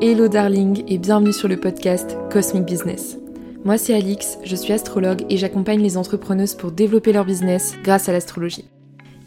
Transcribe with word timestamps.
Hello 0.00 0.28
darling 0.28 0.84
et 0.86 0.96
bienvenue 0.96 1.32
sur 1.32 1.48
le 1.48 1.56
podcast 1.56 2.16
Cosmic 2.30 2.64
Business. 2.64 3.18
Moi 3.64 3.78
c'est 3.78 3.94
Alix, 3.94 4.38
je 4.44 4.54
suis 4.54 4.72
astrologue 4.72 5.24
et 5.28 5.36
j'accompagne 5.36 5.82
les 5.82 5.96
entrepreneuses 5.96 6.54
pour 6.54 6.70
développer 6.70 7.12
leur 7.12 7.24
business 7.24 7.74
grâce 7.82 8.08
à 8.08 8.12
l'astrologie. 8.12 8.70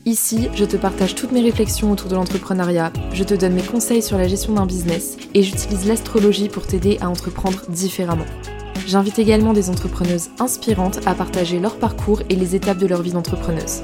Ici, 0.05 0.47
je 0.55 0.63
te 0.63 0.78
partage 0.78 1.13
toutes 1.13 1.34
mes 1.34 1.42
réflexions 1.42 1.92
autour 1.92 2.07
de 2.07 2.15
l'entrepreneuriat, 2.15 2.94
je 3.12 3.26
te 3.26 3.34
donne 3.34 3.55
mes 3.55 3.63
conseils 3.63 4.02
sur 4.02 4.18
la 4.18 4.29
gestion 4.29 4.54
d'un 4.54 4.65
business 4.65 5.18
et 5.34 5.44
j'utilise 5.44 5.86
l'astrologie 5.86 6.47
pour 6.47 6.65
t'aider 6.65 6.97
à 7.01 7.10
entreprendre 7.10 7.63
différemment. 7.67 8.26
J'invite 8.88 9.19
également 9.19 9.51
des 9.51 9.69
entrepreneuses 9.69 10.29
inspirantes 10.40 11.06
à 11.06 11.15
partager 11.15 11.60
leur 11.60 11.79
parcours 11.79 12.22
et 12.29 12.35
les 12.35 12.56
étapes 12.56 12.78
de 12.78 12.88
leur 12.88 13.01
vie 13.01 13.12
d'entrepreneuse. 13.12 13.81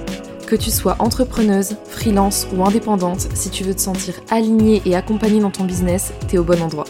Que 0.48 0.55
tu 0.55 0.71
sois 0.71 0.95
entrepreneuse, 1.00 1.75
freelance 1.89 2.47
ou 2.55 2.64
indépendante, 2.64 3.27
si 3.34 3.50
tu 3.50 3.66
veux 3.66 3.75
te 3.75 3.82
sentir 3.82 4.14
alignée 4.29 4.82
et 4.86 4.96
accompagnée 4.96 5.41
dans 5.41 5.52
ton 5.52 5.66
business, 5.66 6.14
t'es 6.29 6.38
au 6.38 6.46
bon 6.46 6.61
endroit. 6.61 6.86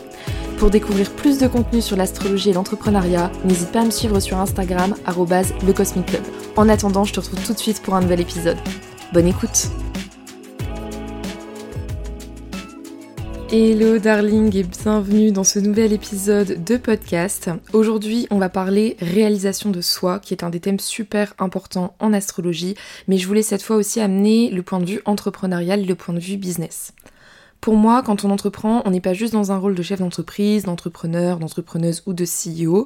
Pour 0.60 0.70
découvrir 0.70 1.10
plus 1.10 1.40
de 1.40 1.48
contenu 1.48 1.82
sur 1.82 1.98
l'astrologie 1.98 2.52
et 2.52 2.54
l'entrepreneuriat, 2.54 3.32
n'hésite 3.46 3.72
pas 3.72 3.82
à 3.82 3.86
me 3.86 3.90
suivre 3.90 4.20
sur 4.20 4.38
Instagram, 4.38 4.94
lecosmiclub. 5.66 6.22
En 6.56 6.70
attendant, 6.70 7.04
je 7.04 7.14
te 7.14 7.20
retrouve 7.20 7.44
tout 7.44 7.54
de 7.54 7.60
suite 7.60 7.82
pour 7.82 7.96
un 7.96 8.02
nouvel 8.02 8.20
épisode. 8.20 8.58
Bonne 9.12 9.28
écoute 9.28 9.72
Hello 13.50 13.98
darling 13.98 14.54
et 14.58 14.64
bienvenue 14.64 15.32
dans 15.32 15.46
ce 15.46 15.60
nouvel 15.60 15.94
épisode 15.94 16.66
de 16.66 16.76
podcast. 16.76 17.50
Aujourd'hui 17.72 18.28
on 18.30 18.40
va 18.40 18.50
parler 18.50 18.98
réalisation 19.00 19.70
de 19.70 19.80
soi 19.80 20.20
qui 20.20 20.34
est 20.34 20.44
un 20.44 20.50
des 20.50 20.60
thèmes 20.60 20.82
super 20.82 21.34
importants 21.40 21.96
en 22.00 22.12
astrologie 22.12 22.76
mais 23.08 23.18
je 23.18 23.26
voulais 23.26 23.44
cette 23.44 23.64
fois 23.64 23.78
aussi 23.78 24.02
amener 24.02 24.50
le 24.50 24.64
point 24.64 24.82
de 24.82 24.86
vue 24.86 25.02
entrepreneurial, 25.06 25.86
le 25.86 25.96
point 25.96 26.14
de 26.14 26.20
vue 26.20 26.36
business. 26.36 26.92
Pour 27.62 27.76
moi, 27.76 28.04
quand 28.04 28.24
on 28.24 28.30
entreprend, 28.30 28.82
on 28.86 28.92
n'est 28.92 29.02
pas 29.02 29.14
juste 29.14 29.34
dans 29.34 29.52
un 29.52 29.58
rôle 29.58 29.76
de 29.76 29.82
chef 29.82 30.00
d'entreprise, 30.00 30.64
d'entrepreneur, 30.64 31.40
d'entrepreneuse 31.40 32.04
ou 32.06 32.14
de 32.14 32.24
CEO. 32.24 32.86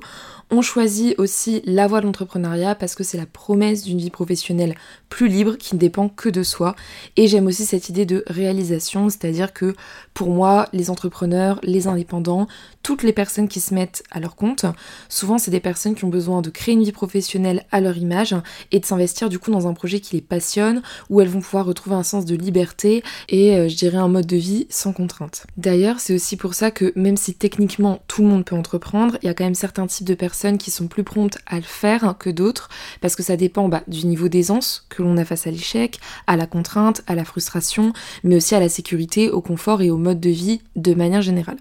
On 0.50 0.62
choisit 0.62 1.18
aussi 1.20 1.62
la 1.66 1.88
voie 1.88 2.02
de 2.02 2.06
l'entrepreneuriat 2.06 2.76
parce 2.76 2.96
que 2.96 3.04
c'est 3.04 3.18
la 3.18 3.26
promesse 3.26 3.84
d'une 3.84 4.00
vie 4.00 4.10
professionnelle 4.10 4.76
plus 5.10 5.28
libre 5.28 5.56
qui 5.58 5.76
ne 5.76 5.80
dépend 5.80 6.10
que 6.10 6.30
de 6.30 6.42
soi. 6.42 6.76
Et 7.16 7.28
j'aime 7.28 7.48
aussi 7.48 7.66
cette 7.66 7.90
idée 7.90 8.06
de 8.06 8.24
réalisation, 8.28 9.10
c'est-à-dire 9.10 9.54
que 9.54 9.76
pour 10.14 10.30
moi, 10.30 10.68
les 10.74 10.90
entrepreneurs, 10.90 11.60
les 11.64 11.88
indépendants, 11.88 12.48
toutes 12.84 13.04
les 13.04 13.14
personnes 13.14 13.48
qui 13.48 13.60
se 13.60 13.74
mettent 13.74 14.04
à 14.10 14.20
leur 14.20 14.36
compte, 14.36 14.66
souvent 15.10 15.38
c'est 15.38 15.52
des 15.52 15.60
personnes 15.60 15.96
qui 15.96 16.06
ont 16.06 16.10
besoin 16.10 16.42
de 16.42 16.50
créer 16.50 16.74
une 16.74 16.84
vie 16.84 16.92
professionnelle 16.92 17.66
à 17.72 17.82
leur 17.82 17.98
image 17.98 18.36
et 18.72 18.80
de 18.80 18.86
s'investir 18.86 19.30
du 19.30 19.38
coup 19.38 19.52
dans 19.52 19.68
un 19.68 19.74
projet 19.74 20.00
qui 20.00 20.16
les 20.16 20.22
passionne, 20.22 20.82
où 21.10 21.22
elles 21.22 21.30
vont 21.30 21.42
pouvoir 21.42 21.66
retrouver 21.66 21.96
un 21.96 22.04
sens 22.04 22.26
de 22.26 22.36
liberté 22.36 23.04
et 23.30 23.56
euh, 23.56 23.70
je 23.70 23.76
dirais 23.76 23.98
un 23.98 24.08
mode 24.08 24.26
de 24.26 24.38
vie 24.38 24.61
sans 24.70 24.94
contrainte. 24.94 25.46
D'ailleurs, 25.58 26.00
c'est 26.00 26.14
aussi 26.14 26.38
pour 26.38 26.54
ça 26.54 26.72
que 26.72 26.92
même 26.96 27.18
si 27.18 27.34
techniquement 27.34 28.02
tout 28.08 28.22
le 28.22 28.28
monde 28.28 28.46
peut 28.46 28.56
entreprendre, 28.56 29.18
il 29.22 29.28
y 29.28 29.30
a 29.30 29.34
quand 29.34 29.44
même 29.44 29.56
certains 29.56 29.88
types 29.88 30.08
de 30.08 30.14
personnes 30.14 30.58
qui 30.58 30.72
sont 30.72 30.88
plus 30.88 31.04
promptes 31.04 31.40
à 31.46 31.58
le 31.58 31.62
faire 31.62 32.16
que 32.18 32.30
d'autres, 32.30 32.70
parce 33.02 33.16
que 33.16 33.24
ça 33.24 33.38
dépend 33.38 33.68
bah, 33.70 33.84
du 33.88 34.06
niveau 34.06 34.28
d'aisance 34.28 34.86
que 34.90 35.02
l'on 35.02 35.18
a 35.18 35.26
face 35.26 35.48
à 35.48 35.52
l'échec, 35.52 36.00
à 36.28 36.36
la 36.36 36.48
contrainte, 36.48 37.04
à 37.08 37.16
la 37.16 37.26
frustration, 37.26 37.94
mais 38.24 38.36
aussi 38.36 38.56
à 38.56 38.60
la 38.60 38.70
sécurité, 38.70 39.30
au 39.30 39.42
confort 39.42 39.82
et 39.82 39.90
au 39.90 39.98
mode 39.98 40.20
de 40.20 40.30
vie 40.30 40.62
de 40.76 40.94
manière 40.94 41.22
générale. 41.22 41.58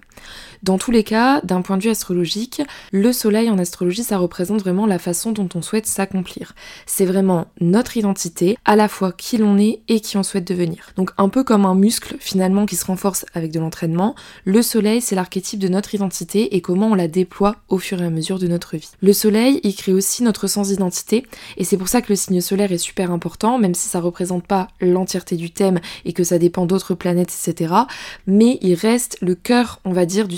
Dans 0.63 0.77
tous 0.77 0.91
les 0.91 1.03
cas, 1.03 1.41
d'un 1.41 1.63
point 1.63 1.77
de 1.77 1.83
vue 1.83 1.89
astrologique, 1.89 2.61
le 2.91 3.11
soleil 3.13 3.49
en 3.49 3.57
astrologie, 3.57 4.03
ça 4.03 4.19
représente 4.19 4.61
vraiment 4.61 4.85
la 4.85 4.99
façon 4.99 5.31
dont 5.31 5.49
on 5.55 5.63
souhaite 5.63 5.87
s'accomplir. 5.87 6.53
C'est 6.85 7.05
vraiment 7.05 7.47
notre 7.59 7.97
identité, 7.97 8.57
à 8.63 8.75
la 8.75 8.87
fois 8.87 9.11
qui 9.11 9.37
l'on 9.37 9.57
est 9.57 9.81
et 9.87 10.01
qui 10.01 10.17
on 10.17 10.23
souhaite 10.23 10.47
devenir. 10.47 10.91
Donc 10.97 11.11
un 11.17 11.29
peu 11.29 11.43
comme 11.43 11.65
un 11.65 11.73
muscle 11.73 12.15
finalement 12.19 12.67
qui 12.67 12.75
se 12.75 12.85
renforce 12.85 13.25
avec 13.33 13.51
de 13.51 13.59
l'entraînement, 13.59 14.13
le 14.45 14.61
soleil 14.61 15.01
c'est 15.01 15.15
l'archétype 15.15 15.59
de 15.59 15.67
notre 15.67 15.95
identité 15.95 16.55
et 16.55 16.61
comment 16.61 16.89
on 16.89 16.95
la 16.95 17.07
déploie 17.07 17.55
au 17.67 17.79
fur 17.79 17.99
et 17.99 18.05
à 18.05 18.11
mesure 18.11 18.37
de 18.37 18.47
notre 18.47 18.77
vie. 18.77 18.91
Le 19.01 19.13
soleil, 19.13 19.61
il 19.63 19.75
crée 19.75 19.93
aussi 19.93 20.21
notre 20.21 20.45
sens 20.45 20.67
d'identité 20.67 21.25
et 21.57 21.63
c'est 21.63 21.77
pour 21.77 21.87
ça 21.87 22.03
que 22.03 22.09
le 22.09 22.15
signe 22.15 22.39
solaire 22.39 22.71
est 22.71 22.77
super 22.77 23.11
important, 23.11 23.57
même 23.57 23.73
si 23.73 23.89
ça 23.89 23.99
représente 23.99 24.45
pas 24.45 24.67
l'entièreté 24.79 25.37
du 25.37 25.49
thème 25.49 25.79
et 26.05 26.13
que 26.13 26.23
ça 26.23 26.37
dépend 26.37 26.67
d'autres 26.67 26.93
planètes, 26.93 27.33
etc. 27.33 27.73
Mais 28.27 28.59
il 28.61 28.75
reste 28.75 29.17
le 29.21 29.33
cœur, 29.33 29.79
on 29.85 29.93
va 29.93 30.05
dire, 30.05 30.27
du 30.27 30.37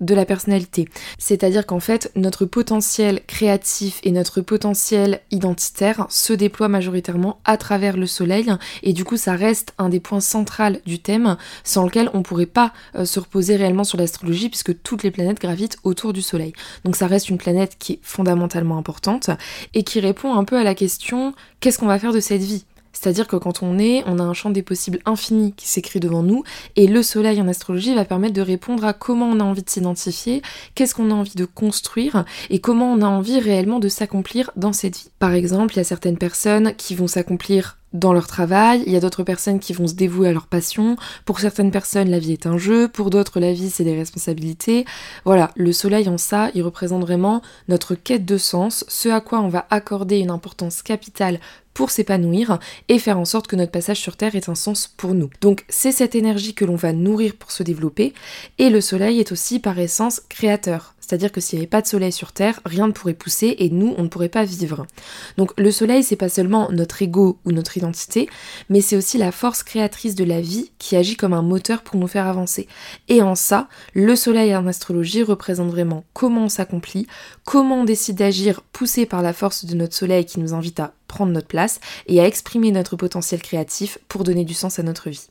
de 0.00 0.14
la 0.14 0.24
personnalité. 0.24 0.88
C'est-à-dire 1.18 1.66
qu'en 1.66 1.80
fait, 1.80 2.10
notre 2.16 2.44
potentiel 2.44 3.20
créatif 3.26 4.00
et 4.02 4.10
notre 4.10 4.40
potentiel 4.40 5.20
identitaire 5.30 6.06
se 6.08 6.32
déploient 6.32 6.68
majoritairement 6.68 7.40
à 7.44 7.56
travers 7.56 7.96
le 7.96 8.06
soleil 8.06 8.52
et 8.82 8.92
du 8.92 9.04
coup 9.04 9.16
ça 9.16 9.34
reste 9.34 9.74
un 9.78 9.88
des 9.88 10.00
points 10.00 10.20
centraux 10.20 10.48
du 10.86 10.98
thème 10.98 11.36
sans 11.62 11.84
lequel 11.84 12.10
on 12.14 12.22
pourrait 12.22 12.46
pas 12.46 12.72
euh, 12.94 13.04
se 13.04 13.20
reposer 13.20 13.56
réellement 13.56 13.84
sur 13.84 13.98
l'astrologie 13.98 14.48
puisque 14.48 14.82
toutes 14.82 15.02
les 15.02 15.10
planètes 15.10 15.40
gravitent 15.40 15.76
autour 15.84 16.12
du 16.12 16.22
soleil. 16.22 16.52
Donc 16.84 16.96
ça 16.96 17.06
reste 17.06 17.28
une 17.28 17.38
planète 17.38 17.76
qui 17.78 17.94
est 17.94 18.00
fondamentalement 18.02 18.78
importante 18.78 19.30
et 19.74 19.84
qui 19.84 20.00
répond 20.00 20.34
un 20.34 20.44
peu 20.44 20.56
à 20.56 20.64
la 20.64 20.74
question 20.74 21.34
qu'est-ce 21.60 21.78
qu'on 21.78 21.86
va 21.86 21.98
faire 21.98 22.12
de 22.12 22.20
cette 22.20 22.42
vie? 22.42 22.64
C'est-à-dire 23.00 23.28
que 23.28 23.36
quand 23.36 23.62
on 23.62 23.78
est, 23.78 24.02
on 24.06 24.18
a 24.18 24.22
un 24.22 24.34
champ 24.34 24.50
des 24.50 24.62
possibles 24.62 24.98
infini 25.06 25.52
qui 25.52 25.68
s'écrit 25.68 26.00
devant 26.00 26.22
nous, 26.24 26.42
et 26.74 26.88
le 26.88 27.02
soleil 27.02 27.40
en 27.40 27.46
astrologie 27.46 27.94
va 27.94 28.04
permettre 28.04 28.34
de 28.34 28.42
répondre 28.42 28.84
à 28.84 28.92
comment 28.92 29.26
on 29.26 29.38
a 29.38 29.44
envie 29.44 29.62
de 29.62 29.70
s'identifier, 29.70 30.42
qu'est-ce 30.74 30.96
qu'on 30.96 31.12
a 31.12 31.14
envie 31.14 31.36
de 31.36 31.44
construire, 31.44 32.24
et 32.50 32.58
comment 32.58 32.92
on 32.92 33.00
a 33.02 33.06
envie 33.06 33.38
réellement 33.38 33.78
de 33.78 33.88
s'accomplir 33.88 34.50
dans 34.56 34.72
cette 34.72 34.96
vie. 34.96 35.10
Par 35.20 35.32
exemple, 35.34 35.74
il 35.74 35.76
y 35.76 35.80
a 35.80 35.84
certaines 35.84 36.18
personnes 36.18 36.74
qui 36.76 36.96
vont 36.96 37.06
s'accomplir 37.06 37.78
dans 37.92 38.12
leur 38.12 38.26
travail, 38.26 38.82
il 38.86 38.92
y 38.92 38.96
a 38.96 39.00
d'autres 39.00 39.22
personnes 39.22 39.60
qui 39.60 39.72
vont 39.72 39.86
se 39.86 39.94
dévouer 39.94 40.28
à 40.28 40.32
leur 40.32 40.46
passion, 40.46 40.96
pour 41.24 41.40
certaines 41.40 41.70
personnes 41.70 42.10
la 42.10 42.18
vie 42.18 42.32
est 42.32 42.46
un 42.46 42.58
jeu, 42.58 42.88
pour 42.88 43.10
d'autres 43.10 43.40
la 43.40 43.52
vie 43.52 43.70
c'est 43.70 43.84
des 43.84 43.96
responsabilités. 43.96 44.84
Voilà, 45.24 45.52
le 45.56 45.72
soleil 45.72 46.08
en 46.08 46.18
ça, 46.18 46.50
il 46.54 46.62
représente 46.62 47.02
vraiment 47.02 47.40
notre 47.68 47.94
quête 47.94 48.26
de 48.26 48.36
sens, 48.36 48.84
ce 48.88 49.08
à 49.08 49.20
quoi 49.20 49.40
on 49.40 49.48
va 49.48 49.66
accorder 49.70 50.18
une 50.18 50.30
importance 50.30 50.82
capitale 50.82 51.40
pour 51.78 51.92
s'épanouir 51.92 52.58
et 52.88 52.98
faire 52.98 53.20
en 53.20 53.24
sorte 53.24 53.46
que 53.46 53.54
notre 53.54 53.70
passage 53.70 54.00
sur 54.00 54.16
Terre 54.16 54.34
ait 54.34 54.50
un 54.50 54.56
sens 54.56 54.92
pour 54.96 55.14
nous. 55.14 55.30
Donc 55.40 55.64
c'est 55.68 55.92
cette 55.92 56.16
énergie 56.16 56.52
que 56.52 56.64
l'on 56.64 56.74
va 56.74 56.92
nourrir 56.92 57.36
pour 57.36 57.52
se 57.52 57.62
développer 57.62 58.14
et 58.58 58.68
le 58.68 58.80
soleil 58.80 59.20
est 59.20 59.30
aussi 59.30 59.60
par 59.60 59.78
essence 59.78 60.20
créateur. 60.28 60.96
C'est-à-dire 60.98 61.30
que 61.30 61.40
s'il 61.40 61.56
n'y 61.56 61.62
avait 61.62 61.70
pas 61.70 61.80
de 61.80 61.86
soleil 61.86 62.10
sur 62.10 62.32
Terre, 62.32 62.60
rien 62.66 62.88
ne 62.88 62.92
pourrait 62.92 63.14
pousser 63.14 63.54
et 63.60 63.70
nous, 63.70 63.94
on 63.96 64.02
ne 64.02 64.08
pourrait 64.08 64.28
pas 64.28 64.44
vivre. 64.44 64.86
Donc 65.36 65.52
le 65.56 65.70
soleil, 65.70 66.02
c'est 66.02 66.16
pas 66.16 66.28
seulement 66.28 66.68
notre 66.70 67.00
ego 67.00 67.38
ou 67.46 67.52
notre 67.52 67.78
identité, 67.78 68.28
mais 68.68 68.80
c'est 68.80 68.96
aussi 68.96 69.16
la 69.16 69.30
force 69.30 69.62
créatrice 69.62 70.16
de 70.16 70.24
la 70.24 70.40
vie 70.40 70.72
qui 70.78 70.96
agit 70.96 71.16
comme 71.16 71.32
un 71.32 71.42
moteur 71.42 71.82
pour 71.82 71.98
nous 71.98 72.08
faire 72.08 72.26
avancer. 72.26 72.66
Et 73.08 73.22
en 73.22 73.36
ça, 73.36 73.68
le 73.94 74.16
soleil 74.16 74.54
en 74.54 74.66
astrologie 74.66 75.22
représente 75.22 75.70
vraiment 75.70 76.04
comment 76.12 76.44
on 76.44 76.48
s'accomplit, 76.50 77.06
comment 77.44 77.82
on 77.82 77.84
décide 77.84 78.16
d'agir 78.16 78.62
poussé 78.72 79.06
par 79.06 79.22
la 79.22 79.32
force 79.32 79.64
de 79.64 79.76
notre 79.76 79.94
soleil 79.94 80.26
qui 80.26 80.40
nous 80.40 80.52
invite 80.52 80.80
à 80.80 80.92
prendre 81.08 81.32
notre 81.32 81.48
place 81.48 81.80
et 82.06 82.20
à 82.20 82.26
exprimer 82.26 82.70
notre 82.70 82.96
potentiel 82.96 83.42
créatif 83.42 83.98
pour 84.06 84.22
donner 84.22 84.44
du 84.44 84.54
sens 84.54 84.78
à 84.78 84.84
notre 84.84 85.10
vie. 85.10 85.26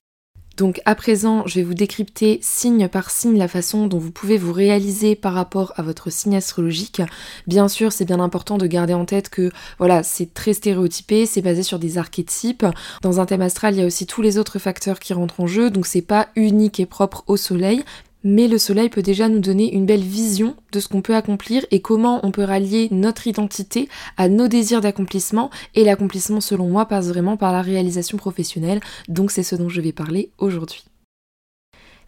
Donc 0.57 0.81
à 0.85 0.95
présent, 0.95 1.43
je 1.45 1.53
vais 1.55 1.63
vous 1.63 1.75
décrypter 1.75 2.39
signe 2.41 2.87
par 2.87 3.11
signe 3.11 3.37
la 3.37 3.47
façon 3.47 3.85
dont 3.85 3.99
vous 3.99 4.09
pouvez 4.09 4.39
vous 4.39 4.51
réaliser 4.51 5.15
par 5.15 5.35
rapport 5.35 5.71
à 5.75 5.83
votre 5.83 6.09
signe 6.09 6.35
astrologique. 6.35 7.03
Bien 7.45 7.67
sûr, 7.67 7.91
c'est 7.91 8.05
bien 8.05 8.19
important 8.19 8.57
de 8.57 8.65
garder 8.65 8.95
en 8.95 9.05
tête 9.05 9.29
que 9.29 9.51
voilà, 9.77 10.01
c'est 10.01 10.33
très 10.33 10.53
stéréotypé, 10.53 11.27
c'est 11.27 11.43
basé 11.43 11.61
sur 11.61 11.77
des 11.77 11.99
archétypes. 11.99 12.65
Dans 13.03 13.19
un 13.19 13.27
thème 13.27 13.43
astral, 13.43 13.75
il 13.75 13.81
y 13.81 13.83
a 13.83 13.85
aussi 13.85 14.07
tous 14.07 14.23
les 14.23 14.39
autres 14.39 14.57
facteurs 14.57 14.99
qui 14.99 15.13
rentrent 15.13 15.41
en 15.41 15.47
jeu, 15.47 15.69
donc 15.69 15.85
c'est 15.85 16.01
pas 16.01 16.29
unique 16.35 16.79
et 16.79 16.87
propre 16.87 17.23
au 17.27 17.37
soleil, 17.37 17.83
mais 18.23 18.47
le 18.47 18.57
soleil 18.57 18.89
peut 18.89 19.01
déjà 19.01 19.29
nous 19.29 19.39
donner 19.39 19.73
une 19.73 19.85
belle 19.85 20.03
vision 20.03 20.55
de 20.71 20.79
ce 20.79 20.87
qu'on 20.87 21.01
peut 21.01 21.15
accomplir 21.15 21.65
et 21.71 21.81
comment 21.81 22.19
on 22.25 22.31
peut 22.31 22.43
rallier 22.43 22.87
notre 22.91 23.27
identité 23.27 23.89
à 24.17 24.29
nos 24.29 24.47
désirs 24.47 24.81
d'accomplissement 24.81 25.49
et 25.75 25.83
l'accomplissement 25.83 26.41
selon 26.41 26.67
moi 26.67 26.85
passe 26.85 27.07
vraiment 27.07 27.37
par 27.37 27.51
la 27.51 27.61
réalisation 27.61 28.17
professionnelle, 28.17 28.79
donc 29.07 29.31
c'est 29.31 29.43
ce 29.43 29.55
dont 29.55 29.69
je 29.69 29.81
vais 29.81 29.93
parler 29.93 30.31
aujourd'hui. 30.37 30.85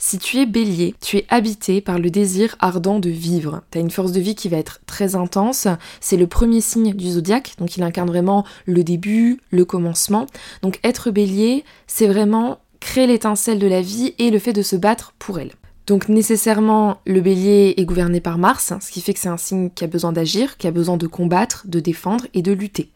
Si 0.02 0.18
tu 0.18 0.38
es 0.38 0.46
bélier, 0.46 0.96
tu 1.02 1.18
es 1.18 1.25
habité 1.28 1.81
par 1.81 2.00
le 2.00 2.09
désir 2.09 2.56
ardent 2.60 3.00
de 3.00 3.10
vivre. 3.10 3.63
Tu 3.69 3.80
as 3.80 3.81
une 3.81 3.92
force 3.92 4.13
de 4.13 4.22
vie 4.22 4.33
qui 4.33 4.48
va 4.48 4.56
être 4.56 4.80
très 4.86 5.16
intense. 5.16 5.68
C'est 6.00 6.16
le 6.16 6.25
premier 6.25 6.62
signe 6.62 6.94
du 6.94 7.10
zodiaque, 7.10 7.56
donc 7.57 7.75
il 7.75 7.83
incarne 7.83 8.07
vraiment 8.07 8.45
le 8.66 8.86
début, 8.86 9.42
le 9.51 9.66
commencement. 9.66 10.25
Donc 10.62 10.80
être 10.83 11.12
bélier, 11.12 11.66
c'est 11.86 12.07
vraiment 12.07 12.60
créer 12.80 13.07
l'étincelle 13.07 13.60
de 13.60 13.68
la 13.68 13.81
vie 13.81 14.16
et 14.19 14.31
le 14.31 14.39
fait 14.39 14.54
de 14.54 14.62
se 14.62 14.78
battre 14.78 15.13
pour 15.19 15.38
elle. 15.38 15.51
Donc 15.89 16.07
nécessairement, 16.07 17.01
le 17.07 17.19
bélier 17.19 17.74
est 17.77 17.86
gouverné 17.86 18.21
par 18.21 18.38
Mars, 18.38 18.74
ce 18.80 18.91
qui 18.91 19.01
fait 19.01 19.15
que 19.15 19.19
c'est 19.19 19.27
un 19.27 19.38
signe 19.38 19.71
qui 19.71 19.83
a 19.83 19.88
besoin 19.88 20.12
d'agir, 20.12 20.57
qui 20.57 20.68
a 20.68 20.71
besoin 20.71 20.97
de 20.97 21.07
combattre, 21.07 21.63
de 21.65 21.80
défendre 21.80 22.27
et 22.36 22.44
de 22.44 22.51
lutter. 22.51 22.91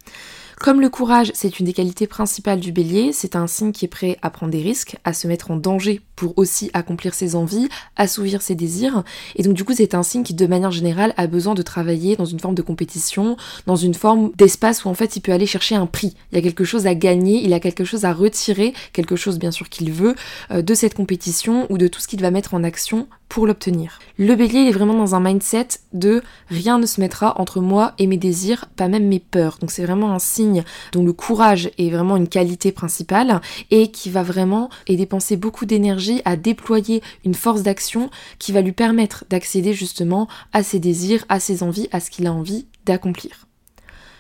Comme 0.60 0.80
le 0.80 0.90
courage, 0.90 1.32
c'est 1.34 1.60
une 1.60 1.66
des 1.66 1.74
qualités 1.74 2.06
principales 2.06 2.60
du 2.60 2.72
bélier, 2.72 3.12
c'est 3.12 3.36
un 3.36 3.48
signe 3.48 3.72
qui 3.72 3.86
est 3.86 3.88
prêt 3.88 4.20
à 4.22 4.30
prendre 4.30 4.52
des 4.52 4.62
risques, 4.62 4.98
à 5.06 5.14
se 5.14 5.28
mettre 5.28 5.50
en 5.50 5.56
danger 5.56 6.02
pour 6.16 6.38
aussi 6.38 6.70
accomplir 6.74 7.14
ses 7.14 7.36
envies, 7.36 7.70
assouvir 7.96 8.42
ses 8.42 8.56
désirs. 8.56 9.04
Et 9.36 9.44
donc 9.44 9.54
du 9.54 9.64
coup 9.64 9.74
c'est 9.76 9.96
un 9.96 10.04
signe 10.04 10.24
qui 10.24 10.34
de 10.34 10.46
manière 10.46 10.72
générale 10.72 11.14
a 11.18 11.28
besoin 11.28 11.54
de 11.54 11.62
travailler 11.62 12.16
dans 12.16 12.26
une 12.26 12.40
forme 12.40 12.56
de 12.56 12.62
compétition, 12.62 13.38
dans 13.66 13.76
une 13.76 13.94
forme 13.94 14.32
d'espace 14.38 14.86
où 14.86 14.90
en 14.90 14.94
fait 14.94 15.16
il 15.16 15.22
peut 15.22 15.32
aller 15.32 15.46
chercher 15.46 15.76
un 15.76 15.86
prix. 15.86 16.16
Il 16.32 16.36
y 16.36 16.40
a 16.40 16.42
quelque 16.42 16.64
chose 16.64 16.88
à 16.88 16.96
gagner, 16.96 17.44
il 17.44 17.54
a 17.54 17.60
quelque 17.60 17.86
chose 17.86 18.06
à 18.06 18.14
retirer, 18.14 18.74
quelque 18.94 19.16
chose 19.16 19.40
bien 19.40 19.52
sûr 19.52 19.70
qu'il 19.70 19.92
veut 19.92 20.16
euh, 20.52 20.62
de 20.62 20.74
cette 20.74 20.94
compétition 20.94 21.68
ou 21.70 21.78
de 21.78 21.88
tout 21.88 22.00
ce 22.00 22.08
qu'il 22.08 22.22
va 22.22 22.32
mettre 22.32 22.54
en 22.54 22.64
action 22.64 23.08
pour 23.34 23.48
l'obtenir. 23.48 23.98
Le 24.20 24.36
bélier 24.36 24.68
est 24.70 24.72
vraiment 24.72 24.94
dans 24.94 25.16
un 25.16 25.20
mindset 25.20 25.68
de 25.94 26.22
rien 26.50 26.78
ne 26.78 26.86
se 26.86 27.02
mettra 27.02 27.40
entre 27.42 27.62
moi 27.62 27.94
et 27.98 28.06
mes 28.06 28.18
désirs, 28.18 28.66
pas 28.76 28.88
même 28.88 29.08
mes 29.08 29.20
peurs. 29.20 29.58
Donc 29.60 29.72
c'est 29.72 29.84
vraiment 29.84 30.12
un 30.12 30.20
signe 30.20 30.64
dont 30.92 31.04
le 31.04 31.14
courage 31.14 31.72
est 31.80 31.90
vraiment 31.90 32.16
une 32.16 32.28
qualité 32.28 32.72
principale 32.72 33.42
et 33.72 33.90
qui 33.90 34.12
va 34.12 34.22
vraiment 34.22 34.70
et 34.86 34.96
dépenser 34.96 35.36
beaucoup 35.36 35.66
d'énergie 35.66 36.03
à 36.26 36.36
déployer 36.36 37.02
une 37.26 37.34
force 37.34 37.64
d'action 37.64 38.10
qui 38.40 38.52
va 38.52 38.62
lui 38.62 38.72
permettre 38.72 39.26
d'accéder 39.30 39.74
justement 39.74 40.28
à 40.52 40.64
ses 40.64 40.80
désirs, 40.80 41.26
à 41.30 41.40
ses 41.40 41.64
envies, 41.64 41.88
à 41.92 42.00
ce 42.00 42.10
qu'il 42.10 42.28
a 42.28 42.34
envie 42.34 42.66
d'accomplir. 42.86 43.48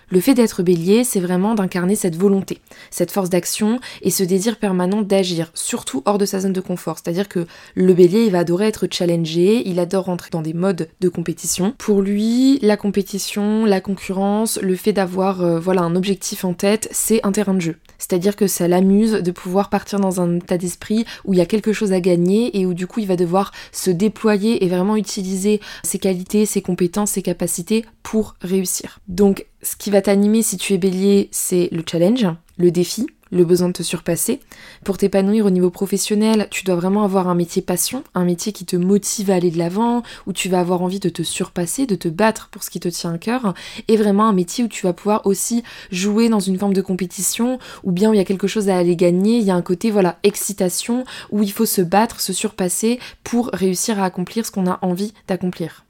Le 0.10 0.20
fait 0.20 0.36
d'être 0.36 0.62
bélier, 0.62 1.04
c'est 1.04 1.20
vraiment 1.20 1.56
d'incarner 1.56 1.96
cette 1.96 2.16
volonté, 2.16 2.60
cette 2.92 3.10
force 3.10 3.32
d'action 3.32 3.80
et 4.04 4.12
ce 4.12 4.24
désir 4.24 4.58
permanent 4.58 5.02
d'agir, 5.02 5.50
surtout 5.56 6.04
hors 6.06 6.20
de 6.20 6.26
sa 6.26 6.42
zone 6.42 6.54
de 6.54 6.62
confort. 6.62 7.00
C'est-à-dire 7.00 7.28
que 7.28 7.48
le 7.74 7.94
bélier, 7.96 8.26
il 8.26 8.32
va 8.32 8.40
adorer 8.40 8.68
être 8.68 8.88
challengé, 8.92 9.68
il 9.68 9.80
adore 9.80 10.06
rentrer 10.06 10.30
dans 10.32 10.44
des 10.44 10.54
modes 10.54 10.88
de 11.02 11.10
compétition. 11.10 11.74
Pour 11.80 12.04
lui, 12.04 12.60
la 12.62 12.78
compétition, 12.78 13.66
la 13.66 13.82
concurrence, 13.82 14.60
le 14.62 14.76
fait 14.76 14.94
d'avoir 14.94 15.42
euh, 15.42 15.60
voilà 15.60 15.82
un 15.82 15.96
objectif 15.96 16.46
en 16.46 16.54
tête, 16.54 16.90
c'est 16.92 17.26
un 17.26 17.32
terrain 17.32 17.56
de 17.56 17.62
jeu. 17.62 17.78
C'est-à-dire 17.98 18.36
que 18.36 18.48
ça 18.48 18.68
l'amuse 18.68 19.14
de 19.14 19.32
pouvoir 19.32 19.70
partir 19.70 20.00
dans 20.00 20.22
un 20.22 20.38
état 20.38 20.58
d'esprit 20.58 21.06
où 21.26 21.34
il 21.34 21.38
y 21.38 21.42
a 21.42 21.46
quelque 21.46 21.74
chose 21.74 21.94
à 21.94 22.00
gagner 22.00 22.60
et 22.60 22.66
où 22.66 22.74
du 22.74 22.88
coup 22.88 23.00
il 23.00 23.08
va 23.08 23.16
devoir 23.16 23.52
se 23.72 23.92
déployer 23.92 24.64
et 24.64 24.70
vraiment 24.70 24.96
utiliser 24.96 25.62
ses 25.84 26.00
qualités, 26.00 26.46
ses 26.46 26.62
compétences, 26.62 27.12
ses 27.12 27.22
capacités 27.22 27.86
pour 28.02 28.36
réussir. 28.42 29.00
Donc 29.08 29.46
ce 29.62 29.76
qui 29.76 29.90
va 29.90 30.02
t'animer 30.02 30.42
si 30.42 30.58
tu 30.58 30.74
es 30.74 30.78
bélier, 30.78 31.30
c'est 31.32 31.70
le 31.72 31.84
challenge, 31.90 32.28
le 32.58 32.72
défi, 32.72 33.08
le 33.34 33.44
besoin 33.44 33.68
de 33.68 33.74
te 33.74 33.84
surpasser. 33.84 34.40
Pour 34.86 34.98
t'épanouir 34.98 35.46
au 35.46 35.50
niveau 35.50 35.70
professionnel, 35.70 36.48
tu 36.52 36.64
dois 36.64 36.76
vraiment 36.76 37.04
avoir 37.04 37.28
un 37.28 37.36
métier 37.36 37.62
passion, 37.62 38.04
un 38.14 38.24
métier 38.24 38.54
qui 38.54 38.66
te 38.66 38.76
motive 38.76 39.32
à 39.32 39.36
aller 39.36 39.52
de 39.52 39.58
l'avant, 39.58 40.04
où 40.28 40.34
tu 40.34 40.50
vas 40.50 40.60
avoir 40.60 40.82
envie 40.82 41.00
de 41.00 41.10
te 41.10 41.24
surpasser, 41.24 41.86
de 41.86 41.96
te 41.96 42.08
battre 42.08 42.50
pour 42.50 42.64
ce 42.64 42.70
qui 42.70 42.80
te 42.80 42.90
tient 42.90 43.14
à 43.14 43.18
cœur, 43.18 43.54
et 43.88 43.98
vraiment 43.98 44.28
un 44.28 44.34
métier 44.34 44.64
où 44.64 44.68
tu 44.68 44.86
vas 44.86 44.94
pouvoir 44.94 45.26
aussi 45.26 45.64
jouer 45.92 46.30
dans 46.30 46.40
une 46.40 46.60
forme 46.60 46.74
de 46.74 46.82
compétition, 46.82 47.60
ou 47.84 47.92
bien 47.92 48.12
où 48.12 48.14
il 48.14 48.18
y 48.18 48.22
a 48.22 48.26
quelque 48.26 48.48
chose 48.48 48.70
à 48.70 48.78
aller 48.78 48.96
gagner, 48.96 49.38
il 49.38 49.44
y 49.44 49.52
a 49.52 49.56
un 49.56 49.62
côté 49.62 49.92
voilà 49.92 50.20
excitation, 50.24 51.04
où 51.32 51.42
il 51.44 51.52
faut 51.52 51.66
se 51.66 51.82
battre, 51.82 52.22
se 52.22 52.34
surpasser 52.34 53.00
pour 53.24 53.50
réussir 53.54 54.00
à 54.00 54.06
accomplir 54.06 54.46
ce 54.46 54.52
qu'on 54.52 54.68
a 54.68 54.80
envie 54.82 55.14
d'accomplir. 55.28 55.86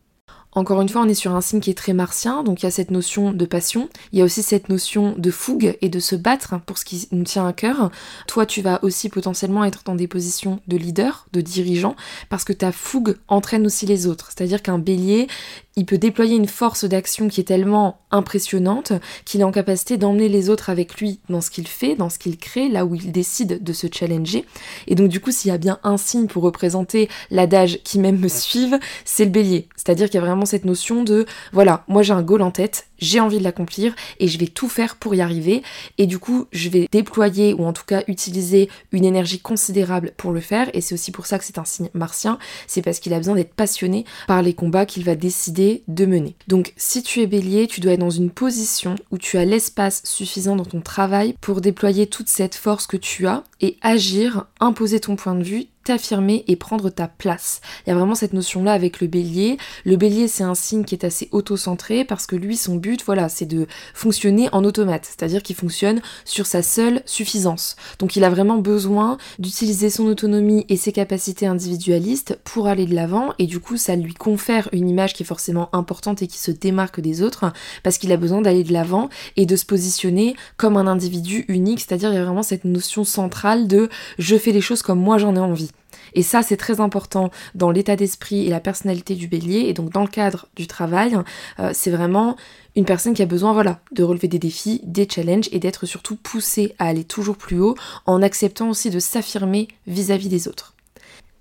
Encore 0.55 0.81
une 0.81 0.89
fois, 0.89 1.01
on 1.01 1.07
est 1.07 1.13
sur 1.13 1.33
un 1.33 1.41
signe 1.41 1.59
qui 1.59 1.71
est 1.71 1.77
très 1.77 1.93
martien, 1.93 2.43
donc 2.43 2.61
il 2.61 2.65
y 2.65 2.67
a 2.67 2.71
cette 2.71 2.91
notion 2.91 3.31
de 3.31 3.45
passion, 3.45 3.89
il 4.11 4.19
y 4.19 4.21
a 4.21 4.25
aussi 4.25 4.43
cette 4.43 4.69
notion 4.69 5.15
de 5.17 5.31
fougue 5.31 5.77
et 5.81 5.89
de 5.89 5.99
se 5.99 6.15
battre 6.15 6.59
pour 6.65 6.77
ce 6.77 6.85
qui 6.85 7.07
nous 7.11 7.23
tient 7.23 7.47
à 7.47 7.53
cœur. 7.53 7.89
Toi, 8.27 8.45
tu 8.45 8.61
vas 8.61 8.83
aussi 8.83 9.09
potentiellement 9.09 9.65
être 9.65 9.81
dans 9.83 9.95
des 9.95 10.07
positions 10.07 10.59
de 10.67 10.77
leader, 10.77 11.25
de 11.33 11.41
dirigeant, 11.41 11.95
parce 12.29 12.43
que 12.43 12.53
ta 12.53 12.71
fougue 12.71 13.17
entraîne 13.27 13.65
aussi 13.65 13.85
les 13.85 14.05
autres. 14.05 14.29
C'est-à-dire 14.29 14.61
qu'un 14.61 14.77
bélier, 14.77 15.27
il 15.75 15.85
peut 15.85 15.97
déployer 15.97 16.35
une 16.35 16.47
force 16.47 16.85
d'action 16.85 17.27
qui 17.27 17.41
est 17.41 17.45
tellement 17.45 17.99
impressionnante 18.11 18.93
qu'il 19.25 19.41
est 19.41 19.45
en 19.45 19.51
capacité 19.51 19.97
d'emmener 19.97 20.29
les 20.29 20.49
autres 20.49 20.69
avec 20.69 20.99
lui 20.99 21.19
dans 21.29 21.41
ce 21.41 21.49
qu'il 21.49 21.67
fait, 21.67 21.95
dans 21.95 22.09
ce 22.09 22.19
qu'il 22.19 22.37
crée, 22.37 22.69
là 22.69 22.85
où 22.85 22.95
il 22.95 23.11
décide 23.11 23.63
de 23.63 23.73
se 23.73 23.87
challenger. 23.91 24.45
Et 24.87 24.95
donc 24.95 25.09
du 25.09 25.19
coup, 25.19 25.31
s'il 25.31 25.49
y 25.49 25.53
a 25.53 25.57
bien 25.57 25.79
un 25.83 25.97
signe 25.97 26.27
pour 26.27 26.43
représenter 26.43 27.09
l'adage 27.31 27.79
qui 27.83 27.99
même 27.99 28.19
me 28.19 28.27
suive, 28.27 28.79
c'est 29.05 29.25
le 29.25 29.31
bélier. 29.31 29.67
C'est-à-dire 29.75 30.09
qu'il 30.09 30.19
y 30.19 30.23
a 30.23 30.25
vraiment 30.25 30.45
cette 30.45 30.65
notion 30.65 31.03
de, 31.03 31.25
voilà, 31.51 31.83
moi 31.87 32.03
j'ai 32.03 32.13
un 32.13 32.21
goal 32.21 32.41
en 32.41 32.51
tête, 32.51 32.87
j'ai 33.03 33.19
envie 33.19 33.37
de 33.37 33.43
l'accomplir 33.43 33.93
et 34.19 34.27
je 34.27 34.39
vais 34.39 34.47
tout 34.47 34.69
faire 34.69 34.95
pour 34.95 35.13
y 35.13 35.21
arriver. 35.21 35.61
Et 35.97 36.07
du 36.07 36.19
coup, 36.19 36.47
je 36.51 36.69
vais 36.69 36.87
déployer 36.91 37.53
ou 37.53 37.65
en 37.65 37.73
tout 37.73 37.85
cas 37.85 38.03
utiliser 38.07 38.69
une 38.91 39.05
énergie 39.05 39.39
considérable 39.39 40.13
pour 40.17 40.31
le 40.31 40.39
faire. 40.39 40.69
Et 40.73 40.81
c'est 40.81 40.95
aussi 40.95 41.11
pour 41.11 41.25
ça 41.25 41.37
que 41.37 41.45
c'est 41.45 41.59
un 41.59 41.65
signe 41.65 41.89
martien, 41.93 42.39
c'est 42.67 42.81
parce 42.81 42.99
qu'il 42.99 43.13
a 43.13 43.17
besoin 43.17 43.35
d'être 43.35 43.53
passionné 43.53 44.05
par 44.27 44.41
les 44.41 44.53
combats 44.53 44.85
qu'il 44.85 45.03
va 45.03 45.15
décider 45.15 45.83
de 45.87 46.05
mener. 46.05 46.35
Donc 46.47 46.73
si 46.77 47.03
tu 47.03 47.21
es 47.21 47.27
bélier, 47.27 47.67
tu 47.67 47.81
dois 47.81 47.93
être 47.93 47.99
dans 47.99 48.09
une 48.09 48.31
position 48.31 48.95
où 49.11 49.17
tu 49.17 49.37
as 49.37 49.45
l'espace 49.45 50.01
suffisant 50.03 50.55
dans 50.55 50.65
ton 50.65 50.81
travail 50.81 51.35
pour 51.41 51.61
déployer 51.61 52.07
toute 52.07 52.29
cette 52.29 52.55
force 52.55 52.87
que 52.87 52.97
tu 52.97 53.27
as 53.27 53.43
et 53.61 53.77
agir, 53.81 54.45
imposer 54.59 54.99
ton 54.99 55.15
point 55.15 55.35
de 55.35 55.43
vue 55.43 55.67
t'affirmer 55.83 56.43
et 56.47 56.55
prendre 56.55 56.89
ta 56.89 57.07
place. 57.07 57.61
Il 57.85 57.89
y 57.89 57.93
a 57.93 57.95
vraiment 57.95 58.15
cette 58.15 58.33
notion-là 58.33 58.73
avec 58.73 59.01
le 59.01 59.07
bélier. 59.07 59.57
Le 59.85 59.95
bélier, 59.95 60.27
c'est 60.27 60.43
un 60.43 60.55
signe 60.55 60.83
qui 60.83 60.95
est 60.95 61.05
assez 61.05 61.29
auto-centré 61.31 62.05
parce 62.05 62.25
que 62.25 62.35
lui, 62.35 62.57
son 62.57 62.75
but, 62.75 63.03
voilà, 63.05 63.29
c'est 63.29 63.45
de 63.45 63.67
fonctionner 63.93 64.49
en 64.51 64.63
automate, 64.63 65.05
c'est-à-dire 65.05 65.43
qu'il 65.43 65.55
fonctionne 65.55 66.01
sur 66.25 66.45
sa 66.45 66.63
seule 66.63 67.01
suffisance. 67.05 67.75
Donc 67.99 68.15
il 68.15 68.23
a 68.23 68.29
vraiment 68.29 68.57
besoin 68.57 69.17
d'utiliser 69.39 69.89
son 69.89 70.05
autonomie 70.05 70.65
et 70.69 70.77
ses 70.77 70.91
capacités 70.91 71.47
individualistes 71.47 72.39
pour 72.43 72.67
aller 72.67 72.85
de 72.85 72.95
l'avant 72.95 73.33
et 73.39 73.45
du 73.45 73.59
coup, 73.59 73.77
ça 73.77 73.95
lui 73.95 74.13
confère 74.13 74.69
une 74.71 74.89
image 74.89 75.13
qui 75.13 75.23
est 75.23 75.25
forcément 75.25 75.69
importante 75.73 76.21
et 76.21 76.27
qui 76.27 76.37
se 76.37 76.51
démarque 76.51 76.99
des 77.01 77.21
autres 77.21 77.51
parce 77.83 77.97
qu'il 77.97 78.11
a 78.11 78.17
besoin 78.17 78.41
d'aller 78.41 78.63
de 78.63 78.73
l'avant 78.73 79.09
et 79.35 79.45
de 79.45 79.55
se 79.55 79.65
positionner 79.65 80.35
comme 80.57 80.77
un 80.77 80.87
individu 80.87 81.45
unique, 81.47 81.81
c'est-à-dire 81.81 82.11
il 82.11 82.15
y 82.15 82.19
a 82.19 82.23
vraiment 82.23 82.43
cette 82.43 82.65
notion 82.65 83.03
centrale 83.03 83.67
de 83.67 83.89
je 84.17 84.37
fais 84.37 84.51
les 84.51 84.61
choses 84.61 84.81
comme 84.81 84.99
moi 84.99 85.17
j'en 85.17 85.35
ai 85.35 85.39
envie. 85.39 85.72
Et 86.15 86.23
ça, 86.23 86.43
c'est 86.43 86.57
très 86.57 86.79
important 86.79 87.31
dans 87.55 87.71
l'état 87.71 87.95
d'esprit 87.95 88.45
et 88.45 88.49
la 88.49 88.59
personnalité 88.59 89.15
du 89.15 89.27
bélier. 89.27 89.65
Et 89.67 89.73
donc, 89.73 89.91
dans 89.91 90.01
le 90.01 90.07
cadre 90.07 90.47
du 90.55 90.67
travail, 90.67 91.17
euh, 91.59 91.71
c'est 91.73 91.91
vraiment 91.91 92.35
une 92.75 92.85
personne 92.85 93.13
qui 93.13 93.21
a 93.21 93.27
besoin, 93.27 93.53
voilà, 93.53 93.79
de 93.91 94.03
relever 94.03 94.27
des 94.27 94.39
défis, 94.39 94.81
des 94.83 95.07
challenges 95.09 95.49
et 95.51 95.59
d'être 95.59 95.85
surtout 95.85 96.15
poussé 96.15 96.75
à 96.79 96.87
aller 96.87 97.03
toujours 97.03 97.37
plus 97.37 97.59
haut 97.59 97.75
en 98.05 98.21
acceptant 98.21 98.69
aussi 98.69 98.89
de 98.89 98.99
s'affirmer 98.99 99.67
vis-à-vis 99.87 100.29
des 100.29 100.47
autres. 100.47 100.73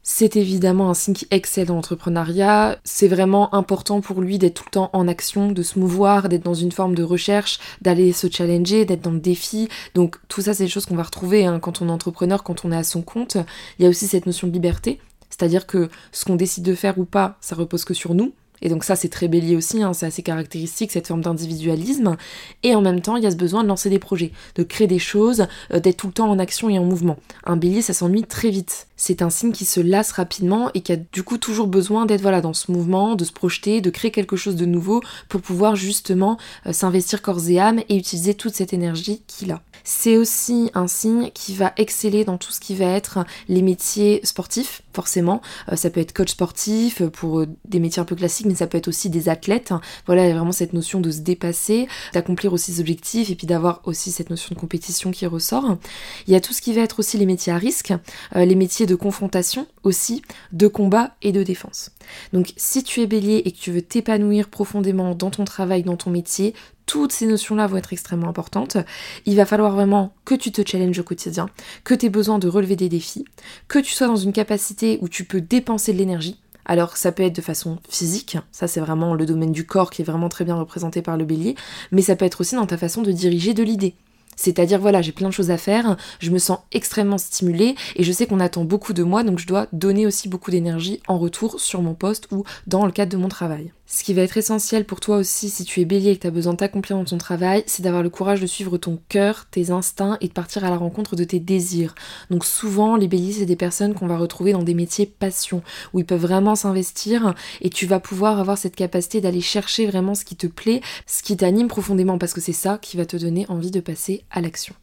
C'est 0.05 0.35
évidemment 0.35 0.91
un 0.91 0.95
signe 0.95 1.15
qui 1.15 1.29
excelle 1.31 1.69
dans 1.69 1.77
l'entrepreneuriat. 1.77 2.77
C'est 2.83 3.07
vraiment 3.07 3.55
important 3.55 4.01
pour 4.01 4.21
lui 4.21 4.37
d'être 4.37 4.55
tout 4.55 4.65
le 4.67 4.73
temps 4.73 4.91
en 4.93 5.07
action, 5.07 5.53
de 5.53 5.63
se 5.63 5.79
mouvoir, 5.79 6.29
d'être 6.29 6.43
dans 6.43 6.55
une 6.55 6.73
forme 6.73 6.97
de 6.97 7.05
recherche, 7.05 7.61
d'aller 7.83 8.13
se 8.13 8.29
challenger, 8.29 8.85
d'être 8.85 9.03
dans 9.03 9.13
le 9.13 9.21
défi. 9.21 9.69
Donc 9.95 10.17
tout 10.27 10.41
ça, 10.43 10.55
c'est 10.55 10.65
des 10.65 10.69
choses 10.69 10.87
qu'on 10.87 10.97
va 10.97 11.05
retrouver 11.05 11.47
hein, 11.47 11.61
quand 11.61 11.83
on 11.83 11.89
est 11.89 11.93
entrepreneur, 11.93 12.43
quand 12.43 12.65
on 12.65 12.73
est 12.73 12.77
à 12.77 12.83
son 12.83 13.03
compte. 13.03 13.37
Il 13.79 13.85
y 13.85 13.87
a 13.87 13.89
aussi 13.89 14.09
cette 14.09 14.27
notion 14.27 14.49
de 14.49 14.53
liberté. 14.53 14.99
C'est-à-dire 15.31 15.67
que 15.67 15.89
ce 16.11 16.25
qu'on 16.25 16.35
décide 16.35 16.65
de 16.65 16.75
faire 16.75 16.99
ou 16.99 17.05
pas, 17.05 17.37
ça 17.41 17.55
repose 17.55 17.85
que 17.85 17.95
sur 17.95 18.15
nous. 18.15 18.33
Et 18.63 18.69
donc 18.69 18.85
ça, 18.85 18.97
c'est 18.97 19.09
très 19.09 19.29
bélier 19.29 19.57
aussi, 19.57 19.83
hein, 19.83 19.93
c'est 19.93 20.07
assez 20.07 20.23
caractéristique, 20.23 20.93
cette 20.93 21.09
forme 21.09 21.21
d'individualisme. 21.21 22.17
Et 22.63 22.75
en 22.75 22.81
même 22.81 23.01
temps, 23.01 23.17
il 23.17 23.25
y 23.25 23.27
a 23.27 23.31
ce 23.31 23.37
besoin 23.37 23.63
de 23.63 23.69
lancer 23.69 23.91
des 23.91 23.99
projets, 23.99 24.33
de 24.55 24.63
créer 24.63 24.87
des 24.87 25.01
choses, 25.01 25.47
euh, 25.73 25.81
d'être 25.81 25.99
tout 25.99 26.07
le 26.07 26.13
temps 26.13 26.31
en 26.31 26.39
action 26.39 26.71
et 26.71 26.79
en 26.79 26.85
mouvement. 26.85 27.17
Un 27.45 27.57
bélier, 27.57 27.83
ça 27.83 27.93
s'ennuie 27.93 28.23
très 28.23 28.51
vite. 28.51 28.87
C'est 28.97 29.21
un 29.21 29.31
signe 29.31 29.53
qui 29.53 29.65
se 29.65 29.81
lasse 29.81 30.13
rapidement 30.13 30.71
et 30.75 30.81
qui 30.81 30.93
a 30.93 30.97
du 30.97 31.25
coup 31.25 31.37
toujours 31.37 31.67
besoin 31.67 32.07
d'être 32.07 32.23
voilà 32.23 32.41
dans 32.41 32.55
ce 32.55 32.71
mouvement, 32.71 33.17
de 33.17 33.25
se 33.25 33.33
projeter, 33.33 33.81
de 33.81 33.91
créer 33.91 34.13
quelque 34.13 34.37
chose 34.37 34.55
de 34.55 34.65
nouveau 34.65 35.03
pour 35.29 35.41
pouvoir 35.41 35.75
justement 35.75 36.39
euh, 36.67 36.73
s'investir 36.73 37.21
corps 37.21 37.49
et 37.49 37.59
âme 37.59 37.81
et 37.89 37.97
utiliser 37.97 38.35
toute 38.35 38.55
cette 38.55 38.73
énergie 38.73 39.23
qu'il 39.27 39.51
a. 39.51 39.61
C'est 39.85 40.17
aussi 40.17 40.71
un 40.75 40.87
signe 40.87 41.31
qui 41.33 41.55
va 41.55 41.73
exceller 41.77 42.25
dans 42.25 42.39
tout 42.39 42.53
ce 42.53 42.61
qui 42.61 42.75
va 42.75 42.87
être 42.87 43.25
les 43.49 43.63
métiers 43.63 44.21
sportifs, 44.25 44.83
forcément. 44.93 45.43
Euh, 45.71 45.77
ça 45.77 45.91
peut 45.91 46.01
être 46.01 46.13
coach 46.13 46.31
sportif 46.31 47.03
pour 47.09 47.45
des 47.65 47.81
métiers 47.81 48.01
un 48.01 48.05
peu 48.05 48.17
classiques, 48.17 48.47
ça 48.57 48.67
peut 48.67 48.79
être 48.79 48.89
aussi 48.89 49.11
des 49.11 49.29
athlètes. 49.29 49.73
Voilà, 50.07 50.25
il 50.25 50.29
y 50.29 50.33
a 50.33 50.35
vraiment 50.35 50.53
cette 50.53 50.73
notion 50.73 51.01
de 51.01 51.11
se 51.11 51.21
dépasser, 51.21 51.89
d'accomplir 52.13 52.53
aussi 52.53 52.73
ses 52.73 52.81
objectifs 52.81 53.31
et 53.31 53.35
puis 53.35 53.47
d'avoir 53.47 53.81
aussi 53.85 54.13
cette 54.13 54.31
notion 54.31 54.55
de 54.55 54.61
compétition 54.61 55.11
qui 55.11 55.27
ressort. 55.27 55.79
Il 56.27 56.33
y 56.33 56.37
a 56.37 56.41
tout 56.41 56.53
ce 56.53 56.63
qui 56.63 56.73
va 56.73 56.83
être 56.83 56.99
aussi 56.99 57.19
les 57.19 57.27
métiers 57.27 57.53
à 57.53 57.59
risque, 57.59 57.93
euh, 58.37 58.45
les 58.45 58.55
métiers 58.55 58.87
de 58.87 58.95
confrontation 58.95 59.67
aussi, 59.83 60.23
de 60.53 60.67
combat 60.67 61.17
et 61.23 61.33
de 61.33 61.43
défense. 61.43 61.91
Donc 62.33 62.53
si 62.57 62.83
tu 62.83 63.01
es 63.01 63.07
bélier 63.07 63.43
et 63.45 63.53
que 63.53 63.59
tu 63.59 63.71
veux 63.71 63.83
t'épanouir 63.83 64.49
profondément 64.49 65.15
dans 65.15 65.31
ton 65.31 65.45
travail, 65.45 65.83
dans 65.83 65.97
ton 65.97 66.11
métier, 66.11 66.55
toutes 66.93 67.13
ces 67.13 67.27
notions-là 67.27 67.67
vont 67.69 67.79
être 67.79 67.95
extrêmement 67.95 68.29
importantes. 68.29 68.77
Il 69.25 69.35
va 69.37 69.47
falloir 69.47 69.73
vraiment 69.73 70.13
que 70.27 70.35
tu 70.35 70.53
te 70.53 70.61
challenges 70.63 70.99
au 70.99 71.03
quotidien, 71.03 71.49
que 71.85 71.95
tu 71.95 72.05
aies 72.05 72.11
besoin 72.11 72.39
de 72.39 72.49
relever 72.49 72.77
des 72.77 72.91
défis, 72.91 73.25
que 73.67 73.79
tu 73.79 73.95
sois 73.95 74.09
dans 74.09 74.17
une 74.17 74.35
capacité 74.35 74.99
où 75.01 75.09
tu 75.09 75.25
peux 75.25 75.41
dépenser 75.41 75.95
de 75.95 75.99
l'énergie. 75.99 76.39
Alors 76.67 76.99
ça 76.99 77.11
peut 77.11 77.23
être 77.23 77.35
de 77.35 77.41
façon 77.41 77.79
physique, 77.89 78.37
ça 78.51 78.69
c'est 78.69 78.81
vraiment 78.81 79.15
le 79.15 79.25
domaine 79.25 79.53
du 79.53 79.65
corps 79.65 79.91
qui 79.91 80.03
est 80.03 80.05
vraiment 80.05 80.29
très 80.29 80.45
bien 80.45 80.55
représenté 80.55 81.01
par 81.01 81.17
le 81.17 81.25
bélier, 81.25 81.55
mais 81.93 82.03
ça 82.03 82.15
peut 82.15 82.27
être 82.27 82.43
aussi 82.43 82.57
dans 82.57 82.67
ta 82.67 82.77
façon 82.77 83.01
de 83.01 83.11
diriger 83.11 83.55
de 83.55 83.63
l'idée. 83.63 83.95
C'est-à-dire 84.37 84.79
voilà, 84.79 85.01
j'ai 85.01 85.13
plein 85.13 85.29
de 85.29 85.35
choses 85.35 85.51
à 85.51 85.57
faire, 85.57 85.97
je 86.19 86.31
me 86.31 86.39
sens 86.39 86.59
extrêmement 86.73 87.17
stimulée 87.17 87.75
et 87.97 88.03
je 88.03 88.13
sais 88.13 88.27
qu'on 88.27 88.39
attend 88.39 88.65
beaucoup 88.67 88.93
de 88.93 89.03
moi, 89.03 89.25
donc 89.25 89.39
je 89.39 89.47
dois 89.47 89.67
donner 89.73 90.07
aussi 90.07 90.29
beaucoup 90.29 90.51
d'énergie 90.51 91.01
en 91.09 91.19
retour 91.19 91.59
sur 91.59 91.81
mon 91.81 91.95
poste 91.95 92.29
ou 92.33 92.45
dans 92.67 92.85
le 92.85 92.93
cadre 92.93 93.13
de 93.13 93.17
mon 93.17 93.29
travail. 93.29 93.73
Ce 93.95 94.05
qui 94.05 94.15
va 94.15 94.23
être 94.23 94.39
essentiel 94.39 94.87
pour 94.87 95.01
toi 95.01 95.19
aussi 95.19 95.51
si 95.51 95.65
tu 95.65 95.83
es 95.83 95.85
bélier 95.85 96.13
et 96.13 96.17
que 96.17 96.23
tu 96.23 96.27
as 96.27 96.31
besoin 96.31 96.55
de 96.55 96.57
t'accomplir 96.57 96.97
dans 96.97 97.05
ton 97.05 97.19
travail, 97.19 97.63
c'est 97.67 97.83
d'avoir 97.83 98.03
le 98.03 98.09
courage 98.09 98.41
de 98.41 98.47
suivre 98.47 98.79
ton 98.79 98.99
cœur, 99.11 99.45
tes 99.51 99.71
instincts 99.71 100.17
et 100.23 100.29
de 100.29 100.33
partir 100.33 100.65
à 100.65 100.71
la 100.71 100.79
rencontre 100.79 101.15
de 101.15 101.25
tes 101.25 101.41
désirs. 101.41 101.95
Donc 102.31 102.47
souvent, 102.47 102.97
les 102.97 103.07
béliers, 103.07 103.35
c'est 103.35 103.45
des 103.45 103.55
personnes 103.55 103.93
qu'on 103.93 104.07
va 104.07 104.17
retrouver 104.17 104.53
dans 104.53 104.63
des 104.63 104.73
métiers 104.73 105.05
passion, 105.05 105.63
où 105.93 105.99
ils 105.99 106.07
peuvent 106.07 106.23
vraiment 106.23 106.57
s'investir 106.57 107.35
et 107.61 107.69
tu 107.69 107.85
vas 107.85 108.01
pouvoir 108.01 108.41
avoir 108.41 108.57
cette 108.57 108.77
capacité 108.77 109.21
d'aller 109.21 109.43
chercher 109.43 109.85
vraiment 109.85 110.15
ce 110.15 110.25
qui 110.25 110.37
te 110.37 110.47
plaît, 110.47 110.81
ce 111.07 111.23
qui 111.23 111.37
t'anime 111.37 111.69
profondément, 111.69 112.17
parce 112.17 112.33
que 112.33 112.41
c'est 112.41 112.55
ça 112.55 112.79
qui 112.81 112.97
va 112.97 113.05
te 113.05 113.19
donner 113.19 113.45
envie 113.51 113.71
de 113.71 113.81
passer 113.81 114.25
à 114.31 114.41
l'action. 114.41 114.75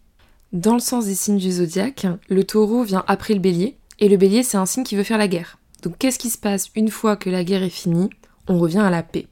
Dans 0.53 0.75
le 0.75 0.79
sens 0.79 1.07
des 1.07 1.15
signes 1.15 1.39
du 1.39 1.51
zodiaque, 1.51 2.05
le 2.29 2.43
taureau 2.43 2.83
vient 2.83 3.03
après 3.07 3.33
le 3.33 3.39
bélier, 3.39 3.75
et 3.97 4.07
le 4.07 4.17
bélier 4.17 4.43
c'est 4.43 4.57
un 4.57 4.67
signe 4.67 4.83
qui 4.83 4.95
veut 4.95 5.03
faire 5.03 5.17
la 5.17 5.27
guerre. 5.27 5.57
Donc 5.81 5.97
qu'est-ce 5.97 6.19
qui 6.19 6.29
se 6.29 6.37
passe 6.37 6.69
une 6.75 6.89
fois 6.89 7.15
que 7.15 7.31
la 7.31 7.43
guerre 7.43 7.63
est 7.63 7.69
finie? 7.69 8.11
On 8.49 8.59
revient 8.59 8.79
à 8.79 8.89
la 8.89 9.03
paix. 9.03 9.27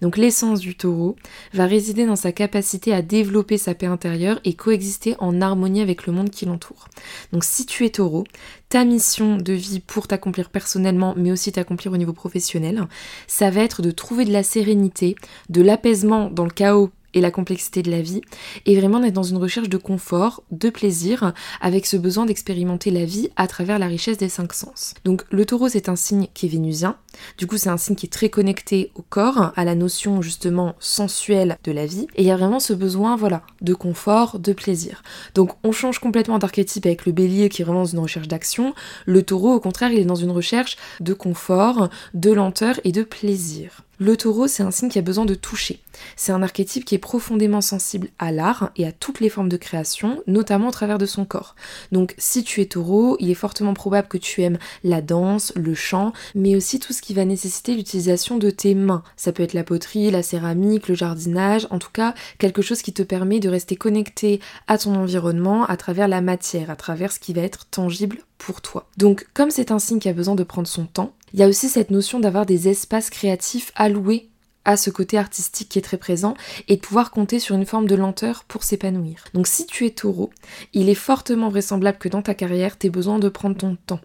Donc 0.00 0.16
l'essence 0.16 0.60
du 0.60 0.76
taureau 0.76 1.16
va 1.52 1.66
résider 1.66 2.06
dans 2.06 2.16
sa 2.16 2.32
capacité 2.32 2.94
à 2.94 3.02
développer 3.02 3.58
sa 3.58 3.74
paix 3.74 3.86
intérieure 3.86 4.40
et 4.44 4.54
coexister 4.54 5.14
en 5.18 5.40
harmonie 5.40 5.80
avec 5.80 6.06
le 6.06 6.12
monde 6.12 6.30
qui 6.30 6.46
l'entoure. 6.46 6.88
Donc 7.32 7.44
si 7.44 7.66
tu 7.66 7.84
es 7.84 7.90
taureau, 7.90 8.24
ta 8.68 8.84
mission 8.84 9.36
de 9.36 9.52
vie 9.52 9.80
pour 9.80 10.08
t'accomplir 10.08 10.50
personnellement 10.50 11.14
mais 11.16 11.32
aussi 11.32 11.52
t'accomplir 11.52 11.92
au 11.92 11.96
niveau 11.96 12.12
professionnel, 12.12 12.86
ça 13.26 13.50
va 13.50 13.62
être 13.62 13.82
de 13.82 13.90
trouver 13.90 14.24
de 14.24 14.32
la 14.32 14.42
sérénité, 14.42 15.16
de 15.48 15.62
l'apaisement 15.62 16.30
dans 16.30 16.44
le 16.44 16.50
chaos 16.50 16.90
et 17.14 17.20
la 17.20 17.30
complexité 17.30 17.82
de 17.82 17.90
la 17.90 18.02
vie, 18.02 18.20
et 18.66 18.78
vraiment 18.78 19.00
d'être 19.00 19.14
dans 19.14 19.22
une 19.22 19.36
recherche 19.36 19.68
de 19.68 19.76
confort, 19.76 20.42
de 20.50 20.70
plaisir, 20.70 21.32
avec 21.60 21.86
ce 21.86 21.96
besoin 21.96 22.26
d'expérimenter 22.26 22.90
la 22.90 23.04
vie 23.04 23.30
à 23.36 23.46
travers 23.46 23.78
la 23.78 23.86
richesse 23.86 24.18
des 24.18 24.28
cinq 24.28 24.52
sens. 24.52 24.94
Donc 25.04 25.24
le 25.30 25.44
taureau 25.44 25.68
c'est 25.68 25.88
un 25.88 25.96
signe 25.96 26.28
qui 26.34 26.46
est 26.46 26.50
vénusien, 26.50 26.96
du 27.38 27.46
coup 27.46 27.56
c'est 27.56 27.70
un 27.70 27.76
signe 27.76 27.96
qui 27.96 28.06
est 28.06 28.10
très 28.10 28.28
connecté 28.28 28.90
au 28.94 29.02
corps, 29.02 29.52
à 29.56 29.64
la 29.64 29.74
notion 29.74 30.22
justement 30.22 30.74
sensuelle 30.78 31.58
de 31.64 31.72
la 31.72 31.86
vie, 31.86 32.06
et 32.14 32.22
il 32.22 32.26
y 32.26 32.30
a 32.30 32.36
vraiment 32.36 32.60
ce 32.60 32.72
besoin 32.72 33.16
voilà 33.16 33.42
de 33.60 33.74
confort, 33.74 34.38
de 34.38 34.52
plaisir. 34.52 35.02
Donc 35.34 35.52
on 35.64 35.72
change 35.72 35.98
complètement 35.98 36.38
d'archétype 36.38 36.86
avec 36.86 37.06
le 37.06 37.12
bélier 37.12 37.48
qui 37.48 37.62
est 37.62 37.64
vraiment 37.64 37.82
dans 37.82 37.86
une 37.86 37.98
recherche 37.98 38.28
d'action, 38.28 38.74
le 39.06 39.22
taureau 39.22 39.54
au 39.54 39.60
contraire 39.60 39.92
il 39.92 39.98
est 39.98 40.04
dans 40.04 40.14
une 40.14 40.30
recherche 40.30 40.76
de 41.00 41.14
confort, 41.14 41.88
de 42.14 42.32
lenteur 42.32 42.80
et 42.84 42.92
de 42.92 43.02
plaisir. 43.02 43.82
Le 43.98 44.16
taureau, 44.16 44.46
c'est 44.46 44.62
un 44.62 44.70
signe 44.70 44.88
qui 44.88 44.98
a 44.98 45.02
besoin 45.02 45.24
de 45.24 45.34
toucher. 45.34 45.80
C'est 46.16 46.32
un 46.32 46.42
archétype 46.42 46.84
qui 46.84 46.94
est 46.94 46.98
profondément 46.98 47.60
sensible 47.60 48.08
à 48.18 48.32
l'art 48.32 48.70
et 48.76 48.86
à 48.86 48.92
toutes 48.92 49.20
les 49.20 49.28
formes 49.28 49.48
de 49.48 49.56
création, 49.56 50.22
notamment 50.26 50.68
au 50.68 50.72
travers 50.72 50.98
de 50.98 51.06
son 51.06 51.24
corps. 51.24 51.54
Donc 51.92 52.14
si 52.18 52.44
tu 52.44 52.60
es 52.60 52.66
taureau, 52.66 53.16
il 53.20 53.30
est 53.30 53.34
fortement 53.34 53.74
probable 53.74 54.08
que 54.08 54.18
tu 54.18 54.42
aimes 54.42 54.58
la 54.84 55.00
danse, 55.02 55.52
le 55.56 55.74
chant, 55.74 56.12
mais 56.34 56.56
aussi 56.56 56.78
tout 56.78 56.92
ce 56.92 57.02
qui 57.02 57.14
va 57.14 57.24
nécessiter 57.24 57.74
l'utilisation 57.74 58.38
de 58.38 58.50
tes 58.50 58.74
mains. 58.74 59.02
Ça 59.16 59.32
peut 59.32 59.42
être 59.42 59.54
la 59.54 59.64
poterie, 59.64 60.10
la 60.10 60.22
céramique, 60.22 60.88
le 60.88 60.94
jardinage, 60.94 61.66
en 61.70 61.78
tout 61.78 61.90
cas 61.92 62.14
quelque 62.38 62.62
chose 62.62 62.82
qui 62.82 62.92
te 62.92 63.02
permet 63.02 63.40
de 63.40 63.48
rester 63.48 63.76
connecté 63.76 64.40
à 64.66 64.78
ton 64.78 64.94
environnement 64.94 65.64
à 65.64 65.76
travers 65.76 66.08
la 66.08 66.20
matière, 66.20 66.70
à 66.70 66.76
travers 66.76 67.12
ce 67.12 67.18
qui 67.18 67.32
va 67.32 67.42
être 67.42 67.66
tangible 67.66 68.18
pour 68.38 68.60
toi. 68.60 68.86
Donc 68.96 69.26
comme 69.34 69.50
c'est 69.50 69.70
un 69.70 69.78
signe 69.78 69.98
qui 69.98 70.08
a 70.08 70.12
besoin 70.12 70.34
de 70.34 70.44
prendre 70.44 70.68
son 70.68 70.86
temps, 70.86 71.12
il 71.34 71.40
y 71.40 71.42
a 71.42 71.48
aussi 71.48 71.68
cette 71.68 71.90
notion 71.90 72.20
d'avoir 72.20 72.46
des 72.46 72.68
espaces 72.68 73.10
créatifs 73.10 73.72
alloués 73.74 74.27
ce 74.76 74.90
côté 74.90 75.18
artistique 75.18 75.68
qui 75.68 75.78
est 75.78 75.82
très 75.82 75.96
présent 75.96 76.34
et 76.68 76.76
de 76.76 76.80
pouvoir 76.80 77.10
compter 77.10 77.38
sur 77.38 77.54
une 77.54 77.66
forme 77.66 77.86
de 77.86 77.94
lenteur 77.94 78.44
pour 78.44 78.62
s'épanouir. 78.62 79.24
Donc 79.34 79.46
si 79.46 79.66
tu 79.66 79.86
es 79.86 79.90
taureau, 79.90 80.30
il 80.72 80.88
est 80.88 80.94
fortement 80.94 81.48
vraisemblable 81.48 81.98
que 81.98 82.08
dans 82.08 82.22
ta 82.22 82.34
carrière, 82.34 82.78
tu 82.78 82.86
aies 82.86 82.90
besoin 82.90 83.18
de 83.18 83.28
prendre 83.28 83.56
ton 83.56 83.76
temps. 83.86 84.00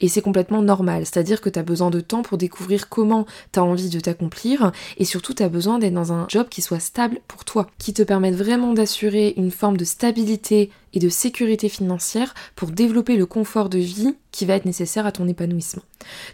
Et 0.00 0.08
c'est 0.08 0.22
complètement 0.22 0.62
normal, 0.62 1.04
c'est-à-dire 1.04 1.40
que 1.40 1.50
tu 1.50 1.58
as 1.58 1.62
besoin 1.62 1.90
de 1.90 2.00
temps 2.00 2.22
pour 2.22 2.38
découvrir 2.38 2.88
comment 2.88 3.26
tu 3.52 3.58
as 3.58 3.64
envie 3.64 3.90
de 3.90 4.00
t'accomplir 4.00 4.72
et 4.96 5.04
surtout 5.04 5.34
tu 5.34 5.42
as 5.42 5.48
besoin 5.48 5.78
d'être 5.78 5.94
dans 5.94 6.12
un 6.12 6.26
job 6.28 6.48
qui 6.48 6.62
soit 6.62 6.80
stable 6.80 7.20
pour 7.28 7.44
toi, 7.44 7.66
qui 7.78 7.92
te 7.92 8.02
permette 8.02 8.34
vraiment 8.34 8.72
d'assurer 8.72 9.34
une 9.36 9.50
forme 9.50 9.76
de 9.76 9.84
stabilité 9.84 10.70
et 10.96 10.98
de 10.98 11.10
sécurité 11.10 11.68
financière 11.68 12.34
pour 12.56 12.70
développer 12.70 13.16
le 13.16 13.26
confort 13.26 13.68
de 13.68 13.78
vie 13.78 14.16
qui 14.32 14.46
va 14.46 14.54
être 14.54 14.64
nécessaire 14.64 15.04
à 15.04 15.12
ton 15.12 15.28
épanouissement. 15.28 15.82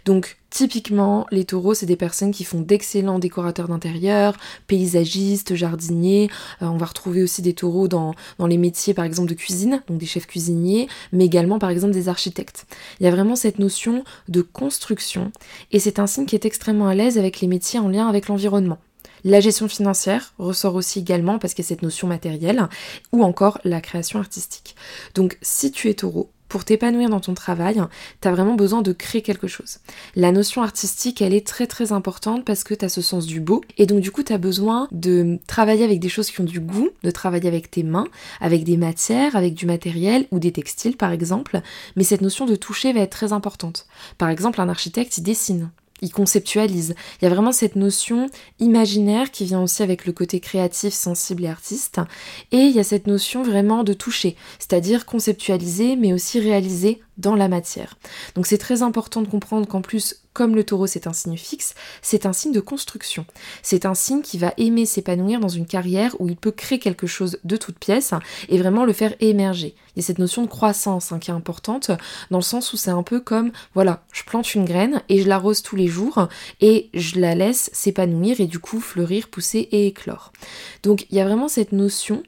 Donc 0.05 0.37
typiquement, 0.49 1.27
les 1.31 1.43
taureaux, 1.43 1.73
c'est 1.73 1.85
des 1.85 1.97
personnes 1.97 2.31
qui 2.31 2.45
font 2.45 2.61
d'excellents 2.61 3.19
décorateurs 3.19 3.67
d'intérieur, 3.67 4.37
paysagistes, 4.67 5.53
jardiniers. 5.55 6.29
Euh, 6.61 6.67
on 6.67 6.77
va 6.77 6.85
retrouver 6.85 7.23
aussi 7.23 7.41
des 7.41 7.53
taureaux 7.53 7.89
dans, 7.89 8.15
dans 8.39 8.47
les 8.47 8.57
métiers 8.57 8.93
par 8.93 9.03
exemple 9.03 9.29
de 9.29 9.33
cuisine, 9.33 9.83
donc 9.87 9.97
des 9.97 10.05
chefs 10.05 10.27
cuisiniers, 10.27 10.87
mais 11.11 11.25
également 11.25 11.59
par 11.59 11.69
exemple 11.69 11.93
des 11.93 12.07
architectes. 12.07 12.65
Il 13.01 13.03
y 13.03 13.07
a 13.07 13.11
vraiment 13.11 13.35
cette 13.35 13.59
notion 13.59 14.05
de 14.29 14.41
construction 14.41 15.33
et 15.73 15.79
c'est 15.79 15.99
un 15.99 16.07
signe 16.07 16.25
qui 16.25 16.35
est 16.35 16.45
extrêmement 16.45 16.87
à 16.87 16.95
l'aise 16.95 17.17
avec 17.17 17.41
les 17.41 17.47
métiers 17.49 17.79
en 17.79 17.89
lien 17.89 18.07
avec 18.07 18.29
l'environnement. 18.29 18.79
La 19.23 19.39
gestion 19.39 19.67
financière 19.67 20.33
ressort 20.37 20.75
aussi 20.75 20.99
également 20.99 21.39
parce 21.39 21.53
qu'il 21.53 21.63
y 21.63 21.67
a 21.67 21.69
cette 21.69 21.81
notion 21.81 22.07
matérielle, 22.07 22.67
ou 23.11 23.23
encore 23.23 23.59
la 23.63 23.81
création 23.81 24.19
artistique. 24.19 24.75
Donc 25.15 25.37
si 25.41 25.71
tu 25.71 25.89
es 25.89 25.93
taureau, 25.93 26.29
pour 26.53 26.65
t'épanouir 26.65 27.09
dans 27.09 27.19
ton 27.19 27.33
travail, 27.33 27.81
tu 28.21 28.27
as 28.27 28.31
vraiment 28.31 28.53
besoin 28.53 28.83
de 28.83 28.91
créer 28.91 29.23
quelque 29.23 29.47
chose. 29.47 29.79
La 30.15 30.31
notion 30.31 30.61
artistique, 30.61 31.19
elle 31.19 31.33
est 31.33 31.47
très 31.47 31.65
très 31.65 31.91
importante 31.91 32.45
parce 32.45 32.63
que 32.63 32.75
tu 32.75 32.85
as 32.85 32.89
ce 32.89 33.01
sens 33.01 33.25
du 33.25 33.39
beau 33.39 33.61
et 33.79 33.87
donc 33.87 34.01
du 34.01 34.11
coup 34.11 34.21
tu 34.21 34.33
as 34.33 34.37
besoin 34.37 34.87
de 34.91 35.39
travailler 35.47 35.83
avec 35.83 35.99
des 35.99 36.09
choses 36.09 36.29
qui 36.29 36.41
ont 36.41 36.43
du 36.43 36.59
goût, 36.59 36.91
de 37.01 37.09
travailler 37.09 37.47
avec 37.47 37.71
tes 37.71 37.81
mains, 37.81 38.05
avec 38.39 38.65
des 38.65 38.77
matières, 38.77 39.35
avec 39.35 39.55
du 39.55 39.65
matériel 39.65 40.27
ou 40.29 40.37
des 40.37 40.51
textiles 40.51 40.95
par 40.95 41.11
exemple, 41.11 41.59
mais 41.95 42.03
cette 42.03 42.21
notion 42.21 42.45
de 42.45 42.55
toucher 42.55 42.93
va 42.93 42.99
être 42.99 43.09
très 43.09 43.33
importante. 43.33 43.87
Par 44.19 44.29
exemple, 44.29 44.61
un 44.61 44.69
architecte, 44.69 45.17
il 45.17 45.23
dessine 45.23 45.71
il 46.03 46.11
conceptualise. 46.11 46.93
Il 47.19 47.25
y 47.25 47.27
a 47.27 47.33
vraiment 47.33 47.51
cette 47.51 47.75
notion 47.75 48.27
imaginaire 48.59 49.31
qui 49.31 49.45
vient 49.45 49.61
aussi 49.63 49.81
avec 49.81 50.05
le 50.05 50.11
côté 50.11 50.39
créatif, 50.39 50.93
sensible 50.93 51.45
et 51.45 51.49
artiste. 51.49 51.99
Et 52.51 52.57
il 52.57 52.75
y 52.75 52.79
a 52.79 52.83
cette 52.83 53.07
notion 53.07 53.41
vraiment 53.41 53.83
de 53.83 53.93
toucher, 53.93 54.35
c'est-à-dire 54.59 55.05
conceptualiser 55.05 55.95
mais 55.95 56.13
aussi 56.13 56.39
réaliser 56.39 57.01
dans 57.17 57.35
la 57.35 57.47
matière. 57.47 57.97
Donc 58.35 58.47
c'est 58.47 58.57
très 58.57 58.81
important 58.81 59.21
de 59.21 59.27
comprendre 59.27 59.67
qu'en 59.67 59.81
plus, 59.81 60.17
comme 60.33 60.55
le 60.55 60.63
taureau 60.63 60.87
c'est 60.87 61.07
un 61.07 61.13
signe 61.13 61.37
fixe, 61.37 61.75
c'est 62.01 62.25
un 62.25 62.33
signe 62.33 62.51
de 62.51 62.59
construction. 62.59 63.25
C'est 63.61 63.85
un 63.85 63.93
signe 63.93 64.21
qui 64.21 64.37
va 64.37 64.53
aimer 64.57 64.85
s'épanouir 64.85 65.39
dans 65.39 65.49
une 65.49 65.67
carrière 65.67 66.15
où 66.19 66.27
il 66.27 66.35
peut 66.35 66.51
créer 66.51 66.79
quelque 66.79 67.07
chose 67.07 67.39
de 67.43 67.55
toute 67.55 67.77
pièce 67.77 68.13
et 68.49 68.57
vraiment 68.57 68.85
le 68.85 68.93
faire 68.93 69.13
émerger. 69.19 69.75
Il 69.95 69.99
y 69.99 70.03
a 70.03 70.07
cette 70.07 70.17
notion 70.17 70.41
de 70.41 70.47
croissance 70.47 71.11
hein, 71.11 71.19
qui 71.19 71.29
est 71.29 71.35
importante 71.35 71.91
dans 72.31 72.39
le 72.39 72.43
sens 72.43 72.73
où 72.73 72.77
c'est 72.77 72.89
un 72.89 73.03
peu 73.03 73.19
comme, 73.19 73.51
voilà, 73.75 74.03
je 74.11 74.23
plante 74.23 74.55
une 74.55 74.65
graine 74.65 75.01
et 75.07 75.21
je 75.21 75.27
l'arrose 75.27 75.61
tous 75.61 75.75
les 75.75 75.87
jours 75.87 76.27
et 76.61 76.89
je 76.95 77.19
la 77.19 77.35
laisse 77.35 77.69
s'épanouir 77.73 78.41
et 78.41 78.47
du 78.47 78.57
coup 78.57 78.79
fleurir, 78.79 79.27
pousser 79.27 79.69
et 79.71 79.87
éclore. 79.87 80.33
Donc 80.81 81.05
il 81.09 81.17
y 81.17 81.19
a 81.19 81.25
vraiment 81.25 81.47
cette 81.47 81.73
notion 81.73 82.23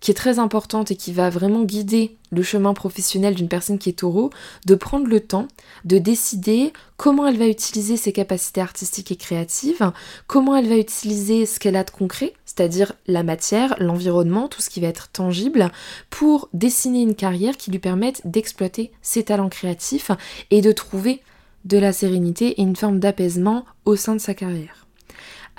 qui 0.00 0.10
est 0.10 0.14
très 0.14 0.38
importante 0.38 0.90
et 0.90 0.96
qui 0.96 1.12
va 1.12 1.30
vraiment 1.30 1.62
guider 1.62 2.16
le 2.32 2.42
chemin 2.42 2.74
professionnel 2.74 3.34
d'une 3.34 3.48
personne 3.48 3.78
qui 3.78 3.90
est 3.90 3.98
taureau, 3.98 4.30
de 4.66 4.74
prendre 4.74 5.06
le 5.06 5.20
temps 5.20 5.48
de 5.84 5.98
décider 5.98 6.72
comment 6.96 7.26
elle 7.26 7.38
va 7.38 7.48
utiliser 7.48 7.96
ses 7.96 8.12
capacités 8.12 8.60
artistiques 8.60 9.12
et 9.12 9.16
créatives, 9.16 9.92
comment 10.26 10.56
elle 10.56 10.68
va 10.68 10.76
utiliser 10.76 11.46
ce 11.46 11.58
qu'elle 11.58 11.76
a 11.76 11.84
de 11.84 11.90
concret, 11.90 12.34
c'est-à-dire 12.44 12.92
la 13.06 13.22
matière, 13.22 13.74
l'environnement, 13.78 14.48
tout 14.48 14.60
ce 14.60 14.70
qui 14.70 14.80
va 14.80 14.88
être 14.88 15.10
tangible, 15.10 15.70
pour 16.08 16.48
dessiner 16.52 17.02
une 17.02 17.14
carrière 17.14 17.56
qui 17.56 17.70
lui 17.70 17.78
permette 17.78 18.22
d'exploiter 18.24 18.92
ses 19.02 19.24
talents 19.24 19.48
créatifs 19.48 20.10
et 20.50 20.60
de 20.60 20.72
trouver 20.72 21.22
de 21.64 21.78
la 21.78 21.92
sérénité 21.92 22.60
et 22.60 22.62
une 22.62 22.76
forme 22.76 23.00
d'apaisement 23.00 23.64
au 23.84 23.96
sein 23.96 24.14
de 24.14 24.20
sa 24.20 24.34
carrière. 24.34 24.86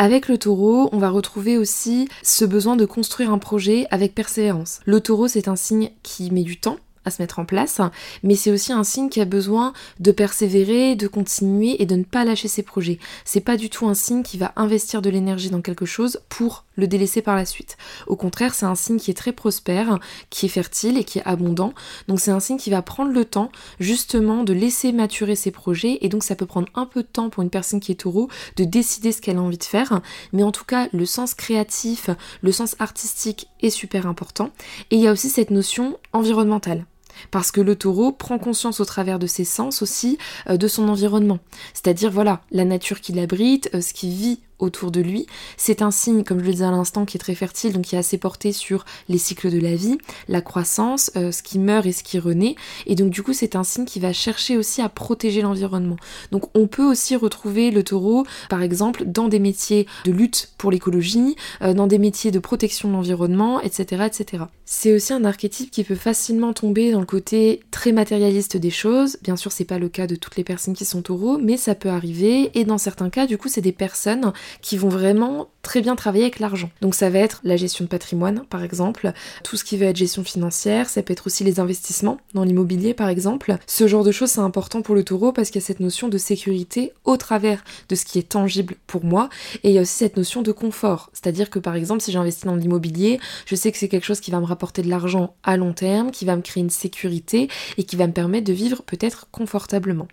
Avec 0.01 0.27
le 0.27 0.39
taureau, 0.39 0.89
on 0.93 0.98
va 0.98 1.12
retrouver 1.12 1.60
aussi 1.60 2.10
ce 2.24 2.43
besoin 2.43 2.75
de 2.75 2.86
construire 2.86 3.31
un 3.31 3.38
projet 3.38 3.86
avec 3.91 4.15
persévérance. 4.15 4.79
Le 4.86 5.00
taureau, 5.00 5.27
c'est 5.27 5.48
un 5.48 5.55
signe 5.55 5.91
qui 6.01 6.31
met 6.31 6.41
du 6.41 6.60
temps 6.60 6.77
à 7.05 7.12
se 7.12 7.22
mettre 7.22 7.39
en 7.39 7.46
place, 7.46 7.81
mais 8.24 8.36
c'est 8.36 8.51
aussi 8.51 8.72
un 8.72 8.84
signe 8.84 9.10
qui 9.10 9.22
a 9.22 9.25
besoin 9.25 9.74
de 10.00 10.12
persévérer, 10.12 10.96
de 10.96 11.08
continuer 11.08 11.81
et 11.81 11.86
de 11.86 11.96
ne 11.96 12.03
pas 12.03 12.25
lâcher 12.25 12.48
ses 12.48 12.63
projets. 12.63 13.00
C'est 13.25 13.41
pas 13.41 13.58
du 13.58 13.70
tout 13.70 13.88
un 13.88 13.93
signe 13.93 14.24
qui 14.24 14.38
va 14.38 14.53
investir 14.55 15.01
de 15.01 15.10
l'énergie 15.10 15.50
dans 15.50 15.62
quelque 15.62 15.86
chose 15.86 16.22
pour 16.29 16.65
le 16.75 16.88
délaisser 16.88 17.22
par 17.22 17.36
la 17.36 17.46
suite. 17.46 17.77
Au 18.08 18.15
contraire, 18.15 18.53
c'est 18.53 18.65
un 18.65 18.75
signe 18.75 18.98
qui 18.98 19.12
est 19.12 19.15
très 19.15 19.34
prospère, 19.34 20.00
qui 20.29 20.46
est 20.46 20.50
fertile 20.50 20.98
et 20.98 21.03
qui 21.03 21.20
est 21.20 21.25
abondant. 21.25 21.74
Donc 22.08 22.20
c'est 22.20 22.31
un 22.31 22.39
signe 22.39 22.58
qui 22.58 22.70
va 22.70 22.81
prendre 22.81 23.12
le 23.12 23.25
temps 23.25 23.51
justement 23.79 24.43
de 24.43 24.53
laisser 24.53 24.91
maturer 24.91 25.36
ses 25.36 25.51
projets 25.51 26.00
et 26.01 26.10
donc 26.10 26.24
ça 26.24 26.36
peut 26.36 26.46
prendre 26.46 26.67
un 26.75 26.86
peu 26.86 27.03
de 27.03 27.08
temps 27.08 27.29
pour 27.29 27.43
une 27.43 27.50
personne 27.50 27.79
qui 27.79 27.91
est 27.91 27.96
taureau 27.96 28.29
de 28.58 28.63
décider 28.63 29.12
ce 29.12 29.22
qu'elle 29.22 29.38
a 29.38 29.41
envie 29.41 29.58
de 29.58 29.63
faire, 29.63 30.01
mais 30.34 30.43
en 30.43 30.51
tout 30.51 30.65
cas, 30.65 30.88
le 30.91 31.05
sens 31.05 31.34
créatif, 31.34 32.10
le 32.41 32.51
sens 32.51 32.75
artistique 32.79 33.48
est 33.62 33.70
super 33.70 34.08
important 34.08 34.51
et 34.89 34.96
il 34.96 35.01
y 35.01 35.08
a 35.08 35.12
aussi 35.12 35.29
cette 35.29 35.51
notion 35.51 35.98
environnementale. 36.13 36.86
Parce 37.32 37.51
que 37.51 37.62
le 37.62 37.75
taureau 37.75 38.12
prend 38.12 38.38
conscience 38.38 38.80
au 38.80 38.86
travers 38.86 39.20
de 39.20 39.27
ses 39.27 39.46
sens 39.46 39.82
aussi 39.82 40.18
euh, 40.50 40.58
de 40.58 40.68
son 40.68 40.89
environnement. 40.89 41.39
C'est-à-dire, 41.74 42.12
voilà, 42.12 42.41
la 42.51 42.65
nature 42.65 43.01
qui 43.01 43.13
l'abrite, 43.13 43.70
euh, 43.74 43.82
ce 43.82 43.94
qui 43.94 44.10
vit 44.10 44.39
autour 44.62 44.91
de 44.91 45.01
lui. 45.01 45.25
C'est 45.58 45.82
un 45.82 45.91
signe, 45.91 46.24
comme 46.24 46.39
je 46.39 46.46
le 46.46 46.51
disais 46.51 46.65
à 46.65 46.72
l'instant, 46.72 47.06
qui 47.06 47.18
est 47.18 47.20
très 47.20 47.36
fertile, 47.36 47.74
donc 47.74 47.86
qui 47.86 47.96
est 47.96 48.00
assez 48.00 48.18
porté 48.18 48.51
sur 48.51 48.86
les 49.10 49.18
cycles 49.18 49.51
de 49.51 49.60
la 49.60 49.75
vie, 49.75 49.98
la 50.27 50.41
croissance, 50.41 51.12
euh, 51.15 51.32
ce 51.32 51.44
qui 51.44 51.60
meurt 51.60 51.86
et 51.86 51.91
ce 51.91 52.03
qui 52.03 52.20
renaît. 52.20 52.56
Et 52.86 52.96
donc 52.96 53.10
du 53.10 53.24
coup, 53.24 53.34
c'est 53.34 53.56
un 53.56 53.63
signe 53.63 53.86
qui 53.86 54.00
va 54.00 54.13
chercher 54.13 54.58
aussi 54.58 54.82
à 54.82 54.89
protéger 54.89 55.41
l'environnement. 55.41 55.98
Donc 56.32 56.50
on 56.56 56.68
peut 56.68 56.86
aussi 56.86 57.15
retrouver 57.15 57.72
le 57.72 57.84
taureau, 57.84 58.25
par 58.50 58.62
exemple, 58.62 59.03
dans 59.06 59.27
des 59.27 59.39
métiers 59.39 59.88
de 60.06 60.12
lutte 60.12 60.53
pour 60.58 60.72
l'écologie, 60.72 61.36
euh, 61.62 61.74
dans 61.74 61.88
des 61.88 61.98
métiers 61.98 62.32
de 62.32 62.39
protection 62.39 62.89
de 62.89 62.94
l'environnement, 62.94 63.62
etc., 63.62 64.06
etc. 64.06 64.46
C'est 64.65 64.94
aussi 64.94 65.13
un 65.13 65.25
archétype 65.25 65.72
qui 65.72 65.84
peut 65.84 65.96
facilement 65.96 66.53
tomber 66.53 66.91
dans 66.91 67.00
le 67.00 67.06
côté 67.06 67.62
très 67.72 67.91
matérialiste 67.91 68.58
des 68.58 68.70
choses. 68.70 69.18
Bien 69.22 69.36
sûr, 69.36 69.51
c'est 69.51 69.65
pas 69.65 69.80
le 69.80 69.89
cas 69.89 70.08
de 70.08 70.15
toutes 70.15 70.38
les 70.38 70.44
personnes 70.44 70.74
qui 70.74 70.86
sont 70.86 71.01
taureaux, 71.01 71.38
mais 71.38 71.58
ça 71.58 71.75
peut 71.75 71.89
arriver. 71.89 72.51
Et 72.58 72.63
dans 72.63 72.77
certains 72.77 73.10
cas, 73.10 73.27
du 73.27 73.38
coup, 73.38 73.50
c'est 73.50 73.62
des 73.62 73.72
personnes 73.72 74.32
qui 74.62 74.77
vont 74.77 74.89
vraiment 74.89 75.50
très 75.62 75.81
bien 75.81 75.96
travailler 75.96 76.24
avec 76.24 76.39
l'argent. 76.39 76.72
Donc 76.81 76.96
ça 76.96 77.10
va 77.10 77.20
être 77.20 77.39
la 77.43 77.55
gestion 77.55 77.86
de 77.86 77.89
patrimoine, 77.89 78.43
par 78.50 78.63
exemple, 78.63 79.12
tout 79.43 79.58
ce 79.58 79.63
qui 79.63 79.77
va 79.77 79.88
être 79.88 79.96
gestion 79.96 80.24
financière, 80.24 80.89
ça 80.89 81.03
peut 81.03 81.13
être 81.13 81.27
aussi 81.27 81.43
les 81.43 81.60
investissements 81.60 82.17
dans 82.34 82.43
l'immobilier, 82.43 82.93
par 82.93 83.10
exemple. 83.10 83.58
Ce 83.67 83.88
genre 83.88 84.03
de 84.03 84.12
choses, 84.12 84.31
c'est 84.31 84.39
important 84.39 84.81
pour 84.81 84.96
le 84.96 85.03
taureau 85.03 85.31
parce 85.31 85.50
qu'il 85.50 85.62
y 85.62 85.63
a 85.63 85.67
cette 85.67 85.79
notion 85.79 86.08
de 86.08 86.17
sécurité 86.17 86.93
au 87.03 87.17
travers 87.17 87.63
de 87.89 87.96
ce 87.96 88.05
qui 88.05 88.20
est 88.20 88.29
tangible 88.29 88.75
pour 88.88 89.03
moi, 89.05 89.29
et 89.63 89.70
il 89.70 89.75
y 89.75 89.77
a 89.77 89.81
aussi 89.81 89.93
cette 89.93 90.17
notion 90.17 90.41
de 90.41 90.51
confort. 90.51 91.10
C'est-à-dire 91.13 91.50
que, 91.50 91.60
par 91.60 91.75
exemple, 91.75 92.01
si 92.01 92.12
j'investis 92.12 92.46
dans 92.46 92.55
l'immobilier, 92.55 93.20
je 93.46 93.55
sais 93.55 93.72
que 93.72 93.77
c'est 93.77 93.88
quelque 93.88 94.05
chose 94.05 94.20
qui 94.20 94.31
va 94.31 94.39
me 94.39 94.46
rapporter 94.46 94.81
de 94.81 94.89
l'argent 94.89 95.36
à 95.43 95.58
long 95.58 95.74
terme, 95.74 96.12
qui 96.12 96.25
va 96.25 96.36
me 96.36 96.41
créer 96.41 96.63
une 96.63 96.70
sécurité 96.70 97.50
et 97.77 97.84
qui 97.84 97.96
va 97.96 98.08
me 98.08 98.13
permettre 98.13 98.48
de 98.48 98.53
vivre 98.53 98.81
peut-être 98.84 99.27
confortablement. 99.31 100.08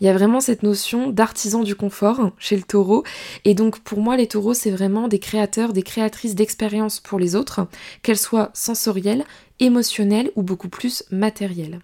Il 0.00 0.06
y 0.06 0.10
a 0.10 0.12
vraiment 0.12 0.40
cette 0.40 0.62
notion 0.62 1.10
d'artisan 1.10 1.62
du 1.62 1.74
confort 1.74 2.30
chez 2.38 2.56
le 2.56 2.62
taureau, 2.62 3.02
et 3.44 3.54
donc 3.54 3.73
pour 3.80 4.00
moi, 4.00 4.16
les 4.16 4.26
taureaux, 4.26 4.54
c'est 4.54 4.70
vraiment 4.70 5.08
des 5.08 5.18
créateurs, 5.18 5.72
des 5.72 5.82
créatrices 5.82 6.34
d'expériences 6.34 7.00
pour 7.00 7.18
les 7.18 7.36
autres, 7.36 7.66
qu'elles 8.02 8.18
soient 8.18 8.50
sensorielles, 8.54 9.24
émotionnelles 9.60 10.30
ou 10.36 10.42
beaucoup 10.42 10.68
plus 10.68 11.04
matérielles. 11.10 11.80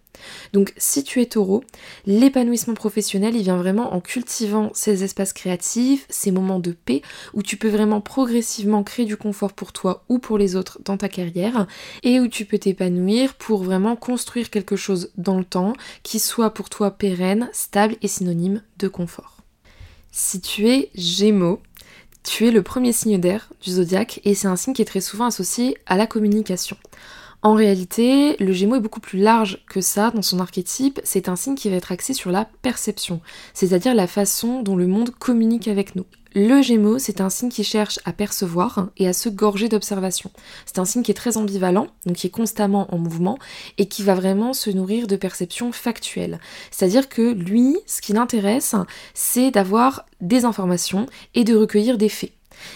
Donc 0.52 0.74
si 0.76 1.04
tu 1.04 1.20
es 1.20 1.26
taureau, 1.26 1.62
l'épanouissement 2.04 2.74
professionnel, 2.74 3.36
il 3.36 3.42
vient 3.42 3.56
vraiment 3.56 3.94
en 3.94 4.00
cultivant 4.00 4.70
ces 4.74 5.04
espaces 5.04 5.32
créatifs, 5.32 6.06
ces 6.10 6.30
moments 6.30 6.58
de 6.58 6.72
paix, 6.72 7.02
où 7.32 7.42
tu 7.42 7.56
peux 7.56 7.68
vraiment 7.68 8.00
progressivement 8.00 8.82
créer 8.82 9.06
du 9.06 9.16
confort 9.16 9.52
pour 9.52 9.72
toi 9.72 10.04
ou 10.08 10.18
pour 10.18 10.36
les 10.36 10.56
autres 10.56 10.78
dans 10.84 10.96
ta 10.96 11.08
carrière, 11.08 11.66
et 12.02 12.20
où 12.20 12.28
tu 12.28 12.44
peux 12.44 12.58
t'épanouir 12.58 13.34
pour 13.34 13.62
vraiment 13.62 13.96
construire 13.96 14.50
quelque 14.50 14.76
chose 14.76 15.10
dans 15.16 15.38
le 15.38 15.44
temps 15.44 15.72
qui 16.02 16.18
soit 16.18 16.52
pour 16.52 16.68
toi 16.68 16.90
pérenne, 16.90 17.48
stable 17.52 17.96
et 18.02 18.08
synonyme 18.08 18.62
de 18.78 18.88
confort. 18.88 19.38
Si 20.12 20.40
tu 20.40 20.68
es 20.68 20.90
Gémeaux, 20.96 21.60
tu 22.22 22.46
es 22.46 22.50
le 22.50 22.62
premier 22.62 22.92
signe 22.92 23.18
d'air 23.18 23.48
du 23.62 23.70
zodiaque 23.70 24.20
et 24.24 24.34
c'est 24.34 24.48
un 24.48 24.56
signe 24.56 24.74
qui 24.74 24.82
est 24.82 24.86
très 24.86 25.00
souvent 25.00 25.26
associé 25.26 25.76
à 25.86 25.96
la 25.96 26.06
communication. 26.06 26.76
En 27.42 27.54
réalité, 27.54 28.36
le 28.38 28.52
Gémeaux 28.52 28.76
est 28.76 28.80
beaucoup 28.80 29.00
plus 29.00 29.18
large 29.18 29.64
que 29.66 29.80
ça 29.80 30.10
dans 30.10 30.20
son 30.20 30.40
archétype, 30.40 31.00
c'est 31.04 31.28
un 31.28 31.36
signe 31.36 31.54
qui 31.54 31.70
va 31.70 31.76
être 31.76 31.90
axé 31.90 32.12
sur 32.12 32.30
la 32.30 32.46
perception, 32.60 33.20
c'est-à-dire 33.54 33.94
la 33.94 34.06
façon 34.06 34.62
dont 34.62 34.76
le 34.76 34.86
monde 34.86 35.10
communique 35.10 35.66
avec 35.66 35.96
nous. 35.96 36.04
Le 36.32 36.62
Gémeaux, 36.62 37.00
c'est 37.00 37.20
un 37.20 37.28
signe 37.28 37.48
qui 37.48 37.64
cherche 37.64 37.98
à 38.04 38.12
percevoir 38.12 38.90
et 38.96 39.08
à 39.08 39.12
se 39.12 39.28
gorger 39.28 39.68
d'observation. 39.68 40.30
C'est 40.64 40.78
un 40.78 40.84
signe 40.84 41.02
qui 41.02 41.10
est 41.10 41.14
très 41.14 41.36
ambivalent, 41.36 41.88
donc 42.06 42.18
qui 42.18 42.28
est 42.28 42.30
constamment 42.30 42.86
en 42.94 42.98
mouvement 42.98 43.36
et 43.78 43.86
qui 43.86 44.04
va 44.04 44.14
vraiment 44.14 44.52
se 44.52 44.70
nourrir 44.70 45.08
de 45.08 45.16
perceptions 45.16 45.72
factuelles. 45.72 46.38
C'est-à-dire 46.70 47.08
que 47.08 47.32
lui, 47.32 47.76
ce 47.84 48.00
qui 48.00 48.12
l'intéresse, 48.12 48.76
c'est 49.12 49.50
d'avoir 49.50 50.06
des 50.20 50.44
informations 50.44 51.06
et 51.34 51.42
de 51.42 51.56
recueillir 51.56 51.98
des 51.98 52.08
faits. 52.08 52.32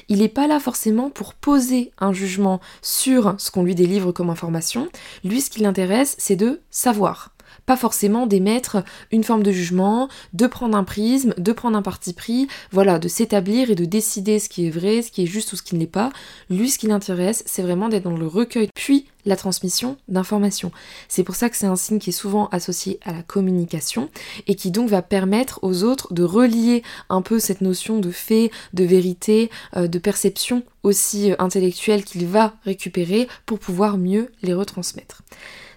Il 0.08 0.18
n'est 0.18 0.28
pas 0.28 0.48
là 0.48 0.58
forcément 0.58 1.10
pour 1.10 1.34
poser 1.34 1.92
un 1.98 2.12
jugement 2.12 2.60
sur 2.82 3.36
ce 3.38 3.52
qu'on 3.52 3.62
lui 3.62 3.76
délivre 3.76 4.10
comme 4.10 4.30
information. 4.30 4.88
Lui, 5.22 5.40
ce 5.40 5.50
qui 5.50 5.60
l'intéresse, 5.60 6.16
c'est 6.18 6.36
de 6.36 6.60
savoir 6.70 7.33
pas 7.66 7.76
forcément 7.76 8.26
d'émettre 8.26 8.84
une 9.10 9.24
forme 9.24 9.42
de 9.42 9.52
jugement, 9.52 10.08
de 10.32 10.46
prendre 10.46 10.76
un 10.76 10.84
prisme, 10.84 11.34
de 11.38 11.52
prendre 11.52 11.76
un 11.76 11.82
parti 11.82 12.12
pris, 12.12 12.48
voilà, 12.72 12.98
de 12.98 13.08
s'établir 13.08 13.70
et 13.70 13.74
de 13.74 13.84
décider 13.84 14.38
ce 14.38 14.48
qui 14.48 14.66
est 14.66 14.70
vrai, 14.70 15.02
ce 15.02 15.10
qui 15.10 15.22
est 15.22 15.26
juste 15.26 15.52
ou 15.52 15.56
ce 15.56 15.62
qui 15.62 15.74
ne 15.74 15.80
l'est 15.80 15.86
pas. 15.86 16.10
Lui, 16.50 16.70
ce 16.70 16.78
qui 16.78 16.86
l'intéresse, 16.86 17.42
c'est 17.46 17.62
vraiment 17.62 17.88
d'être 17.88 18.04
dans 18.04 18.16
le 18.16 18.26
recueil, 18.26 18.68
puis 18.74 19.06
la 19.26 19.36
transmission 19.36 19.96
d'informations. 20.08 20.70
C'est 21.08 21.24
pour 21.24 21.34
ça 21.34 21.48
que 21.48 21.56
c'est 21.56 21.66
un 21.66 21.76
signe 21.76 21.98
qui 21.98 22.10
est 22.10 22.12
souvent 22.12 22.48
associé 22.48 23.00
à 23.02 23.12
la 23.12 23.22
communication 23.22 24.10
et 24.46 24.54
qui 24.54 24.70
donc 24.70 24.88
va 24.88 25.02
permettre 25.02 25.60
aux 25.62 25.82
autres 25.82 26.12
de 26.12 26.22
relier 26.22 26.82
un 27.08 27.22
peu 27.22 27.38
cette 27.38 27.60
notion 27.60 27.98
de 27.98 28.10
fait, 28.10 28.50
de 28.74 28.84
vérité, 28.84 29.50
euh, 29.76 29.88
de 29.88 29.98
perception 29.98 30.62
aussi 30.82 31.32
euh, 31.32 31.36
intellectuelle 31.38 32.04
qu'il 32.04 32.26
va 32.26 32.54
récupérer 32.64 33.28
pour 33.46 33.58
pouvoir 33.58 33.96
mieux 33.98 34.30
les 34.42 34.54
retransmettre 34.54 35.22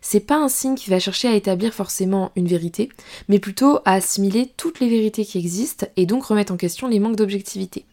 c'est 0.02 0.20
pas 0.20 0.38
un 0.38 0.50
signe 0.50 0.76
qui 0.76 0.90
va 0.90 1.00
chercher 1.00 1.28
à 1.28 1.36
établir 1.36 1.74
forcément 1.74 2.32
une 2.36 2.48
vérité, 2.48 2.90
mais 3.28 3.40
plutôt 3.40 3.80
à 3.86 3.94
assimiler 3.94 4.52
toutes 4.58 4.80
les 4.80 4.90
vérités 4.90 5.26
qui 5.26 5.38
existent 5.38 5.88
et 5.96 6.06
donc 6.06 6.26
remettre 6.26 6.54
en 6.54 6.58
question 6.58 6.88
les 6.88 7.00
manques 7.00 7.16
d'objectivité. 7.16 7.86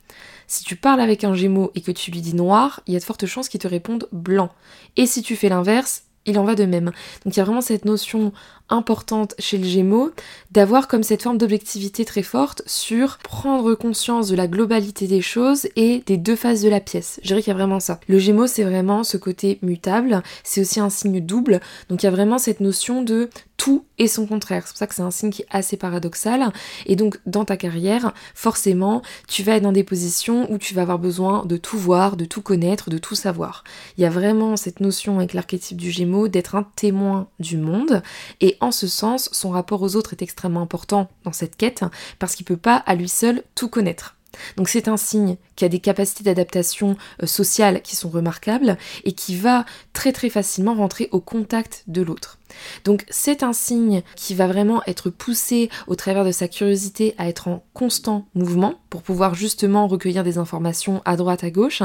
Si 0.46 0.64
tu 0.64 0.76
parles 0.76 1.00
avec 1.00 1.25
un 1.25 1.34
gémeau 1.34 1.70
et 1.75 1.80
que 1.80 1.92
tu 1.92 2.11
lui 2.11 2.20
dis 2.20 2.34
noir, 2.34 2.82
il 2.86 2.95
y 2.95 2.97
a 2.97 3.00
de 3.00 3.04
fortes 3.04 3.26
chances 3.26 3.49
qu'il 3.49 3.60
te 3.60 3.69
réponde 3.69 4.08
blanc. 4.12 4.50
Et 4.97 5.06
si 5.06 5.23
tu 5.23 5.36
fais 5.36 5.49
l'inverse, 5.49 6.02
il 6.26 6.38
en 6.38 6.45
va 6.45 6.54
de 6.54 6.64
même. 6.64 6.93
Donc 7.25 7.34
il 7.34 7.38
y 7.38 7.40
a 7.40 7.45
vraiment 7.45 7.60
cette 7.60 7.84
notion 7.84 8.32
importante 8.69 9.35
chez 9.39 9.59
le 9.59 9.65
Gémeaux 9.65 10.11
d'avoir 10.50 10.89
comme 10.89 11.03
cette 11.03 11.23
forme 11.23 11.39
d'objectivité 11.39 12.05
très 12.05 12.23
forte 12.23 12.63
sur 12.67 13.19
prendre 13.19 13.75
conscience 13.75 14.29
de 14.29 14.37
la 14.37 14.47
globalité 14.47 15.07
des 15.07 15.21
choses 15.21 15.67
et 15.77 16.03
des 16.07 16.17
deux 16.17 16.37
faces 16.37 16.63
de 16.63 16.69
la 16.69 16.81
pièce. 16.81 17.21
Je 17.23 17.29
dirais 17.29 17.43
qu'il 17.43 17.53
y 17.53 17.55
a 17.55 17.59
vraiment 17.59 17.81
ça. 17.81 18.00
Le 18.09 18.19
Gémeaux, 18.19 18.47
c'est 18.47 18.65
vraiment 18.65 19.05
ce 19.05 19.17
côté 19.17 19.59
mutable, 19.63 20.23
c'est 20.43 20.61
aussi 20.61 20.81
un 20.81 20.91
signe 20.91 21.21
double, 21.21 21.61
donc 21.89 22.03
il 22.03 22.07
y 22.07 22.09
a 22.09 22.13
vraiment 22.13 22.39
cette 22.39 22.61
notion 22.61 23.03
de 23.03 23.29
tout 23.57 23.85
et 23.99 24.09
son 24.09 24.27
contraire. 24.27 24.65
C'est 24.67 24.73
pour 24.73 24.79
ça 24.79 24.87
que 24.87 24.95
c'est 24.95 25.03
un 25.03 25.11
signe 25.11 25.31
qui 25.31 25.43
est 25.43 25.49
assez 25.50 25.77
paradoxal. 25.77 26.53
Et 26.87 26.97
donc, 26.97 27.19
dans 27.25 27.45
ta 27.45 27.57
carrière, 27.57 28.13
forcément, 28.35 29.03
tu 29.29 29.43
vas 29.43 29.57
être 29.57 29.63
dans 29.63 29.73
des 29.73 29.85
positions 29.85 30.50
où 30.53 30.59
tu 30.59 30.75
vas 30.75 30.83
avoir 30.83 30.99
besoin 30.99 31.47
de 31.47 31.57
tout 31.57 31.79
voir, 31.79 32.17
de 32.17 32.25
tout 32.25 32.43
connaître, 32.43 32.91
de 32.91 32.99
tout 32.99 33.15
savoir. 33.15 33.65
Il 33.97 34.03
y 34.03 34.07
a 34.07 34.11
vraiment 34.11 34.57
cette 34.57 34.81
notion 34.81 35.19
avec 35.19 35.35
l'archétype 35.35 35.77
du 35.77 35.91
Gémeaux 35.91 36.29
d'être 36.29 36.57
un 36.57 36.67
témoin 36.77 37.29
du 37.39 37.57
monde 37.57 38.03
et 38.41 38.53
et 38.54 38.58
en 38.60 38.71
ce 38.71 38.86
sens, 38.86 39.28
son 39.32 39.50
rapport 39.50 39.82
aux 39.82 39.97
autres 39.97 40.12
est 40.12 40.23
extrêmement 40.23 40.62
important 40.62 41.08
dans 41.25 41.32
cette 41.32 41.56
quête, 41.56 41.84
parce 42.19 42.34
qu'il 42.36 42.47
peut 42.47 42.56
pas 42.56 42.76
à 42.76 42.95
lui 42.95 43.08
seul 43.08 43.43
tout 43.54 43.69
connaître. 43.69 44.17
Donc 44.56 44.69
c'est 44.69 44.88
un 44.88 44.97
signe 44.97 45.36
qui 45.56 45.64
a 45.64 45.69
des 45.69 45.80
capacités 45.80 46.25
d'adaptation 46.25 46.97
euh, 47.23 47.26
sociale 47.26 47.82
qui 47.82 47.97
sont 47.97 48.08
remarquables 48.08 48.76
et 49.04 49.12
qui 49.12 49.36
va 49.36 49.64
très 49.93 50.12
très 50.12 50.30
facilement 50.30 50.75
rentrer 50.75 51.08
au 51.12 51.21
contact 51.21 51.84
de 51.86 52.02
l'autre. 52.02 52.38
Donc 52.84 53.04
c'est 53.08 53.43
un 53.43 53.52
signe 53.52 54.02
qui 54.17 54.34
va 54.34 54.47
vraiment 54.47 54.82
être 54.86 55.10
poussé 55.10 55.71
au 55.86 55.95
travers 55.95 56.25
de 56.25 56.32
sa 56.32 56.49
curiosité 56.49 57.14
à 57.19 57.28
être 57.28 57.49
en 57.49 57.64
constant 57.73 58.26
mouvement 58.34 58.75
pour 58.90 59.02
pouvoir 59.02 59.34
justement 59.34 59.86
recueillir 59.86 60.25
des 60.25 60.38
informations 60.38 61.02
à 61.04 61.17
droite 61.17 61.45
à 61.45 61.50
gauche 61.50 61.82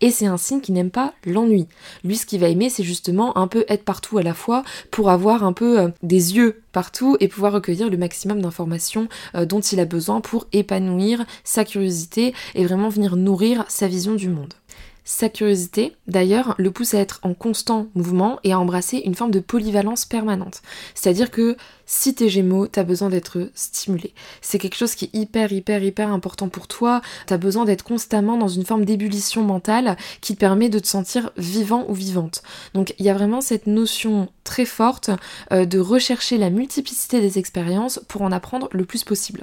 et 0.00 0.10
c'est 0.10 0.26
un 0.26 0.36
signe 0.36 0.60
qui 0.60 0.72
n'aime 0.72 0.90
pas 0.90 1.14
l'ennui. 1.24 1.66
Lui 2.04 2.16
ce 2.16 2.26
qu'il 2.26 2.40
va 2.40 2.48
aimer 2.48 2.70
c'est 2.70 2.82
justement 2.82 3.36
un 3.38 3.46
peu 3.46 3.64
être 3.68 3.84
partout 3.84 4.18
à 4.18 4.22
la 4.22 4.34
fois 4.34 4.62
pour 4.90 5.10
avoir 5.10 5.44
un 5.44 5.52
peu 5.52 5.80
euh, 5.80 5.88
des 6.02 6.36
yeux 6.36 6.62
partout 6.72 7.16
et 7.20 7.28
pouvoir 7.28 7.52
recueillir 7.52 7.90
le 7.90 7.96
maximum 7.96 8.40
d'informations 8.40 9.08
euh, 9.34 9.44
dont 9.44 9.60
il 9.60 9.80
a 9.80 9.84
besoin 9.84 10.20
pour 10.20 10.46
épanouir 10.52 11.24
sa 11.44 11.64
curiosité 11.64 12.34
et 12.54 12.64
vraiment 12.64 12.88
venir 12.88 13.09
nourrir 13.16 13.64
sa 13.68 13.88
vision 13.88 14.14
du 14.14 14.28
monde. 14.28 14.54
Sa 15.04 15.28
curiosité, 15.28 15.96
d'ailleurs, 16.06 16.54
le 16.58 16.70
pousse 16.70 16.94
à 16.94 17.00
être 17.00 17.18
en 17.22 17.34
constant 17.34 17.88
mouvement 17.94 18.38
et 18.44 18.52
à 18.52 18.60
embrasser 18.60 18.98
une 18.98 19.14
forme 19.14 19.30
de 19.30 19.40
polyvalence 19.40 20.04
permanente. 20.04 20.62
C'est-à-dire 20.94 21.30
que 21.30 21.56
si 21.92 22.14
t'es 22.14 22.28
gémeaux, 22.28 22.68
t'as 22.68 22.84
besoin 22.84 23.08
d'être 23.08 23.50
stimulé. 23.52 24.14
C'est 24.42 24.60
quelque 24.60 24.76
chose 24.76 24.94
qui 24.94 25.06
est 25.06 25.18
hyper, 25.18 25.52
hyper, 25.52 25.82
hyper 25.82 26.12
important 26.12 26.48
pour 26.48 26.68
toi. 26.68 27.02
T'as 27.26 27.36
besoin 27.36 27.64
d'être 27.64 27.82
constamment 27.82 28.38
dans 28.38 28.46
une 28.46 28.64
forme 28.64 28.84
d'ébullition 28.84 29.42
mentale 29.42 29.96
qui 30.20 30.36
te 30.36 30.38
permet 30.38 30.68
de 30.68 30.78
te 30.78 30.86
sentir 30.86 31.32
vivant 31.36 31.84
ou 31.88 31.94
vivante. 31.94 32.44
Donc 32.74 32.94
il 33.00 33.06
y 33.06 33.08
a 33.08 33.14
vraiment 33.14 33.40
cette 33.40 33.66
notion 33.66 34.28
très 34.44 34.66
forte 34.66 35.10
euh, 35.50 35.66
de 35.66 35.80
rechercher 35.80 36.38
la 36.38 36.50
multiplicité 36.50 37.20
des 37.20 37.40
expériences 37.40 38.00
pour 38.06 38.22
en 38.22 38.30
apprendre 38.30 38.68
le 38.70 38.84
plus 38.84 39.02
possible. 39.02 39.42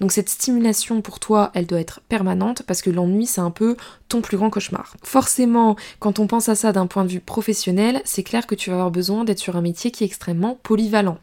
Donc 0.00 0.12
cette 0.12 0.28
stimulation 0.28 1.00
pour 1.00 1.18
toi, 1.18 1.50
elle 1.54 1.66
doit 1.66 1.80
être 1.80 2.02
permanente 2.10 2.62
parce 2.66 2.82
que 2.82 2.90
l'ennui, 2.90 3.24
c'est 3.24 3.40
un 3.40 3.50
peu 3.50 3.74
ton 4.10 4.20
plus 4.20 4.36
grand 4.36 4.50
cauchemar. 4.50 4.98
Forcément, 5.02 5.76
quand 5.98 6.18
on 6.18 6.26
pense 6.26 6.50
à 6.50 6.56
ça 6.56 6.72
d'un 6.72 6.86
point 6.86 7.06
de 7.06 7.10
vue 7.10 7.20
professionnel, 7.20 8.02
c'est 8.04 8.22
clair 8.22 8.46
que 8.46 8.54
tu 8.54 8.68
vas 8.68 8.76
avoir 8.76 8.90
besoin 8.90 9.24
d'être 9.24 9.38
sur 9.38 9.56
un 9.56 9.62
métier 9.62 9.90
qui 9.90 10.04
est 10.04 10.06
extrêmement 10.06 10.58
polyvalent. 10.62 11.16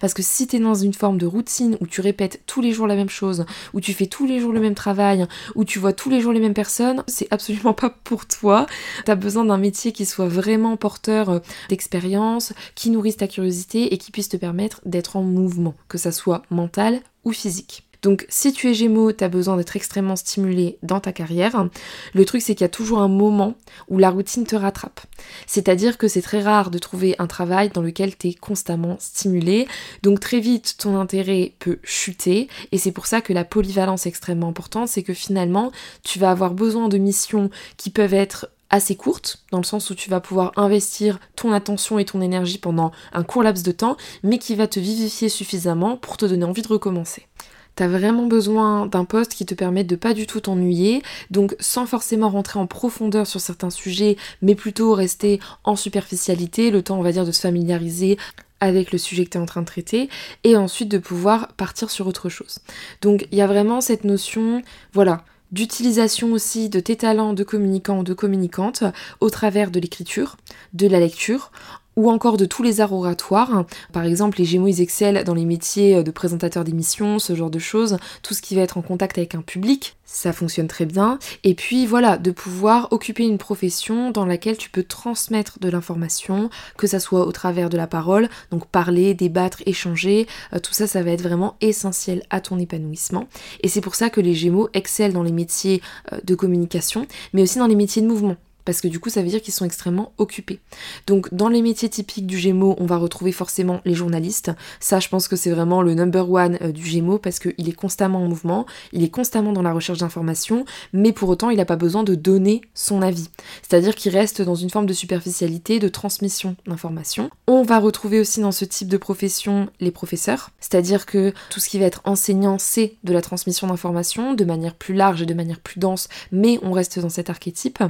Parce 0.00 0.14
que 0.14 0.22
si 0.22 0.46
tu 0.46 0.56
es 0.56 0.58
dans 0.60 0.74
une 0.74 0.94
forme 0.94 1.18
de 1.18 1.26
routine 1.26 1.76
où 1.80 1.86
tu 1.86 2.00
répètes 2.00 2.42
tous 2.46 2.60
les 2.60 2.72
jours 2.72 2.86
la 2.86 2.96
même 2.96 3.08
chose, 3.08 3.44
où 3.72 3.80
tu 3.80 3.92
fais 3.92 4.06
tous 4.06 4.26
les 4.26 4.40
jours 4.40 4.52
le 4.52 4.60
même 4.60 4.74
travail, 4.74 5.26
où 5.54 5.64
tu 5.64 5.78
vois 5.78 5.92
tous 5.92 6.10
les 6.10 6.20
jours 6.20 6.32
les 6.32 6.40
mêmes 6.40 6.54
personnes, 6.54 7.02
c'est 7.06 7.28
absolument 7.30 7.74
pas 7.74 7.90
pour 7.90 8.26
toi. 8.26 8.66
Tu 9.04 9.10
as 9.10 9.16
besoin 9.16 9.44
d'un 9.44 9.58
métier 9.58 9.92
qui 9.92 10.06
soit 10.06 10.28
vraiment 10.28 10.76
porteur 10.76 11.30
euh, 11.30 11.38
d'expérience, 11.68 12.52
qui 12.74 12.90
nourrisse 12.90 13.18
ta 13.18 13.28
curiosité 13.28 13.92
et 13.92 13.98
qui 13.98 14.10
puisse 14.10 14.28
te 14.28 14.36
permettre 14.36 14.80
d'être 14.84 15.16
en 15.16 15.22
mouvement, 15.22 15.74
que 15.88 15.98
ça 15.98 16.12
soit 16.12 16.42
mental 16.50 17.00
ou 17.24 17.32
physique. 17.32 17.89
Donc 18.02 18.26
si 18.28 18.52
tu 18.52 18.70
es 18.70 18.74
Gémeaux, 18.74 19.12
tu 19.12 19.24
as 19.24 19.28
besoin 19.28 19.56
d'être 19.56 19.76
extrêmement 19.76 20.16
stimulé 20.16 20.78
dans 20.82 21.00
ta 21.00 21.12
carrière. 21.12 21.66
Le 22.14 22.24
truc 22.24 22.42
c'est 22.42 22.54
qu'il 22.54 22.64
y 22.64 22.66
a 22.66 22.68
toujours 22.68 23.00
un 23.00 23.08
moment 23.08 23.54
où 23.88 23.98
la 23.98 24.10
routine 24.10 24.46
te 24.46 24.56
rattrape. 24.56 25.00
C'est-à-dire 25.46 25.98
que 25.98 26.08
c'est 26.08 26.22
très 26.22 26.42
rare 26.42 26.70
de 26.70 26.78
trouver 26.78 27.14
un 27.18 27.26
travail 27.26 27.70
dans 27.70 27.82
lequel 27.82 28.16
tu 28.16 28.28
es 28.28 28.34
constamment 28.34 28.96
stimulé. 28.98 29.66
Donc 30.02 30.20
très 30.20 30.40
vite 30.40 30.76
ton 30.78 30.98
intérêt 30.98 31.52
peut 31.58 31.78
chuter 31.82 32.48
et 32.72 32.78
c'est 32.78 32.92
pour 32.92 33.06
ça 33.06 33.20
que 33.20 33.32
la 33.32 33.44
polyvalence 33.44 34.06
est 34.06 34.08
extrêmement 34.08 34.48
importante, 34.48 34.88
c'est 34.88 35.02
que 35.02 35.14
finalement 35.14 35.72
tu 36.02 36.18
vas 36.18 36.30
avoir 36.30 36.54
besoin 36.54 36.88
de 36.88 36.98
missions 36.98 37.50
qui 37.76 37.90
peuvent 37.90 38.14
être 38.14 38.48
assez 38.70 38.94
courtes, 38.94 39.42
dans 39.50 39.58
le 39.58 39.64
sens 39.64 39.90
où 39.90 39.94
tu 39.94 40.08
vas 40.08 40.20
pouvoir 40.20 40.52
investir 40.56 41.18
ton 41.36 41.52
attention 41.52 41.98
et 41.98 42.04
ton 42.04 42.20
énergie 42.20 42.58
pendant 42.58 42.92
un 43.12 43.24
court 43.24 43.42
laps 43.42 43.64
de 43.64 43.72
temps, 43.72 43.96
mais 44.22 44.38
qui 44.38 44.54
va 44.54 44.68
te 44.68 44.78
vivifier 44.78 45.28
suffisamment 45.28 45.96
pour 45.96 46.16
te 46.16 46.24
donner 46.24 46.44
envie 46.44 46.62
de 46.62 46.68
recommencer. 46.68 47.26
T'as 47.74 47.88
vraiment 47.88 48.26
besoin 48.26 48.86
d'un 48.86 49.04
poste 49.04 49.34
qui 49.34 49.46
te 49.46 49.54
permette 49.54 49.86
de 49.86 49.96
pas 49.96 50.14
du 50.14 50.26
tout 50.26 50.40
t'ennuyer, 50.40 51.02
donc 51.30 51.56
sans 51.60 51.86
forcément 51.86 52.28
rentrer 52.28 52.58
en 52.58 52.66
profondeur 52.66 53.26
sur 53.26 53.40
certains 53.40 53.70
sujets, 53.70 54.16
mais 54.42 54.54
plutôt 54.54 54.92
rester 54.94 55.40
en 55.64 55.76
superficialité, 55.76 56.70
le 56.70 56.82
temps 56.82 56.98
on 56.98 57.02
va 57.02 57.12
dire 57.12 57.24
de 57.24 57.32
se 57.32 57.40
familiariser 57.40 58.18
avec 58.60 58.92
le 58.92 58.98
sujet 58.98 59.24
que 59.24 59.30
tu 59.30 59.38
en 59.38 59.46
train 59.46 59.62
de 59.62 59.66
traiter 59.66 60.08
et 60.44 60.56
ensuite 60.56 60.90
de 60.90 60.98
pouvoir 60.98 61.48
partir 61.54 61.90
sur 61.90 62.06
autre 62.06 62.28
chose. 62.28 62.58
Donc 63.00 63.26
il 63.32 63.38
y 63.38 63.42
a 63.42 63.46
vraiment 63.46 63.80
cette 63.80 64.04
notion, 64.04 64.62
voilà, 64.92 65.24
d'utilisation 65.52 66.32
aussi 66.32 66.68
de 66.68 66.78
tes 66.78 66.96
talents 66.96 67.32
de 67.32 67.42
communicant 67.42 67.98
ou 67.98 68.04
de 68.04 68.14
communicante 68.14 68.84
au 69.20 69.30
travers 69.30 69.70
de 69.70 69.80
l'écriture, 69.80 70.36
de 70.74 70.86
la 70.86 71.00
lecture, 71.00 71.50
ou 71.96 72.10
encore 72.10 72.36
de 72.36 72.44
tous 72.44 72.62
les 72.62 72.80
arts 72.80 72.92
oratoires. 72.92 73.64
Par 73.92 74.04
exemple, 74.04 74.38
les 74.38 74.44
Gémeaux, 74.44 74.68
ils 74.68 74.80
excellent 74.80 75.22
dans 75.24 75.34
les 75.34 75.44
métiers 75.44 76.02
de 76.02 76.10
présentateurs 76.10 76.64
d'émissions, 76.64 77.18
ce 77.18 77.34
genre 77.34 77.50
de 77.50 77.58
choses, 77.58 77.98
tout 78.22 78.34
ce 78.34 78.42
qui 78.42 78.54
va 78.54 78.62
être 78.62 78.78
en 78.78 78.82
contact 78.82 79.18
avec 79.18 79.34
un 79.34 79.42
public, 79.42 79.96
ça 80.12 80.32
fonctionne 80.32 80.66
très 80.66 80.86
bien. 80.86 81.18
Et 81.44 81.54
puis 81.54 81.86
voilà, 81.86 82.18
de 82.18 82.30
pouvoir 82.30 82.88
occuper 82.90 83.24
une 83.24 83.38
profession 83.38 84.10
dans 84.10 84.26
laquelle 84.26 84.56
tu 84.56 84.68
peux 84.68 84.82
transmettre 84.82 85.58
de 85.60 85.68
l'information, 85.68 86.50
que 86.76 86.86
ça 86.86 87.00
soit 87.00 87.26
au 87.26 87.32
travers 87.32 87.70
de 87.70 87.76
la 87.76 87.86
parole, 87.86 88.28
donc 88.50 88.66
parler, 88.66 89.14
débattre, 89.14 89.62
échanger, 89.66 90.26
euh, 90.52 90.58
tout 90.58 90.72
ça, 90.72 90.86
ça 90.86 91.02
va 91.02 91.12
être 91.12 91.22
vraiment 91.22 91.56
essentiel 91.60 92.22
à 92.30 92.40
ton 92.40 92.58
épanouissement. 92.58 93.28
Et 93.62 93.68
c'est 93.68 93.80
pour 93.80 93.94
ça 93.94 94.10
que 94.10 94.20
les 94.20 94.34
Gémeaux 94.34 94.68
excellent 94.74 95.14
dans 95.14 95.22
les 95.22 95.32
métiers 95.32 95.80
euh, 96.12 96.18
de 96.24 96.34
communication, 96.34 97.06
mais 97.32 97.42
aussi 97.42 97.58
dans 97.58 97.66
les 97.68 97.76
métiers 97.76 98.02
de 98.02 98.08
mouvement 98.08 98.36
parce 98.70 98.80
que 98.80 98.86
du 98.86 99.00
coup 99.00 99.10
ça 99.10 99.20
veut 99.20 99.28
dire 99.28 99.42
qu'ils 99.42 99.52
sont 99.52 99.64
extrêmement 99.64 100.12
occupés. 100.16 100.60
Donc 101.08 101.34
dans 101.34 101.48
les 101.48 101.60
métiers 101.60 101.88
typiques 101.88 102.28
du 102.28 102.38
Gémeaux, 102.38 102.76
on 102.78 102.86
va 102.86 102.98
retrouver 102.98 103.32
forcément 103.32 103.80
les 103.84 103.94
journalistes. 103.94 104.52
Ça 104.78 105.00
je 105.00 105.08
pense 105.08 105.26
que 105.26 105.34
c'est 105.34 105.50
vraiment 105.50 105.82
le 105.82 105.94
number 105.94 106.30
one 106.30 106.56
euh, 106.62 106.70
du 106.70 106.86
Gémeaux 106.86 107.18
parce 107.18 107.40
qu'il 107.40 107.68
est 107.68 107.72
constamment 107.72 108.22
en 108.22 108.28
mouvement, 108.28 108.66
il 108.92 109.02
est 109.02 109.08
constamment 109.08 109.52
dans 109.52 109.62
la 109.62 109.72
recherche 109.72 109.98
d'informations, 109.98 110.64
mais 110.92 111.10
pour 111.10 111.28
autant 111.30 111.50
il 111.50 111.56
n'a 111.56 111.64
pas 111.64 111.74
besoin 111.74 112.04
de 112.04 112.14
donner 112.14 112.60
son 112.74 113.02
avis. 113.02 113.28
C'est-à-dire 113.68 113.96
qu'il 113.96 114.12
reste 114.12 114.40
dans 114.40 114.54
une 114.54 114.70
forme 114.70 114.86
de 114.86 114.92
superficialité, 114.92 115.80
de 115.80 115.88
transmission 115.88 116.54
d'informations. 116.68 117.28
On 117.48 117.64
va 117.64 117.80
retrouver 117.80 118.20
aussi 118.20 118.40
dans 118.40 118.52
ce 118.52 118.64
type 118.64 118.86
de 118.86 118.98
profession 118.98 119.68
les 119.80 119.90
professeurs, 119.90 120.50
c'est-à-dire 120.60 121.06
que 121.06 121.34
tout 121.50 121.58
ce 121.58 121.68
qui 121.68 121.80
va 121.80 121.86
être 121.86 122.02
enseignant 122.04 122.58
c'est 122.60 122.94
de 123.02 123.12
la 123.12 123.20
transmission 123.20 123.66
d'informations 123.66 124.34
de 124.34 124.44
manière 124.44 124.76
plus 124.76 124.94
large 124.94 125.22
et 125.22 125.26
de 125.26 125.34
manière 125.34 125.58
plus 125.58 125.80
dense, 125.80 126.08
mais 126.30 126.60
on 126.62 126.70
reste 126.70 127.00
dans 127.00 127.08
cet 127.08 127.30
archétype. 127.30 127.82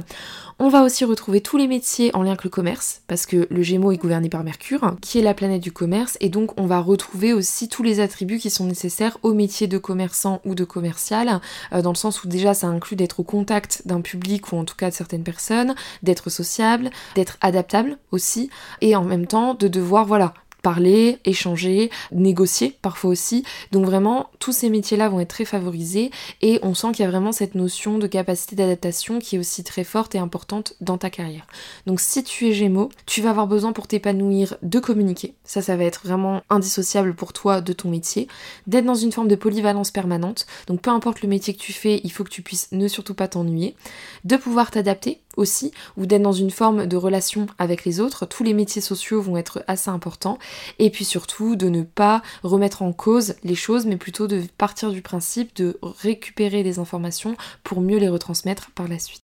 On 0.63 0.69
va 0.71 0.83
aussi 0.83 1.05
retrouver 1.05 1.41
tous 1.41 1.57
les 1.57 1.67
métiers 1.67 2.15
en 2.15 2.23
lien 2.23 2.31
avec 2.31 2.43
le 2.43 2.49
commerce, 2.49 3.01
parce 3.07 3.25
que 3.25 3.45
le 3.49 3.61
Gémeaux 3.61 3.91
est 3.91 3.97
gouverné 3.97 4.29
par 4.29 4.43
Mercure, 4.43 4.95
qui 5.01 5.19
est 5.19 5.21
la 5.21 5.33
planète 5.33 5.61
du 5.61 5.71
commerce, 5.71 6.17
et 6.21 6.29
donc 6.29 6.59
on 6.59 6.65
va 6.65 6.79
retrouver 6.79 7.33
aussi 7.33 7.69
tous 7.69 7.83
les 7.83 7.99
attributs 7.99 8.39
qui 8.39 8.49
sont 8.49 8.65
nécessaires 8.65 9.17
au 9.21 9.33
métier 9.33 9.67
de 9.67 9.77
commerçant 9.77 10.41
ou 10.45 10.55
de 10.55 10.63
commercial, 10.63 11.41
euh, 11.73 11.81
dans 11.81 11.91
le 11.91 11.95
sens 11.95 12.23
où 12.23 12.27
déjà 12.27 12.53
ça 12.53 12.67
inclut 12.67 12.95
d'être 12.95 13.19
au 13.19 13.23
contact 13.23 13.83
d'un 13.85 14.01
public 14.01 14.51
ou 14.51 14.55
en 14.55 14.65
tout 14.65 14.75
cas 14.75 14.89
de 14.89 14.95
certaines 14.95 15.23
personnes, 15.23 15.75
d'être 16.01 16.29
sociable, 16.29 16.89
d'être 17.15 17.37
adaptable 17.41 17.97
aussi, 18.11 18.49
et 18.79 18.95
en 18.95 19.03
même 19.03 19.27
temps 19.27 19.53
de 19.53 19.67
devoir, 19.67 20.05
voilà, 20.05 20.33
parler, 20.61 21.19
échanger, 21.25 21.89
négocier 22.11 22.77
parfois 22.81 23.11
aussi. 23.11 23.43
Donc 23.71 23.85
vraiment, 23.85 24.29
tous 24.39 24.51
ces 24.51 24.69
métiers-là 24.69 25.09
vont 25.09 25.19
être 25.19 25.29
très 25.29 25.45
favorisés 25.45 26.11
et 26.41 26.59
on 26.63 26.73
sent 26.73 26.91
qu'il 26.93 27.03
y 27.03 27.07
a 27.07 27.11
vraiment 27.11 27.31
cette 27.31 27.55
notion 27.55 27.97
de 27.97 28.07
capacité 28.07 28.55
d'adaptation 28.55 29.19
qui 29.19 29.35
est 29.35 29.39
aussi 29.39 29.63
très 29.63 29.83
forte 29.83 30.15
et 30.15 30.19
importante 30.19 30.73
dans 30.81 30.97
ta 30.97 31.09
carrière. 31.09 31.47
Donc 31.85 31.99
si 31.99 32.23
tu 32.23 32.47
es 32.47 32.53
Gémeaux, 32.53 32.89
tu 33.05 33.21
vas 33.21 33.31
avoir 33.31 33.47
besoin 33.47 33.73
pour 33.73 33.87
t'épanouir 33.87 34.57
de 34.61 34.79
communiquer. 34.79 35.33
Ça, 35.43 35.61
ça 35.61 35.75
va 35.75 35.83
être 35.83 36.05
vraiment 36.05 36.41
indissociable 36.49 37.15
pour 37.15 37.33
toi 37.33 37.61
de 37.61 37.73
ton 37.73 37.89
métier. 37.89 38.27
D'être 38.67 38.85
dans 38.85 38.95
une 38.95 39.11
forme 39.11 39.27
de 39.27 39.35
polyvalence 39.35 39.91
permanente. 39.91 40.45
Donc 40.67 40.81
peu 40.81 40.91
importe 40.91 41.21
le 41.21 41.29
métier 41.29 41.53
que 41.53 41.59
tu 41.59 41.73
fais, 41.73 42.01
il 42.03 42.11
faut 42.11 42.23
que 42.23 42.29
tu 42.29 42.41
puisses 42.41 42.69
ne 42.71 42.87
surtout 42.87 43.13
pas 43.13 43.27
t'ennuyer. 43.27 43.75
De 44.23 44.37
pouvoir 44.37 44.71
t'adapter 44.71 45.21
aussi, 45.41 45.71
ou 45.97 46.05
d'être 46.05 46.21
dans 46.21 46.31
une 46.31 46.51
forme 46.51 46.85
de 46.85 46.97
relation 46.97 47.47
avec 47.57 47.83
les 47.83 47.99
autres. 47.99 48.25
Tous 48.25 48.43
les 48.43 48.53
métiers 48.53 48.81
sociaux 48.81 49.21
vont 49.21 49.37
être 49.37 49.63
assez 49.67 49.89
importants. 49.89 50.37
Et 50.79 50.89
puis 50.89 51.05
surtout, 51.05 51.55
de 51.55 51.67
ne 51.67 51.83
pas 51.83 52.21
remettre 52.43 52.81
en 52.81 52.93
cause 52.93 53.35
les 53.43 53.55
choses, 53.55 53.85
mais 53.85 53.97
plutôt 53.97 54.27
de 54.27 54.41
partir 54.57 54.91
du 54.91 55.01
principe 55.01 55.55
de 55.55 55.77
récupérer 55.81 56.63
des 56.63 56.79
informations 56.79 57.35
pour 57.63 57.81
mieux 57.81 57.97
les 57.97 58.09
retransmettre 58.09 58.71
par 58.71 58.87
la 58.87 58.99
suite. 58.99 59.30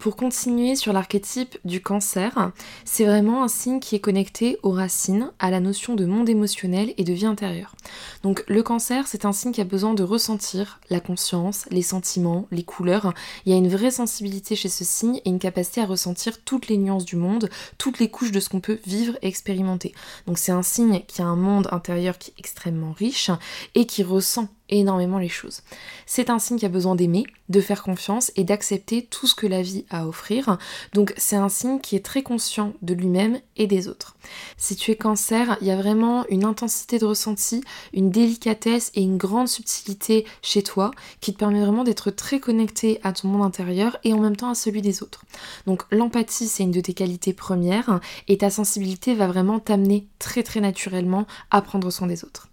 Pour 0.00 0.16
continuer 0.16 0.76
sur 0.76 0.94
l'archétype 0.94 1.58
du 1.66 1.82
cancer, 1.82 2.52
c'est 2.86 3.04
vraiment 3.04 3.44
un 3.44 3.48
signe 3.48 3.80
qui 3.80 3.94
est 3.94 4.00
connecté 4.00 4.58
aux 4.62 4.70
racines, 4.70 5.30
à 5.38 5.50
la 5.50 5.60
notion 5.60 5.94
de 5.94 6.06
monde 6.06 6.30
émotionnel 6.30 6.94
et 6.96 7.04
de 7.04 7.12
vie 7.12 7.26
intérieure. 7.26 7.76
Donc 8.22 8.42
le 8.48 8.62
cancer, 8.62 9.06
c'est 9.06 9.26
un 9.26 9.32
signe 9.32 9.52
qui 9.52 9.60
a 9.60 9.64
besoin 9.64 9.92
de 9.92 10.02
ressentir 10.02 10.80
la 10.88 11.00
conscience, 11.00 11.66
les 11.70 11.82
sentiments, 11.82 12.46
les 12.50 12.62
couleurs. 12.62 13.12
Il 13.44 13.52
y 13.52 13.54
a 13.54 13.58
une 13.58 13.68
vraie 13.68 13.90
sensibilité 13.90 14.56
chez 14.56 14.70
ce 14.70 14.84
signe 14.84 15.20
et 15.26 15.28
une 15.28 15.38
capacité 15.38 15.82
à 15.82 15.86
ressentir 15.86 16.42
toutes 16.44 16.68
les 16.68 16.78
nuances 16.78 17.04
du 17.04 17.16
monde, 17.16 17.50
toutes 17.76 17.98
les 17.98 18.08
couches 18.08 18.32
de 18.32 18.40
ce 18.40 18.48
qu'on 18.48 18.60
peut 18.60 18.78
vivre 18.86 19.18
et 19.20 19.28
expérimenter. 19.28 19.92
Donc 20.26 20.38
c'est 20.38 20.52
un 20.52 20.62
signe 20.62 21.02
qui 21.08 21.20
a 21.20 21.26
un 21.26 21.36
monde 21.36 21.68
intérieur 21.72 22.16
qui 22.16 22.30
est 22.30 22.38
extrêmement 22.38 22.92
riche 22.92 23.30
et 23.74 23.84
qui 23.84 24.02
ressent 24.02 24.48
énormément 24.78 25.18
les 25.18 25.28
choses. 25.28 25.62
C'est 26.06 26.30
un 26.30 26.38
signe 26.38 26.58
qui 26.58 26.66
a 26.66 26.70
besoin 26.70 26.96
d'aimer, 26.96 27.24
de 27.48 27.60
faire 27.60 27.82
confiance 27.82 28.32
et 28.36 28.44
d'accepter 28.44 29.02
tout 29.02 29.26
ce 29.26 29.34
que 29.34 29.46
la 29.46 29.62
vie 29.62 29.84
a 29.90 30.00
à 30.00 30.06
offrir. 30.06 30.58
Donc 30.94 31.12
c'est 31.16 31.36
un 31.36 31.48
signe 31.48 31.80
qui 31.80 31.96
est 31.96 32.04
très 32.04 32.22
conscient 32.22 32.72
de 32.82 32.94
lui-même 32.94 33.40
et 33.56 33.66
des 33.66 33.88
autres. 33.88 34.16
Si 34.56 34.76
tu 34.76 34.90
es 34.90 34.96
cancer, 34.96 35.56
il 35.60 35.66
y 35.66 35.70
a 35.70 35.76
vraiment 35.76 36.24
une 36.28 36.44
intensité 36.44 36.98
de 36.98 37.06
ressenti, 37.06 37.62
une 37.92 38.10
délicatesse 38.10 38.90
et 38.94 39.02
une 39.02 39.16
grande 39.16 39.48
subtilité 39.48 40.26
chez 40.42 40.62
toi 40.62 40.90
qui 41.20 41.32
te 41.32 41.38
permet 41.38 41.60
vraiment 41.60 41.84
d'être 41.84 42.10
très 42.10 42.40
connecté 42.40 43.00
à 43.02 43.12
ton 43.12 43.28
monde 43.28 43.42
intérieur 43.42 43.98
et 44.04 44.12
en 44.12 44.18
même 44.18 44.36
temps 44.36 44.50
à 44.50 44.54
celui 44.54 44.82
des 44.82 45.02
autres. 45.02 45.24
Donc 45.66 45.82
l'empathie 45.90 46.48
c'est 46.48 46.62
une 46.62 46.70
de 46.70 46.80
tes 46.80 46.94
qualités 46.94 47.32
premières 47.32 48.00
et 48.28 48.38
ta 48.38 48.50
sensibilité 48.50 49.14
va 49.14 49.26
vraiment 49.26 49.58
t'amener 49.58 50.06
très 50.18 50.42
très 50.42 50.60
naturellement 50.60 51.26
à 51.50 51.62
prendre 51.62 51.90
soin 51.90 52.06
des 52.06 52.24
autres 52.24 52.49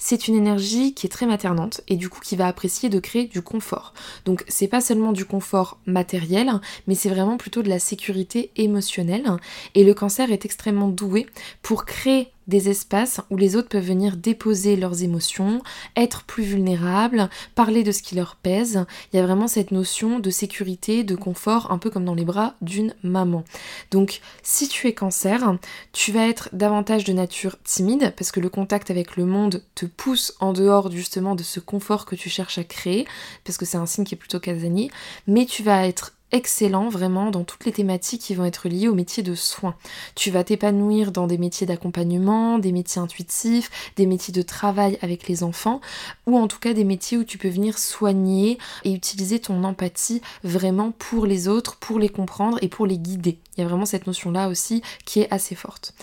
c'est 0.00 0.26
une 0.26 0.34
énergie 0.34 0.94
qui 0.94 1.06
est 1.06 1.10
très 1.10 1.26
maternante 1.26 1.82
et 1.86 1.94
du 1.94 2.08
coup 2.08 2.20
qui 2.20 2.34
va 2.34 2.48
apprécier 2.48 2.88
de 2.88 2.98
créer 2.98 3.26
du 3.26 3.42
confort. 3.42 3.94
Donc 4.24 4.44
c'est 4.48 4.66
pas 4.66 4.80
seulement 4.80 5.12
du 5.12 5.24
confort 5.24 5.78
matériel, 5.86 6.50
mais 6.88 6.96
c'est 6.96 7.10
vraiment 7.10 7.36
plutôt 7.36 7.62
de 7.62 7.68
la 7.68 7.78
sécurité 7.78 8.50
émotionnelle. 8.56 9.36
Et 9.76 9.84
le 9.84 9.94
cancer 9.94 10.32
est 10.32 10.44
extrêmement 10.44 10.88
doué 10.88 11.26
pour 11.62 11.84
créer 11.84 12.32
des 12.46 12.68
espaces 12.68 13.20
où 13.30 13.36
les 13.36 13.56
autres 13.56 13.68
peuvent 13.68 13.84
venir 13.84 14.16
déposer 14.16 14.76
leurs 14.76 15.02
émotions, 15.02 15.62
être 15.96 16.24
plus 16.24 16.42
vulnérables, 16.42 17.30
parler 17.54 17.82
de 17.82 17.92
ce 17.92 18.02
qui 18.02 18.14
leur 18.14 18.36
pèse. 18.36 18.84
Il 19.12 19.16
y 19.16 19.20
a 19.20 19.26
vraiment 19.26 19.48
cette 19.48 19.70
notion 19.70 20.18
de 20.18 20.30
sécurité, 20.30 21.04
de 21.04 21.14
confort, 21.14 21.70
un 21.70 21.78
peu 21.78 21.90
comme 21.90 22.04
dans 22.04 22.14
les 22.14 22.24
bras 22.24 22.54
d'une 22.60 22.94
maman. 23.02 23.44
Donc 23.90 24.20
si 24.42 24.68
tu 24.68 24.88
es 24.88 24.94
cancer, 24.94 25.56
tu 25.92 26.12
vas 26.12 26.28
être 26.28 26.48
davantage 26.52 27.04
de 27.04 27.12
nature 27.12 27.56
timide 27.64 28.12
parce 28.16 28.32
que 28.32 28.40
le 28.40 28.48
contact 28.48 28.90
avec 28.90 29.16
le 29.16 29.24
monde 29.24 29.62
te 29.74 29.86
pousse 29.86 30.34
en 30.40 30.52
dehors 30.52 30.90
justement 30.90 31.34
de 31.34 31.42
ce 31.42 31.60
confort 31.60 32.04
que 32.06 32.16
tu 32.16 32.28
cherches 32.28 32.58
à 32.58 32.64
créer, 32.64 33.06
parce 33.44 33.58
que 33.58 33.64
c'est 33.64 33.76
un 33.76 33.86
signe 33.86 34.04
qui 34.04 34.14
est 34.14 34.18
plutôt 34.18 34.40
casanier, 34.40 34.90
mais 35.26 35.46
tu 35.46 35.62
vas 35.62 35.86
être 35.86 36.12
excellent 36.32 36.88
vraiment 36.88 37.30
dans 37.30 37.44
toutes 37.44 37.64
les 37.64 37.72
thématiques 37.72 38.22
qui 38.22 38.34
vont 38.34 38.44
être 38.44 38.68
liées 38.68 38.88
au 38.88 38.94
métier 38.94 39.22
de 39.22 39.34
soins. 39.34 39.74
Tu 40.14 40.30
vas 40.30 40.44
t'épanouir 40.44 41.12
dans 41.12 41.26
des 41.26 41.38
métiers 41.38 41.66
d'accompagnement, 41.66 42.58
des 42.58 42.72
métiers 42.72 43.00
intuitifs, 43.00 43.70
des 43.96 44.06
métiers 44.06 44.32
de 44.32 44.42
travail 44.42 44.98
avec 45.02 45.28
les 45.28 45.42
enfants, 45.42 45.80
ou 46.26 46.36
en 46.36 46.48
tout 46.48 46.58
cas 46.58 46.72
des 46.72 46.84
métiers 46.84 47.18
où 47.18 47.24
tu 47.24 47.38
peux 47.38 47.48
venir 47.48 47.78
soigner 47.78 48.58
et 48.84 48.92
utiliser 48.92 49.40
ton 49.40 49.64
empathie 49.64 50.22
vraiment 50.44 50.92
pour 50.92 51.26
les 51.26 51.48
autres, 51.48 51.76
pour 51.76 51.98
les 51.98 52.08
comprendre 52.08 52.58
et 52.62 52.68
pour 52.68 52.86
les 52.86 52.98
guider. 52.98 53.38
Il 53.56 53.62
y 53.62 53.64
a 53.64 53.68
vraiment 53.68 53.86
cette 53.86 54.06
notion-là 54.06 54.48
aussi 54.48 54.82
qui 55.04 55.20
est 55.20 55.32
assez 55.32 55.54
forte. 55.54 55.94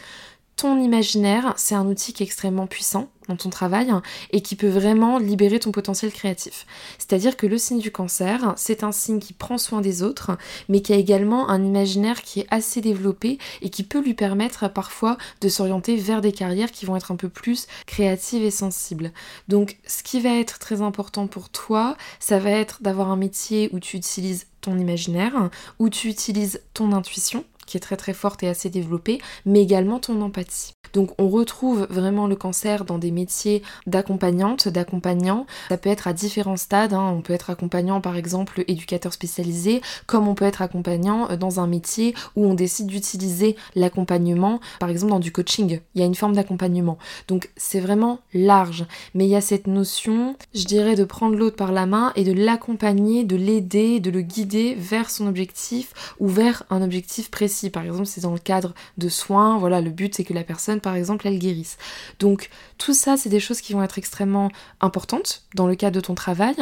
Ton 0.58 0.82
imaginaire, 0.82 1.54
c'est 1.56 1.76
un 1.76 1.86
outil 1.86 2.13
qui 2.13 2.24
est 2.24 2.26
extrêmement 2.26 2.65
puissant 2.65 3.10
dans 3.30 3.36
ton 3.36 3.50
travail 3.50 3.91
et 4.32 4.41
qui 4.41 4.56
peut 4.56 4.70
vraiment 4.70 5.20
libérer 5.20 5.60
ton 5.60 5.72
potentiel 5.72 6.12
créatif. 6.12 6.65
C'est-à-dire 6.98 7.38
que 7.38 7.46
le 7.46 7.60
signe 7.60 7.80
du 7.80 7.91
cancer, 7.91 8.54
c'est 8.58 8.84
un 8.84 8.91
signe 8.91 9.20
qui 9.20 9.34
prend 9.34 9.60
soin 9.60 9.82
des 9.82 10.02
autres, 10.02 10.32
mais 10.67 10.82
qui 10.82 10.93
a 10.93 10.96
également 10.96 11.50
un 11.50 11.63
imaginaire 11.63 12.24
qui 12.24 12.39
est 12.39 12.48
assez 12.50 12.82
développé 12.82 13.38
et 13.62 13.70
qui 13.70 13.84
peut 13.84 14.02
lui 14.02 14.15
permettre 14.15 14.67
parfois 14.67 15.17
de 15.41 15.50
s'orienter 15.50 15.96
vers 15.96 16.22
des 16.22 16.32
carrières 16.32 16.72
qui 16.72 16.86
vont 16.86 16.96
être 16.96 17.12
un 17.12 17.17
peu 17.17 17.30
plus 17.30 17.67
créatives 17.86 18.43
et 18.43 18.52
sensibles. 18.52 19.12
Donc 19.48 19.78
ce 19.86 20.02
qui 20.02 20.20
va 20.20 20.32
être 20.39 20.58
très 20.58 20.82
important 20.82 21.28
pour 21.28 21.50
toi, 21.50 21.98
ça 22.20 22.39
va 22.39 22.50
être 22.50 22.82
d'avoir 22.82 23.12
un 23.12 23.17
métier 23.17 23.70
où 23.74 23.80
tu 23.80 23.98
utilises 23.98 24.48
ton 24.62 24.80
imaginaire, 24.80 25.50
où 25.78 25.89
tu 25.89 26.08
utilises 26.08 26.62
ton 26.74 26.93
intuition, 26.93 27.46
qui 27.67 27.77
est 27.77 27.82
très 27.82 27.97
très 27.97 28.13
forte 28.13 28.41
et 28.41 28.47
assez 28.47 28.69
développée, 28.71 29.19
mais 29.45 29.62
également 29.62 29.99
ton 29.99 30.19
empathie. 30.21 30.77
Donc 30.93 31.12
on 31.17 31.30
retrouve 31.30 31.88
vraiment 31.89 32.28
le 32.28 32.36
cancer 32.36 32.86
dans 32.86 32.97
des 32.97 33.12
métiers 33.12 33.63
d'accompagnante, 33.86 34.67
d'accompagnant. 34.67 35.45
Ça 35.69 35.78
peut 35.78 35.89
être 35.89 36.08
à 36.08 36.13
différents 36.13 36.58
stades. 36.58 36.93
Hein. 36.93 37.13
On 37.15 37.21
peut 37.21 37.34
être 37.34 37.50
accompagnant 37.50 38.02
par 38.02 38.15
exemple 38.15 38.63
éducateur 38.67 39.13
spécialisé, 39.13 39.82
comme 40.06 40.28
on 40.28 40.36
peut 40.36 40.45
être 40.45 40.62
accompagnant 40.62 41.30
euh, 41.30 41.38
dans 41.38 41.60
un 41.60 41.67
métier 41.67 42.13
où 42.36 42.45
on 42.45 42.54
décide 42.54 42.88
d'utiliser 42.88 43.56
l'accompagnement, 43.76 44.60
par 44.80 44.89
exemple 44.89 45.12
dans 45.12 45.19
du 45.19 45.32
coaching. 45.32 45.80
Il 45.95 46.02
y 46.02 46.04
a 46.04 46.08
une 46.08 46.15
forme 46.15 46.36
d'accompagnement. 46.36 46.97
Donc 47.28 47.50
c'est 47.58 47.80
vraiment 47.80 48.19
large. 48.34 48.86
Mais 49.13 49.26
il 49.26 49.30
y 49.30 49.36
a 49.36 49.41
cette 49.41 49.67
notion, 49.67 50.36
je 50.54 50.65
dirais, 50.65 50.95
de 50.95 51.04
prendre 51.04 51.36
l'autre 51.36 51.56
par 51.56 51.71
la 51.71 51.86
main 51.86 52.12
et 52.15 52.23
de 52.23 52.34
l'accompagner, 52.34 53.23
de 53.23 53.36
l'aider, 53.36 54.00
de 54.00 54.12
le 54.12 54.21
guider 54.21 54.76
vers 54.76 55.10
son 55.10 55.28
objectif 55.28 56.15
ou 56.19 56.28
vers 56.28 56.63
un 56.69 56.82
objectif 56.82 57.32
précis. 57.32 57.69
Par 57.69 57.84
exemple, 57.84 58.06
c'est 58.06 58.21
dans 58.21 58.34
le 58.34 58.39
cadre 58.39 58.73
de 58.97 59.10
soins. 59.10 59.58
Voilà, 59.58 59.82
le 59.82 59.89
but 59.89 60.15
c'est 60.15 60.23
que 60.23 60.34
la 60.34 60.43
personne 60.43 60.77
par 60.82 60.96
exemple, 60.96 61.28
elles 61.28 61.40
guérissent. 61.40 61.78
Donc 62.20 62.50
tout 62.78 62.94
ça, 62.94 63.18
c'est 63.18 63.30
des 63.30 63.40
choses 63.40 63.62
qui 63.62 63.74
vont 63.74 63.84
être 63.84 63.98
extrêmement 63.98 64.50
importantes 64.82 65.44
dans 65.56 65.68
le 65.68 65.76
cadre 65.76 65.96
de 65.96 66.02
ton 66.02 66.16
travail. 66.16 66.56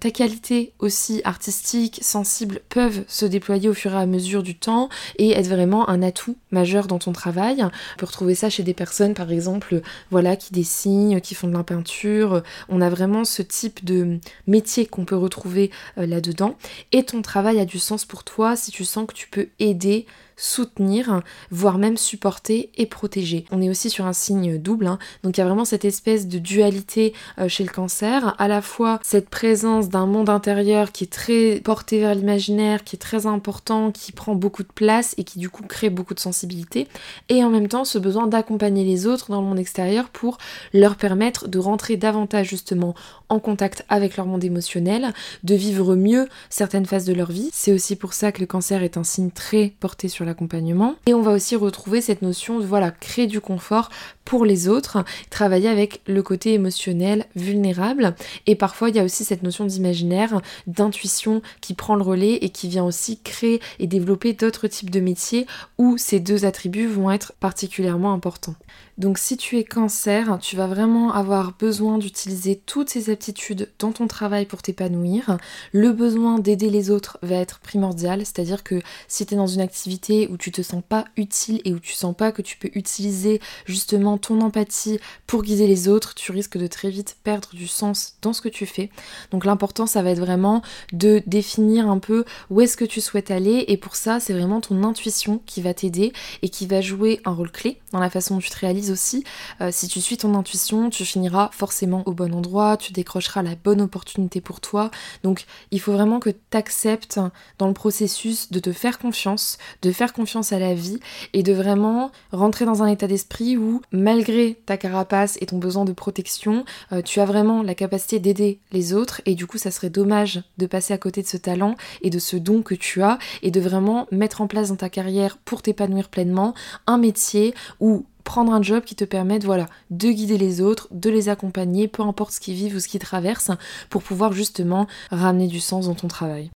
Ta 0.00 0.10
qualité 0.10 0.72
aussi 0.78 1.20
artistique, 1.24 2.00
sensible, 2.02 2.60
peuvent 2.68 3.04
se 3.08 3.24
déployer 3.24 3.68
au 3.68 3.74
fur 3.74 3.92
et 3.92 3.96
à 3.96 4.06
mesure 4.06 4.42
du 4.42 4.56
temps 4.56 4.88
et 5.16 5.30
être 5.32 5.48
vraiment 5.48 5.88
un 5.88 6.02
atout 6.02 6.36
majeur 6.50 6.86
dans 6.86 6.98
ton 6.98 7.12
travail. 7.12 7.62
On 7.62 7.98
peut 7.98 8.06
retrouver 8.06 8.34
ça 8.34 8.50
chez 8.50 8.62
des 8.62 8.74
personnes, 8.74 9.14
par 9.14 9.30
exemple, 9.30 9.82
voilà, 10.10 10.36
qui 10.36 10.52
dessinent, 10.52 11.20
qui 11.20 11.34
font 11.34 11.48
de 11.48 11.56
la 11.56 11.64
peinture. 11.64 12.42
On 12.68 12.80
a 12.80 12.90
vraiment 12.90 13.24
ce 13.24 13.42
type 13.42 13.84
de 13.84 14.18
métier 14.46 14.86
qu'on 14.86 15.04
peut 15.04 15.16
retrouver 15.16 15.70
euh, 15.98 16.06
là-dedans. 16.06 16.56
Et 16.92 17.04
ton 17.04 17.22
travail 17.22 17.60
a 17.60 17.64
du 17.64 17.78
sens 17.78 18.04
pour 18.04 18.24
toi 18.24 18.56
si 18.56 18.70
tu 18.70 18.84
sens 18.84 19.06
que 19.06 19.14
tu 19.14 19.28
peux 19.28 19.48
aider 19.58 20.06
soutenir, 20.40 21.22
voire 21.50 21.78
même 21.78 21.96
supporter 21.96 22.70
et 22.76 22.86
protéger. 22.86 23.44
On 23.50 23.60
est 23.60 23.68
aussi 23.68 23.90
sur 23.90 24.06
un 24.06 24.12
signe 24.12 24.58
double, 24.58 24.86
hein. 24.86 24.98
donc 25.22 25.36
il 25.36 25.40
y 25.40 25.42
a 25.42 25.46
vraiment 25.46 25.59
cette 25.64 25.84
espèce 25.84 26.26
de 26.26 26.38
dualité 26.38 27.12
euh, 27.38 27.48
chez 27.48 27.62
le 27.62 27.70
cancer, 27.70 28.34
à 28.38 28.48
la 28.48 28.62
fois 28.62 28.98
cette 29.02 29.28
présence 29.28 29.88
d'un 29.88 30.06
monde 30.06 30.28
intérieur 30.28 30.92
qui 30.92 31.04
est 31.04 31.12
très 31.12 31.60
porté 31.60 32.00
vers 32.00 32.14
l'imaginaire, 32.14 32.82
qui 32.82 32.96
est 32.96 32.98
très 32.98 33.26
important, 33.26 33.92
qui 33.92 34.12
prend 34.12 34.34
beaucoup 34.34 34.62
de 34.62 34.72
place 34.74 35.14
et 35.18 35.24
qui 35.24 35.38
du 35.38 35.50
coup 35.50 35.62
crée 35.62 35.90
beaucoup 35.90 36.14
de 36.14 36.20
sensibilité, 36.20 36.88
et 37.28 37.44
en 37.44 37.50
même 37.50 37.68
temps 37.68 37.84
ce 37.84 37.98
besoin 37.98 38.26
d'accompagner 38.26 38.84
les 38.84 39.06
autres 39.06 39.30
dans 39.30 39.40
le 39.40 39.46
monde 39.46 39.58
extérieur 39.58 40.08
pour 40.08 40.38
leur 40.72 40.96
permettre 40.96 41.48
de 41.48 41.58
rentrer 41.58 41.96
davantage 41.96 42.48
justement 42.48 42.94
en 43.28 43.38
contact 43.38 43.84
avec 43.88 44.16
leur 44.16 44.26
monde 44.26 44.42
émotionnel, 44.42 45.12
de 45.44 45.54
vivre 45.54 45.94
mieux 45.94 46.28
certaines 46.48 46.86
phases 46.86 47.04
de 47.04 47.12
leur 47.12 47.30
vie. 47.30 47.50
C'est 47.52 47.72
aussi 47.72 47.94
pour 47.94 48.14
ça 48.14 48.32
que 48.32 48.40
le 48.40 48.46
cancer 48.46 48.82
est 48.82 48.96
un 48.96 49.04
signe 49.04 49.30
très 49.30 49.72
porté 49.78 50.08
sur 50.08 50.24
la 50.24 50.34
accompagnement. 50.40 50.94
Et 51.06 51.14
on 51.14 51.20
va 51.20 51.32
aussi 51.32 51.56
retrouver 51.56 52.00
cette 52.00 52.22
notion 52.22 52.58
de 52.60 52.64
voilà, 52.64 52.90
créer 52.90 53.26
du 53.26 53.40
confort 53.40 53.90
pour 54.24 54.44
les 54.44 54.68
autres, 54.68 55.04
travailler 55.28 55.49
avec 55.52 56.00
le 56.06 56.22
côté 56.22 56.54
émotionnel 56.54 57.26
vulnérable. 57.36 58.14
Et 58.46 58.54
parfois, 58.54 58.88
il 58.90 58.96
y 58.96 58.98
a 58.98 59.04
aussi 59.04 59.24
cette 59.24 59.42
notion 59.42 59.64
d'imaginaire, 59.64 60.40
d'intuition 60.66 61.42
qui 61.60 61.74
prend 61.74 61.94
le 61.94 62.02
relais 62.02 62.34
et 62.34 62.50
qui 62.50 62.68
vient 62.68 62.84
aussi 62.84 63.18
créer 63.20 63.60
et 63.78 63.86
développer 63.86 64.32
d'autres 64.32 64.68
types 64.68 64.90
de 64.90 65.00
métiers 65.00 65.46
où 65.78 65.98
ces 65.98 66.20
deux 66.20 66.44
attributs 66.44 66.86
vont 66.86 67.10
être 67.10 67.32
particulièrement 67.40 68.12
importants. 68.12 68.54
Donc 69.00 69.16
si 69.16 69.38
tu 69.38 69.56
es 69.56 69.64
cancer, 69.64 70.38
tu 70.42 70.56
vas 70.56 70.66
vraiment 70.66 71.14
avoir 71.14 71.54
besoin 71.58 71.96
d'utiliser 71.96 72.60
toutes 72.66 72.90
ces 72.90 73.08
aptitudes 73.08 73.70
dans 73.78 73.92
ton 73.92 74.06
travail 74.06 74.44
pour 74.44 74.60
t'épanouir. 74.60 75.38
Le 75.72 75.92
besoin 75.92 76.38
d'aider 76.38 76.68
les 76.68 76.90
autres 76.90 77.16
va 77.22 77.36
être 77.36 77.60
primordial, 77.60 78.18
c'est-à-dire 78.18 78.62
que 78.62 78.82
si 79.08 79.24
tu 79.24 79.32
es 79.32 79.36
dans 79.38 79.46
une 79.46 79.62
activité 79.62 80.28
où 80.30 80.36
tu 80.36 80.52
te 80.52 80.60
sens 80.60 80.82
pas 80.86 81.06
utile 81.16 81.62
et 81.64 81.72
où 81.72 81.78
tu 81.78 81.94
sens 81.94 82.14
pas 82.14 82.30
que 82.30 82.42
tu 82.42 82.58
peux 82.58 82.68
utiliser 82.74 83.40
justement 83.64 84.18
ton 84.18 84.42
empathie 84.42 85.00
pour 85.26 85.44
guider 85.44 85.66
les 85.66 85.88
autres, 85.88 86.14
tu 86.14 86.30
risques 86.30 86.58
de 86.58 86.66
très 86.66 86.90
vite 86.90 87.16
perdre 87.24 87.48
du 87.54 87.68
sens 87.68 88.18
dans 88.20 88.34
ce 88.34 88.42
que 88.42 88.50
tu 88.50 88.66
fais. 88.66 88.90
Donc 89.30 89.46
l'important 89.46 89.86
ça 89.86 90.02
va 90.02 90.10
être 90.10 90.20
vraiment 90.20 90.60
de 90.92 91.22
définir 91.26 91.88
un 91.88 92.00
peu 92.00 92.26
où 92.50 92.60
est-ce 92.60 92.76
que 92.76 92.84
tu 92.84 93.00
souhaites 93.00 93.30
aller 93.30 93.64
et 93.68 93.78
pour 93.78 93.96
ça 93.96 94.20
c'est 94.20 94.34
vraiment 94.34 94.60
ton 94.60 94.84
intuition 94.84 95.40
qui 95.46 95.62
va 95.62 95.72
t'aider 95.72 96.12
et 96.42 96.50
qui 96.50 96.66
va 96.66 96.82
jouer 96.82 97.22
un 97.24 97.32
rôle 97.32 97.50
clé 97.50 97.78
dans 97.92 97.98
la 97.98 98.10
façon 98.10 98.34
dont 98.34 98.40
tu 98.40 98.50
te 98.50 98.58
réalises 98.58 98.89
aussi, 98.90 99.24
euh, 99.60 99.70
si 99.72 99.88
tu 99.88 100.00
suis 100.00 100.16
ton 100.16 100.34
intuition, 100.34 100.90
tu 100.90 101.04
finiras 101.04 101.50
forcément 101.52 102.02
au 102.06 102.12
bon 102.12 102.34
endroit, 102.34 102.76
tu 102.76 102.92
décrocheras 102.92 103.42
la 103.42 103.54
bonne 103.54 103.80
opportunité 103.80 104.40
pour 104.40 104.60
toi. 104.60 104.90
Donc 105.22 105.46
il 105.70 105.80
faut 105.80 105.92
vraiment 105.92 106.20
que 106.20 106.30
tu 106.30 106.56
acceptes 106.56 107.20
dans 107.58 107.68
le 107.68 107.74
processus 107.74 108.50
de 108.50 108.58
te 108.58 108.72
faire 108.72 108.98
confiance, 108.98 109.58
de 109.82 109.92
faire 109.92 110.12
confiance 110.12 110.52
à 110.52 110.58
la 110.58 110.74
vie 110.74 111.00
et 111.32 111.42
de 111.42 111.52
vraiment 111.52 112.10
rentrer 112.32 112.64
dans 112.64 112.82
un 112.82 112.86
état 112.86 113.06
d'esprit 113.06 113.56
où 113.56 113.80
malgré 113.92 114.58
ta 114.66 114.76
carapace 114.76 115.38
et 115.40 115.46
ton 115.46 115.58
besoin 115.58 115.84
de 115.84 115.92
protection, 115.92 116.64
euh, 116.92 117.02
tu 117.02 117.20
as 117.20 117.24
vraiment 117.24 117.62
la 117.62 117.74
capacité 117.74 118.18
d'aider 118.18 118.58
les 118.72 118.92
autres 118.92 119.22
et 119.26 119.34
du 119.34 119.46
coup 119.46 119.58
ça 119.58 119.70
serait 119.70 119.90
dommage 119.90 120.42
de 120.58 120.66
passer 120.66 120.92
à 120.92 120.98
côté 120.98 121.22
de 121.22 121.26
ce 121.26 121.36
talent 121.36 121.76
et 122.02 122.10
de 122.10 122.18
ce 122.18 122.36
don 122.36 122.62
que 122.62 122.74
tu 122.74 123.02
as 123.02 123.18
et 123.42 123.50
de 123.50 123.60
vraiment 123.60 124.06
mettre 124.10 124.40
en 124.40 124.46
place 124.46 124.68
dans 124.68 124.76
ta 124.76 124.88
carrière 124.88 125.38
pour 125.38 125.62
t'épanouir 125.62 126.08
pleinement 126.08 126.54
un 126.86 126.98
métier 126.98 127.54
où 127.80 128.04
prendre 128.30 128.52
un 128.52 128.62
job 128.62 128.84
qui 128.84 128.94
te 128.94 129.02
permette 129.02 129.44
voilà, 129.44 129.66
de 129.90 130.08
guider 130.08 130.38
les 130.38 130.60
autres, 130.60 130.86
de 130.92 131.10
les 131.10 131.28
accompagner, 131.28 131.88
peu 131.88 132.04
importe 132.04 132.30
ce 132.30 132.38
qu'ils 132.38 132.54
vivent 132.54 132.76
ou 132.76 132.78
ce 132.78 132.86
qu'ils 132.86 133.00
traversent, 133.00 133.50
pour 133.88 134.04
pouvoir 134.04 134.32
justement 134.32 134.86
ramener 135.10 135.48
du 135.48 135.58
sens 135.58 135.86
dans 135.86 135.96
ton 135.96 136.06
travail. 136.06 136.48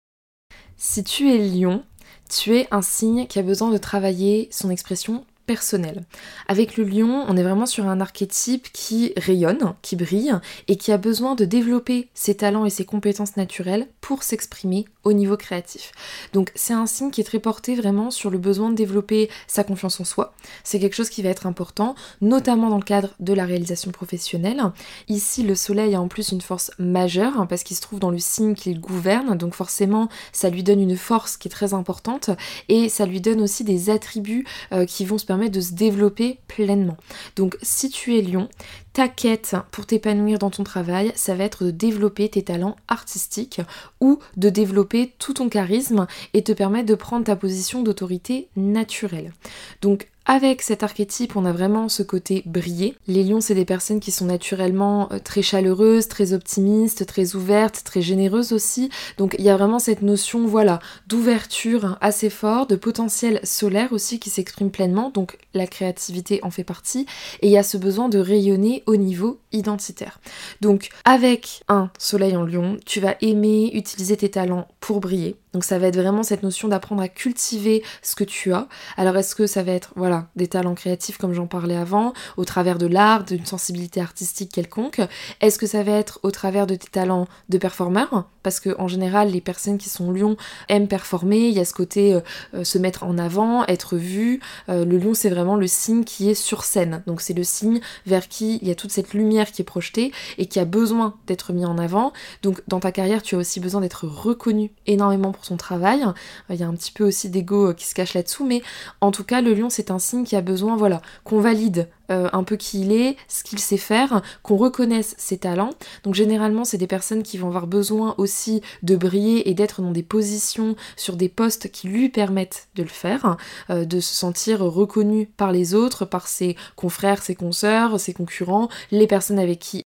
Si 0.78 1.04
tu 1.04 1.32
es 1.32 1.40
lion, 1.40 1.84
tu 2.30 2.56
es 2.56 2.68
un 2.70 2.84
signe 2.84 3.26
qui 3.26 3.40
a 3.40 3.42
besoin 3.42 3.72
de 3.72 3.80
travailler 3.80 4.50
son 4.52 4.70
expression 4.70 5.26
personnelle. 5.46 6.04
Avec 6.48 6.78
le 6.78 6.84
lion, 6.84 7.26
on 7.28 7.38
est 7.38 7.44
vraiment 7.44 7.66
sur 7.66 7.88
un 7.88 8.00
archétype 8.00 8.72
qui 8.72 9.14
rayonne, 9.18 9.74
qui 9.82 9.96
brille 9.96 10.34
et 10.68 10.78
qui 10.78 10.92
a 10.92 10.98
besoin 10.98 11.36
de 11.36 11.46
développer 11.46 12.10
ses 12.14 12.36
talents 12.36 12.66
et 12.66 12.70
ses 12.70 12.86
compétences 12.86 13.36
naturelles 13.36 13.88
pour 14.02 14.24
s'exprimer 14.24 14.86
au 15.04 15.12
niveau 15.12 15.36
créatif. 15.36 15.92
Donc 16.32 16.52
c'est 16.56 16.74
un 16.74 16.86
signe 16.86 17.12
qui 17.12 17.22
est 17.22 17.26
très 17.26 17.40
porté 17.40 17.76
vraiment 17.76 18.10
sur 18.10 18.30
le 18.30 18.38
besoin 18.38 18.70
de 18.70 18.76
développer 18.76 19.30
sa 19.48 19.64
confiance 19.64 20.00
en 20.00 20.06
soi. 20.06 20.34
C'est 20.64 20.80
quelque 20.80 20.96
chose 20.96 21.10
qui 21.10 21.22
va 21.22 21.30
être 21.30 21.46
important, 21.46 21.96
notamment 22.22 22.70
dans 22.70 22.78
le 22.78 22.84
cadre 22.84 23.10
de 23.20 23.34
la 23.34 23.46
réalisation 23.46 23.92
professionnelle. 23.92 24.62
Ici, 25.10 25.44
le 25.44 25.56
soleil 25.56 25.96
a 25.96 26.02
en 26.02 26.08
plus 26.08 26.32
une 26.32 26.42
force 26.42 26.72
majeure 26.80 27.38
hein, 27.38 27.46
parce 27.46 27.64
qu'il 27.64 27.76
se 27.76 27.82
trouve 27.82 28.00
dans 28.00 28.12
le 28.12 28.20
signe 28.20 28.56
qu'il 28.56 28.80
gouverne, 28.80 29.38
donc 29.38 29.54
forcément 29.56 30.08
ça 30.32 30.50
lui 30.50 30.64
donne 30.64 30.80
une 30.80 30.98
force 30.98 31.36
qui 31.36 31.50
est 31.50 31.52
très 31.52 31.74
importante 31.74 32.30
et 32.70 32.88
ça 32.88 33.06
lui 33.06 33.20
donne 33.20 33.42
aussi 33.42 33.64
des 33.64 33.90
attributs 33.90 34.46
euh, 34.72 34.86
qui 34.86 35.04
vont 35.04 35.18
se 35.18 35.26
permettre 35.26 35.33
de 35.50 35.62
se 35.62 35.74
développer 35.74 36.40
pleinement. 36.48 36.98
Donc 37.36 37.58
si 37.62 37.90
tu 37.90 38.18
es 38.18 38.22
lion, 38.22 38.50
ta 38.94 39.08
quête 39.08 39.56
pour 39.72 39.86
t'épanouir 39.86 40.40
dans 40.40 40.52
ton 40.52 40.64
travail, 40.64 41.12
ça 41.16 41.36
va 41.36 41.44
être 41.44 41.66
de 41.66 41.72
développer 41.72 42.30
tes 42.30 42.44
talents 42.44 42.76
artistiques 42.88 43.62
ou 44.00 44.20
de 44.38 44.50
développer 44.50 45.14
tout 45.18 45.34
ton 45.34 45.50
charisme 45.50 46.08
et 46.34 46.44
te 46.44 46.52
permettre 46.52 46.86
de 46.86 46.96
prendre 46.96 47.26
ta 47.26 47.36
position 47.36 47.82
d'autorité 47.82 48.48
naturelle. 48.56 49.34
Donc 49.82 50.08
avec 50.26 50.62
cet 50.62 50.84
archétype, 50.84 51.36
on 51.36 51.44
a 51.44 51.52
vraiment 51.52 51.90
ce 51.90 52.02
côté 52.02 52.44
briller. 52.46 52.96
Les 53.08 53.24
lions, 53.24 53.42
c'est 53.42 53.56
des 53.56 53.66
personnes 53.66 54.00
qui 54.00 54.12
sont 54.12 54.26
naturellement 54.26 55.12
euh, 55.12 55.20
très 55.20 55.42
chaleureuses, 55.42 56.08
très 56.08 56.32
optimistes, 56.32 57.06
très 57.06 57.36
ouvertes, 57.36 57.82
très 57.84 58.02
généreuses 58.02 58.54
aussi. 58.54 58.90
Donc 59.18 59.36
il 59.38 59.44
y 59.44 59.50
a 59.50 59.58
vraiment 59.58 59.80
cette 59.80 60.02
notion, 60.02 60.46
voilà, 60.48 60.80
d'ouverture 61.08 61.98
assez 62.00 62.30
fort, 62.30 62.68
de 62.68 62.78
potentiel 62.78 63.42
solaire 63.44 63.92
aussi 63.92 64.18
qui 64.18 64.30
s'exprime 64.30 64.72
pleinement. 64.72 65.10
Donc 65.10 65.38
la 65.54 65.68
créativité 65.68 66.40
en 66.44 66.52
fait 66.52 66.64
partie. 66.64 67.06
Et 67.42 67.48
il 67.48 67.52
y 67.52 67.58
a 67.58 67.64
ce 67.64 67.76
besoin 67.76 68.08
de 68.08 68.20
rayonner 68.20 68.83
au 68.86 68.96
niveau 68.96 69.40
identitaire. 69.52 70.20
Donc 70.62 70.90
avec 71.06 71.64
un 71.68 71.90
soleil 71.98 72.36
en 72.36 72.44
lion, 72.44 72.78
tu 72.86 73.00
vas 73.00 73.16
aimer 73.22 73.72
utiliser 73.74 74.18
tes 74.18 74.30
talents 74.30 74.68
pour 74.80 75.00
briller 75.00 75.36
Donc 75.54 75.64
ça 75.64 75.80
va 75.80 75.88
être 75.88 75.96
vraiment 75.96 76.24
cette 76.24 76.44
notion 76.44 76.68
d'apprendre 76.68 77.02
à 77.02 77.08
cultiver 77.08 77.84
ce 78.02 78.16
que 78.16 78.24
tu 78.24 78.54
as. 78.54 78.68
Alors 78.98 79.16
est-ce 79.18 79.36
que 79.36 79.48
ça 79.48 79.64
va 79.64 79.72
être 79.72 79.94
voilà, 79.96 80.28
des 80.36 80.48
talents 80.48 80.76
créatifs 80.76 81.18
comme 81.18 81.34
j'en 81.34 81.48
parlais 81.48 81.76
avant, 81.76 82.14
au 82.38 82.46
travers 82.46 82.78
de 82.78 82.88
l'art, 82.88 83.24
d'une 83.24 83.46
sensibilité 83.46 84.02
artistique 84.02 84.52
quelconque? 84.52 85.02
Est-ce 85.42 85.60
que 85.60 85.68
ça 85.68 85.84
va 85.84 85.92
être 85.94 86.20
au 86.24 86.32
travers 86.32 86.68
de 86.68 86.76
tes 86.76 86.90
talents 86.90 87.28
de 87.50 87.58
performeur? 87.58 88.28
Parce 88.42 88.60
que 88.60 88.76
en 88.78 88.88
général, 88.88 89.32
les 89.32 89.42
personnes 89.42 89.78
qui 89.78 89.90
sont 89.90 90.12
lions 90.12 90.36
aiment 90.68 90.88
performer, 90.88 91.48
il 91.48 91.54
y 91.54 91.60
a 91.60 91.66
ce 91.66 91.74
côté 91.74 92.14
euh, 92.14 92.20
euh, 92.54 92.64
se 92.64 92.78
mettre 92.78 93.04
en 93.04 93.18
avant, 93.18 93.66
être 93.68 93.96
vu. 93.96 94.42
Euh, 94.70 94.86
le 94.86 94.98
lion, 94.98 95.14
c'est 95.14 95.30
vraiment 95.30 95.56
le 95.56 95.68
signe 95.68 96.04
qui 96.04 96.30
est 96.30 96.34
sur 96.34 96.64
scène. 96.64 97.04
Donc 97.08 97.22
c'est 97.22 97.34
le 97.34 97.44
signe 97.44 97.80
vers 98.06 98.28
qui 98.28 98.60
il 98.62 98.68
y 98.68 98.72
a 98.72 98.76
toute 98.76 98.92
cette 98.92 99.14
lumière 99.14 99.52
qui 99.52 99.62
est 99.62 99.66
projetée 99.66 100.12
et 100.38 100.46
qui 100.46 100.60
a 100.60 100.66
besoin 100.66 101.16
d'être 101.28 101.54
mis 101.54 101.66
en 101.66 101.78
avant. 101.78 102.12
Donc 102.42 102.62
dans 102.68 102.80
ta 102.80 102.92
carrière, 102.92 103.22
tu 103.22 103.36
as 103.36 103.38
aussi 103.38 103.60
besoin 103.60 103.82
d'être 103.82 104.08
reconnu 104.08 104.72
énormément 104.88 105.32
son 105.46 105.58
travail. 105.58 106.04
Il 106.50 106.56
y 106.56 106.64
a 106.64 106.68
un 106.68 106.74
petit 106.74 106.92
peu 106.92 107.06
aussi 107.06 107.30
d'ego 107.30 107.74
qui 107.74 107.86
se 107.86 107.94
cache 107.94 108.14
là-dessous, 108.14 108.46
mais 108.46 108.62
en 109.02 109.12
tout 109.12 109.24
cas, 109.24 109.42
le 109.42 109.54
lion, 109.54 109.70
c'est 109.70 109.92
un 109.92 110.00
signe 110.00 110.24
qui 110.24 110.36
a 110.36 110.42
besoin, 110.42 110.76
voilà, 110.76 111.02
qu'on 111.24 111.40
valide 111.40 111.88
euh, 112.12 112.30
un 112.34 112.44
peu 112.44 112.58
qui 112.58 112.82
il 112.82 112.92
est, 112.92 113.16
ce 113.28 113.44
qu'il 113.44 113.60
sait 113.60 113.78
faire, 113.78 114.22
qu'on 114.42 114.58
reconnaisse 114.58 115.16
ses 115.18 115.38
talents. 115.38 115.72
Donc 116.04 116.16
généralement, 116.16 116.66
c'est 116.66 116.78
des 116.78 116.88
personnes 116.88 117.24
qui 117.24 117.38
vont 117.38 117.48
avoir 117.48 117.66
besoin 117.66 118.14
aussi 118.18 118.62
de 118.84 118.96
briller 118.96 119.50
et 119.50 119.54
d'être 119.54 119.82
dans 119.82 119.92
des 119.92 120.04
positions 120.04 120.76
sur 120.98 121.16
des 121.16 121.30
postes 121.30 121.72
qui 121.72 121.88
lui 121.88 122.10
permettent 122.10 122.68
de 122.76 122.84
le 122.84 122.90
faire, 122.90 123.38
euh, 123.70 123.86
de 123.86 124.00
se 124.00 124.14
sentir 124.14 124.60
reconnu 124.60 125.28
par 125.28 125.52
les 125.52 125.74
autres, 125.74 126.06
par 126.06 126.28
ses 126.28 126.56
confrères, 126.76 127.24
ses 127.24 127.36
consoeurs, 127.36 128.00
ses 128.00 128.14
concurrents, 128.14 128.70
les 128.92 129.08
personnes 129.08 129.40
avec 129.40 129.60
qui 129.60 129.84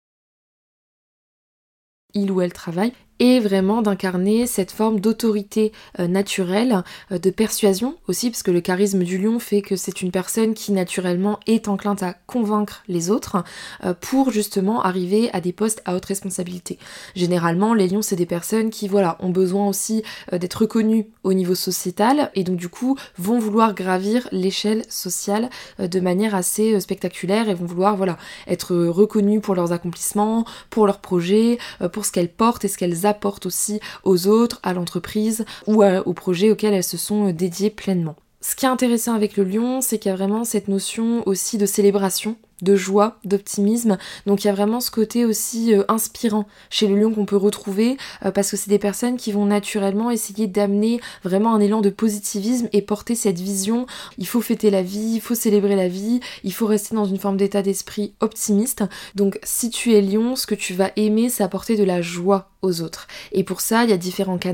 il 2.14 2.30
ou 2.30 2.42
elle 2.42 2.52
travaille 2.52 2.92
et 3.22 3.38
vraiment 3.38 3.82
d'incarner 3.82 4.48
cette 4.48 4.72
forme 4.72 4.98
d'autorité 4.98 5.70
euh, 6.00 6.08
naturelle, 6.08 6.82
euh, 7.12 7.20
de 7.20 7.30
persuasion 7.30 7.94
aussi, 8.08 8.30
parce 8.30 8.42
que 8.42 8.50
le 8.50 8.60
charisme 8.60 9.04
du 9.04 9.16
lion 9.16 9.38
fait 9.38 9.62
que 9.62 9.76
c'est 9.76 10.02
une 10.02 10.10
personne 10.10 10.54
qui 10.54 10.72
naturellement 10.72 11.38
est 11.46 11.68
enclin 11.68 11.94
à 12.00 12.14
convaincre 12.14 12.82
les 12.88 13.12
autres 13.12 13.44
euh, 13.84 13.94
pour 13.94 14.32
justement 14.32 14.82
arriver 14.82 15.30
à 15.32 15.40
des 15.40 15.52
postes 15.52 15.82
à 15.84 15.94
haute 15.94 16.04
responsabilité. 16.04 16.80
Généralement, 17.14 17.74
les 17.74 17.86
lions, 17.86 18.02
c'est 18.02 18.16
des 18.16 18.26
personnes 18.26 18.70
qui, 18.70 18.88
voilà, 18.88 19.16
ont 19.20 19.30
besoin 19.30 19.68
aussi 19.68 20.02
d'être 20.32 20.62
reconnues 20.62 21.06
au 21.22 21.32
niveau 21.32 21.54
sociétal 21.54 22.32
et 22.34 22.42
donc 22.42 22.56
du 22.56 22.68
coup 22.68 22.96
vont 23.18 23.38
vouloir 23.38 23.74
gravir 23.74 24.26
l'échelle 24.32 24.84
sociale 24.88 25.48
de 25.78 26.00
manière 26.00 26.34
assez 26.34 26.80
spectaculaire 26.80 27.48
et 27.48 27.54
vont 27.54 27.66
vouloir, 27.66 27.96
voilà, 27.96 28.18
être 28.48 28.74
reconnues 28.74 29.40
pour 29.40 29.54
leurs 29.54 29.72
accomplissements, 29.72 30.44
pour 30.70 30.86
leurs 30.86 31.00
projets, 31.00 31.58
pour 31.92 32.04
ce 32.04 32.10
qu'elles 32.10 32.32
portent 32.32 32.64
et 32.64 32.68
ce 32.68 32.76
qu'elles 32.76 33.06
apportent 33.06 33.11
aussi 33.44 33.80
aux 34.04 34.26
autres, 34.26 34.60
à 34.62 34.72
l'entreprise 34.72 35.44
ou 35.66 35.82
au 35.84 36.12
projet 36.12 36.50
auquel 36.50 36.74
elles 36.74 36.84
se 36.84 36.96
sont 36.96 37.28
euh, 37.28 37.32
dédiées 37.32 37.70
pleinement. 37.70 38.16
Ce 38.40 38.56
qui 38.56 38.66
est 38.66 38.68
intéressant 38.68 39.14
avec 39.14 39.36
le 39.36 39.44
lion, 39.44 39.80
c'est 39.80 39.98
qu'il 39.98 40.10
y 40.10 40.12
a 40.12 40.16
vraiment 40.16 40.44
cette 40.44 40.66
notion 40.66 41.22
aussi 41.26 41.58
de 41.58 41.66
célébration 41.66 42.36
de 42.62 42.76
joie, 42.76 43.18
d'optimisme. 43.24 43.98
Donc 44.26 44.44
il 44.44 44.46
y 44.46 44.50
a 44.50 44.54
vraiment 44.54 44.80
ce 44.80 44.90
côté 44.90 45.24
aussi 45.24 45.74
euh, 45.74 45.84
inspirant 45.88 46.46
chez 46.70 46.88
le 46.88 46.96
lion 46.96 47.12
qu'on 47.12 47.26
peut 47.26 47.36
retrouver 47.36 47.96
euh, 48.24 48.30
parce 48.30 48.50
que 48.50 48.56
c'est 48.56 48.70
des 48.70 48.78
personnes 48.78 49.16
qui 49.16 49.32
vont 49.32 49.44
naturellement 49.44 50.10
essayer 50.10 50.46
d'amener 50.46 51.00
vraiment 51.24 51.54
un 51.54 51.60
élan 51.60 51.80
de 51.80 51.90
positivisme 51.90 52.68
et 52.72 52.82
porter 52.82 53.14
cette 53.14 53.38
vision. 53.38 53.86
Il 54.18 54.26
faut 54.26 54.40
fêter 54.40 54.70
la 54.70 54.82
vie, 54.82 55.14
il 55.14 55.20
faut 55.20 55.34
célébrer 55.34 55.76
la 55.76 55.88
vie, 55.88 56.20
il 56.44 56.52
faut 56.52 56.66
rester 56.66 56.94
dans 56.94 57.04
une 57.04 57.18
forme 57.18 57.36
d'état 57.36 57.62
d'esprit 57.62 58.14
optimiste. 58.20 58.84
Donc 59.14 59.38
si 59.42 59.70
tu 59.70 59.94
es 59.94 60.00
lion, 60.00 60.36
ce 60.36 60.46
que 60.46 60.54
tu 60.54 60.74
vas 60.74 60.92
aimer, 60.96 61.28
c'est 61.28 61.42
apporter 61.42 61.76
de 61.76 61.84
la 61.84 62.00
joie 62.00 62.50
aux 62.62 62.80
autres. 62.80 63.08
Et 63.32 63.42
pour 63.42 63.60
ça, 63.60 63.82
il 63.84 63.90
y 63.90 63.92
a 63.92 63.96
différents 63.96 64.38
canaux. 64.38 64.52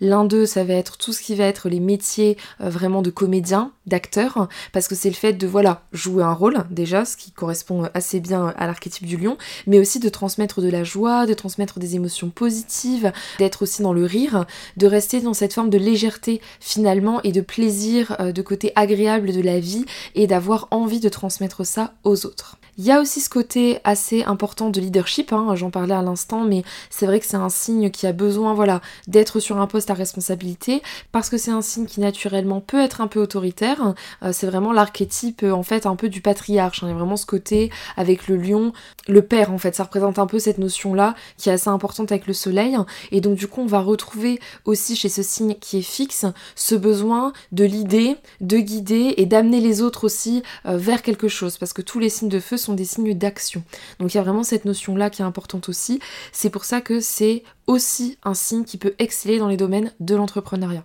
L'un 0.00 0.24
d'eux, 0.24 0.46
ça 0.46 0.64
va 0.64 0.74
être 0.74 0.96
tout 0.96 1.12
ce 1.12 1.22
qui 1.22 1.34
va 1.34 1.44
être 1.44 1.68
les 1.68 1.80
métiers 1.80 2.36
euh, 2.60 2.68
vraiment 2.68 3.02
de 3.02 3.10
comédien, 3.10 3.72
d'acteur, 3.86 4.48
parce 4.72 4.86
que 4.86 4.94
c'est 4.94 5.08
le 5.08 5.14
fait 5.14 5.32
de 5.32 5.46
voilà 5.46 5.82
jouer 5.92 6.22
un 6.22 6.32
rôle 6.32 6.64
déjà, 6.70 7.04
ce 7.04 7.16
qui 7.16 7.32
correspond 7.40 7.88
assez 7.94 8.20
bien 8.20 8.52
à 8.58 8.66
l'archétype 8.66 9.06
du 9.06 9.16
lion, 9.16 9.38
mais 9.66 9.78
aussi 9.78 9.98
de 9.98 10.08
transmettre 10.10 10.60
de 10.60 10.68
la 10.68 10.84
joie, 10.84 11.24
de 11.24 11.32
transmettre 11.32 11.78
des 11.78 11.96
émotions 11.96 12.28
positives, 12.28 13.12
d'être 13.38 13.62
aussi 13.62 13.82
dans 13.82 13.94
le 13.94 14.04
rire, 14.04 14.44
de 14.76 14.86
rester 14.86 15.20
dans 15.20 15.32
cette 15.32 15.54
forme 15.54 15.70
de 15.70 15.78
légèreté 15.78 16.42
finalement 16.60 17.22
et 17.22 17.32
de 17.32 17.40
plaisir, 17.40 18.14
euh, 18.20 18.32
de 18.32 18.42
côté 18.42 18.72
agréable 18.76 19.32
de 19.32 19.40
la 19.40 19.58
vie 19.58 19.86
et 20.14 20.26
d'avoir 20.26 20.68
envie 20.70 21.00
de 21.00 21.08
transmettre 21.08 21.64
ça 21.64 21.94
aux 22.04 22.26
autres. 22.26 22.58
Il 22.80 22.86
y 22.86 22.92
a 22.92 22.98
aussi 22.98 23.20
ce 23.20 23.28
côté 23.28 23.78
assez 23.84 24.22
important 24.22 24.70
de 24.70 24.80
leadership, 24.80 25.34
hein, 25.34 25.54
j'en 25.54 25.68
parlais 25.68 25.92
à 25.92 26.00
l'instant, 26.00 26.44
mais 26.44 26.64
c'est 26.88 27.04
vrai 27.04 27.20
que 27.20 27.26
c'est 27.26 27.36
un 27.36 27.50
signe 27.50 27.90
qui 27.90 28.06
a 28.06 28.12
besoin 28.14 28.54
voilà, 28.54 28.80
d'être 29.06 29.38
sur 29.38 29.58
un 29.60 29.66
poste 29.66 29.90
à 29.90 29.94
responsabilité, 29.94 30.80
parce 31.12 31.28
que 31.28 31.36
c'est 31.36 31.50
un 31.50 31.60
signe 31.60 31.84
qui 31.84 32.00
naturellement 32.00 32.62
peut 32.62 32.80
être 32.80 33.02
un 33.02 33.06
peu 33.06 33.20
autoritaire. 33.20 33.92
Euh, 34.22 34.32
c'est 34.32 34.46
vraiment 34.46 34.72
l'archétype 34.72 35.42
en 35.42 35.62
fait 35.62 35.84
un 35.84 35.94
peu 35.94 36.08
du 36.08 36.22
patriarche. 36.22 36.80
Il 36.80 36.88
y 36.88 36.90
a 36.90 36.94
vraiment 36.94 37.18
ce 37.18 37.26
côté 37.26 37.70
avec 37.98 38.28
le 38.28 38.38
lion, 38.38 38.72
le 39.08 39.20
père 39.20 39.52
en 39.52 39.58
fait, 39.58 39.74
ça 39.74 39.84
représente 39.84 40.18
un 40.18 40.26
peu 40.26 40.38
cette 40.38 40.56
notion-là 40.56 41.14
qui 41.36 41.50
est 41.50 41.52
assez 41.52 41.68
importante 41.68 42.12
avec 42.12 42.26
le 42.26 42.32
soleil. 42.32 42.78
Et 43.12 43.20
donc 43.20 43.34
du 43.34 43.46
coup 43.46 43.60
on 43.60 43.66
va 43.66 43.80
retrouver 43.80 44.40
aussi 44.64 44.96
chez 44.96 45.10
ce 45.10 45.22
signe 45.22 45.54
qui 45.60 45.80
est 45.80 45.82
fixe 45.82 46.24
ce 46.56 46.74
besoin 46.76 47.34
de 47.52 47.64
l'idée, 47.64 48.16
de 48.40 48.56
guider 48.56 49.12
et 49.18 49.26
d'amener 49.26 49.60
les 49.60 49.82
autres 49.82 50.04
aussi 50.04 50.42
euh, 50.64 50.78
vers 50.78 51.02
quelque 51.02 51.28
chose, 51.28 51.58
parce 51.58 51.74
que 51.74 51.82
tous 51.82 51.98
les 51.98 52.08
signes 52.08 52.30
de 52.30 52.40
feu 52.40 52.56
sont 52.56 52.69
des 52.74 52.84
signes 52.84 53.14
d'action. 53.14 53.62
Donc 53.98 54.14
il 54.14 54.16
y 54.16 54.20
a 54.20 54.22
vraiment 54.22 54.42
cette 54.42 54.64
notion-là 54.64 55.10
qui 55.10 55.22
est 55.22 55.24
importante 55.24 55.68
aussi. 55.68 56.00
C'est 56.32 56.50
pour 56.50 56.64
ça 56.64 56.80
que 56.80 57.00
c'est 57.00 57.42
aussi 57.66 58.18
un 58.24 58.34
signe 58.34 58.64
qui 58.64 58.78
peut 58.78 58.94
exceller 58.98 59.38
dans 59.38 59.48
les 59.48 59.56
domaines 59.56 59.92
de 60.00 60.14
l'entrepreneuriat. 60.14 60.84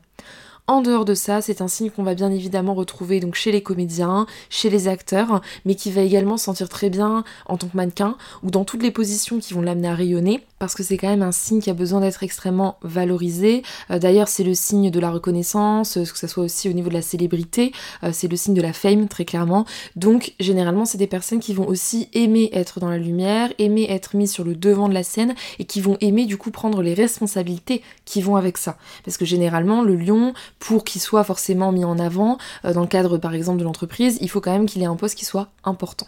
En 0.67 0.82
dehors 0.82 1.06
de 1.06 1.13
ça, 1.13 1.41
c'est 1.41 1.62
un 1.62 1.67
signe 1.67 1.91
qu'on 1.91 2.01
va 2.01 2.15
bien 2.15 2.32
évidemment 2.32 2.73
retrouver 2.73 3.19
donc 3.19 3.36
chez 3.36 3.51
les 3.51 3.62
comédiens, 3.62 4.25
chez 4.49 4.71
les 4.71 4.88
acteurs, 4.88 5.41
mais 5.63 5.75
qui 5.75 5.91
va 5.91 6.01
également 6.01 6.38
sentir 6.38 6.69
très 6.69 6.89
bien 6.89 7.23
en 7.45 7.58
tant 7.58 7.67
que 7.67 7.78
mannequin 7.78 8.17
ou 8.41 8.49
dans 8.49 8.65
toutes 8.65 8.82
les 8.82 8.89
positions 8.89 9.38
qui 9.38 9.54
vont 9.54 9.62
l'amener 9.62 9.89
à 9.89 9.93
rayonner 9.93 10.43
parce 10.58 10.73
que 10.73 10.84
c'est 10.84 10.97
quand 10.97 11.10
même 11.10 11.21
un 11.21 11.32
signe 11.32 11.62
qui 11.62 11.69
a 11.69 11.73
besoin 11.73 11.99
d'être 12.01 12.23
extrêmement 12.23 12.78
valorisé. 12.82 13.62
Euh, 13.91 13.99
d'ailleurs, 13.99 14.28
c'est 14.28 14.43
le 14.43 14.54
signe 14.54 14.89
de 14.89 14.99
la 14.99 15.12
reconnaissance, 15.12 15.93
que 15.93 16.17
ce 16.17 16.28
soit 16.28 16.43
aussi 16.43 16.69
au 16.69 16.73
niveau 16.73 16.89
de 16.89 16.93
la 16.93 17.01
célébrité, 17.01 17.71
euh, 18.04 18.10
c'est 18.13 18.28
le 18.28 18.38
signe 18.38 18.54
de 18.54 18.62
la 18.62 18.73
fame 18.73 19.08
très 19.08 19.25
clairement. 19.25 19.65
Donc 19.95 20.34
généralement, 20.39 20.86
c'est 20.86 20.97
des 20.97 21.08
personnes 21.08 21.39
qui 21.39 21.54
vont 21.54 21.67
aussi 21.67 22.10
aimer 22.13 22.49
être 22.54 22.80
dans 22.80 22.89
la 22.89 22.97
lumière, 22.97 23.51
aimer 23.60 23.86
être 23.89 24.15
mis 24.15 24.28
sur 24.28 24.43
le 24.43 24.56
devant 24.56 24.88
de 24.89 24.93
la 24.93 25.04
scène 25.04 25.36
et 25.60 25.65
qui 25.65 25.82
vont 25.82 25.97
aimer 26.01 26.25
du 26.25 26.38
coup 26.38 26.51
prendre 26.51 26.82
les 26.82 26.93
responsabilités 26.93 27.82
qui 28.06 28.21
vont 28.21 28.36
avec 28.36 28.58
ça. 28.58 28.78
Parce 29.04 29.17
que 29.17 29.25
généralement, 29.25 29.84
le 29.84 29.95
lion, 29.95 30.34
pour 30.60 30.84
qu'il 30.84 31.02
soit 31.02 31.24
forcément 31.24 31.72
mis 31.72 31.86
en 31.86 32.00
avant 32.00 32.38
euh, 32.63 32.74
dans 32.74 32.82
le 32.82 32.88
cadre 32.88 33.18
par 33.18 33.34
exemple 33.34 33.60
de 33.60 33.63
l'entreprise, 33.63 34.18
il 34.22 34.30
faut 34.30 34.41
quand 34.41 34.52
même 34.52 34.65
qu'il 34.65 34.82
ait 34.82 34.86
un 34.86 34.96
poste 34.96 35.18
qui 35.18 35.26
soit 35.26 35.50
important. 35.63 36.08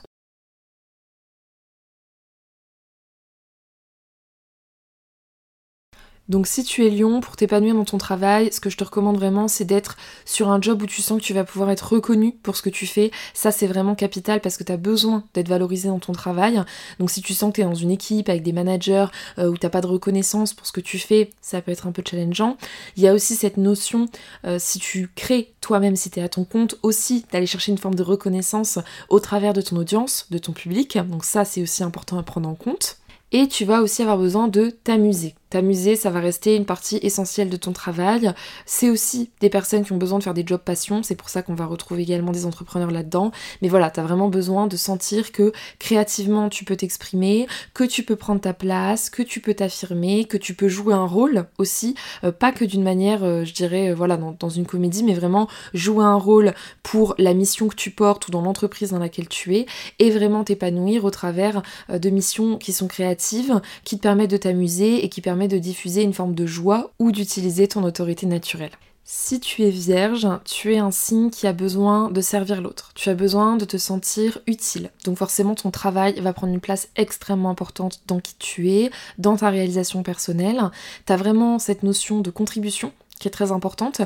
Donc 6.30 6.48
si 6.48 6.64
tu 6.64 6.86
es 6.86 6.90
lion, 6.90 7.22
pour 7.22 7.36
t'épanouir 7.36 7.74
dans 7.74 7.86
ton 7.86 7.98
travail, 7.98 8.52
ce 8.52 8.60
que 8.60 8.70
je 8.70 8.78
te 8.78 8.84
recommande 8.84 9.18
vraiment, 9.18 9.48
c'est 9.48 9.66
d'être 9.66 9.98
sur 10.26 10.50
un 10.50 10.62
job 10.62 10.82
où 10.82 10.86
tu 10.86 11.02
sens 11.02 11.20
que 11.20 11.26
tu 11.26 11.34
vas 11.34 11.44
pouvoir 11.44 11.70
être 11.70 11.94
reconnu 11.94 12.34
pour 12.44 12.58
ce 12.58 12.62
que 12.62 12.70
tu 12.70 12.86
fais. 12.86 13.12
Ça, 13.34 13.52
c'est 13.52 13.68
vraiment 13.68 13.96
capital 13.96 14.42
parce 14.42 14.58
que 14.58 14.64
tu 14.64 14.72
as 14.72 14.78
besoin 14.78 15.24
d'être 15.34 15.48
valorisé 15.48 15.88
dans 15.88 16.00
ton 16.00 16.14
travail. 16.14 16.62
Donc 17.00 17.12
si 17.12 17.22
tu 17.22 17.34
sens 17.34 17.52
que 17.52 17.56
tu 17.56 17.62
es 17.62 17.64
dans 17.64 17.76
une 17.76 17.92
équipe 17.92 18.30
avec 18.30 18.44
des 18.44 18.52
managers 18.52 19.06
euh, 19.40 19.50
où 19.50 19.58
tu 19.58 19.68
pas 19.70 19.82
de 19.82 19.88
reconnaissance 19.88 20.54
pour 20.54 20.66
ce 20.66 20.72
que 20.72 20.82
tu 20.82 20.98
fais, 20.98 21.30
ça 21.42 21.62
peut 21.62 21.72
être 21.72 21.88
un 21.88 21.92
peu 21.92 22.04
challengeant. 22.08 22.58
Il 22.96 23.04
y 23.04 23.08
a 23.08 23.14
aussi 23.14 23.36
cette 23.36 23.58
notion, 23.58 24.08
euh, 24.46 24.58
si 24.60 24.80
tu 24.80 25.10
crées 25.16 25.54
toi-même, 25.62 25.96
si 25.96 26.10
tu 26.10 26.20
es 26.20 26.24
à 26.24 26.30
ton 26.30 26.46
compte, 26.46 26.76
aussi 26.84 27.26
d'aller 27.32 27.46
chercher 27.46 27.72
une 27.72 27.78
forme 27.78 27.96
de 27.96 28.04
reconnaissance 28.04 28.80
au 29.10 29.20
travers 29.20 29.54
de 29.54 29.62
ton 29.62 29.76
audience, 29.76 30.28
de 30.32 30.38
ton 30.38 30.54
public. 30.54 30.98
Donc 30.98 31.26
ça, 31.26 31.46
c'est 31.46 31.62
aussi 31.62 31.84
important 31.84 32.18
à 32.18 32.24
prendre 32.24 32.48
en 32.48 32.56
compte. 32.56 32.98
Et 33.32 33.48
tu 33.48 33.66
vas 33.66 33.82
aussi 33.82 34.02
avoir 34.02 34.18
besoin 34.18 34.48
de 34.48 34.70
t'amuser. 34.70 35.36
T'amuser, 35.50 35.96
ça 35.96 36.10
va 36.10 36.20
rester 36.20 36.56
une 36.56 36.66
partie 36.66 37.00
essentielle 37.02 37.50
de 37.50 37.56
ton 37.58 37.72
travail. 37.72 38.34
C'est 38.66 38.90
aussi 38.90 39.30
des 39.40 39.50
personnes 39.50 39.86
qui 39.86 39.94
ont 39.94 39.98
besoin 39.98 40.20
de 40.20 40.24
faire 40.24 40.34
des 40.34 40.46
jobs 40.46 40.62
passion, 40.62 41.04
c'est 41.04 41.16
pour 41.16 41.30
ça 41.30 41.42
qu'on 41.42 41.56
va 41.56 41.66
retrouver 41.66 42.02
également 42.02 42.32
des 42.32 42.46
entrepreneurs 42.46 42.92
là-dedans. 42.92 43.32
Mais 43.62 43.70
voilà, 43.70 43.90
t'as 43.90 44.04
vraiment 44.04 44.28
besoin 44.28 44.68
de 44.68 44.76
sentir 44.76 45.32
que 45.32 45.54
créativement 45.80 46.50
tu 46.50 46.66
peux 46.66 46.76
t'exprimer, 46.76 47.48
que 47.74 47.86
tu 47.86 48.04
peux 48.04 48.18
prendre 48.18 48.42
ta 48.42 48.54
place, 48.54 49.10
que 49.10 49.24
tu 49.24 49.40
peux 49.40 49.54
t'affirmer, 49.54 50.26
que 50.26 50.38
tu 50.38 50.54
peux 50.54 50.68
jouer 50.68 50.94
un 50.94 51.06
rôle 51.06 51.46
aussi, 51.58 51.96
euh, 52.24 52.32
pas 52.32 52.52
que 52.52 52.66
d'une 52.66 52.84
manière, 52.84 53.24
euh, 53.24 53.46
je 53.46 53.54
dirais, 53.54 53.92
euh, 53.92 53.96
voilà, 53.96 54.18
dans, 54.18 54.36
dans, 54.38 54.50
une 54.50 54.66
comédie, 54.66 55.04
mais 55.04 55.14
vraiment 55.14 55.48
jouer 55.74 56.04
un 56.04 56.16
rôle 56.16 56.54
pour 56.84 57.16
la 57.18 57.34
mission 57.34 57.68
que 57.68 57.76
tu 57.76 57.92
portes 57.92 58.28
ou 58.28 58.32
dans 58.32 58.42
l'entreprise 58.42 58.92
dans 58.92 59.00
laquelle 59.00 59.28
tu 59.30 59.56
es, 59.56 59.66
et 60.00 60.12
vraiment 60.12 60.44
t'épanouir 60.44 61.06
au 61.06 61.12
travers 61.12 61.62
de 61.90 62.10
missions 62.10 62.58
qui 62.58 62.74
sont 62.74 62.88
créatives, 62.88 63.62
qui 63.84 63.98
te 63.98 64.02
permettent 64.02 64.32
de 64.32 64.38
t'amuser 64.38 65.04
et 65.04 65.10
qui 65.10 65.22
permettent 65.22 65.37
de 65.46 65.60
diffuser 65.60 66.02
une 66.02 66.14
forme 66.14 66.34
de 66.34 66.48
joie 66.48 66.90
ou 66.98 67.12
d'utiliser 67.12 67.68
ton 67.68 67.84
autorité 67.84 68.26
naturelle. 68.26 68.72
Si 69.04 69.40
tu 69.40 69.64
es 69.64 69.70
vierge, 69.70 70.28
tu 70.44 70.74
es 70.74 70.80
un 70.80 70.92
signe 70.92 71.30
qui 71.30 71.48
a 71.48 71.54
besoin 71.54 72.12
de 72.12 72.20
servir 72.20 72.62
l'autre. 72.62 72.92
Tu 72.94 73.10
as 73.10 73.14
besoin 73.14 73.56
de 73.56 73.64
te 73.64 73.78
sentir 73.78 74.40
utile. 74.48 74.92
Donc 75.06 75.18
forcément, 75.18 75.56
ton 75.56 75.72
travail 75.72 76.20
va 76.20 76.34
prendre 76.34 76.54
une 76.54 76.60
place 76.60 76.90
extrêmement 76.98 77.50
importante 77.50 78.02
dans 78.08 78.20
qui 78.20 78.36
tu 78.38 78.70
es, 78.70 78.92
dans 79.18 79.38
ta 79.38 79.50
réalisation 79.50 80.04
personnelle. 80.04 80.72
Tu 81.06 81.14
as 81.14 81.18
vraiment 81.18 81.58
cette 81.58 81.84
notion 81.84 82.20
de 82.20 82.32
contribution 82.32 82.92
qui 83.18 83.30
est 83.30 83.32
très 83.32 83.54
importante 83.54 84.02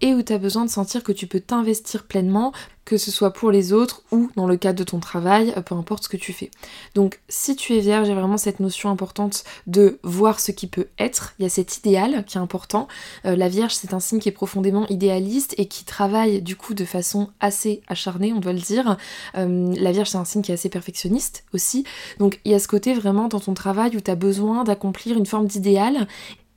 et 0.00 0.14
où 0.14 0.22
tu 0.22 0.32
as 0.32 0.38
besoin 0.38 0.64
de 0.64 0.70
sentir 0.70 1.02
que 1.02 1.12
tu 1.12 1.26
peux 1.26 1.40
t'investir 1.40 2.04
pleinement, 2.04 2.52
que 2.84 2.96
ce 2.96 3.10
soit 3.10 3.32
pour 3.32 3.52
les 3.52 3.72
autres 3.72 4.02
ou 4.10 4.30
dans 4.34 4.48
le 4.48 4.56
cadre 4.56 4.78
de 4.78 4.84
ton 4.84 4.98
travail, 4.98 5.54
peu 5.64 5.74
importe 5.74 6.04
ce 6.04 6.08
que 6.08 6.16
tu 6.16 6.32
fais. 6.32 6.50
Donc 6.94 7.20
si 7.28 7.54
tu 7.54 7.74
es 7.74 7.80
vierge, 7.80 8.08
il 8.08 8.10
y 8.10 8.12
a 8.12 8.18
vraiment 8.18 8.36
cette 8.36 8.58
notion 8.58 8.90
importante 8.90 9.44
de 9.66 10.00
voir 10.02 10.40
ce 10.40 10.50
qui 10.50 10.66
peut 10.66 10.88
être, 10.98 11.34
il 11.38 11.44
y 11.44 11.46
a 11.46 11.48
cet 11.48 11.78
idéal 11.78 12.24
qui 12.24 12.36
est 12.36 12.40
important. 12.40 12.88
Euh, 13.26 13.36
la 13.36 13.48
vierge 13.48 13.74
c'est 13.74 13.94
un 13.94 14.00
signe 14.00 14.18
qui 14.18 14.28
est 14.28 14.32
profondément 14.32 14.88
idéaliste 14.88 15.54
et 15.56 15.66
qui 15.66 15.84
travaille 15.84 16.42
du 16.42 16.56
coup 16.56 16.74
de 16.74 16.84
façon 16.84 17.30
assez 17.38 17.82
acharnée, 17.86 18.32
on 18.32 18.40
doit 18.40 18.52
le 18.52 18.58
dire. 18.58 18.96
Euh, 19.36 19.72
la 19.78 19.92
vierge 19.92 20.08
c'est 20.08 20.18
un 20.18 20.24
signe 20.24 20.42
qui 20.42 20.50
est 20.50 20.54
assez 20.54 20.68
perfectionniste 20.68 21.44
aussi. 21.52 21.84
Donc 22.18 22.40
il 22.44 22.52
y 22.52 22.54
a 22.54 22.58
ce 22.58 22.66
côté 22.66 22.94
vraiment 22.94 23.28
dans 23.28 23.40
ton 23.40 23.54
travail 23.54 23.96
où 23.96 24.00
tu 24.00 24.10
as 24.10 24.16
besoin 24.16 24.64
d'accomplir 24.64 25.16
une 25.16 25.26
forme 25.26 25.46
d'idéal 25.46 26.08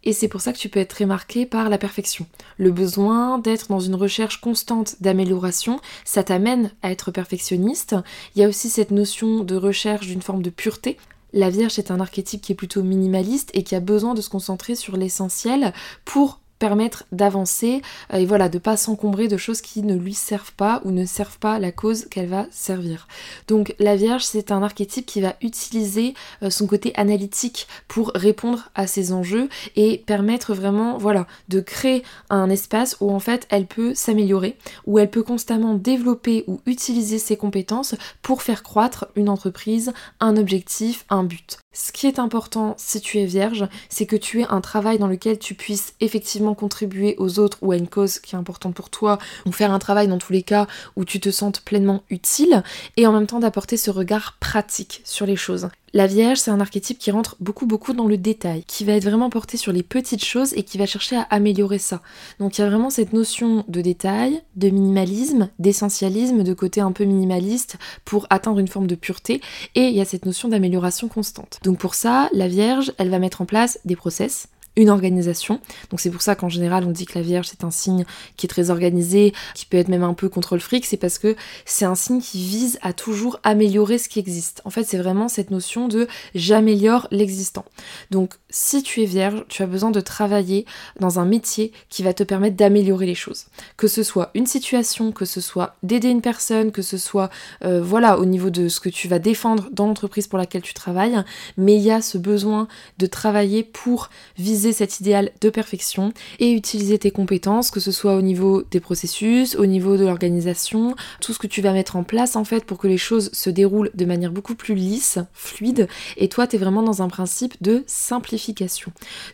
et 0.04 0.13
c'est 0.13 0.28
pour 0.28 0.42
ça 0.42 0.54
que 0.54 0.58
tu 0.58 0.70
peux 0.70 0.80
être 0.80 0.96
très 0.96 1.06
marqué 1.06 1.46
par 1.46 1.70
la 1.70 1.78
perfection. 1.78 2.26
Le 2.58 2.72
besoin 2.72 3.39
d'être 3.39 3.70
dans 3.70 3.80
une 3.80 3.96
recherche 3.96 4.42
constante 4.42 4.96
d'amélioration, 5.02 5.80
ça 6.06 6.24
t'amène 6.24 6.72
à 6.82 6.92
être 6.92 7.12
perfectionniste. 7.12 7.96
Il 8.36 8.42
y 8.42 8.46
a 8.46 8.50
aussi 8.50 8.70
cette 8.70 8.92
notion 8.92 9.43
de 9.43 9.56
recherche 9.56 10.08
d'une 10.08 10.22
forme 10.22 10.43
de 10.43 10.49
pureté. 10.49 10.97
La 11.32 11.49
Vierge 11.49 11.80
est 11.80 11.89
un 11.89 11.99
archétype 11.99 12.41
qui 12.41 12.51
est 12.51 12.56
plutôt 12.56 12.84
minimaliste 12.84 13.49
et 13.54 13.64
qui 13.64 13.76
a 13.76 13.80
besoin 13.80 14.14
de 14.14 14.22
se 14.22 14.30
concentrer 14.30 14.76
sur 14.76 14.97
l'essentiel 14.97 15.74
pour 16.06 16.39
permettre 16.64 17.03
d'avancer 17.11 17.82
euh, 18.14 18.20
et 18.20 18.26
voilà, 18.26 18.47
de 18.47 18.57
pas 18.57 18.78
s'encombrer 18.78 19.28
de 19.28 19.36
choses 19.36 19.59
qui 19.59 19.82
ne 19.82 19.97
lui 19.97 20.14
servent 20.14 20.53
pas 20.53 20.82
ou 20.86 20.91
ne 20.91 21.03
servent 21.03 21.38
pas 21.38 21.59
la 21.59 21.74
cause 21.74 22.05
qu'elle 22.05 22.30
va 22.30 22.45
servir. 22.51 23.09
Donc 23.49 23.76
la 23.80 23.97
Vierge, 23.97 24.24
c'est 24.24 24.49
un 24.49 24.64
archétype 24.64 25.05
qui 25.05 25.20
va 25.20 25.36
utiliser 25.41 26.14
euh, 26.41 26.49
son 26.49 26.66
côté 26.66 26.93
analytique 26.95 27.68
pour 27.89 28.14
répondre 28.16 28.70
à 28.76 28.88
ses 28.88 29.11
enjeux 29.11 29.49
et 29.76 29.97
permettre 30.05 30.53
vraiment, 30.53 30.97
voilà, 30.97 31.28
de 31.49 31.59
créer 31.59 32.01
un 32.30 32.49
espace 32.49 32.95
où 33.01 33.11
en 33.11 33.20
fait 33.20 33.45
elle 33.49 33.66
peut 33.66 33.93
s'améliorer, 33.93 34.55
où 34.88 34.99
elle 34.99 35.09
peut 35.09 35.24
constamment 35.24 35.74
développer 35.74 36.45
ou 36.47 36.61
utiliser 36.66 37.20
ses 37.20 37.36
compétences 37.36 37.95
pour 38.22 38.41
faire 38.41 38.64
croître 38.64 39.07
une 39.18 39.28
entreprise, 39.28 39.91
un 40.22 40.38
objectif, 40.38 41.03
un 41.09 41.26
but. 41.26 41.62
Ce 41.74 41.91
qui 41.91 42.05
est 42.05 42.19
important 42.19 42.76
si 42.78 43.01
tu 43.01 43.19
es 43.19 43.26
vierge, 43.26 43.67
c'est 43.89 44.05
que 44.05 44.15
tu 44.15 44.41
aies 44.41 44.47
un 44.47 44.61
travail 44.61 44.99
dans 44.99 45.07
lequel 45.07 45.39
tu 45.39 45.55
puisses 45.55 45.95
effectivement 45.99 46.53
contribuer 46.53 47.15
aux 47.17 47.39
autres 47.39 47.57
ou 47.61 47.71
à 47.71 47.78
une 47.78 47.88
cause 47.88 48.19
qui 48.19 48.36
est 48.36 48.38
importante 48.38 48.76
pour 48.76 48.91
toi, 48.91 49.17
ou 49.47 49.51
faire 49.51 49.71
un 49.71 49.80
travail 49.80 50.07
dans 50.07 50.19
tous 50.19 50.34
les 50.34 50.43
cas 50.43 50.67
où 50.95 51.03
tu 51.03 51.19
te 51.19 51.32
sentes 51.32 51.61
pleinement 51.61 52.03
utile, 52.11 52.63
et 52.95 53.07
en 53.07 53.11
même 53.11 53.28
temps 53.28 53.39
d'apporter 53.39 53.78
ce 53.78 53.89
regard 53.89 54.38
pratique 54.39 55.01
sur 55.03 55.26
les 55.26 55.36
choses. 55.36 55.69
La 55.96 56.08
Vierge, 56.08 56.39
c'est 56.39 56.50
un 56.50 56.60
archétype 56.60 56.98
qui 56.98 57.12
rentre 57.12 57.36
beaucoup 57.39 57.68
beaucoup 57.68 57.94
dans 57.94 58.08
le 58.08 58.18
détail, 58.18 58.64
qui 58.64 58.84
va 58.84 58.94
être 58.94 59.04
vraiment 59.04 59.30
porté 59.30 59.58
sur 59.58 59.72
les 59.72 59.84
petites 59.84 60.26
choses 60.26 60.52
et 60.54 60.64
qui 60.64 60.80
va 60.80 60.88
chercher 60.88 61.18
à 61.18 61.28
améliorer 61.30 61.78
ça. 61.78 62.02
Donc 62.39 62.58
il 62.58 62.62
y 62.62 62.64
a 62.64 62.68
vraiment 62.68 62.89
cette 62.89 63.14
notion 63.14 63.64
de 63.68 63.80
détail, 63.80 64.41
de 64.56 64.70
minimalisme, 64.70 65.50
d'essentialisme, 65.60 66.41
de 66.41 66.54
côté 66.56 66.82
un 66.82 66.94
peu 66.94 67.04
minimaliste 67.04 67.78
pour 68.06 68.26
atteindre 68.32 68.58
une 68.58 68.68
forme 68.68 68.88
de 68.88 68.96
pureté, 68.96 69.39
et 69.76 69.82
il 69.82 69.94
y 69.94 70.02
a 70.02 70.06
cette 70.06 70.26
notion 70.26 70.50
d'amélioration 70.50 71.10
constante. 71.10 71.60
Donc 71.62 71.78
pour 71.78 71.94
ça, 71.94 72.28
la 72.34 72.48
Vierge, 72.48 72.91
elle 72.98 73.12
va 73.12 73.20
mettre 73.20 73.41
en 73.41 73.46
place 73.46 73.78
des 73.86 73.96
process, 73.96 74.48
une 74.76 74.89
organisation. 74.89 75.59
Donc 75.89 75.99
c'est 75.99 76.09
pour 76.09 76.21
ça 76.21 76.36
qu'en 76.36 76.49
général 76.49 76.84
on 76.86 76.91
dit 76.91 77.05
que 77.05 77.17
la 77.17 77.24
Vierge 77.24 77.47
c'est 77.49 77.63
un 77.63 77.71
signe 77.71 78.05
qui 78.38 78.45
est 78.45 78.49
très 78.49 78.69
organisé, 78.69 79.34
qui 79.55 79.65
peut 79.65 79.78
être 79.78 79.88
même 79.88 80.03
un 80.03 80.13
peu 80.13 80.30
contre 80.30 80.55
le 80.55 80.61
fric, 80.61 80.86
c'est 80.86 80.97
parce 80.97 81.19
que 81.19 81.36
c'est 81.65 81.86
un 81.86 81.95
signe 81.95 82.21
qui 82.21 82.43
vise 82.43 82.80
à 82.82 82.93
toujours 82.93 83.39
améliorer 83.43 83.97
ce 83.97 84.09
qui 84.09 84.19
existe. 84.19 84.61
En 84.65 84.69
fait 84.69 84.84
c'est 84.84 84.97
vraiment 84.97 85.28
cette 85.28 85.51
notion 85.51 85.88
de 85.88 86.07
j'améliore 86.36 87.07
l'existant. 87.11 87.65
Donc 88.11 88.36
si 88.54 88.84
tu 88.84 89.01
es 89.01 89.06
vierge, 89.06 89.43
tu 89.49 89.64
as 89.64 89.66
besoin 89.66 89.89
de 89.89 89.99
travailler 89.99 90.66
dans 90.99 91.20
un 91.20 91.26
métier 91.26 91.74
qui 91.89 92.04
va 92.04 92.14
te 92.14 92.22
permettre 92.22 92.56
d'améliorer 92.56 93.08
les 93.08 93.16
choses. 93.16 93.45
Que 93.78 93.88
ce 93.88 94.04
soit 94.04 94.30
une 94.36 94.45
situation, 94.45 95.12
que 95.12 95.26
ce 95.26 95.41
soit 95.41 95.76
d'aider 95.82 96.10
une 96.10 96.22
personne, 96.22 96.72
que 96.72 96.84
ce 96.84 96.97
soit 96.97 97.32
euh, 97.66 97.82
voilà 97.82 98.20
au 98.20 98.26
niveau 98.26 98.51
de 98.51 98.68
ce 98.68 98.80
que 98.80 98.89
tu 98.89 99.08
vas 99.08 99.18
défendre 99.18 99.70
dans 99.72 99.88
l'entreprise 99.88 100.28
pour 100.28 100.38
laquelle 100.38 100.62
tu 100.62 100.76
travailles, 100.76 101.24
mais 101.58 101.76
il 101.76 101.82
y 101.82 101.89
a 101.89 101.99
ce 102.01 102.20
besoin 102.20 102.68
de 102.99 103.08
travailler 103.08 103.64
pour 103.64 104.12
viser 104.38 104.72
cet 104.72 104.99
idéal 104.99 105.32
de 105.41 105.49
perfection 105.49 106.14
et 106.38 106.51
utiliser 106.51 106.99
tes 106.99 107.10
compétences, 107.10 107.72
que 107.72 107.80
ce 107.80 107.91
soit 107.91 108.16
au 108.16 108.22
niveau 108.22 108.62
des 108.70 108.80
processus, 108.80 109.56
au 109.56 109.66
niveau 109.66 109.97
de 109.97 110.06
l'organisation, 110.06 110.95
tout 111.22 111.34
ce 111.34 111.39
que 111.39 111.47
tu 111.47 111.64
vas 111.64 111.74
mettre 111.74 111.95
en 111.95 112.04
place 112.04 112.36
en 112.36 112.43
fait 112.43 112.66
pour 112.66 112.78
que 112.78 112.88
les 112.88 112.99
choses 112.99 113.32
se 113.34 113.49
déroulent 113.49 113.89
de 113.95 114.06
manière 114.06 114.32
beaucoup 114.32 114.54
plus 114.54 114.76
lisse, 114.76 115.18
fluide, 115.34 115.88
et 116.18 116.30
toi 116.30 116.45
tu 116.45 116.58
es 116.58 116.60
vraiment 116.60 116.84
dans 116.84 117.01
un 117.01 117.08
principe 117.08 117.56
de 117.60 117.84
simplification 117.88 118.43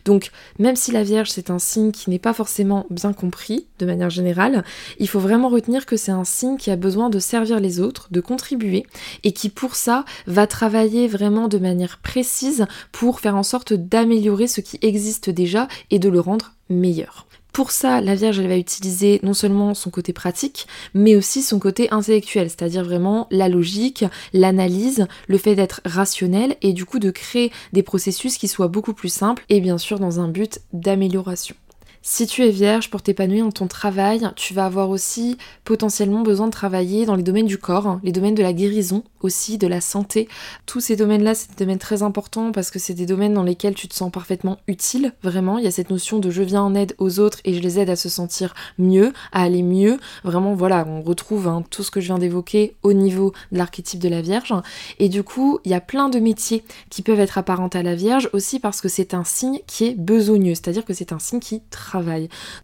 donc 0.04 0.30
même 0.58 0.76
si 0.76 0.92
la 0.92 1.02
Vierge 1.02 1.30
c'est 1.30 1.50
un 1.50 1.58
signe 1.58 1.90
qui 1.90 2.10
n'est 2.10 2.18
pas 2.18 2.32
forcément 2.32 2.86
bien 2.90 3.12
compris 3.12 3.66
de 3.78 3.86
manière 3.86 4.10
générale, 4.10 4.64
il 4.98 5.08
faut 5.08 5.20
vraiment 5.20 5.48
retenir 5.48 5.86
que 5.86 5.96
c'est 5.96 6.12
un 6.12 6.24
signe 6.24 6.56
qui 6.56 6.70
a 6.70 6.76
besoin 6.76 7.10
de 7.10 7.18
servir 7.18 7.60
les 7.60 7.80
autres, 7.80 8.08
de 8.10 8.20
contribuer, 8.20 8.86
et 9.24 9.32
qui 9.32 9.48
pour 9.48 9.74
ça 9.74 10.04
va 10.26 10.46
travailler 10.46 11.08
vraiment 11.08 11.48
de 11.48 11.58
manière 11.58 11.98
précise 11.98 12.66
pour 12.92 13.20
faire 13.20 13.36
en 13.36 13.42
sorte 13.42 13.72
d'améliorer 13.72 14.46
ce 14.46 14.60
qui 14.60 14.78
existe 14.82 15.30
déjà 15.30 15.68
et 15.90 15.98
de 15.98 16.08
le 16.08 16.20
rendre 16.20 16.52
meilleur. 16.68 17.26
Pour 17.52 17.70
ça, 17.70 18.00
la 18.00 18.14
Vierge, 18.14 18.40
va 18.40 18.56
utiliser 18.56 19.20
non 19.22 19.34
seulement 19.34 19.74
son 19.74 19.90
côté 19.90 20.12
pratique, 20.12 20.66
mais 20.94 21.16
aussi 21.16 21.42
son 21.42 21.58
côté 21.58 21.90
intellectuel, 21.90 22.48
c'est-à-dire 22.48 22.84
vraiment 22.84 23.26
la 23.30 23.48
logique, 23.48 24.04
l'analyse, 24.32 25.06
le 25.28 25.38
fait 25.38 25.54
d'être 25.54 25.80
rationnel 25.84 26.56
et 26.62 26.72
du 26.72 26.84
coup 26.84 26.98
de 26.98 27.10
créer 27.10 27.52
des 27.72 27.82
processus 27.82 28.38
qui 28.38 28.48
soient 28.48 28.68
beaucoup 28.68 28.94
plus 28.94 29.12
simples 29.12 29.44
et 29.48 29.60
bien 29.60 29.78
sûr 29.78 29.98
dans 29.98 30.20
un 30.20 30.28
but 30.28 30.60
d'amélioration. 30.72 31.54
Si 32.02 32.26
tu 32.26 32.42
es 32.42 32.50
vierge 32.50 32.88
pour 32.88 33.02
t'épanouir 33.02 33.44
dans 33.44 33.52
ton 33.52 33.66
travail, 33.66 34.26
tu 34.34 34.54
vas 34.54 34.64
avoir 34.64 34.88
aussi 34.88 35.36
potentiellement 35.64 36.22
besoin 36.22 36.46
de 36.46 36.52
travailler 36.52 37.04
dans 37.04 37.14
les 37.14 37.22
domaines 37.22 37.44
du 37.44 37.58
corps, 37.58 37.86
hein, 37.86 38.00
les 38.02 38.10
domaines 38.10 38.34
de 38.34 38.42
la 38.42 38.54
guérison 38.54 39.04
aussi, 39.20 39.58
de 39.58 39.66
la 39.66 39.82
santé. 39.82 40.26
Tous 40.64 40.80
ces 40.80 40.96
domaines-là, 40.96 41.34
c'est 41.34 41.50
des 41.50 41.64
domaines 41.66 41.78
très 41.78 42.02
importants 42.02 42.52
parce 42.52 42.70
que 42.70 42.78
c'est 42.78 42.94
des 42.94 43.04
domaines 43.04 43.34
dans 43.34 43.42
lesquels 43.42 43.74
tu 43.74 43.86
te 43.86 43.94
sens 43.94 44.10
parfaitement 44.10 44.56
utile, 44.66 45.12
vraiment. 45.22 45.58
Il 45.58 45.64
y 45.64 45.66
a 45.66 45.70
cette 45.70 45.90
notion 45.90 46.18
de 46.18 46.30
je 46.30 46.42
viens 46.42 46.62
en 46.62 46.74
aide 46.74 46.94
aux 46.96 47.20
autres 47.20 47.38
et 47.44 47.52
je 47.52 47.60
les 47.60 47.78
aide 47.78 47.90
à 47.90 47.96
se 47.96 48.08
sentir 48.08 48.54
mieux, 48.78 49.12
à 49.30 49.42
aller 49.42 49.62
mieux. 49.62 49.98
Vraiment, 50.24 50.54
voilà, 50.54 50.86
on 50.88 51.02
retrouve 51.02 51.48
hein, 51.48 51.62
tout 51.68 51.82
ce 51.82 51.90
que 51.90 52.00
je 52.00 52.06
viens 52.06 52.18
d'évoquer 52.18 52.76
au 52.82 52.94
niveau 52.94 53.34
de 53.52 53.58
l'archétype 53.58 54.00
de 54.00 54.08
la 54.08 54.22
Vierge. 54.22 54.54
Et 54.98 55.10
du 55.10 55.22
coup, 55.22 55.60
il 55.66 55.70
y 55.70 55.74
a 55.74 55.82
plein 55.82 56.08
de 56.08 56.18
métiers 56.18 56.64
qui 56.88 57.02
peuvent 57.02 57.20
être 57.20 57.36
apparents 57.36 57.68
à 57.68 57.82
la 57.82 57.94
Vierge 57.94 58.30
aussi 58.32 58.58
parce 58.58 58.80
que 58.80 58.88
c'est 58.88 59.12
un 59.12 59.24
signe 59.24 59.60
qui 59.66 59.84
est 59.84 59.94
besogneux, 59.94 60.54
c'est-à-dire 60.54 60.86
que 60.86 60.94
c'est 60.94 61.12
un 61.12 61.18
signe 61.18 61.40
qui 61.40 61.60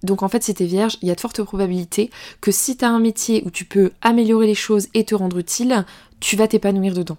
donc 0.03 0.22
en 0.22 0.29
fait, 0.29 0.43
si 0.43 0.55
t'es 0.55 0.66
vierge, 0.66 0.99
il 1.03 1.09
y 1.09 1.11
a 1.11 1.14
de 1.14 1.20
fortes 1.20 1.43
probabilités 1.43 2.11
que 2.41 2.51
si 2.51 2.77
t'as 2.77 2.89
un 2.89 3.01
métier 3.01 3.43
où 3.47 3.51
tu 3.51 3.64
peux 3.64 3.93
améliorer 4.03 4.47
les 4.47 4.55
choses 4.55 4.89
et 4.95 5.05
te 5.05 5.14
rendre 5.14 5.39
utile, 5.39 5.85
tu 6.21 6.37
vas 6.37 6.49
t'épanouir 6.49 6.95
dedans. 6.95 7.19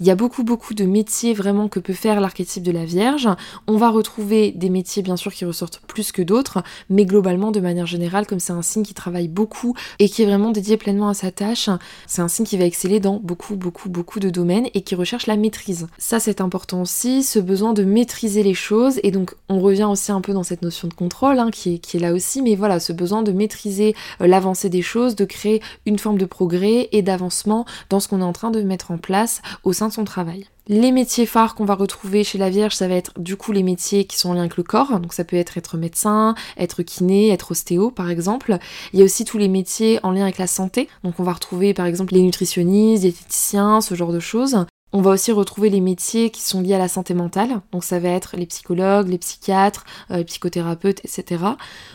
Il 0.00 0.06
y 0.06 0.10
a 0.10 0.14
beaucoup 0.14 0.42
beaucoup 0.42 0.74
de 0.74 0.84
métiers 0.84 1.34
vraiment 1.34 1.68
que 1.68 1.80
peut 1.80 1.92
faire 1.92 2.20
l'archétype 2.20 2.62
de 2.62 2.72
la 2.72 2.84
Vierge. 2.84 3.28
On 3.66 3.76
va 3.76 3.90
retrouver 3.90 4.52
des 4.52 4.70
métiers 4.70 5.02
bien 5.02 5.16
sûr 5.16 5.32
qui 5.32 5.44
ressortent 5.44 5.80
plus 5.86 6.12
que 6.12 6.22
d'autres, 6.22 6.62
mais 6.88 7.04
globalement 7.04 7.50
de 7.50 7.60
manière 7.60 7.86
générale, 7.86 8.26
comme 8.26 8.40
c'est 8.40 8.52
un 8.52 8.62
signe 8.62 8.84
qui 8.84 8.94
travaille 8.94 9.28
beaucoup 9.28 9.74
et 9.98 10.08
qui 10.08 10.22
est 10.22 10.26
vraiment 10.26 10.50
dédié 10.50 10.76
pleinement 10.76 11.08
à 11.08 11.14
sa 11.14 11.30
tâche, 11.30 11.68
c'est 12.06 12.22
un 12.22 12.28
signe 12.28 12.46
qui 12.46 12.56
va 12.56 12.64
exceller 12.64 13.00
dans 13.00 13.20
beaucoup 13.22 13.56
beaucoup 13.56 13.88
beaucoup 13.88 14.20
de 14.20 14.30
domaines 14.30 14.68
et 14.74 14.80
qui 14.82 14.94
recherche 14.94 15.26
la 15.26 15.36
maîtrise. 15.36 15.86
Ça 15.98 16.20
c'est 16.20 16.40
important 16.40 16.82
aussi, 16.82 17.22
ce 17.22 17.38
besoin 17.38 17.74
de 17.74 17.84
maîtriser 17.84 18.42
les 18.42 18.54
choses 18.54 19.00
et 19.02 19.10
donc 19.10 19.34
on 19.48 19.60
revient 19.60 19.84
aussi 19.84 20.12
un 20.12 20.20
peu 20.20 20.32
dans 20.32 20.42
cette 20.42 20.62
notion 20.62 20.88
de 20.88 20.94
contrôle 20.94 21.38
hein, 21.38 21.50
qui, 21.50 21.74
est, 21.74 21.98
là 21.98 22.12
aussi, 22.12 22.42
mais 22.42 22.54
voilà, 22.54 22.80
ce 22.80 22.92
besoin 22.92 23.22
de 23.22 23.32
maîtriser 23.32 23.94
euh, 24.20 24.26
l'avancée 24.26 24.68
des 24.68 24.82
choses, 24.82 25.16
de 25.16 25.24
créer 25.24 25.60
une 25.86 25.98
forme 25.98 26.18
de 26.18 26.24
progrès 26.24 26.88
et 26.92 27.02
d'avancement 27.02 27.66
dans 27.90 28.00
ce 28.00 28.08
qu'on 28.08 28.20
est 28.20 28.24
en 28.24 28.32
train 28.32 28.37
de 28.50 28.62
mettre 28.62 28.90
en 28.90 28.98
place 28.98 29.42
au 29.64 29.72
sein 29.72 29.88
de 29.88 29.92
son 29.92 30.04
travail. 30.04 30.46
Les 30.70 30.92
métiers 30.92 31.26
phares 31.26 31.54
qu'on 31.54 31.64
va 31.64 31.74
retrouver 31.74 32.24
chez 32.24 32.36
la 32.36 32.50
Vierge, 32.50 32.74
ça 32.74 32.88
va 32.88 32.94
être 32.94 33.18
du 33.18 33.36
coup 33.36 33.52
les 33.52 33.62
métiers 33.62 34.04
qui 34.04 34.18
sont 34.18 34.30
en 34.30 34.34
lien 34.34 34.40
avec 34.40 34.58
le 34.58 34.62
corps. 34.62 35.00
Donc 35.00 35.14
ça 35.14 35.24
peut 35.24 35.36
être 35.36 35.56
être 35.56 35.78
médecin, 35.78 36.34
être 36.58 36.82
kiné, 36.82 37.30
être 37.30 37.52
ostéo 37.52 37.90
par 37.90 38.10
exemple. 38.10 38.58
Il 38.92 38.98
y 38.98 39.02
a 39.02 39.04
aussi 39.04 39.24
tous 39.24 39.38
les 39.38 39.48
métiers 39.48 39.98
en 40.02 40.10
lien 40.10 40.24
avec 40.24 40.38
la 40.38 40.46
santé. 40.46 40.88
Donc 41.04 41.20
on 41.20 41.22
va 41.22 41.32
retrouver 41.32 41.72
par 41.72 41.86
exemple 41.86 42.14
les 42.14 42.20
nutritionnistes, 42.20 43.00
diététiciens, 43.00 43.80
ce 43.80 43.94
genre 43.94 44.12
de 44.12 44.20
choses. 44.20 44.66
On 44.94 45.02
va 45.02 45.10
aussi 45.10 45.32
retrouver 45.32 45.68
les 45.68 45.82
métiers 45.82 46.30
qui 46.30 46.40
sont 46.40 46.62
liés 46.62 46.72
à 46.72 46.78
la 46.78 46.88
santé 46.88 47.12
mentale, 47.12 47.60
donc 47.72 47.84
ça 47.84 47.98
va 47.98 48.08
être 48.08 48.38
les 48.38 48.46
psychologues, 48.46 49.08
les 49.08 49.18
psychiatres, 49.18 49.84
euh, 50.10 50.16
les 50.16 50.24
psychothérapeutes, 50.24 51.00
etc. 51.04 51.44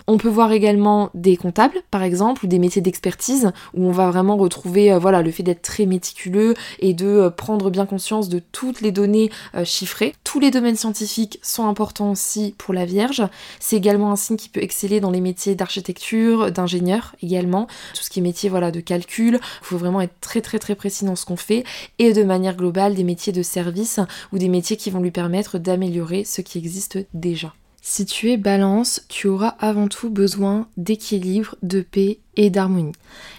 On 0.06 0.20
peut 0.20 0.30
voir 0.30 0.52
également 0.52 1.10
des 1.16 1.36
comptables, 1.36 1.82
par 1.90 2.04
exemple, 2.04 2.46
ou 2.46 2.48
des 2.48 2.60
métiers 2.60 2.84
d'expertise, 2.84 3.52
où 3.74 3.88
on 3.88 3.92
va 3.92 4.12
vraiment 4.12 4.38
retrouver 4.38 4.94
euh, 4.94 5.00
voilà, 5.00 5.24
le 5.24 5.32
fait 5.32 5.42
d'être 5.42 5.64
très 5.64 5.88
méticuleux 5.88 6.54
et 6.78 6.94
de 6.94 7.08
euh, 7.08 7.30
prendre 7.32 7.72
bien 7.72 7.88
conscience 7.88 8.30
de 8.30 8.38
toutes 8.38 8.82
les 8.82 8.92
données 8.92 9.32
chiffrées. 9.64 10.14
Tous 10.24 10.40
les 10.40 10.52
domaines 10.52 10.76
scientifiques 10.76 11.40
sont 11.42 11.68
importants 11.68 12.12
aussi 12.12 12.54
pour 12.60 12.76
la 12.76 12.86
Vierge. 12.86 13.24
C'est 13.60 13.76
également 13.76 14.12
un 14.12 14.16
signe 14.16 14.38
qui 14.38 14.50
peut 14.50 14.62
exceller 14.62 15.00
dans 15.00 15.10
les 15.10 15.22
métiers 15.22 15.56
d'architecture, 15.56 16.52
d'ingénieur 16.52 17.16
également, 17.24 17.66
tout 17.96 18.04
ce 18.04 18.10
qui 18.12 18.20
est 18.20 18.22
métier 18.22 18.50
voilà, 18.50 18.70
de 18.70 18.82
calcul. 18.82 19.40
Il 19.62 19.66
faut 19.66 19.78
vraiment 19.78 20.02
être 20.02 20.20
très 20.22 20.42
très 20.42 20.60
très 20.60 20.76
précis 20.76 21.06
dans 21.06 21.16
ce 21.16 21.26
qu'on 21.26 21.38
fait 21.38 21.64
et 21.98 22.14
de 22.14 22.24
manière 22.24 22.56
globale 22.56 22.83
des 22.90 23.04
métiers 23.04 23.34
de 23.34 23.44
service 23.44 24.00
ou 24.32 24.38
des 24.38 24.50
métiers 24.50 24.78
qui 24.78 24.92
vont 24.92 25.02
lui 25.02 25.12
permettre 25.12 25.60
d'améliorer 25.60 26.24
ce 26.24 26.42
qui 26.42 26.58
existe 26.58 27.00
déjà. 27.14 27.54
Si 27.82 28.06
tu 28.06 28.32
es 28.32 28.38
balance, 28.38 29.06
tu 29.10 29.28
auras 29.28 29.56
avant 29.60 29.90
tout 29.90 30.10
besoin 30.10 30.68
d'équilibre, 30.78 31.56
de 31.64 31.82
paix 31.82 32.20
et 32.36 32.50
d'harmonie. 32.50 32.94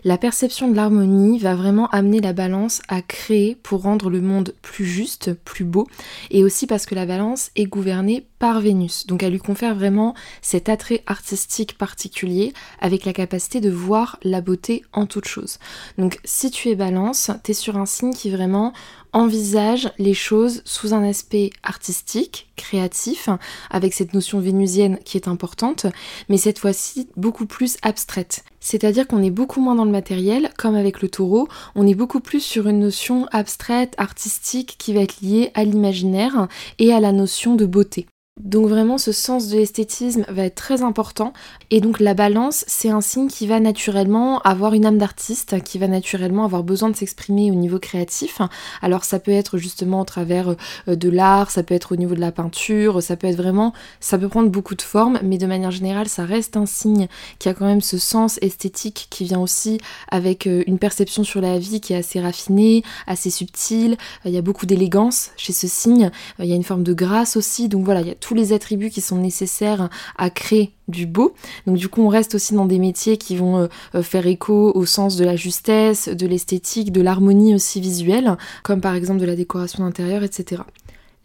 La 0.05 0.19
perception 0.19 0.69
de 0.69 0.77
l'harmonie 0.77 1.39
va 1.39 1.55
vraiment 1.55 1.89
amener 1.89 2.21
la 2.21 2.33
balance 2.33 2.83
à 2.89 3.03
créer 3.03 3.55
pour 3.55 3.83
rendre 3.83 4.11
le 4.11 4.21
monde 4.21 4.55
plus 4.63 4.85
juste, 4.85 5.35
plus 5.45 5.65
beau, 5.65 5.87
et 6.31 6.45
aussi 6.45 6.67
parce 6.67 6.87
que 6.87 6.95
la 6.95 7.07
balance 7.07 7.51
est 7.57 7.65
gouvernée 7.65 8.27
par 8.39 8.61
Vénus. 8.61 9.07
Donc 9.07 9.23
elle 9.23 9.33
lui 9.33 9.39
confère 9.39 9.75
vraiment 9.75 10.15
cet 10.43 10.69
attrait 10.69 11.03
artistique 11.07 11.79
particulier 11.79 12.53
avec 12.81 13.05
la 13.05 13.13
capacité 13.13 13.61
de 13.61 13.71
voir 13.71 14.19
la 14.23 14.41
beauté 14.41 14.85
en 14.93 15.07
toute 15.07 15.27
chose. 15.27 15.59
Donc 15.99 16.19
si 16.25 16.51
tu 16.51 16.69
es 16.69 16.75
balance, 16.75 17.31
tu 17.43 17.53
es 17.53 17.55
sur 17.55 17.77
un 17.77 17.87
signe 17.87 18.13
qui 18.13 18.31
vraiment 18.31 18.73
envisage 19.15 19.91
les 19.99 20.13
choses 20.13 20.61
sous 20.65 20.93
un 20.93 21.09
aspect 21.09 21.51
artistique, 21.63 22.51
créatif, 22.57 23.29
avec 23.71 23.95
cette 23.95 24.13
notion 24.13 24.41
vénusienne 24.41 24.99
qui 25.05 25.17
est 25.17 25.29
importante, 25.29 25.87
mais 26.29 26.37
cette 26.37 26.59
fois-ci 26.59 27.09
beaucoup 27.17 27.47
plus 27.47 27.77
abstraite. 27.83 28.45
C'est-à-dire 28.65 29.07
qu'on 29.07 29.23
est 29.23 29.31
beaucoup 29.31 29.61
moins 29.61 29.75
dans 29.75 29.85
le 29.85 29.91
matériel, 29.91 30.49
comme 30.57 30.75
avec 30.75 31.03
le 31.03 31.11
taureau, 31.11 31.49
on 31.75 31.87
est 31.87 31.95
beaucoup 31.95 32.21
plus 32.21 32.41
sur 32.41 32.67
une 32.67 32.81
notion 32.81 33.27
abstraite, 33.31 33.95
artistique, 33.99 34.77
qui 34.79 34.95
va 34.95 35.03
être 35.03 35.21
liée 35.21 35.51
à 35.53 35.65
l'imaginaire 35.65 36.49
et 36.79 36.91
à 36.91 36.99
la 36.99 37.13
notion 37.13 37.57
de 37.57 37.67
beauté. 37.67 38.07
Donc 38.43 38.67
vraiment 38.67 38.99
ce 38.99 39.13
sens 39.13 39.47
de 39.47 39.59
l'esthétisme 39.59 40.25
va 40.29 40.43
être 40.43 40.57
très 40.57 40.83
important. 40.83 41.33
Et 41.71 41.81
donc 41.81 42.01
la 42.01 42.15
balance 42.15 42.65
c'est 42.67 42.91
un 42.91 43.01
signe 43.01 43.29
qui 43.29 43.47
va 43.47 43.61
naturellement 43.61 44.41
avoir 44.41 44.75
une 44.75 44.87
âme 44.87 44.99
d'artiste, 44.99 45.63
qui 45.63 45.79
va 45.79 45.87
naturellement 45.87 46.45
avoir 46.45 46.65
besoin 46.65 46.89
de 46.89 46.97
s'exprimer 46.97 47.53
au 47.53 47.55
niveau 47.55 47.79
créatif. 47.79 48.41
Alors 48.83 49.05
ça 49.05 49.21
peut 49.21 49.31
être 49.31 49.57
justement 49.57 50.01
au 50.01 50.05
travers 50.05 50.57
euh, 50.89 50.97
de 50.97 51.09
l'art, 51.09 51.53
ça 51.53 51.63
peut 51.63 51.77
être 51.77 51.93
au 51.93 51.97
niveau 51.97 52.17
de 52.17 52.21
la 52.21 52.33
peinture, 52.33 53.01
ça 53.05 53.17
peut 53.17 53.29
être 53.29 53.37
vraiment, 53.37 53.73
ça 54.01 54.19
peut 54.19 54.29
prendre 54.29 54.51
beaucoup 54.51 54.75
de 54.75 54.83
formes 54.83 55.21
mais 55.23 55.39
de 55.39 55.47
manière 55.47 55.71
générale 55.71 56.09
ça 56.09 56.25
reste 56.25 56.57
un 56.57 56.67
signe 56.67 57.07
qui 57.39 57.49
a 57.49 57.55
quand 57.55 57.67
même 57.67 57.83
ce 57.83 57.99
sens 57.99 58.41
esthétique 58.43 59.07
qui 59.11 59.23
vient 59.23 59.41
aussi 59.41 59.79
avec 60.11 60.49
euh, 60.49 60.65
une 60.67 60.81
perception 60.81 61.23
sur 61.23 61.41
la 61.41 61.61
vie 61.61 61.81
qui 61.81 61.93
est 61.93 61.99
assez 61.99 62.21
raffinée, 62.21 62.83
assez 63.07 63.31
subtile, 63.31 63.97
il 64.25 64.33
y 64.33 64.39
a 64.39 64.43
beaucoup 64.43 64.67
d'élégance 64.67 65.31
chez 65.37 65.53
ce 65.53 65.69
signe, 65.69 66.11
il 66.41 66.47
y 66.47 66.53
a 66.53 66.57
une 66.57 66.65
forme 66.65 66.83
de 66.83 66.95
grâce 66.95 67.37
aussi. 67.37 67.69
Donc 67.69 67.85
voilà 67.85 68.01
il 68.01 68.09
y 68.09 68.11
a 68.11 68.17
tous 68.25 68.35
les 68.35 68.55
attributs 68.55 68.89
qui 68.89 69.03
sont 69.03 69.19
nécessaires 69.19 69.91
à 70.17 70.31
créer 70.31 70.73
du 70.89 71.05
beau. 71.05 71.35
Donc 71.67 71.77
du 71.77 71.89
coup 71.89 72.01
on 72.01 72.09
reste 72.09 72.35
aussi 72.35 72.55
dans 72.55 72.65
des 72.65 72.79
métiers 72.79 73.19
qui 73.19 73.37
vont 73.37 73.59
euh, 73.59 73.67
euh, 73.95 74.03
faire 74.03 74.27
écho 74.27 74.73
au 74.75 74.87
sens 74.87 75.17
de 75.17 75.25
la 75.27 75.37
justesse, 75.37 76.09
de 76.09 76.27
l'esthétique, 76.27 76.91
de 76.91 77.03
l'harmonie 77.03 77.55
aussi 77.55 77.83
visuelle, 77.83 78.39
comme 78.63 78.81
par 78.81 78.95
exemple 78.95 79.21
de 79.21 79.27
la 79.27 79.37
décoration 79.37 79.85
d'intérieur, 79.85 80.23
etc. 80.23 80.63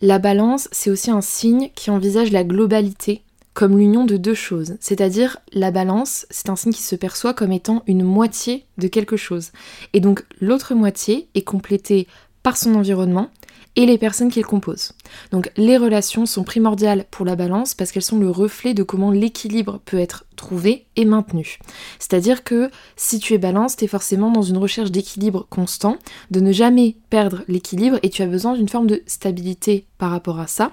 La 0.02 0.20
balance, 0.20 0.68
c'est 0.74 0.89
aussi 0.89 1.10
un 1.10 1.22
signe 1.22 1.70
qui 1.74 1.89
envisage 1.89 2.32
la 2.32 2.43
globalité 2.43 3.22
comme 3.54 3.78
l'union 3.78 4.04
de 4.04 4.18
deux 4.18 4.34
choses. 4.34 4.76
C'est-à-dire 4.82 5.38
la 5.54 5.72
balance, 5.72 6.26
c'est 6.30 6.50
un 6.50 6.58
signe 6.58 6.74
qui 6.74 6.84
se 6.84 6.95
perçoit 6.95 7.34
comme 7.34 7.54
étant 7.54 7.84
une 7.88 8.04
moitié 8.04 8.66
de 8.78 8.89
quelque 8.89 9.16
chose. 9.18 9.52
Et 9.93 10.02
donc 10.02 10.26
l'autre 10.41 10.76
moitié 10.76 11.30
est 11.34 11.43
complétée 11.43 12.08
par 12.43 12.58
son 12.58 12.76
environnement 12.76 13.30
et 13.76 13.86
les 13.86 13.98
personnes 13.98 14.32
qui 14.32 14.40
le 14.40 14.48
composent. 14.48 14.94
Donc 15.32 15.52
les 15.58 15.78
relations 15.78 16.26
sont 16.26 16.44
primordiales 16.44 17.06
pour 17.12 17.26
la 17.26 17.36
balance 17.36 17.74
parce 17.74 17.92
qu'elles 17.92 18.04
sont 18.04 18.20
le 18.20 18.30
reflet 18.30 18.74
de 18.74 18.84
comment 18.84 19.12
l'équilibre 19.12 19.80
peut 19.86 20.00
être 20.00 20.26
trouvé 20.36 20.86
et 20.96 21.06
maintenu. 21.06 21.60
C'est-à-dire 22.00 22.44
que 22.44 22.70
si 22.96 23.20
tu 23.20 23.34
es 23.34 23.38
balance, 23.38 23.76
tu 23.76 23.86
es 23.86 23.88
forcément 23.88 24.32
dans 24.32 24.42
une 24.42 24.58
recherche 24.58 24.92
d'équilibre 24.92 25.48
constant, 25.50 25.98
de 26.32 26.40
ne 26.40 26.52
jamais 26.52 26.96
perdre 27.10 27.44
l'équilibre 27.48 28.00
et 28.04 28.10
tu 28.10 28.22
as 28.22 28.28
besoin 28.28 28.54
d'une 28.54 28.70
forme 28.70 28.88
de 28.88 29.04
stabilité 29.06 29.86
par 29.98 30.12
rapport 30.12 30.40
à 30.40 30.48
ça. 30.48 30.72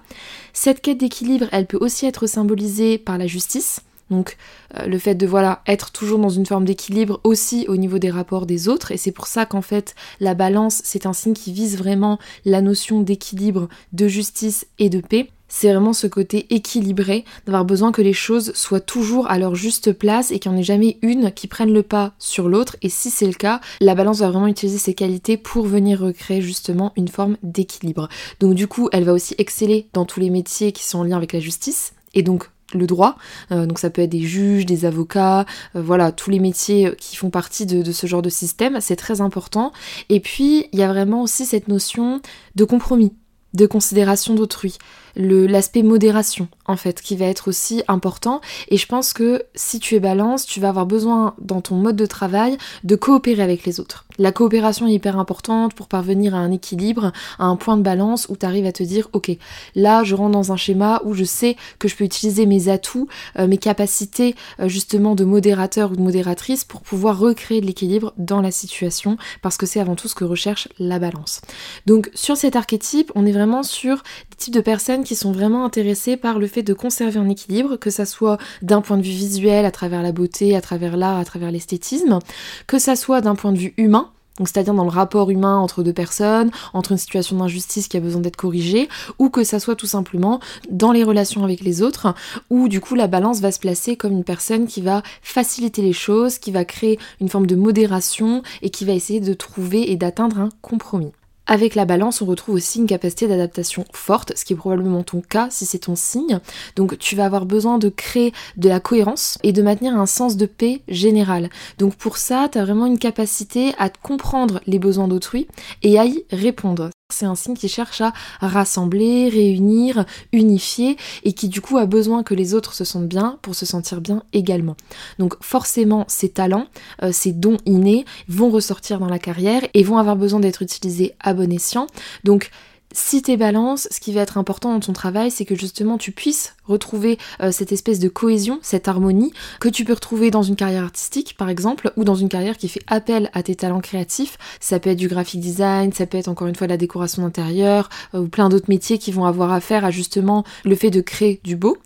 Cette 0.53 0.81
quête 0.81 0.99
d'équilibre, 0.99 1.47
elle 1.53 1.67
peut 1.67 1.79
aussi 1.81 2.07
être 2.07 2.27
symbolisée 2.27 2.99
par 2.99 3.19
la 3.19 3.27
justice. 3.27 3.81
Donc 4.11 4.37
euh, 4.79 4.87
le 4.87 4.99
fait 4.99 5.15
de 5.15 5.27
voilà 5.27 5.63
être 5.67 5.91
toujours 5.91 6.19
dans 6.19 6.29
une 6.29 6.47
forme 6.47 6.65
d'équilibre 6.65 7.21
aussi 7.25 7.67
au 7.69 7.77
niveau 7.77 7.99
des 7.99 8.11
rapports 8.11 8.47
des 8.47 8.69
autres 8.69 8.93
et 8.93 8.97
c'est 8.97 9.13
pour 9.13 9.27
ça 9.27 9.47
qu'en 9.47 9.63
fait 9.63 9.95
la 10.21 10.35
balance 10.35 10.81
c'est 10.85 11.07
un 11.07 11.13
signe 11.13 11.35
qui 11.35 11.53
vise 11.53 11.77
vraiment 11.77 12.19
la 12.45 12.63
notion 12.63 13.01
d'équilibre, 13.01 13.69
de 13.93 14.09
justice 14.09 14.67
et 14.79 14.91
de 14.91 15.01
paix. 15.01 15.29
C'est 15.49 15.71
vraiment 15.71 15.93
ce 15.93 16.09
côté 16.09 16.53
équilibré, 16.55 17.25
d'avoir 17.47 17.65
besoin 17.65 17.93
que 17.93 18.03
les 18.03 18.13
choses 18.13 18.53
soient 18.55 18.81
toujours 18.81 19.31
à 19.31 19.39
leur 19.39 19.55
juste 19.55 19.93
place 19.93 20.33
et 20.33 20.41
qu'il 20.41 20.51
n'y 20.51 20.57
en 20.57 20.61
ait 20.61 20.65
jamais 20.65 20.99
une 21.03 21.31
qui 21.31 21.47
prenne 21.47 21.73
le 21.73 21.85
pas 21.85 22.15
sur 22.19 22.49
l'autre. 22.49 22.77
Et 22.83 22.89
si 22.89 23.11
c'est 23.11 23.29
le 23.29 23.33
cas, 23.33 23.61
la 23.81 23.95
balance 23.95 24.19
va 24.19 24.31
vraiment 24.31 24.49
utiliser 24.49 24.79
ses 24.79 24.95
qualités 24.95 25.37
pour 25.37 25.65
venir 25.65 26.01
recréer 26.01 26.43
justement 26.43 26.93
une 26.97 27.07
forme 27.07 27.37
d'équilibre. 27.45 28.09
Donc 28.41 28.55
du 28.55 28.67
coup, 28.67 28.89
elle 28.93 29.05
va 29.05 29.13
aussi 29.13 29.37
exceller 29.39 29.87
dans 29.93 30.05
tous 30.05 30.19
les 30.19 30.31
métiers 30.31 30.73
qui 30.73 30.85
sont 30.85 30.99
en 30.99 31.05
lien 31.05 31.17
avec 31.17 31.33
la 31.33 31.41
justice. 31.41 31.93
Et 32.13 32.23
donc 32.23 32.51
le 32.75 32.87
droit, 32.87 33.17
euh, 33.53 33.67
donc 33.67 33.79
ça 33.79 33.91
peut 33.91 34.03
être 34.03 34.11
des 34.11 34.23
juges, 34.23 34.67
des 34.67 34.85
avocats, 34.85 35.47
euh, 35.75 35.83
voilà, 35.83 36.13
tous 36.13 36.31
les 36.31 36.41
métiers 36.41 36.93
qui 36.99 37.17
font 37.17 37.31
partie 37.31 37.67
de 37.67 37.93
ce 37.93 38.07
genre 38.07 38.23
de 38.23 38.29
système, 38.29 38.81
c'est 38.81 38.97
très 38.97 39.21
important. 39.21 39.73
Et 40.09 40.21
puis, 40.21 40.67
il 40.73 40.79
y 40.79 40.83
a 40.83 40.89
vraiment 40.89 41.23
aussi 41.23 41.47
cette 41.47 41.69
notion 41.69 42.21
de 42.55 42.65
compromis, 42.65 43.13
de 43.55 43.67
considération 43.67 44.35
d'autrui 44.35 44.79
l'aspect 45.17 45.83
modération 45.83 46.49
en 46.67 46.77
fait 46.77 47.01
qui 47.01 47.17
va 47.17 47.27
être 47.27 47.49
aussi 47.49 47.83
important. 47.89 48.41
Et 48.69 48.77
je 48.77 48.87
pense 48.87 49.13
que 49.13 49.45
si 49.55 49.81
tu 49.81 49.95
es 49.95 50.01
balance 50.01 50.47
tu 50.47 50.61
vas 50.61 50.69
avoir 50.69 50.87
besoin 50.87 51.35
dans 51.41 51.61
ton 51.61 51.77
mode 51.77 51.97
de 51.97 52.07
travail 52.07 52.59
de 52.85 52.97
coopérer 52.97 53.43
avec 53.43 53.65
les 53.65 53.81
autres. 53.81 54.05
La 54.19 54.33
coopération 54.33 54.87
est 54.87 54.93
hyper 54.93 55.19
importante 55.19 55.75
pour 55.75 55.89
parvenir 55.89 56.35
à 56.35 56.39
un 56.39 56.51
équilibre 56.51 57.13
à 57.39 57.45
un 57.45 57.57
point 57.57 57.77
de 57.77 57.83
balance 57.83 58.27
où 58.29 58.37
tu 58.37 58.47
arrives 58.47 58.67
à 58.67 58.73
te 58.73 58.83
dire 58.83 59.09
ok 59.13 59.31
là 59.75 60.05
je 60.05 60.15
rentre 60.15 60.33
dans 60.33 60.53
un 60.53 60.57
schéma 60.57 61.03
où 61.05 61.15
je 61.15 61.25
sais 61.25 61.57
que 61.79 61.89
je 61.89 61.97
peux 61.97 62.05
utiliser 62.05 62.47
mes 62.47 62.69
atouts 62.69 63.09
euh, 63.39 63.47
mes 63.47 63.59
capacités 63.59 64.35
euh, 64.61 64.69
justement 64.69 65.15
de 65.15 65.25
modérateur 65.25 65.93
ou 65.93 65.97
de 65.97 66.03
modératrice 66.03 66.65
pour 66.65 66.81
pouvoir 66.81 67.19
recréer 67.19 67.61
de 67.61 67.67
l'équilibre 67.67 68.13
dans 68.17 68.41
la 68.41 68.51
situation 68.51 69.17
parce 69.43 69.57
que 69.57 69.67
c'est 69.67 69.81
avant 69.81 69.97
tout 69.97 70.09
ce 70.09 70.15
que 70.15 70.25
recherche 70.25 70.69
la 70.79 70.99
balance. 70.99 71.41
Donc 71.87 72.11
sur 72.15 72.37
cet 72.37 72.57
archétype 72.57 73.13
on 73.15 73.27
est 73.27 73.33
vraiment 73.33 73.63
sur 73.63 73.97
des 74.31 74.37
types 74.37 74.55
de 74.55 74.61
personnes 74.61 75.05
qui 75.07 75.15
sont 75.15 75.33
vraiment 75.33 75.65
intéressés 75.65 76.17
par 76.17 76.39
le 76.39 76.47
fait 76.47 76.63
de 76.63 76.75
conserver 76.75 77.19
un 77.19 77.29
équilibre, 77.29 77.77
que 77.77 77.91
ça 77.91 78.05
soit 78.05 78.39
d'un 78.61 78.81
point 78.81 78.99
de 78.99 79.03
vue 79.03 79.11
visuel, 79.11 79.65
à 79.65 79.71
travers 79.71 80.03
la 80.03 80.13
beauté, 80.13 80.57
à 80.57 80.61
travers 80.61 80.97
l'art, 80.97 81.19
à 81.19 81.25
travers 81.25 81.51
l'esthétisme, 81.51 82.19
que 82.67 82.79
ça 82.79 82.97
soit 82.97 83.21
d'un 83.21 83.35
point 83.35 83.53
de 83.53 83.59
vue 83.59 83.75
humain, 83.77 84.11
donc 84.39 84.49
c'est-à-dire 84.49 84.75
dans 84.75 84.85
le 84.85 84.91
rapport 84.91 85.31
humain 85.31 85.57
entre 85.57 85.83
deux 85.83 85.93
personnes, 85.93 86.51
entre 86.75 86.93
une 86.93 86.99
situation 86.99 87.37
d'injustice 87.37 87.89
qui 87.89 87.97
a 87.97 88.01
besoin 88.01 88.21
d'être 88.21 88.37
corrigée, 88.37 88.89
ou 89.19 89.31
que 89.31 89.45
ça 89.45 89.61
soit 89.61 89.77
tout 89.77 89.87
simplement 89.87 90.41
dans 90.71 90.93
les 90.93 91.05
relations 91.05 91.45
avec 91.45 91.61
les 91.61 91.83
autres, 91.83 92.15
où 92.51 92.69
du 92.69 92.81
coup 92.81 92.95
la 92.95 93.07
balance 93.07 93.41
va 93.41 93.53
se 93.53 93.61
placer 93.61 93.97
comme 93.97 94.13
une 94.13 94.25
personne 94.25 94.67
qui 94.67 94.83
va 94.83 95.03
faciliter 95.23 95.83
les 95.83 95.95
choses, 95.95 96.39
qui 96.39 96.51
va 96.51 96.65
créer 96.65 96.99
une 97.21 97.29
forme 97.29 97.47
de 97.47 97.57
modération 97.57 98.43
et 98.61 98.71
qui 98.71 98.85
va 98.85 98.93
essayer 98.93 99.21
de 99.21 99.35
trouver 99.35 99.91
et 99.91 99.97
d'atteindre 99.97 100.41
un 100.41 100.49
compromis. 100.61 101.13
Avec 101.49 101.77
la 101.77 101.85
balance, 101.85 102.23
on 102.23 102.27
retrouve 102.27 102.57
aussi 102.57 102.81
une 102.81 102.89
capacité 102.89 103.29
d'adaptation 103.29 103.85
forte, 103.93 104.33
ce 104.37 104.45
qui 104.45 104.53
est 104.53 104.57
probablement 104.57 105.05
ton 105.05 105.21
cas 105.21 105.47
si 105.51 105.65
c'est 105.65 105.79
ton 105.79 105.95
signe. 105.95 106.41
Donc 106.75 106.99
tu 106.99 107.15
vas 107.15 107.25
avoir 107.25 107.47
besoin 107.47 107.79
de 107.79 107.89
créer 107.89 108.33
de 108.57 108.69
la 108.69 108.81
cohérence 108.81 109.39
et 109.45 109.53
de 109.53 109.63
maintenir 109.63 109.97
un 109.97 110.07
sens 110.07 110.37
de 110.37 110.47
paix 110.47 110.83
général. 110.89 111.49
Donc 111.79 111.95
pour 111.95 112.17
ça, 112.17 112.49
tu 112.51 112.59
as 112.59 112.65
vraiment 112.65 112.87
une 112.87 112.99
capacité 112.99 113.75
à 113.79 113.91
comprendre 113.91 114.61
les 114.67 114.81
besoins 114.81 115.07
d'autrui 115.07 115.47
et 115.83 115.99
à 116.01 116.05
y 116.05 116.25
répondre. 116.33 116.91
C'est 117.09 117.25
un 117.25 117.37
signe 117.37 117.55
qui 117.55 117.69
cherche 117.69 118.01
à 118.01 118.13
rassembler, 118.41 119.29
réunir, 119.29 120.05
unifier 120.33 120.97
et 121.23 121.35
qui 121.35 121.49
du 121.49 121.61
coup 121.61 121.79
a 121.79 121.87
besoin 121.87 122.25
que 122.25 122.35
les 122.35 122.53
autres 122.53 122.75
se 122.75 122.85
sentent 122.85 123.07
bien 123.07 123.39
pour 123.43 123.55
se 123.55 123.65
sentir 123.65 124.01
bien 124.01 124.25
également. 124.33 124.77
Donc 125.21 125.35
forcément 125.41 126.05
ces 126.09 126.31
talents, 126.31 126.67
euh, 127.05 127.13
ces 127.13 127.31
dons 127.31 127.59
innés 127.65 128.05
vont 128.27 128.51
ressortir 128.51 128.99
dans 128.99 129.09
la 129.09 129.21
carrière 129.21 129.63
et 129.73 129.85
vont 129.85 129.99
avoir 129.99 130.17
besoin 130.17 130.41
d'être 130.41 130.63
utilisés 130.63 131.15
à 131.21 131.33
bon 131.33 131.53
escient. 131.53 131.87
Donc 132.25 132.51
si 132.97 133.21
t'es 133.21 133.37
balance, 133.37 133.89
ce 133.91 134.01
qui 134.01 134.15
va 134.15 134.23
être 134.23 134.39
important 134.39 134.73
dans 134.73 134.81
ton 134.81 134.95
travail, 134.95 135.31
c'est 135.31 135.45
que 135.45 135.55
justement 135.55 135.99
tu 135.99 136.13
puisses 136.13 136.55
retrouver 136.65 137.19
euh, 137.43 137.53
cette 137.53 137.71
espèce 137.71 137.99
de 137.99 138.09
cohésion, 138.09 138.59
cette 138.63 138.89
harmonie 138.89 139.35
que 139.61 139.69
tu 139.69 139.85
peux 139.85 139.93
retrouver 139.93 140.31
dans 140.31 140.43
une 140.43 140.57
carrière 140.57 140.85
artistique 140.85 141.37
par 141.37 141.51
exemple, 141.51 141.93
ou 141.97 142.05
dans 142.05 142.15
une 142.15 142.31
carrière 142.31 142.57
qui 142.57 142.69
fait 142.69 142.81
appel 142.87 143.31
à 143.35 143.43
tes 143.43 143.55
talents 143.55 143.83
créatifs. 143.83 144.39
Ça 144.61 144.81
peut 144.81 144.89
être 144.89 144.99
du 144.99 145.09
graphic 145.09 145.41
design, 145.41 145.93
ça 145.93 146.07
peut 146.07 146.17
être 146.17 146.29
encore 146.29 146.49
une 146.49 146.55
fois 146.55 146.69
la 146.69 146.79
décoration 146.79 147.21
d'intérieur, 147.21 147.91
euh, 148.15 148.21
ou 148.21 148.29
plein 148.29 148.49
d'autres 148.49 148.71
métiers 148.71 148.97
qui 148.97 149.13
vont 149.13 149.27
avoir 149.27 149.53
affaire 149.53 149.85
à 149.85 149.91
justement 149.91 150.45
le 150.65 150.75
fait 150.75 150.91
de 150.91 151.03
créer 151.03 151.39
du 151.45 151.55
beau. 151.55 151.77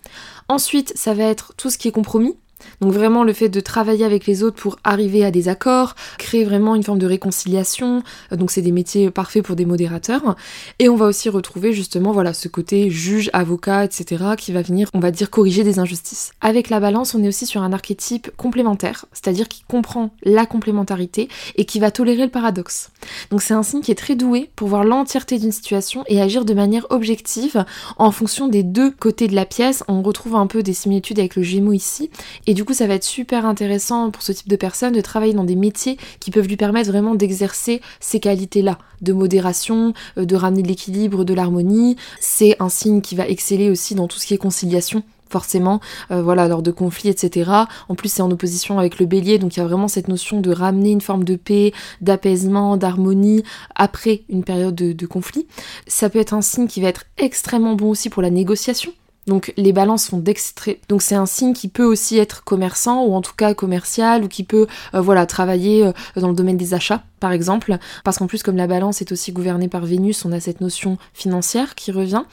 Ensuite, 0.47 0.93
ça 0.95 1.13
va 1.13 1.25
être 1.25 1.53
tout 1.57 1.69
ce 1.69 1.77
qui 1.77 1.89
est 1.89 1.91
compromis, 1.91 2.37
Donc 2.79 2.93
vraiment 2.93 3.23
le 3.23 3.33
fait 3.33 3.49
de 3.49 3.59
travailler 3.59 4.05
avec 4.05 4.25
les 4.25 4.43
autres 4.43 4.57
pour 4.57 4.77
arriver 4.83 5.23
à 5.23 5.31
des 5.31 5.47
accords, 5.47 5.95
créer 6.17 6.43
vraiment 6.43 6.75
une 6.75 6.83
forme 6.83 6.99
de 6.99 7.07
réconciliation. 7.07 8.03
Donc 8.31 8.51
c'est 8.51 8.61
des 8.61 8.71
métiers 8.71 9.11
parfaits 9.11 9.43
pour 9.43 9.55
des 9.55 9.65
modérateurs. 9.65 10.35
Et 10.79 10.89
on 10.89 10.95
va 10.95 11.05
aussi 11.05 11.29
retrouver 11.29 11.73
justement 11.73 12.11
voilà 12.11 12.33
ce 12.33 12.47
côté 12.47 12.89
juge, 12.89 13.29
avocat, 13.33 13.85
etc. 13.85 14.23
qui 14.37 14.51
va 14.51 14.61
venir, 14.61 14.89
on 14.93 14.99
va 14.99 15.11
dire, 15.11 15.29
corriger 15.29 15.63
des 15.63 15.79
injustices. 15.79 16.31
Avec 16.41 16.69
la 16.69 16.79
balance, 16.79 17.15
on 17.15 17.23
est 17.23 17.27
aussi 17.27 17.45
sur 17.45 17.61
un 17.61 17.73
archétype 17.73 18.31
complémentaire, 18.37 19.05
c'est-à-dire 19.13 19.47
qui 19.47 19.63
comprend 19.67 20.11
la 20.23 20.45
complémentarité 20.45 21.27
et 21.55 21.65
qui 21.65 21.79
va 21.79 21.91
tolérer 21.91 22.25
le 22.25 22.31
paradoxe. 22.31 22.89
Donc 23.29 23.41
c'est 23.41 23.53
un 23.53 23.63
signe 23.63 23.81
qui 23.81 23.91
est 23.91 23.95
très 23.95 24.15
doué 24.15 24.49
pour 24.55 24.67
voir 24.67 24.83
l'entièreté 24.83 25.39
d'une 25.39 25.51
situation 25.51 26.03
et 26.07 26.21
agir 26.21 26.45
de 26.45 26.53
manière 26.53 26.87
objective 26.89 27.65
en 27.97 28.11
fonction 28.11 28.47
des 28.47 28.63
deux 28.63 28.91
côtés 28.91 29.27
de 29.27 29.35
la 29.35 29.45
pièce. 29.45 29.83
On 29.87 30.01
retrouve 30.01 30.35
un 30.35 30.47
peu 30.47 30.63
des 30.63 30.73
similitudes 30.73 31.19
avec 31.19 31.35
le 31.35 31.43
Gémeaux 31.43 31.73
ici. 31.73 32.09
Du 32.53 32.65
coup, 32.65 32.73
ça 32.73 32.87
va 32.87 32.95
être 32.95 33.03
super 33.03 33.45
intéressant 33.45 34.11
pour 34.11 34.23
ce 34.23 34.31
type 34.31 34.47
de 34.47 34.55
personne 34.55 34.93
de 34.93 35.01
travailler 35.01 35.33
dans 35.33 35.43
des 35.43 35.55
métiers 35.55 35.97
qui 36.19 36.31
peuvent 36.31 36.47
lui 36.47 36.57
permettre 36.57 36.89
vraiment 36.89 37.15
d'exercer 37.15 37.81
ces 37.99 38.19
qualités-là, 38.19 38.77
de 39.01 39.13
modération, 39.13 39.93
euh, 40.17 40.25
de 40.25 40.35
ramener 40.35 40.63
de 40.63 40.67
l'équilibre, 40.67 41.23
de 41.23 41.33
l'harmonie. 41.33 41.97
C'est 42.19 42.55
un 42.59 42.69
signe 42.69 43.01
qui 43.01 43.15
va 43.15 43.27
exceller 43.27 43.69
aussi 43.69 43.95
dans 43.95 44.07
tout 44.07 44.19
ce 44.19 44.25
qui 44.25 44.33
est 44.33 44.37
conciliation 44.37 45.03
forcément, 45.31 45.79
euh, 46.11 46.21
voilà, 46.21 46.47
lors 46.47 46.61
de 46.61 46.71
conflits, 46.71 47.09
etc. 47.09 47.49
En 47.87 47.95
plus, 47.95 48.11
c'est 48.11 48.21
en 48.21 48.29
opposition 48.29 48.77
avec 48.77 48.99
le 48.99 49.05
bélier, 49.05 49.39
donc 49.39 49.55
il 49.55 49.59
y 49.59 49.63
a 49.63 49.65
vraiment 49.65 49.87
cette 49.87 50.09
notion 50.09 50.41
de 50.41 50.51
ramener 50.51 50.91
une 50.91 50.99
forme 51.01 51.23
de 51.23 51.37
paix, 51.37 51.71
d'apaisement, 52.01 52.75
d'harmonie 52.75 53.43
après 53.75 54.23
une 54.29 54.43
période 54.43 54.75
de, 54.75 54.91
de 54.91 55.05
conflit. 55.05 55.47
Ça 55.87 56.09
peut 56.09 56.19
être 56.19 56.33
un 56.33 56.41
signe 56.41 56.67
qui 56.67 56.81
va 56.81 56.89
être 56.89 57.05
extrêmement 57.17 57.75
bon 57.75 57.89
aussi 57.91 58.09
pour 58.09 58.21
la 58.21 58.29
négociation. 58.29 58.91
Donc 59.27 59.53
les 59.55 59.71
balances 59.71 60.05
sont 60.05 60.17
d'extrait. 60.17 60.79
Donc 60.89 61.01
c'est 61.01 61.15
un 61.15 61.27
signe 61.27 61.53
qui 61.53 61.67
peut 61.67 61.85
aussi 61.85 62.17
être 62.17 62.43
commerçant 62.43 63.03
ou 63.05 63.13
en 63.13 63.21
tout 63.21 63.35
cas 63.35 63.53
commercial 63.53 64.23
ou 64.23 64.27
qui 64.27 64.43
peut 64.43 64.65
euh, 64.95 65.01
voilà 65.01 65.25
travailler 65.27 65.85
euh, 65.85 65.91
dans 66.15 66.29
le 66.29 66.33
domaine 66.33 66.57
des 66.57 66.73
achats 66.73 67.03
par 67.19 67.31
exemple 67.31 67.77
parce 68.03 68.17
qu'en 68.17 68.25
plus 68.25 68.41
comme 68.41 68.57
la 68.57 68.65
balance 68.65 68.99
est 69.01 69.11
aussi 69.11 69.31
gouvernée 69.31 69.67
par 69.67 69.85
Vénus, 69.85 70.25
on 70.25 70.31
a 70.31 70.39
cette 70.39 70.59
notion 70.59 70.97
financière 71.13 71.75
qui 71.75 71.91
revient. 71.91 72.23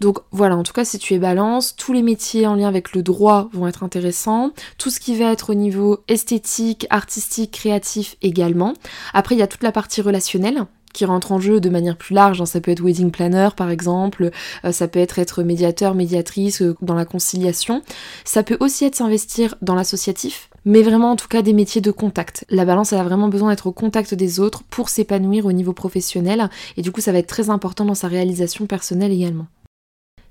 Donc 0.00 0.18
voilà, 0.30 0.56
en 0.56 0.62
tout 0.62 0.74
cas 0.74 0.84
si 0.84 0.98
tu 0.98 1.14
es 1.14 1.18
balance, 1.18 1.74
tous 1.74 1.94
les 1.94 2.02
métiers 2.02 2.46
en 2.46 2.54
lien 2.54 2.68
avec 2.68 2.92
le 2.92 3.02
droit 3.02 3.48
vont 3.54 3.66
être 3.66 3.82
intéressants, 3.82 4.50
tout 4.76 4.90
ce 4.90 5.00
qui 5.00 5.16
va 5.16 5.32
être 5.32 5.50
au 5.50 5.54
niveau 5.54 6.00
esthétique, 6.06 6.86
artistique, 6.90 7.52
créatif 7.52 8.16
également. 8.20 8.74
Après 9.14 9.34
il 9.34 9.38
y 9.38 9.42
a 9.42 9.46
toute 9.46 9.62
la 9.62 9.72
partie 9.72 10.02
relationnelle 10.02 10.66
qui 10.96 11.04
rentre 11.04 11.30
en 11.30 11.38
jeu 11.38 11.60
de 11.60 11.68
manière 11.68 11.96
plus 11.96 12.14
large. 12.14 12.40
Hein. 12.40 12.46
Ça 12.46 12.60
peut 12.60 12.70
être 12.70 12.82
wedding 12.82 13.10
planner 13.10 13.50
par 13.56 13.70
exemple, 13.70 14.30
euh, 14.64 14.72
ça 14.72 14.88
peut 14.88 14.98
être 14.98 15.18
être 15.18 15.42
médiateur, 15.42 15.94
médiatrice 15.94 16.62
euh, 16.62 16.74
dans 16.80 16.94
la 16.94 17.04
conciliation. 17.04 17.82
Ça 18.24 18.42
peut 18.42 18.56
aussi 18.60 18.84
être 18.84 18.96
s'investir 18.96 19.54
dans 19.60 19.74
l'associatif, 19.74 20.48
mais 20.64 20.82
vraiment 20.82 21.12
en 21.12 21.16
tout 21.16 21.28
cas 21.28 21.42
des 21.42 21.52
métiers 21.52 21.82
de 21.82 21.90
contact. 21.90 22.46
La 22.48 22.64
balance, 22.64 22.92
elle 22.92 23.00
a 23.00 23.04
vraiment 23.04 23.28
besoin 23.28 23.50
d'être 23.50 23.66
au 23.66 23.72
contact 23.72 24.14
des 24.14 24.40
autres 24.40 24.62
pour 24.64 24.88
s'épanouir 24.88 25.44
au 25.44 25.52
niveau 25.52 25.74
professionnel, 25.74 26.48
et 26.76 26.82
du 26.82 26.90
coup 26.90 27.02
ça 27.02 27.12
va 27.12 27.18
être 27.18 27.26
très 27.26 27.50
important 27.50 27.84
dans 27.84 27.94
sa 27.94 28.08
réalisation 28.08 28.66
personnelle 28.66 29.12
également. 29.12 29.46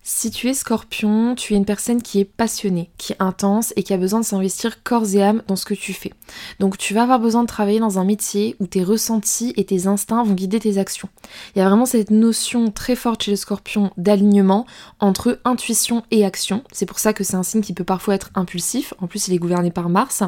Si 0.07 0.29
tu 0.29 0.49
es 0.49 0.53
scorpion, 0.53 1.33
tu 1.33 1.55
es 1.55 1.57
une 1.57 1.65
personne 1.65 1.99
qui 1.99 2.19
est 2.19 2.25
passionnée, 2.25 2.91
qui 2.99 3.13
est 3.13 3.19
intense 3.19 3.73
et 3.75 3.81
qui 3.81 3.91
a 3.91 3.97
besoin 3.97 4.19
de 4.19 4.25
s'investir 4.25 4.83
corps 4.83 5.15
et 5.15 5.23
âme 5.23 5.41
dans 5.47 5.55
ce 5.55 5.65
que 5.65 5.73
tu 5.73 5.93
fais. 5.93 6.13
Donc 6.59 6.77
tu 6.77 6.93
vas 6.93 7.01
avoir 7.01 7.19
besoin 7.19 7.41
de 7.41 7.47
travailler 7.47 7.79
dans 7.79 7.97
un 7.97 8.03
métier 8.03 8.55
où 8.59 8.67
tes 8.67 8.83
ressentis 8.83 9.51
et 9.57 9.65
tes 9.65 9.87
instincts 9.87 10.21
vont 10.21 10.35
guider 10.35 10.59
tes 10.59 10.77
actions. 10.77 11.09
Il 11.55 11.59
y 11.59 11.63
a 11.63 11.67
vraiment 11.67 11.87
cette 11.87 12.11
notion 12.11 12.69
très 12.69 12.95
forte 12.95 13.23
chez 13.23 13.31
le 13.31 13.37
scorpion 13.37 13.89
d'alignement 13.97 14.67
entre 14.99 15.39
intuition 15.43 16.03
et 16.11 16.23
action. 16.23 16.63
C'est 16.71 16.85
pour 16.85 16.99
ça 16.99 17.11
que 17.11 17.23
c'est 17.23 17.35
un 17.35 17.41
signe 17.41 17.61
qui 17.61 17.73
peut 17.73 17.83
parfois 17.83 18.13
être 18.13 18.29
impulsif. 18.35 18.93
En 18.99 19.07
plus, 19.07 19.27
il 19.27 19.33
est 19.33 19.39
gouverné 19.39 19.71
par 19.71 19.89
Mars. 19.89 20.21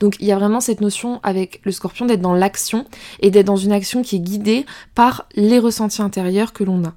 Donc 0.00 0.16
il 0.20 0.26
y 0.26 0.32
a 0.32 0.38
vraiment 0.38 0.62
cette 0.62 0.80
notion 0.80 1.20
avec 1.22 1.60
le 1.64 1.72
scorpion 1.72 2.06
d'être 2.06 2.22
dans 2.22 2.34
l'action 2.34 2.86
et 3.20 3.30
d'être 3.30 3.44
dans 3.44 3.56
une 3.56 3.72
action 3.72 4.00
qui 4.00 4.16
est 4.16 4.20
guidée 4.20 4.64
par 4.94 5.26
les 5.34 5.58
ressentis 5.58 6.00
intérieurs 6.00 6.54
que 6.54 6.64
l'on 6.64 6.82
a. 6.86 6.94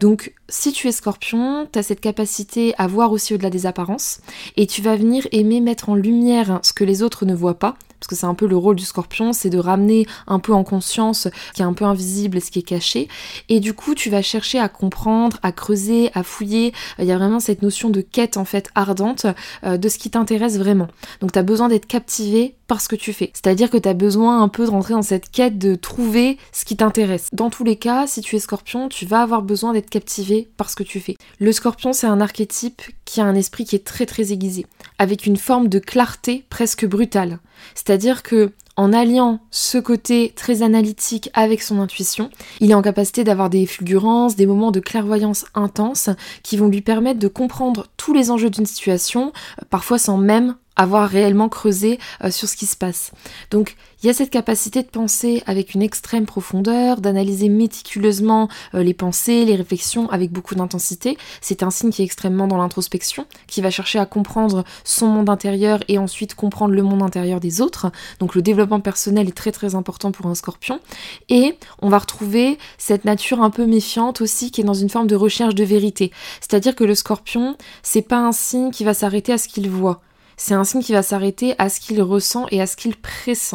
Donc 0.00 0.32
si 0.48 0.72
tu 0.72 0.88
es 0.88 0.92
scorpion, 0.92 1.66
tu 1.72 1.78
as 1.78 1.82
cette 1.82 2.00
capacité 2.00 2.74
à 2.78 2.86
voir 2.86 3.12
aussi 3.12 3.34
au-delà 3.34 3.50
des 3.50 3.66
apparences 3.66 4.20
et 4.56 4.66
tu 4.66 4.82
vas 4.82 4.96
venir 4.96 5.26
aimer 5.32 5.60
mettre 5.60 5.88
en 5.88 5.94
lumière 5.94 6.60
ce 6.62 6.72
que 6.72 6.84
les 6.84 7.02
autres 7.02 7.24
ne 7.24 7.34
voient 7.34 7.58
pas 7.58 7.76
parce 8.04 8.08
que 8.10 8.16
c'est 8.16 8.26
un 8.26 8.34
peu 8.34 8.46
le 8.46 8.56
rôle 8.58 8.76
du 8.76 8.84
scorpion, 8.84 9.32
c'est 9.32 9.48
de 9.48 9.56
ramener 9.56 10.06
un 10.26 10.38
peu 10.38 10.52
en 10.52 10.62
conscience 10.62 11.22
ce 11.22 11.52
qui 11.54 11.62
est 11.62 11.64
un 11.64 11.72
peu 11.72 11.86
invisible 11.86 12.36
et 12.36 12.40
ce 12.40 12.50
qui 12.50 12.58
est 12.58 12.62
caché. 12.62 13.08
Et 13.48 13.60
du 13.60 13.72
coup, 13.72 13.94
tu 13.94 14.10
vas 14.10 14.20
chercher 14.20 14.58
à 14.58 14.68
comprendre, 14.68 15.38
à 15.42 15.52
creuser, 15.52 16.10
à 16.12 16.22
fouiller. 16.22 16.74
Il 16.98 17.06
y 17.06 17.12
a 17.12 17.16
vraiment 17.16 17.40
cette 17.40 17.62
notion 17.62 17.88
de 17.88 18.02
quête 18.02 18.36
en 18.36 18.44
fait 18.44 18.68
ardente 18.74 19.24
euh, 19.64 19.78
de 19.78 19.88
ce 19.88 19.96
qui 19.96 20.10
t'intéresse 20.10 20.58
vraiment. 20.58 20.88
Donc 21.20 21.32
tu 21.32 21.38
as 21.38 21.42
besoin 21.42 21.68
d'être 21.68 21.86
captivé 21.86 22.56
par 22.66 22.80
ce 22.80 22.88
que 22.88 22.96
tu 22.96 23.12
fais. 23.12 23.30
C'est-à-dire 23.34 23.70
que 23.70 23.76
tu 23.76 23.88
as 23.88 23.94
besoin 23.94 24.42
un 24.42 24.48
peu 24.48 24.64
de 24.64 24.70
rentrer 24.70 24.94
dans 24.94 25.02
cette 25.02 25.30
quête 25.30 25.58
de 25.58 25.74
trouver 25.74 26.38
ce 26.52 26.64
qui 26.64 26.76
t'intéresse. 26.76 27.28
Dans 27.32 27.50
tous 27.50 27.64
les 27.64 27.76
cas, 27.76 28.06
si 28.06 28.20
tu 28.20 28.36
es 28.36 28.38
scorpion, 28.38 28.88
tu 28.88 29.06
vas 29.06 29.22
avoir 29.22 29.42
besoin 29.42 29.72
d'être 29.72 29.90
captivé 29.90 30.48
par 30.56 30.70
ce 30.70 30.76
que 30.76 30.82
tu 30.82 31.00
fais. 31.00 31.16
Le 31.38 31.52
scorpion, 31.52 31.92
c'est 31.92 32.06
un 32.06 32.20
archétype 32.20 32.82
qui 33.04 33.20
a 33.20 33.24
un 33.24 33.34
esprit 33.34 33.64
qui 33.64 33.76
est 33.76 33.84
très 33.84 34.06
très 34.06 34.32
aiguisé, 34.32 34.66
avec 34.98 35.26
une 35.26 35.36
forme 35.36 35.68
de 35.68 35.78
clarté 35.78 36.44
presque 36.50 36.86
brutale. 36.86 37.38
C'est-à-dire 37.74 38.22
que 38.22 38.52
en 38.76 38.92
alliant 38.92 39.40
ce 39.50 39.78
côté 39.78 40.32
très 40.34 40.62
analytique 40.62 41.30
avec 41.32 41.62
son 41.62 41.80
intuition, 41.80 42.30
il 42.60 42.72
est 42.72 42.74
en 42.74 42.82
capacité 42.82 43.22
d'avoir 43.22 43.48
des 43.48 43.66
fulgurances, 43.66 44.34
des 44.34 44.46
moments 44.46 44.72
de 44.72 44.80
clairvoyance 44.80 45.44
intense 45.54 46.10
qui 46.42 46.56
vont 46.56 46.68
lui 46.68 46.80
permettre 46.80 47.20
de 47.20 47.28
comprendre 47.28 47.86
tous 47.96 48.12
les 48.12 48.32
enjeux 48.32 48.50
d'une 48.50 48.66
situation, 48.66 49.32
parfois 49.70 49.98
sans 49.98 50.16
même 50.16 50.56
avoir 50.76 51.08
réellement 51.08 51.48
creusé 51.48 51.98
euh, 52.22 52.30
sur 52.30 52.48
ce 52.48 52.56
qui 52.56 52.66
se 52.66 52.76
passe. 52.76 53.12
Donc 53.50 53.76
il 54.02 54.06
y 54.06 54.10
a 54.10 54.14
cette 54.14 54.30
capacité 54.30 54.82
de 54.82 54.88
penser 54.88 55.42
avec 55.46 55.74
une 55.74 55.82
extrême 55.82 56.26
profondeur, 56.26 57.00
d'analyser 57.00 57.48
méticuleusement 57.48 58.48
euh, 58.74 58.82
les 58.82 58.94
pensées, 58.94 59.44
les 59.44 59.56
réflexions 59.56 60.10
avec 60.10 60.30
beaucoup 60.30 60.54
d'intensité. 60.54 61.16
C'est 61.40 61.62
un 61.62 61.70
signe 61.70 61.90
qui 61.90 62.02
est 62.02 62.04
extrêmement 62.04 62.46
dans 62.46 62.58
l'introspection, 62.58 63.26
qui 63.46 63.60
va 63.60 63.70
chercher 63.70 63.98
à 63.98 64.06
comprendre 64.06 64.64
son 64.84 65.06
monde 65.06 65.30
intérieur 65.30 65.80
et 65.88 65.98
ensuite 65.98 66.34
comprendre 66.34 66.74
le 66.74 66.82
monde 66.82 67.02
intérieur 67.02 67.40
des 67.40 67.60
autres. 67.60 67.90
Donc 68.18 68.34
le 68.34 68.42
développement 68.42 68.80
personnel 68.80 69.28
est 69.28 69.36
très 69.36 69.52
très 69.52 69.74
important 69.74 70.12
pour 70.12 70.26
un 70.26 70.34
scorpion. 70.34 70.80
Et 71.28 71.56
on 71.80 71.88
va 71.88 71.98
retrouver 71.98 72.58
cette 72.78 73.04
nature 73.04 73.42
un 73.42 73.50
peu 73.50 73.66
méfiante 73.66 74.20
aussi 74.20 74.50
qui 74.50 74.60
est 74.60 74.64
dans 74.64 74.74
une 74.74 74.90
forme 74.90 75.06
de 75.06 75.16
recherche 75.16 75.54
de 75.54 75.64
vérité. 75.64 76.10
C'est-à-dire 76.40 76.74
que 76.74 76.84
le 76.84 76.94
scorpion, 76.94 77.56
c'est 77.82 78.02
pas 78.02 78.18
un 78.18 78.32
signe 78.32 78.70
qui 78.70 78.84
va 78.84 78.94
s'arrêter 78.94 79.32
à 79.32 79.38
ce 79.38 79.48
qu'il 79.48 79.70
voit 79.70 80.00
c'est 80.36 80.54
un 80.54 80.64
signe 80.64 80.82
qui 80.82 80.92
va 80.92 81.02
s'arrêter 81.02 81.54
à 81.58 81.68
ce 81.68 81.80
qu'il 81.80 82.00
ressent 82.02 82.46
et 82.50 82.60
à 82.60 82.66
ce 82.66 82.76
qu'il 82.76 82.96
pressent. 82.96 83.54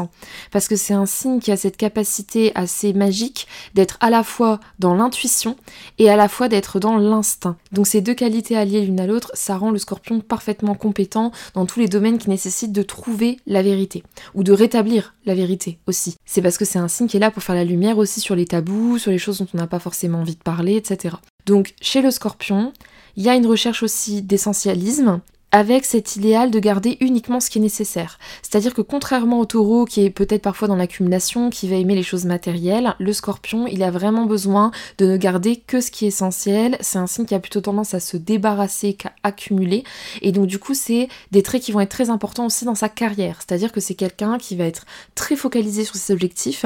Parce 0.52 0.68
que 0.68 0.76
c'est 0.76 0.94
un 0.94 1.06
signe 1.06 1.40
qui 1.40 1.52
a 1.52 1.58
cette 1.58 1.78
capacité 1.78 2.52
assez 2.56 2.94
magique 2.94 3.48
d'être 3.74 3.98
à 4.00 4.10
la 4.10 4.24
fois 4.24 4.60
dans 4.80 4.96
l'intuition 4.96 5.56
et 5.98 6.10
à 6.10 6.16
la 6.16 6.28
fois 6.28 6.48
d'être 6.48 6.80
dans 6.80 6.98
l'instinct. 6.98 7.58
Donc 7.72 7.88
ces 7.88 8.02
deux 8.02 8.14
qualités 8.14 8.58
alliées 8.58 8.86
l'une 8.86 9.00
à 9.00 9.08
l'autre, 9.08 9.32
ça 9.34 9.58
rend 9.58 9.72
le 9.72 9.78
scorpion 9.78 10.20
parfaitement 10.20 10.76
compétent 10.76 11.32
dans 11.54 11.66
tous 11.66 11.80
les 11.80 11.88
domaines 11.88 12.18
qui 12.18 12.30
nécessitent 12.30 12.74
de 12.74 12.84
trouver 12.84 13.40
la 13.48 13.62
vérité. 13.62 14.04
Ou 14.36 14.44
de 14.44 14.54
rétablir 14.54 15.16
la 15.26 15.36
vérité 15.36 15.80
aussi. 15.88 16.16
C'est 16.26 16.42
parce 16.42 16.58
que 16.58 16.66
c'est 16.66 16.80
un 16.80 16.88
signe 16.88 17.08
qui 17.08 17.18
est 17.18 17.20
là 17.20 17.32
pour 17.32 17.44
faire 17.44 17.56
la 17.56 17.64
lumière 17.64 17.98
aussi 17.98 18.20
sur 18.20 18.36
les 18.36 18.46
tabous, 18.46 18.98
sur 18.98 19.12
les 19.12 19.18
choses 19.18 19.40
dont 19.40 19.48
on 19.54 19.58
n'a 19.58 19.68
pas 19.68 19.80
forcément 19.80 20.20
envie 20.20 20.36
de 20.36 20.44
parler, 20.44 20.76
etc. 20.76 21.16
Donc 21.46 21.74
chez 21.82 22.02
le 22.02 22.12
scorpion, 22.12 22.74
il 23.16 23.24
y 23.24 23.30
a 23.30 23.36
une 23.36 23.48
recherche 23.48 23.84
aussi 23.84 24.22
d'essentialisme 24.22 25.22
avec 25.52 25.86
cet 25.86 26.16
idéal 26.16 26.52
de 26.52 26.60
garder 26.60 26.98
uniquement 27.00 27.40
ce 27.40 27.50
qui 27.50 27.58
est 27.58 27.62
nécessaire. 27.62 28.20
C'est-à-dire 28.42 28.74
que 28.74 28.82
contrairement 28.82 29.40
au 29.40 29.46
taureau 29.46 29.86
qui 29.86 30.04
est 30.04 30.10
peut-être 30.10 30.42
parfois 30.42 30.68
dans 30.68 30.76
l'accumulation, 30.76 31.50
qui 31.50 31.68
va 31.68 31.76
aimer 31.76 31.96
les 31.96 32.04
choses 32.04 32.26
matérielles, 32.26 32.96
le 33.00 33.14
scorpion, 33.14 33.68
il 33.68 33.84
a 33.84 33.92
vraiment 33.92 34.26
besoin 34.26 34.72
de 34.98 35.06
ne 35.06 35.18
garder 35.18 35.58
que 35.58 35.82
ce 35.82 35.92
qui 35.92 36.06
est 36.06 36.10
essentiel. 36.10 36.78
C'est 36.82 37.00
un 37.00 37.08
signe 37.08 37.26
qui 37.26 37.36
a 37.36 37.40
plutôt 37.40 37.62
tendance 37.62 37.94
à 37.94 38.00
se 38.00 38.18
débarrasser 38.18 38.94
qu'à 38.94 39.12
accumuler. 39.24 39.84
Et 40.22 40.32
donc 40.32 40.48
du 40.48 40.60
coup, 40.60 40.74
c'est 40.74 41.08
des 41.32 41.44
traits 41.44 41.64
qui 41.64 41.72
vont 41.72 41.80
être 41.80 41.90
très 41.90 42.10
importants 42.10 42.46
aussi 42.46 42.66
dans 42.66 42.76
sa 42.76 42.90
carrière. 42.90 43.40
C'est-à-dire 43.40 43.72
que 43.72 43.80
c'est 43.80 43.96
quelqu'un 43.96 44.38
qui 44.38 44.56
va 44.56 44.66
être 44.66 44.86
très 45.16 45.36
focalisé 45.36 45.84
sur 45.84 45.96
ses 45.96 46.14
objectifs, 46.14 46.66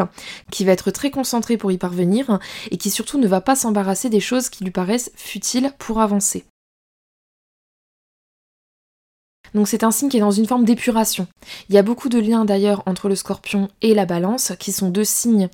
qui 0.52 0.66
va 0.66 0.74
être 0.74 0.92
très 0.92 1.12
concentré 1.12 1.58
pour 1.58 1.72
y 1.72 1.78
parvenir, 1.78 2.40
et 2.72 2.78
qui 2.78 2.90
surtout 2.90 3.20
ne 3.20 3.28
va 3.28 3.42
pas 3.42 3.56
s'embarrasser 3.56 4.10
des 4.10 4.20
choses 4.20 4.50
qui 4.50 4.64
lui 4.64 4.72
paraissent 4.72 5.12
futiles 5.16 5.72
pour 5.78 6.02
avancer. 6.02 6.46
Donc 9.54 9.68
c'est 9.68 9.84
un 9.84 9.92
signe 9.92 10.10
qui 10.10 10.18
est 10.18 10.22
dans 10.22 10.32
une 10.32 10.48
forme 10.48 10.66
d'épuration. 10.66 11.28
Il 11.70 11.76
y 11.76 11.78
a 11.78 11.84
beaucoup 11.84 12.10
de 12.10 12.20
liens 12.20 12.46
d'ailleurs 12.46 12.84
entre 12.86 13.10
le 13.10 13.16
scorpion 13.16 13.70
et 13.82 13.94
la 13.94 14.06
balance, 14.06 14.54
qui 14.60 14.72
sont 14.72 14.90
deux 14.90 15.04
signes. 15.04 15.50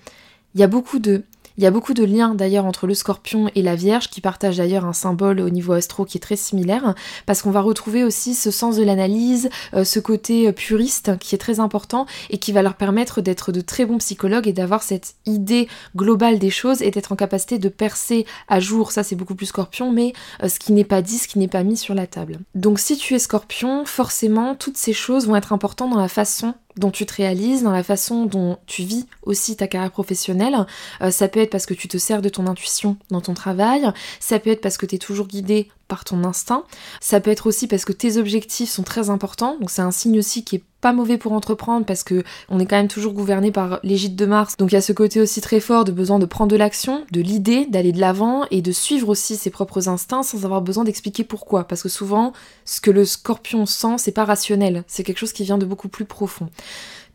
Il 0.56 0.62
y 0.62 0.64
a 0.64 0.68
beaucoup 0.68 1.00
de 1.00 1.24
Il 1.60 1.64
y 1.64 1.66
a 1.66 1.72
beaucoup 1.72 1.94
de 1.94 2.06
liens 2.06 2.36
d'ailleurs 2.36 2.64
entre 2.64 2.88
le 2.88 2.94
scorpion 2.94 3.52
et 3.54 3.62
la 3.62 3.76
vierge 3.76 4.10
qui 4.10 4.22
partagent 4.22 4.56
d'ailleurs 4.56 4.86
un 4.86 4.94
symbole 4.94 5.42
au 5.42 5.50
niveau 5.50 5.74
astro 5.74 6.06
qui 6.06 6.18
est 6.18 6.22
très 6.22 6.38
similaire 6.38 6.96
parce 7.26 7.42
qu'on 7.42 7.52
va 7.52 7.60
retrouver 7.60 8.06
aussi 8.06 8.34
ce 8.34 8.50
sens 8.50 8.78
de 8.78 8.84
l'analyse, 8.84 9.50
euh, 9.74 9.84
ce 9.84 10.00
côté 10.00 10.48
euh, 10.48 10.54
puriste 10.54 11.18
qui 11.20 11.36
est 11.36 11.38
très 11.38 11.60
important 11.60 12.06
et 12.30 12.38
qui 12.38 12.54
va 12.54 12.62
leur 12.62 12.76
permettre 12.76 13.20
d'être 13.20 13.52
de 13.52 13.60
très 13.60 13.86
bons 13.86 13.98
psychologues 13.98 14.48
et 14.48 14.54
d'avoir 14.54 14.84
cette 14.84 15.16
idée 15.26 15.68
globale 15.98 16.40
des 16.40 16.50
choses 16.50 16.82
et 16.82 16.92
d'être 16.92 17.12
en 17.12 17.18
capacité 17.18 17.60
de 17.60 17.68
percer 17.68 18.26
à 18.48 18.62
jour, 18.62 18.94
ça 18.94 19.04
c'est 19.04 19.18
beaucoup 19.18 19.36
plus 19.36 19.48
scorpion, 19.48 19.92
mais 19.92 20.14
euh, 20.42 20.48
ce 20.48 20.60
qui 20.60 20.72
n'est 20.72 20.86
pas 20.86 21.02
dit, 21.02 21.18
ce 21.18 21.28
qui 21.28 21.40
n'est 21.40 21.50
pas 21.50 21.64
mis 21.64 21.76
sur 21.76 21.94
la 21.94 22.08
table. 22.08 22.40
Donc 22.56 22.80
si 22.80 22.96
tu 22.96 23.16
es 23.16 23.20
scorpion, 23.20 23.84
forcément 23.84 24.56
toutes 24.56 24.78
ces 24.78 24.94
choses 24.94 25.28
vont 25.28 25.36
être 25.36 25.52
importantes 25.52 25.92
dans 25.92 26.00
la 26.00 26.08
façon 26.08 26.54
dont 26.80 26.92
tu 26.92 27.06
te 27.06 27.14
réalises, 27.14 27.64
dans 27.64 27.72
la 27.72 27.84
façon 27.84 28.26
dont 28.26 28.58
tu 28.66 28.84
vis 28.84 29.06
aussi 29.24 29.56
ta 29.56 29.68
carrière 29.68 29.92
professionnelle. 29.92 30.66
Euh, 31.02 31.12
ça 31.12 31.28
peut 31.28 31.40
être 31.40 31.52
parce 31.52 31.66
que 31.66 31.74
tu 31.74 31.88
te 31.88 31.98
sers 31.98 32.22
de 32.22 32.30
ton 32.30 32.48
intuition 32.48 32.98
dans 33.12 33.22
ton 33.22 33.34
travail, 33.34 33.92
ça 34.20 34.40
peut 34.40 34.50
être 34.50 34.62
parce 34.62 34.78
que 34.78 34.86
tu 34.86 34.96
es 34.96 34.98
toujours 34.98 35.28
guidé 35.28 35.70
par 35.90 36.06
ton 36.06 36.24
instinct, 36.24 36.64
ça 37.02 37.20
peut 37.20 37.32
être 37.32 37.48
aussi 37.48 37.68
parce 37.68 37.84
que 37.84 37.92
tes 37.92 38.16
objectifs 38.16 38.70
sont 38.70 38.84
très 38.84 39.10
importants, 39.10 39.58
donc 39.60 39.72
c'est 39.72 39.82
un 39.82 39.92
signe 39.92 40.20
aussi 40.20 40.46
qui 40.46 40.56
est 40.56 40.64
pas 40.82 40.94
mauvais 40.94 41.18
pour 41.18 41.34
entreprendre 41.34 41.86
parce 41.86 42.04
que 42.04 42.24
on 42.48 42.60
est 42.60 42.66
quand 42.66 42.78
même 42.78 42.88
toujours 42.88 43.14
gouverné 43.14 43.52
par 43.52 43.80
l'égide 43.84 44.16
de 44.16 44.26
Mars. 44.26 44.56
Donc 44.58 44.72
il 44.72 44.76
y 44.76 44.78
a 44.78 44.82
ce 44.82 44.94
côté 44.94 45.20
aussi 45.20 45.42
très 45.42 45.60
fort 45.60 45.84
de 45.84 45.92
besoin 45.92 46.20
de 46.20 46.26
prendre 46.26 46.52
de 46.52 46.56
l'action, 46.56 47.04
de 47.12 47.22
l'idée, 47.22 47.66
d'aller 47.66 47.92
de 47.92 48.00
l'avant 48.00 48.46
et 48.52 48.62
de 48.62 48.72
suivre 48.72 49.10
aussi 49.10 49.36
ses 49.36 49.50
propres 49.50 49.90
instincts 49.90 50.24
sans 50.24 50.46
avoir 50.46 50.62
besoin 50.62 50.84
d'expliquer 50.84 51.24
pourquoi. 51.24 51.66
Parce 51.66 51.84
que 51.84 51.90
souvent, 51.90 52.34
ce 52.66 52.80
que 52.82 52.92
le 52.92 53.06
scorpion 53.06 53.66
sent, 53.66 53.98
c'est 53.98 54.12
pas 54.12 54.26
rationnel, 54.26 54.84
c'est 54.88 55.04
quelque 55.04 55.18
chose 55.18 55.34
qui 55.34 55.44
vient 55.44 55.58
de 55.58 55.66
beaucoup 55.66 55.90
plus 55.90 56.06
profond. 56.06 56.50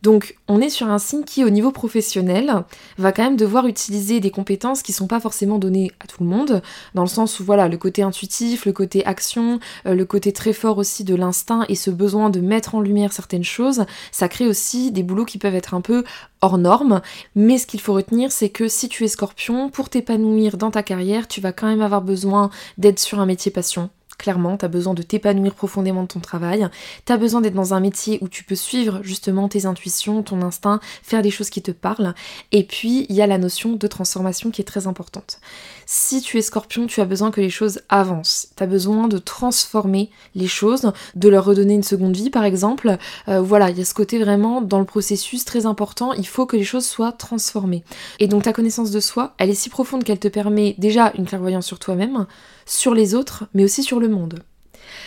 Donc 0.05 0.35
on 0.47 0.61
est 0.61 0.69
sur 0.69 0.87
un 0.87 0.99
signe 0.99 1.23
qui 1.23 1.43
au 1.43 1.49
niveau 1.49 1.71
professionnel 1.71 2.63
va 2.99 3.11
quand 3.11 3.23
même 3.23 3.37
devoir 3.37 3.65
utiliser 3.65 4.19
des 4.19 4.29
compétences 4.29 4.83
qui 4.83 4.93
sont 4.93 5.07
pas 5.07 5.19
forcément 5.19 5.57
données 5.57 5.91
à 5.99 6.05
tout 6.05 6.23
le 6.23 6.29
monde, 6.29 6.61
dans 6.93 7.01
le 7.01 7.07
sens 7.07 7.39
où 7.39 7.43
voilà 7.43 7.67
le 7.67 7.77
côté 7.77 8.03
intuitif, 8.03 8.67
le 8.67 8.71
côté 8.71 9.03
action, 9.03 9.59
euh, 9.87 9.95
le 9.95 10.05
côté 10.05 10.31
très 10.31 10.53
fort 10.53 10.77
aussi 10.77 11.05
de 11.05 11.15
l'instinct 11.15 11.65
et 11.69 11.75
ce 11.75 11.89
besoin 11.89 12.29
de 12.29 12.39
mettre 12.39 12.75
en 12.75 12.81
lumière 12.81 13.13
certaines 13.13 13.43
choses, 13.43 13.85
ça 14.11 14.29
crée 14.29 14.45
aussi 14.45 14.91
des 14.91 15.01
boulots 15.01 15.25
qui 15.25 15.39
peuvent 15.39 15.55
être 15.55 15.73
un 15.73 15.81
peu 15.81 16.03
hors 16.41 16.59
normes. 16.59 17.01
Mais 17.33 17.57
ce 17.57 17.65
qu'il 17.65 17.81
faut 17.81 17.93
retenir, 17.93 18.31
c'est 18.31 18.49
que 18.49 18.67
si 18.67 18.89
tu 18.89 19.05
es 19.05 19.07
scorpion, 19.07 19.69
pour 19.71 19.89
t'épanouir 19.89 20.57
dans 20.57 20.69
ta 20.69 20.83
carrière, 20.83 21.27
tu 21.27 21.41
vas 21.41 21.51
quand 21.51 21.65
même 21.65 21.81
avoir 21.81 22.03
besoin 22.03 22.51
d'être 22.77 22.99
sur 22.99 23.19
un 23.19 23.25
métier 23.25 23.49
passion 23.49 23.89
Clairement, 24.17 24.57
tu 24.57 24.65
as 24.65 24.69
besoin 24.69 24.93
de 24.93 25.01
t'épanouir 25.01 25.55
profondément 25.55 26.03
de 26.03 26.07
ton 26.07 26.19
travail, 26.19 26.67
tu 27.05 27.11
as 27.11 27.17
besoin 27.17 27.41
d'être 27.41 27.53
dans 27.53 27.73
un 27.73 27.79
métier 27.79 28.17
où 28.21 28.27
tu 28.27 28.43
peux 28.43 28.55
suivre 28.55 28.99
justement 29.03 29.47
tes 29.49 29.65
intuitions, 29.65 30.23
ton 30.23 30.41
instinct, 30.41 30.79
faire 31.03 31.21
des 31.21 31.31
choses 31.31 31.49
qui 31.49 31.61
te 31.61 31.71
parlent. 31.71 32.13
Et 32.51 32.63
puis, 32.63 33.05
il 33.09 33.15
y 33.15 33.21
a 33.21 33.27
la 33.27 33.37
notion 33.37 33.73
de 33.73 33.87
transformation 33.87 34.51
qui 34.51 34.61
est 34.61 34.65
très 34.65 34.87
importante. 34.87 35.39
Si 35.85 36.21
tu 36.21 36.37
es 36.37 36.41
scorpion, 36.41 36.87
tu 36.87 36.99
as 37.01 37.05
besoin 37.05 37.31
que 37.31 37.41
les 37.41 37.49
choses 37.49 37.81
avancent. 37.89 38.49
Tu 38.55 38.63
as 38.63 38.67
besoin 38.67 39.07
de 39.07 39.17
transformer 39.17 40.09
les 40.33 40.47
choses, 40.47 40.91
de 41.15 41.29
leur 41.29 41.45
redonner 41.45 41.75
une 41.75 41.83
seconde 41.83 42.15
vie 42.15 42.29
par 42.29 42.43
exemple. 42.43 42.97
Euh, 43.27 43.41
voilà, 43.41 43.69
il 43.69 43.77
y 43.77 43.81
a 43.81 43.85
ce 43.85 43.93
côté 43.93 44.19
vraiment 44.19 44.61
dans 44.61 44.79
le 44.79 44.85
processus 44.85 45.45
très 45.45 45.65
important, 45.65 46.13
il 46.13 46.27
faut 46.27 46.45
que 46.45 46.57
les 46.57 46.63
choses 46.63 46.85
soient 46.85 47.11
transformées. 47.11 47.83
Et 48.19 48.27
donc 48.27 48.43
ta 48.43 48.53
connaissance 48.53 48.91
de 48.91 48.99
soi, 48.99 49.33
elle 49.37 49.49
est 49.49 49.55
si 49.55 49.69
profonde 49.69 50.03
qu'elle 50.03 50.19
te 50.19 50.27
permet 50.27 50.75
déjà 50.77 51.11
une 51.17 51.25
clairvoyance 51.25 51.67
sur 51.67 51.79
toi-même, 51.79 52.25
sur 52.65 52.93
les 52.93 53.13
autres, 53.13 53.45
mais 53.53 53.63
aussi 53.63 53.83
sur 53.83 53.99
le 53.99 54.09
monde. 54.09 54.39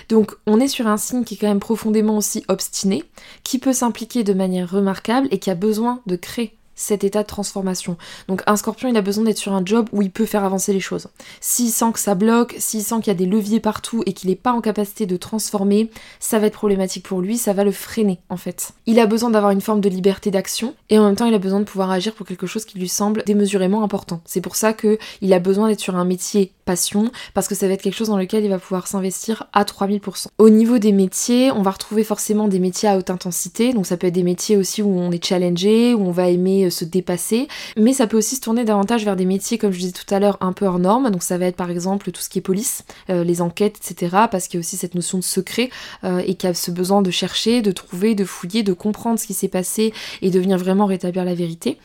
Donc 0.09 0.37
on 0.47 0.61
est 0.61 0.69
sur 0.69 0.87
un 0.87 0.97
signe 0.97 1.25
qui 1.25 1.35
est 1.35 1.39
quand 1.39 1.49
même 1.49 1.61
profondément 1.61 2.17
aussi 2.17 2.45
obstiné, 2.49 3.05
qui 3.43 3.59
peut 3.59 3.73
s'impliquer 3.73 4.25
de 4.25 4.33
manière 4.33 4.71
remarquable 4.71 5.29
et 5.31 5.39
qui 5.39 5.51
a 5.51 5.55
besoin 5.55 6.01
de 6.07 6.17
créer 6.17 6.58
cet 6.79 7.05
état 7.05 7.23
de 7.23 7.27
transformation. 7.27 7.97
Donc 8.29 8.43
un 8.47 8.57
scorpion, 8.57 8.89
il 8.89 8.97
a 8.97 9.03
besoin 9.03 9.25
d'être 9.25 9.37
sur 9.37 9.53
un 9.53 9.63
job 9.65 9.89
où 9.93 10.01
il 10.01 10.11
peut 10.11 10.25
faire 10.25 10.45
avancer 10.45 10.73
les 10.73 10.81
choses. 10.81 11.09
S'il 11.41 11.71
sent 11.71 11.93
que 11.93 11.99
ça 11.99 12.15
bloque, 12.15 12.55
s'il 12.59 12.83
sent 12.83 12.97
qu'il 13.01 13.09
y 13.09 13.11
a 13.11 13.15
des 13.15 13.27
leviers 13.27 13.61
partout 13.61 14.03
et 14.07 14.13
qu'il 14.13 14.31
n'est 14.31 14.37
pas 14.37 14.53
en 14.53 14.61
capacité 14.61 15.05
de 15.05 15.17
transformer, 15.17 15.91
ça 16.21 16.39
va 16.39 16.47
être 16.47 16.55
problématique 16.55 17.05
pour 17.07 17.21
lui, 17.21 17.37
ça 17.37 17.53
va 17.53 17.65
le 17.65 17.73
freiner 17.73 18.21
en 18.31 18.37
fait. 18.37 18.71
Il 18.87 19.01
a 19.01 19.07
besoin 19.07 19.31
d'avoir 19.31 19.51
une 19.51 19.61
forme 19.61 19.81
de 19.81 19.89
liberté 19.89 20.31
d'action 20.31 20.75
et 20.89 20.99
en 20.99 21.05
même 21.05 21.17
temps 21.17 21.27
il 21.27 21.35
a 21.35 21.39
besoin 21.39 21.59
de 21.59 21.65
pouvoir 21.65 21.91
agir 21.91 22.15
pour 22.15 22.27
quelque 22.27 22.47
chose 22.47 22.65
qui 22.65 22.79
lui 22.79 22.89
semble 22.89 23.25
démesurément 23.27 23.83
important. 23.83 24.21
C'est 24.25 24.41
pour 24.41 24.55
ça 24.55 24.73
que 24.73 24.99
il 25.21 25.33
a 25.33 25.41
besoin 25.41 25.69
d'être 25.69 25.81
sur 25.81 25.97
un 25.97 26.05
métier 26.05 26.53
passion 26.65 27.11
parce 27.35 27.49
que 27.49 27.55
ça 27.55 27.67
va 27.67 27.75
être 27.75 27.83
quelque 27.83 27.97
chose 27.97 28.09
dans 28.09 28.19
lequel 28.19 28.45
il 28.45 28.51
va 28.51 28.59
pouvoir 28.59 28.87
s'investir 28.87 29.45
à 29.53 29.65
3000%. 29.65 30.27
Au 30.39 30.51
niveau 30.51 30.79
des 30.79 30.93
métiers, 30.93 31.51
on 31.51 31.63
va 31.63 31.71
retrouver 31.71 32.05
forcément 32.05 32.47
des 32.47 32.59
métiers 32.59 32.89
à 32.89 32.99
haute 32.99 33.11
intensité, 33.11 33.73
donc 33.73 33.87
ça 33.87 33.97
peut 33.97 34.07
être 34.07 34.15
des 34.15 34.23
métiers 34.23 34.57
aussi 34.57 34.83
où 34.83 34.91
on 34.91 35.11
est 35.11 35.25
challengé, 35.25 35.95
où 35.95 36.07
on 36.07 36.11
va 36.11 36.29
aimer 36.29 36.68
euh, 36.69 36.71
se 36.71 36.85
dépasser, 36.85 37.49
mais 37.77 37.93
ça 37.93 38.07
peut 38.07 38.17
aussi 38.17 38.37
se 38.37 38.41
tourner 38.41 38.65
davantage 38.65 39.05
vers 39.05 39.17
des 39.17 39.25
métiers 39.25 39.59
comme 39.59 39.73
je 39.73 39.79
disais 39.79 39.93
tout 39.93 40.15
à 40.15 40.21
l'heure 40.21 40.39
un 40.41 40.53
peu 40.53 40.67
hors 40.67 40.79
normes, 40.79 41.11
donc 41.11 41.23
ça 41.23 41.39
va 41.39 41.47
être 41.47 41.57
par 41.57 41.71
exemple 41.71 42.13
tout 42.13 42.21
ce 42.21 42.29
qui 42.29 42.39
est 42.39 42.43
police, 42.43 42.85
euh, 43.11 43.25
les 43.25 43.43
enquêtes, 43.43 43.79
etc. 43.79 44.17
parce 44.31 44.47
qu'il 44.47 44.59
y 44.59 44.59
a 44.59 44.61
aussi 44.61 44.77
cette 44.77 44.95
notion 44.95 45.19
de 45.19 45.25
secret 45.25 45.71
euh, 46.05 46.23
et 46.25 46.35
qu'il 46.35 46.49
y 46.49 46.51
a 46.51 46.55
ce 46.55 46.71
besoin 46.71 47.03
de 47.03 47.11
chercher, 47.11 47.63
de 47.63 47.73
trouver, 47.73 48.15
de 48.15 48.25
fouiller, 48.25 48.63
de 48.63 48.73
comprendre 48.73 49.19
ce 49.19 49.27
qui 49.27 49.35
s'est 49.35 49.49
passé 49.49 49.93
et 50.23 50.31
de 50.31 50.39
venir 50.39 50.59
vraiment 50.59 50.87
rétablir 50.87 51.25
la 51.25 51.35
vérité. 51.35 51.79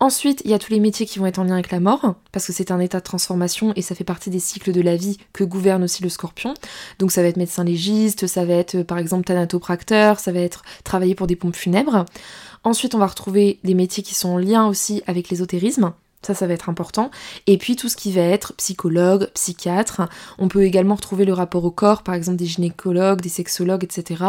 Ensuite, 0.00 0.42
il 0.44 0.50
y 0.50 0.54
a 0.54 0.58
tous 0.58 0.72
les 0.72 0.80
métiers 0.80 1.06
qui 1.06 1.18
vont 1.18 1.26
être 1.26 1.38
en 1.38 1.44
lien 1.44 1.54
avec 1.54 1.70
la 1.70 1.80
mort, 1.80 2.14
parce 2.32 2.46
que 2.46 2.52
c'est 2.52 2.70
un 2.70 2.80
état 2.80 2.98
de 2.98 3.04
transformation 3.04 3.72
et 3.74 3.82
ça 3.82 3.94
fait 3.94 4.04
partie 4.04 4.30
des 4.30 4.38
cycles 4.38 4.72
de 4.72 4.80
la 4.80 4.96
vie 4.96 5.18
que 5.32 5.44
gouverne 5.44 5.82
aussi 5.84 6.02
le 6.02 6.08
scorpion. 6.08 6.54
Donc 6.98 7.10
ça 7.10 7.22
va 7.22 7.28
être 7.28 7.36
médecin 7.36 7.64
légiste, 7.64 8.26
ça 8.26 8.44
va 8.44 8.54
être 8.54 8.82
par 8.82 8.98
exemple 8.98 9.24
thanatopracteur, 9.24 10.20
ça 10.20 10.32
va 10.32 10.40
être 10.40 10.62
travailler 10.84 11.14
pour 11.14 11.26
des 11.26 11.36
pompes 11.36 11.56
funèbres. 11.56 12.04
Ensuite, 12.64 12.94
on 12.94 12.98
va 12.98 13.06
retrouver 13.06 13.58
des 13.64 13.74
métiers 13.74 14.02
qui 14.02 14.14
sont 14.14 14.30
en 14.30 14.38
lien 14.38 14.66
aussi 14.66 15.02
avec 15.06 15.30
l'ésotérisme. 15.30 15.92
Ça, 16.22 16.34
ça 16.34 16.46
va 16.46 16.54
être 16.54 16.68
important. 16.68 17.10
Et 17.46 17.58
puis 17.58 17.76
tout 17.76 17.88
ce 17.88 17.96
qui 17.96 18.12
va 18.12 18.22
être 18.22 18.52
psychologue, 18.54 19.30
psychiatre. 19.34 20.02
On 20.38 20.48
peut 20.48 20.64
également 20.64 20.96
retrouver 20.96 21.24
le 21.24 21.32
rapport 21.32 21.64
au 21.64 21.70
corps, 21.70 22.02
par 22.02 22.14
exemple 22.14 22.38
des 22.38 22.46
gynécologues, 22.46 23.20
des 23.20 23.28
sexologues, 23.28 23.84
etc. 23.84 24.24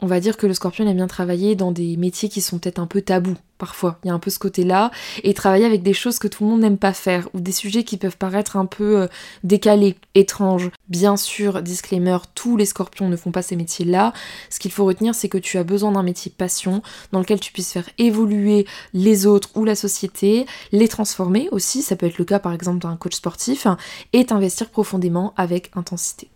On 0.00 0.06
va 0.06 0.18
dire 0.20 0.36
que 0.36 0.46
le 0.46 0.54
scorpion 0.54 0.86
aime 0.86 0.96
bien 0.96 1.06
travailler 1.06 1.54
dans 1.54 1.70
des 1.70 1.96
métiers 1.96 2.28
qui 2.28 2.40
sont 2.40 2.58
peut-être 2.58 2.80
un 2.80 2.86
peu 2.86 3.02
tabous 3.02 3.36
parfois. 3.58 3.98
Il 4.04 4.08
y 4.08 4.10
a 4.10 4.14
un 4.14 4.18
peu 4.18 4.30
ce 4.30 4.38
côté-là. 4.38 4.90
Et 5.24 5.34
travailler 5.34 5.66
avec 5.66 5.82
des 5.82 5.92
choses 5.92 6.18
que 6.18 6.28
tout 6.28 6.44
le 6.44 6.50
monde 6.50 6.60
n'aime 6.60 6.78
pas 6.78 6.92
faire, 6.92 7.28
ou 7.34 7.40
des 7.40 7.52
sujets 7.52 7.84
qui 7.84 7.96
peuvent 7.96 8.16
paraître 8.16 8.56
un 8.56 8.66
peu 8.66 9.02
euh, 9.02 9.06
décalés, 9.44 9.96
étranges. 10.14 10.70
Bien 10.88 11.16
sûr, 11.16 11.62
disclaimer, 11.62 12.18
tous 12.34 12.56
les 12.56 12.66
scorpions 12.66 13.08
ne 13.08 13.16
font 13.16 13.32
pas 13.32 13.42
ces 13.42 13.56
métiers-là. 13.56 14.12
Ce 14.50 14.58
qu'il 14.58 14.70
faut 14.70 14.84
retenir, 14.84 15.14
c'est 15.14 15.28
que 15.28 15.38
tu 15.38 15.58
as 15.58 15.64
besoin 15.64 15.92
d'un 15.92 16.02
métier 16.02 16.32
passion, 16.36 16.82
dans 17.12 17.18
lequel 17.18 17.40
tu 17.40 17.52
puisses 17.52 17.72
faire 17.72 17.88
évoluer 17.98 18.66
les 18.94 19.26
autres 19.26 19.50
ou 19.54 19.64
la 19.64 19.74
société, 19.74 20.46
les 20.72 20.88
transformer 20.88 21.48
aussi, 21.50 21.82
ça 21.82 21.96
peut 21.96 22.06
être 22.06 22.18
le 22.18 22.24
cas 22.24 22.38
par 22.38 22.52
exemple 22.52 22.78
d'un 22.78 22.96
coach 22.96 23.14
sportif, 23.14 23.66
et 24.12 24.24
t'investir 24.26 24.70
profondément 24.70 25.34
avec 25.36 25.70
intensité. 25.74 26.28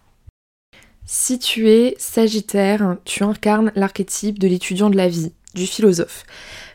Si 1.05 1.39
tu 1.39 1.69
es 1.69 1.95
Sagittaire, 1.99 2.97
tu 3.05 3.25
incarnes 3.25 3.73
l'archétype 3.75 4.39
de 4.39 4.47
l'étudiant 4.47 4.89
de 4.89 4.97
la 4.97 5.09
vie, 5.09 5.33
du 5.55 5.67
philosophe. 5.67 6.25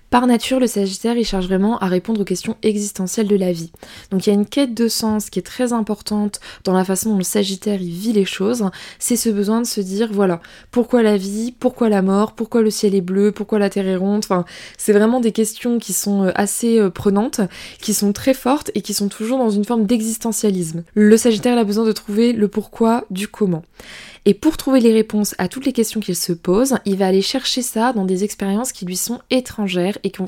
Par 0.09 0.25
nature, 0.25 0.61
le 0.61 0.67
Sagittaire, 0.67 1.17
il 1.17 1.25
cherche 1.25 1.47
vraiment 1.47 1.77
à 1.79 1.87
répondre 1.87 2.21
aux 2.21 2.25
questions 2.25 2.55
existentielles 2.63 3.27
de 3.27 3.35
la 3.35 3.51
vie. 3.51 3.71
Donc 4.09 4.25
il 4.25 4.29
y 4.29 4.33
a 4.33 4.35
une 4.35 4.45
quête 4.45 4.73
de 4.73 4.87
sens 4.87 5.29
qui 5.29 5.39
est 5.39 5.43
très 5.43 5.73
importante 5.73 6.39
dans 6.63 6.73
la 6.73 6.85
façon 6.85 7.09
dont 7.09 7.17
le 7.17 7.23
Sagittaire 7.23 7.79
vit 7.79 8.13
les 8.13 8.23
choses. 8.23 8.63
C'est 8.99 9.17
ce 9.17 9.29
besoin 9.29 9.59
de 9.59 9.67
se 9.67 9.81
dire, 9.81 10.09
voilà, 10.13 10.41
pourquoi 10.71 11.03
la 11.03 11.17
vie, 11.17 11.53
pourquoi 11.57 11.89
la 11.89 12.01
mort, 12.01 12.33
pourquoi 12.33 12.61
le 12.61 12.69
ciel 12.69 12.95
est 12.95 13.01
bleu, 13.01 13.33
pourquoi 13.33 13.59
la 13.59 13.69
terre 13.69 13.87
est 13.87 13.97
ronde. 13.97 14.23
Enfin, 14.23 14.45
c'est 14.77 14.93
vraiment 14.93 15.19
des 15.19 15.33
questions 15.33 15.77
qui 15.77 15.91
sont 15.91 16.23
euh, 16.23 16.31
assez 16.35 16.79
euh, 16.79 16.89
prenantes, 16.89 17.41
qui 17.81 17.93
sont 17.93 18.13
très 18.13 18.33
fortes 18.33 18.71
et 18.75 18.81
qui 18.81 18.93
sont 18.93 19.09
toujours 19.09 19.37
dans 19.37 19.49
une 19.49 19.65
forme 19.65 19.85
d'existentialisme. 19.85 20.83
Le 20.93 21.17
Sagittaire 21.17 21.57
a 21.57 21.65
besoin 21.65 21.85
de 21.85 21.91
trouver 21.91 22.31
le 22.31 22.47
pourquoi 22.47 23.03
du 23.09 23.27
comment. 23.27 23.63
Et 24.27 24.33
pour 24.33 24.57
trouver 24.57 24.81
les 24.81 24.91
réponses 24.91 25.35
à 25.37 25.47
toutes 25.47 25.65
les 25.65 25.71
questions 25.71 26.01
qu'il 26.01 26.17
se 26.17 26.33
pose, 26.33 26.75
il 26.83 26.97
va 26.97 27.07
aller 27.07 27.21
chercher 27.21 27.61
ça 27.61 27.93
dans 27.93 28.03
des 28.03 28.25
expériences 28.25 28.73
qui 28.73 28.85
lui 28.85 28.97
sont 28.97 29.21
étrangères 29.29 29.97
et 30.03 30.11
qui, 30.11 30.21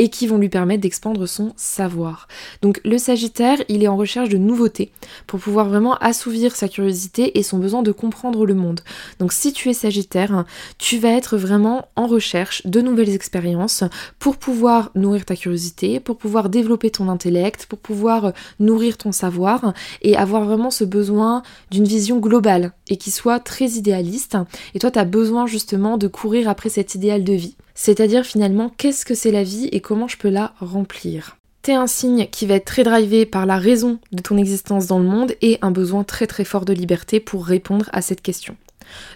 et 0.00 0.08
qui 0.08 0.26
vont 0.26 0.38
lui 0.38 0.48
permettre 0.48 0.80
d'expandre 0.80 1.26
son 1.26 1.52
savoir. 1.56 2.26
Donc 2.62 2.80
le 2.86 2.96
Sagittaire, 2.96 3.58
il 3.68 3.82
est 3.82 3.88
en 3.88 3.98
recherche 3.98 4.30
de 4.30 4.38
nouveautés 4.38 4.92
pour 5.26 5.38
pouvoir 5.38 5.68
vraiment 5.68 5.94
assouvir 5.96 6.56
sa 6.56 6.68
curiosité 6.68 7.38
et 7.38 7.42
son 7.42 7.58
besoin 7.58 7.82
de 7.82 7.92
comprendre 7.92 8.46
le 8.46 8.54
monde. 8.54 8.80
Donc 9.18 9.34
si 9.34 9.52
tu 9.52 9.68
es 9.68 9.74
Sagittaire, 9.74 10.46
tu 10.78 10.96
vas 10.96 11.10
être 11.10 11.36
vraiment 11.36 11.88
en 11.96 12.06
recherche 12.06 12.66
de 12.66 12.80
nouvelles 12.80 13.14
expériences 13.14 13.84
pour 14.18 14.38
pouvoir 14.38 14.90
nourrir 14.94 15.26
ta 15.26 15.36
curiosité, 15.36 16.00
pour 16.00 16.16
pouvoir 16.16 16.48
développer 16.48 16.90
ton 16.90 17.10
intellect, 17.10 17.66
pour 17.66 17.78
pouvoir 17.78 18.32
nourrir 18.58 18.96
ton 18.96 19.12
savoir 19.12 19.74
et 20.00 20.16
avoir 20.16 20.46
vraiment 20.46 20.70
ce 20.70 20.84
besoin 20.84 21.42
d'une 21.70 21.84
vision 21.84 22.20
globale 22.20 22.72
et 22.88 22.96
qui 22.96 23.10
soit 23.10 23.38
très 23.38 23.66
idéaliste. 23.72 24.38
Et 24.74 24.78
toi, 24.78 24.90
tu 24.90 24.98
as 24.98 25.04
besoin 25.04 25.46
justement 25.46 25.98
de 25.98 26.08
courir 26.08 26.48
après 26.48 26.70
cet 26.70 26.94
idéal 26.94 27.22
de 27.22 27.34
vie. 27.34 27.56
C'est-à-dire 27.82 28.26
finalement 28.26 28.70
qu'est-ce 28.76 29.06
que 29.06 29.14
c'est 29.14 29.30
la 29.30 29.42
vie 29.42 29.66
et 29.72 29.80
comment 29.80 30.06
je 30.06 30.18
peux 30.18 30.28
la 30.28 30.52
remplir? 30.60 31.38
T'es 31.62 31.72
un 31.72 31.86
signe 31.86 32.26
qui 32.26 32.44
va 32.44 32.56
être 32.56 32.66
très 32.66 32.82
drivé 32.82 33.24
par 33.24 33.46
la 33.46 33.56
raison 33.56 33.98
de 34.12 34.20
ton 34.20 34.36
existence 34.36 34.86
dans 34.86 34.98
le 34.98 35.06
monde 35.06 35.32
et 35.40 35.56
un 35.62 35.70
besoin 35.70 36.04
très 36.04 36.26
très 36.26 36.44
fort 36.44 36.66
de 36.66 36.74
liberté 36.74 37.20
pour 37.20 37.46
répondre 37.46 37.88
à 37.94 38.02
cette 38.02 38.20
question. 38.20 38.54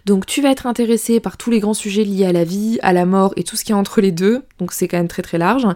Donc 0.06 0.26
tu 0.26 0.42
vas 0.42 0.50
être 0.50 0.66
intéressé 0.66 1.20
par 1.20 1.36
tous 1.36 1.50
les 1.50 1.60
grands 1.60 1.74
sujets 1.74 2.04
liés 2.04 2.26
à 2.26 2.32
la 2.32 2.44
vie, 2.44 2.78
à 2.82 2.92
la 2.92 3.06
mort 3.06 3.32
et 3.36 3.44
tout 3.44 3.56
ce 3.56 3.64
qui 3.64 3.72
est 3.72 3.74
entre 3.74 4.00
les 4.00 4.12
deux, 4.12 4.42
donc 4.58 4.72
c'est 4.72 4.88
quand 4.88 4.96
même 4.96 5.08
très 5.08 5.22
très 5.22 5.38
large. 5.38 5.66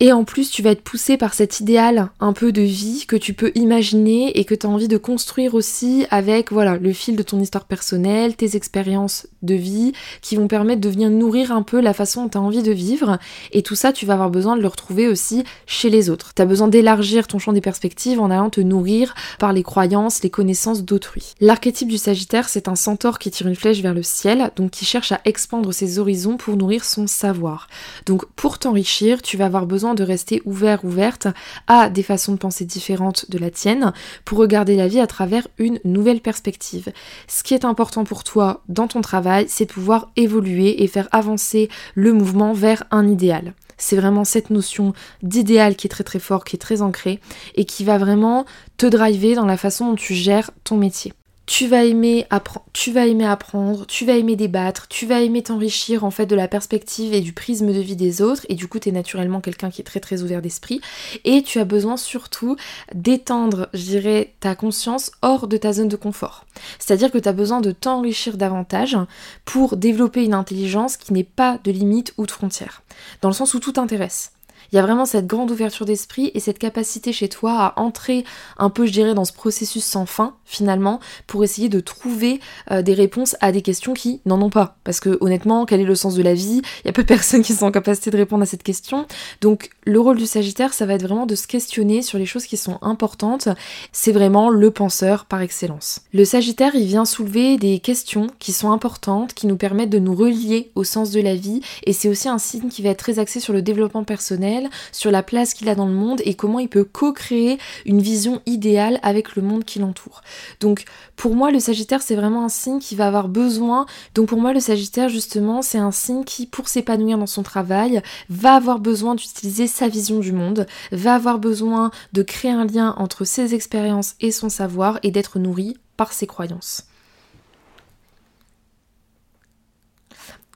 Et 0.00 0.12
en 0.12 0.24
plus 0.24 0.50
tu 0.50 0.62
vas 0.62 0.70
être 0.70 0.82
poussé 0.82 1.16
par 1.16 1.34
cet 1.34 1.60
idéal 1.60 2.10
un 2.20 2.32
peu 2.32 2.52
de 2.52 2.62
vie 2.62 3.04
que 3.06 3.16
tu 3.16 3.34
peux 3.34 3.52
imaginer 3.54 4.38
et 4.38 4.44
que 4.44 4.54
tu 4.54 4.66
as 4.66 4.70
envie 4.70 4.88
de 4.88 4.96
construire 4.96 5.54
aussi 5.54 6.06
avec 6.10 6.52
voilà 6.52 6.76
le 6.76 6.92
fil 6.92 7.16
de 7.16 7.22
ton 7.22 7.40
histoire 7.40 7.64
personnelle, 7.64 8.36
tes 8.36 8.56
expériences 8.56 9.26
de 9.42 9.54
vie 9.54 9.92
qui 10.20 10.36
vont 10.36 10.48
permettre 10.48 10.80
de 10.80 10.88
venir 10.88 11.10
nourrir 11.10 11.52
un 11.52 11.62
peu 11.62 11.80
la 11.80 11.92
façon 11.92 12.24
dont 12.24 12.28
tu 12.28 12.38
as 12.38 12.42
envie 12.42 12.62
de 12.62 12.72
vivre. 12.72 13.18
Et 13.52 13.62
tout 13.62 13.74
ça 13.74 13.92
tu 13.92 14.06
vas 14.06 14.14
avoir 14.14 14.30
besoin 14.30 14.56
de 14.56 14.62
le 14.62 14.68
retrouver 14.68 15.08
aussi 15.08 15.44
chez 15.66 15.90
les 15.90 16.10
autres. 16.10 16.34
Tu 16.34 16.42
as 16.42 16.46
besoin 16.46 16.68
d'élargir 16.68 17.26
ton 17.26 17.38
champ 17.38 17.52
des 17.52 17.60
perspectives 17.60 18.20
en 18.20 18.30
allant 18.30 18.50
te 18.50 18.60
nourrir 18.60 19.14
par 19.38 19.52
les 19.52 19.62
croyances, 19.62 20.22
les 20.22 20.30
connaissances 20.30 20.84
d'autrui. 20.84 21.34
L'archétype 21.40 21.88
du 21.88 21.98
Sagittaire 21.98 22.48
c'est 22.48 22.68
un 22.68 22.76
centaure 22.76 23.18
qui 23.18 23.30
une 23.48 23.54
flèche 23.54 23.80
vers 23.80 23.94
le 23.94 24.02
ciel, 24.02 24.50
donc 24.56 24.70
qui 24.70 24.84
cherche 24.84 25.12
à 25.12 25.20
expandre 25.24 25.72
ses 25.72 25.98
horizons 25.98 26.36
pour 26.36 26.56
nourrir 26.56 26.84
son 26.84 27.06
savoir. 27.06 27.68
Donc 28.06 28.26
pour 28.36 28.58
t'enrichir, 28.58 29.22
tu 29.22 29.36
vas 29.36 29.46
avoir 29.46 29.66
besoin 29.66 29.94
de 29.94 30.02
rester 30.02 30.42
ouvert, 30.44 30.84
ouverte 30.84 31.28
à 31.66 31.90
des 31.90 32.02
façons 32.02 32.32
de 32.32 32.38
penser 32.38 32.64
différentes 32.64 33.30
de 33.30 33.38
la 33.38 33.50
tienne 33.50 33.92
pour 34.24 34.38
regarder 34.38 34.76
la 34.76 34.88
vie 34.88 35.00
à 35.00 35.06
travers 35.06 35.46
une 35.58 35.80
nouvelle 35.84 36.20
perspective. 36.20 36.92
Ce 37.28 37.42
qui 37.42 37.54
est 37.54 37.64
important 37.64 38.04
pour 38.04 38.24
toi 38.24 38.62
dans 38.68 38.88
ton 38.88 39.00
travail, 39.00 39.46
c'est 39.48 39.66
de 39.66 39.72
pouvoir 39.72 40.10
évoluer 40.16 40.82
et 40.82 40.86
faire 40.86 41.08
avancer 41.12 41.68
le 41.94 42.12
mouvement 42.12 42.52
vers 42.52 42.84
un 42.90 43.08
idéal. 43.08 43.54
C'est 43.80 43.96
vraiment 43.96 44.24
cette 44.24 44.50
notion 44.50 44.92
d'idéal 45.22 45.74
qui 45.74 45.86
est 45.86 45.90
très 45.90 46.04
très 46.04 46.18
fort, 46.18 46.44
qui 46.44 46.56
est 46.56 46.58
très 46.58 46.82
ancrée 46.82 47.18
et 47.54 47.64
qui 47.64 47.82
va 47.82 47.98
vraiment 47.98 48.44
te 48.76 48.86
driver 48.86 49.34
dans 49.34 49.46
la 49.46 49.56
façon 49.56 49.88
dont 49.88 49.96
tu 49.96 50.14
gères 50.14 50.50
ton 50.64 50.76
métier 50.76 51.14
tu 51.50 51.66
vas 51.66 51.84
aimer 51.84 52.28
apprendre, 52.30 52.64
tu 52.72 54.04
vas 54.04 54.14
aimer 54.14 54.36
débattre, 54.36 54.86
tu 54.86 55.04
vas 55.04 55.20
aimer 55.20 55.42
t'enrichir 55.42 56.04
en 56.04 56.12
fait 56.12 56.26
de 56.26 56.36
la 56.36 56.46
perspective 56.46 57.12
et 57.12 57.20
du 57.20 57.32
prisme 57.32 57.72
de 57.72 57.80
vie 57.80 57.96
des 57.96 58.22
autres. 58.22 58.46
Et 58.48 58.54
du 58.54 58.68
coup 58.68 58.78
tu 58.78 58.88
es 58.88 58.92
naturellement 58.92 59.40
quelqu'un 59.40 59.68
qui 59.68 59.80
est 59.80 59.84
très 59.84 59.98
très 59.98 60.22
ouvert 60.22 60.42
d'esprit. 60.42 60.80
Et 61.24 61.42
tu 61.42 61.58
as 61.58 61.64
besoin 61.64 61.96
surtout 61.96 62.54
d'étendre, 62.94 63.68
je 63.74 63.82
dirais, 63.82 64.32
ta 64.38 64.54
conscience 64.54 65.10
hors 65.22 65.48
de 65.48 65.56
ta 65.56 65.72
zone 65.72 65.88
de 65.88 65.96
confort. 65.96 66.46
C'est-à-dire 66.78 67.10
que 67.10 67.18
tu 67.18 67.28
as 67.28 67.32
besoin 67.32 67.60
de 67.60 67.72
t'enrichir 67.72 68.36
davantage 68.36 68.96
pour 69.44 69.76
développer 69.76 70.24
une 70.24 70.34
intelligence 70.34 70.96
qui 70.96 71.12
n'est 71.12 71.24
pas 71.24 71.58
de 71.64 71.72
limite 71.72 72.14
ou 72.16 72.26
de 72.26 72.30
frontières, 72.30 72.82
dans 73.22 73.28
le 73.28 73.34
sens 73.34 73.54
où 73.54 73.58
tout 73.58 73.72
t'intéresse 73.72 74.30
il 74.72 74.76
y 74.76 74.78
a 74.78 74.82
vraiment 74.82 75.06
cette 75.06 75.26
grande 75.26 75.50
ouverture 75.50 75.86
d'esprit 75.86 76.30
et 76.34 76.40
cette 76.40 76.58
capacité 76.58 77.12
chez 77.12 77.28
toi 77.28 77.52
à 77.58 77.80
entrer 77.80 78.24
un 78.58 78.70
peu, 78.70 78.86
je 78.86 78.92
dirais, 78.92 79.14
dans 79.14 79.24
ce 79.24 79.32
processus 79.32 79.84
sans 79.84 80.06
fin, 80.06 80.34
finalement, 80.44 81.00
pour 81.26 81.42
essayer 81.44 81.68
de 81.68 81.80
trouver 81.80 82.40
euh, 82.70 82.82
des 82.82 82.94
réponses 82.94 83.36
à 83.40 83.52
des 83.52 83.62
questions 83.62 83.94
qui 83.94 84.20
n'en 84.26 84.40
ont 84.40 84.50
pas. 84.50 84.76
Parce 84.84 85.00
que 85.00 85.18
honnêtement, 85.20 85.66
quel 85.66 85.80
est 85.80 85.84
le 85.84 85.94
sens 85.94 86.14
de 86.14 86.22
la 86.22 86.34
vie? 86.34 86.62
Il 86.84 86.86
y 86.86 86.88
a 86.88 86.92
peu 86.92 87.02
de 87.02 87.08
personnes 87.08 87.42
qui 87.42 87.54
sont 87.54 87.66
en 87.66 87.70
capacité 87.70 88.10
de 88.10 88.16
répondre 88.16 88.42
à 88.42 88.46
cette 88.46 88.62
question. 88.62 89.06
Donc 89.40 89.70
le 89.84 89.98
rôle 89.98 90.18
du 90.18 90.26
Sagittaire, 90.26 90.72
ça 90.72 90.86
va 90.86 90.94
être 90.94 91.02
vraiment 91.02 91.26
de 91.26 91.34
se 91.34 91.46
questionner 91.46 92.02
sur 92.02 92.18
les 92.18 92.26
choses 92.26 92.46
qui 92.46 92.56
sont 92.56 92.78
importantes. 92.82 93.48
C'est 93.92 94.12
vraiment 94.12 94.50
le 94.50 94.70
penseur 94.70 95.24
par 95.24 95.40
excellence. 95.40 96.02
Le 96.12 96.24
Sagittaire, 96.24 96.74
il 96.74 96.86
vient 96.86 97.04
soulever 97.04 97.56
des 97.56 97.78
questions 97.80 98.28
qui 98.38 98.52
sont 98.52 98.70
importantes, 98.70 99.34
qui 99.34 99.46
nous 99.46 99.56
permettent 99.56 99.90
de 99.90 99.98
nous 99.98 100.14
relier 100.14 100.70
au 100.74 100.84
sens 100.84 101.10
de 101.10 101.20
la 101.20 101.34
vie, 101.34 101.60
et 101.84 101.92
c'est 101.92 102.08
aussi 102.08 102.28
un 102.28 102.38
signe 102.38 102.68
qui 102.68 102.82
va 102.82 102.90
être 102.90 102.98
très 102.98 103.18
axé 103.18 103.40
sur 103.40 103.52
le 103.52 103.62
développement 103.62 104.04
personnel 104.04 104.59
sur 104.92 105.10
la 105.10 105.22
place 105.22 105.54
qu'il 105.54 105.68
a 105.68 105.74
dans 105.74 105.86
le 105.86 105.92
monde 105.92 106.20
et 106.24 106.34
comment 106.34 106.58
il 106.58 106.68
peut 106.68 106.84
co-créer 106.84 107.58
une 107.86 108.00
vision 108.00 108.42
idéale 108.46 108.98
avec 109.02 109.36
le 109.36 109.42
monde 109.42 109.64
qui 109.64 109.78
l'entoure. 109.78 110.22
Donc 110.60 110.84
pour 111.16 111.34
moi 111.34 111.50
le 111.50 111.60
Sagittaire 111.60 112.02
c'est 112.02 112.16
vraiment 112.16 112.44
un 112.44 112.48
signe 112.48 112.80
qui 112.80 112.96
va 112.96 113.06
avoir 113.06 113.28
besoin, 113.28 113.86
donc 114.14 114.28
pour 114.28 114.40
moi 114.40 114.52
le 114.52 114.60
Sagittaire 114.60 115.08
justement 115.08 115.62
c'est 115.62 115.78
un 115.78 115.92
signe 115.92 116.24
qui 116.24 116.46
pour 116.46 116.68
s'épanouir 116.68 117.18
dans 117.18 117.26
son 117.26 117.42
travail 117.42 118.02
va 118.28 118.54
avoir 118.54 118.78
besoin 118.78 119.14
d'utiliser 119.14 119.66
sa 119.66 119.88
vision 119.88 120.18
du 120.18 120.32
monde, 120.32 120.66
va 120.92 121.14
avoir 121.14 121.38
besoin 121.38 121.90
de 122.12 122.22
créer 122.22 122.50
un 122.50 122.64
lien 122.64 122.94
entre 122.98 123.24
ses 123.24 123.54
expériences 123.54 124.14
et 124.20 124.30
son 124.30 124.48
savoir 124.48 124.98
et 125.02 125.10
d'être 125.10 125.38
nourri 125.38 125.76
par 125.96 126.12
ses 126.12 126.26
croyances. 126.26 126.89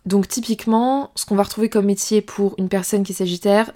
Donc 0.07 0.29
typiquement, 0.29 1.11
ce 1.15 1.25
qu'on 1.25 1.35
va 1.35 1.45
retrouver 1.45 1.71
comme 1.71 1.87
métier 1.87 2.21
pour 2.21 2.55
une 2.59 2.69
personne 2.69 3.05
qui 3.05 3.13
est 3.13 3.15
sagittaire, 3.15 3.73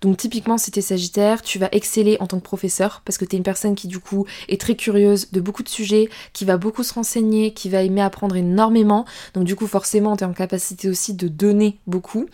donc 0.00 0.16
typiquement 0.16 0.56
si 0.56 0.70
tu 0.70 0.78
es 0.78 0.82
sagittaire, 0.82 1.42
tu 1.42 1.58
vas 1.58 1.68
exceller 1.70 2.16
en 2.20 2.26
tant 2.26 2.38
que 2.38 2.44
professeur 2.44 3.02
parce 3.04 3.18
que 3.18 3.26
tu 3.26 3.36
es 3.36 3.38
une 3.38 3.44
personne 3.44 3.74
qui 3.74 3.86
du 3.86 3.98
coup 3.98 4.24
est 4.48 4.58
très 4.58 4.74
curieuse 4.74 5.30
de 5.32 5.40
beaucoup 5.40 5.62
de 5.62 5.68
sujets, 5.68 6.08
qui 6.32 6.46
va 6.46 6.56
beaucoup 6.56 6.82
se 6.82 6.94
renseigner, 6.94 7.52
qui 7.52 7.68
va 7.68 7.82
aimer 7.82 8.00
apprendre 8.00 8.36
énormément. 8.36 9.04
Donc 9.34 9.44
du 9.44 9.54
coup 9.54 9.66
forcément 9.66 10.16
tu 10.16 10.24
es 10.24 10.26
en 10.26 10.32
capacité 10.32 10.88
aussi 10.88 11.12
de 11.12 11.28
donner 11.28 11.78
beaucoup. 11.86 12.24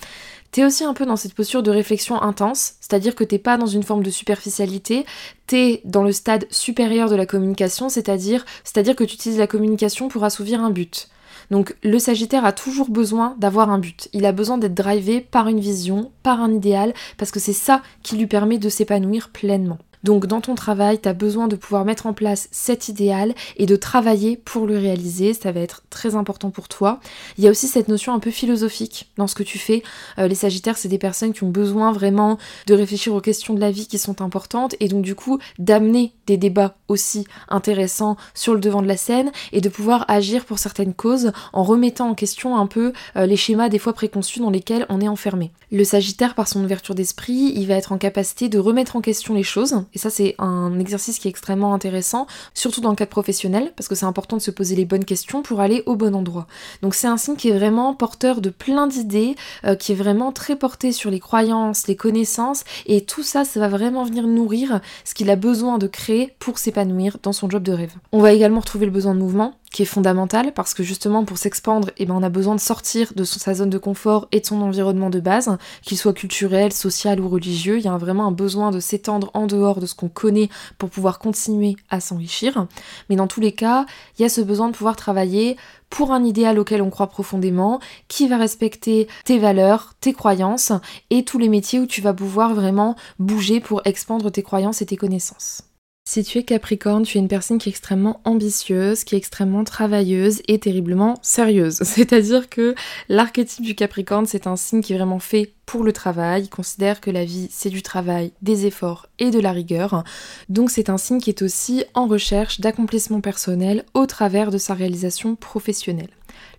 T'es 0.53 0.65
aussi 0.65 0.85
un 0.85 0.95
peu 0.95 1.05
dans 1.05 1.17
cette 1.17 1.35
posture 1.35 1.65
de 1.65 1.71
réflexion 1.71 2.21
intense, 2.21 2.75
c'est-à-dire 2.81 3.17
que 3.17 3.25
t'es 3.25 3.39
pas 3.39 3.57
dans 3.57 3.67
une 3.67 3.83
forme 3.83 4.05
de 4.05 4.11
superficialité, 4.11 5.05
t'es 5.49 5.81
dans 5.85 6.05
le 6.05 6.13
stade 6.13 6.47
supérieur 6.51 7.09
de 7.09 7.17
la 7.17 7.27
communication, 7.27 7.89
c'est-à-dire 7.89 8.45
c'est-à-dire 8.63 8.95
que 8.95 9.03
tu 9.03 9.15
utilises 9.15 9.39
la 9.39 9.47
communication 9.49 10.09
pour 10.09 10.23
assouvir 10.23 10.63
un 10.63 10.71
but. 10.71 11.09
Donc 11.53 11.77
le 11.83 11.99
Sagittaire 11.99 12.47
a 12.47 12.53
toujours 12.53 12.89
besoin 12.89 13.37
d'avoir 13.39 13.69
un 13.69 13.79
but. 13.79 14.09
Il 14.15 14.25
a 14.25 14.33
besoin 14.33 14.57
d'être 14.57 14.73
drivé 14.73 15.21
par 15.21 15.49
une 15.49 15.61
vision, 15.61 16.11
par 16.23 16.41
un 16.41 16.51
idéal, 16.51 16.95
parce 17.19 17.31
que 17.31 17.41
c'est 17.41 17.53
ça 17.53 17.83
qui 18.03 18.17
lui 18.17 18.27
permet 18.27 18.57
de 18.57 18.71
s'épanouir 18.71 19.29
pleinement. 19.29 19.77
Donc 20.05 20.27
dans 20.27 20.41
ton 20.41 20.55
travail, 20.55 21.01
tu 21.01 21.09
as 21.09 21.13
besoin 21.13 21.49
de 21.49 21.57
pouvoir 21.57 21.85
mettre 21.85 22.07
en 22.07 22.13
place 22.13 22.49
cet 22.51 22.89
idéal 22.89 23.35
et 23.57 23.67
de 23.67 23.77
travailler 23.77 24.37
pour 24.37 24.67
le 24.67 24.77
réaliser. 24.77 25.35
Ça 25.35 25.53
va 25.53 25.61
être 25.61 25.83
très 25.91 26.15
important 26.15 26.51
pour 26.51 26.69
toi. 26.69 27.01
Il 27.39 27.45
y 27.45 27.49
a 27.49 27.51
aussi 27.51 27.69
cette 27.69 27.89
notion 27.89 28.13
un 28.13 28.19
peu 28.19 28.31
philosophique 28.31 29.11
dans 29.17 29.27
ce 29.27 29.35
que 29.35 29.43
tu 29.43 29.59
fais. 29.59 29.83
Euh, 30.19 30.29
les 30.29 30.35
Sagittaires, 30.35 30.77
c'est 30.77 30.89
des 30.89 30.99
personnes 30.99 31.33
qui 31.33 31.45
ont 31.45 31.51
besoin 31.51 31.93
vraiment 31.93 32.39
de 32.67 32.75
réfléchir 32.75 33.15
aux 33.15 33.21
questions 33.21 33.55
de 33.55 33.61
la 33.61 33.71
vie 33.71 33.87
qui 33.87 33.99
sont 33.99 34.23
importantes 34.23 34.75
et 34.81 34.89
donc 34.89 35.03
du 35.03 35.15
coup 35.15 35.39
d'amener 35.59 36.13
des 36.27 36.37
débats 36.37 36.77
aussi 36.89 37.27
intéressants 37.49 38.17
sur 38.35 38.55
le 38.55 38.61
devant 38.61 38.83
de 38.83 38.89
la 38.89 38.97
scène 38.97 39.31
et 39.53 39.61
de 39.61 39.69
pouvoir 39.69 40.05
agir 40.09 40.45
pour 40.45 40.59
certaines 40.59 40.95
causes 40.95 41.33
en 41.53 41.63
remettant 41.63 42.11
en 42.11 42.15
question 42.15 42.57
un 42.57 42.67
peu 42.67 42.93
euh, 43.17 43.27
les 43.27 43.37
schémas 43.37 43.69
des 43.69 43.79
fois 43.79 43.93
préconçus 43.93 44.41
dans 44.41 44.51
lesquels 44.51 44.87
on 44.89 45.01
est 45.01 45.09
enfermé. 45.09 45.53
Le 45.71 45.85
Sagittaire, 45.85 46.35
par 46.35 46.49
son 46.49 46.63
ouverture 46.63 46.95
d'esprit, 46.95 47.53
il 47.55 47.67
va 47.67 47.75
être 47.75 47.93
en 47.93 47.99
capacité 47.99 48.49
de 48.49 48.59
remettre 48.59 48.97
en 48.97 49.01
question 49.01 49.35
les 49.35 49.43
choses 49.43 49.85
et 49.95 49.99
ça, 49.99 50.11
c'est 50.11 50.35
un 50.39 50.79
exercice 50.79 51.19
qui 51.19 51.29
est 51.29 51.31
extrêmement 51.31 51.75
intéressant, 51.75 52.27
surtout 52.55 52.81
dans 52.81 52.91
le 52.91 52.97
cadre 52.97 53.11
professionnel, 53.11 53.73
parce 53.77 53.89
que 53.89 53.95
c'est 53.95 54.07
important 54.07 54.37
de 54.37 54.43
se 54.43 54.51
poser 54.51 54.75
les 54.77 54.85
bonnes 54.85 55.05
questions 55.05 55.43
pour 55.43 55.61
aller 55.61 55.83
au 55.87 55.97
bon 55.97 56.15
endroit. 56.15 56.47
Donc 56.83 56.95
c'est 56.95 57.07
un 57.07 57.17
signe 57.17 57.37
qui 57.37 57.49
est 57.49 57.57
vraiment 57.57 57.95
porteur 57.95 58.41
de 58.41 58.51
plein 58.51 58.87
d'idées, 58.87 59.37
euh, 59.65 59.75
qui 59.75 59.93
est 59.93 59.97
vraiment 59.97 60.33
très 60.33 60.57
porté 60.57 60.93
sur 60.93 61.11
les 61.11 61.21
croyances, 61.21 61.87
les 61.87 61.97
connaissances, 61.97 62.65
et 62.87 63.03
tout 63.03 63.23
ça, 63.23 63.45
ça 63.45 63.61
va 63.61 63.69
vraiment 63.69 64.05
venir 64.05 64.27
nourrir 64.27 64.81
ce 65.05 65.15
qu'il 65.15 65.31
a 65.31 65.37
besoin 65.37 65.79
de 65.79 65.87
créer 65.87 66.35
pour 66.39 66.59
s'épanouir 66.59 67.19
dans 67.23 67.33
son 67.33 67.49
job 67.49 67.63
de 67.63 67.73
rêve. 67.73 67.93
On 68.13 68.21
va 68.21 68.33
également 68.33 68.61
retrouver 68.61 68.87
le 68.87 68.93
besoin 68.93 69.15
de 69.15 69.21
mouvement, 69.21 69.55
qui 69.73 69.83
est 69.83 69.87
fondamental 69.87 70.53
parce 70.53 70.75
que 70.75 70.83
justement 70.83 71.25
pour 71.25 71.39
s'expandre, 71.39 71.91
eh 71.97 72.07
ben, 72.07 72.15
on 72.15 72.23
a 72.23 72.29
besoin 72.29 72.55
de 72.55 72.61
sortir 72.61 73.13
de 73.17 73.25
sa 73.25 73.55
zone 73.55 73.71
de 73.71 73.79
confort 73.79 74.29
et 74.33 74.41
de 74.41 74.47
son 74.47 74.61
environnement 74.61 75.11
de 75.11 75.21
base, 75.21 75.57
qu'il 75.83 75.99
soit 75.99 76.13
culturel, 76.13 76.73
social 76.73 77.21
ou 77.21 77.29
religieux. 77.29 77.79
Il 77.79 77.85
y 77.85 77.89
a 77.89 77.97
vraiment 77.97 78.27
un 78.27 78.33
besoin 78.33 78.71
de 78.71 78.81
s'étendre 78.81 79.31
en 79.35 79.47
dehors 79.47 79.81
de 79.81 79.87
ce 79.87 79.95
qu'on 79.95 80.09
connaît 80.09 80.51
pour 80.79 80.91
pouvoir 80.91 81.19
continuer 81.19 81.77
à 81.91 82.01
s'enrichir. 82.01 82.67
Mais 83.09 83.17
dans 83.17 83.27
tous 83.27 83.41
les 83.41 83.53
cas, 83.53 83.87
il 84.19 84.23
y 84.23 84.25
a 84.25 84.29
ce 84.29 84.41
besoin 84.41 84.69
de 84.69 84.77
pouvoir 84.77 84.97
travailler 84.97 85.57
pour 85.91 86.13
un 86.13 86.25
idéal 86.25 86.59
auquel 86.59 86.81
on 86.81 86.89
croit 86.89 87.09
profondément, 87.09 87.79
qui 88.09 88.27
va 88.27 88.39
respecter 88.39 89.09
tes 89.25 89.39
valeurs, 89.39 89.93
tes 90.01 90.15
croyances 90.15 90.73
et 91.11 91.23
tous 91.23 91.39
les 91.39 91.51
métiers 91.51 91.81
où 91.81 91.87
tu 91.87 92.01
vas 92.01 92.15
pouvoir 92.15 92.55
vraiment 92.55 92.97
bouger 93.19 93.61
pour 93.61 93.83
expandre 93.85 94.31
tes 94.31 94.43
croyances 94.43 94.81
et 94.81 94.87
tes 94.87 94.97
connaissances. 94.97 95.72
Si 96.05 96.25
tu 96.25 96.39
es 96.39 96.43
Capricorne, 96.43 97.05
tu 97.05 97.17
es 97.17 97.21
une 97.21 97.29
personne 97.29 97.59
qui 97.59 97.69
est 97.69 97.71
extrêmement 97.71 98.21
ambitieuse, 98.25 99.05
qui 99.05 99.15
est 99.15 99.19
extrêmement 99.19 99.63
travailleuse 99.63 100.43
et 100.49 100.59
terriblement 100.59 101.15
sérieuse. 101.23 101.77
C'est-à-dire 101.83 102.49
que 102.49 102.75
l'archétype 103.09 103.65
du 103.65 103.77
Capricorne, 103.77 104.27
c'est 104.27 104.49
un 104.49 104.57
signe 104.57 104.81
qui 104.81 104.95
est 104.95 104.97
vraiment 104.97 105.21
fait 105.21 105.55
pour 105.65 105.85
le 105.85 105.93
travail. 105.93 106.43
Il 106.43 106.51
considère 106.51 107.01
que 107.01 107.13
la 107.13 107.25
vie, 107.25 107.47
c'est 107.53 107.71
du 107.71 107.83
travail, 107.83 108.33
des 108.43 108.67
efforts 108.67 109.07
et 109.21 109.31
de 109.31 109.39
la 109.39 109.53
rigueur. 109.53 110.03
Donc 110.49 110.73
c'est 110.73 110.91
un 110.91 110.99
signe 110.99 111.21
qui 111.21 111.31
est 111.31 111.41
aussi 111.41 111.85
en 111.95 112.09
recherche 112.09 112.61
d'accomplissement 112.61 113.21
personnel 113.21 113.85
au 113.95 114.05
travers 114.07 114.51
de 114.51 114.59
sa 114.59 114.75
réalisation 114.75 115.37
professionnelle. 115.37 116.11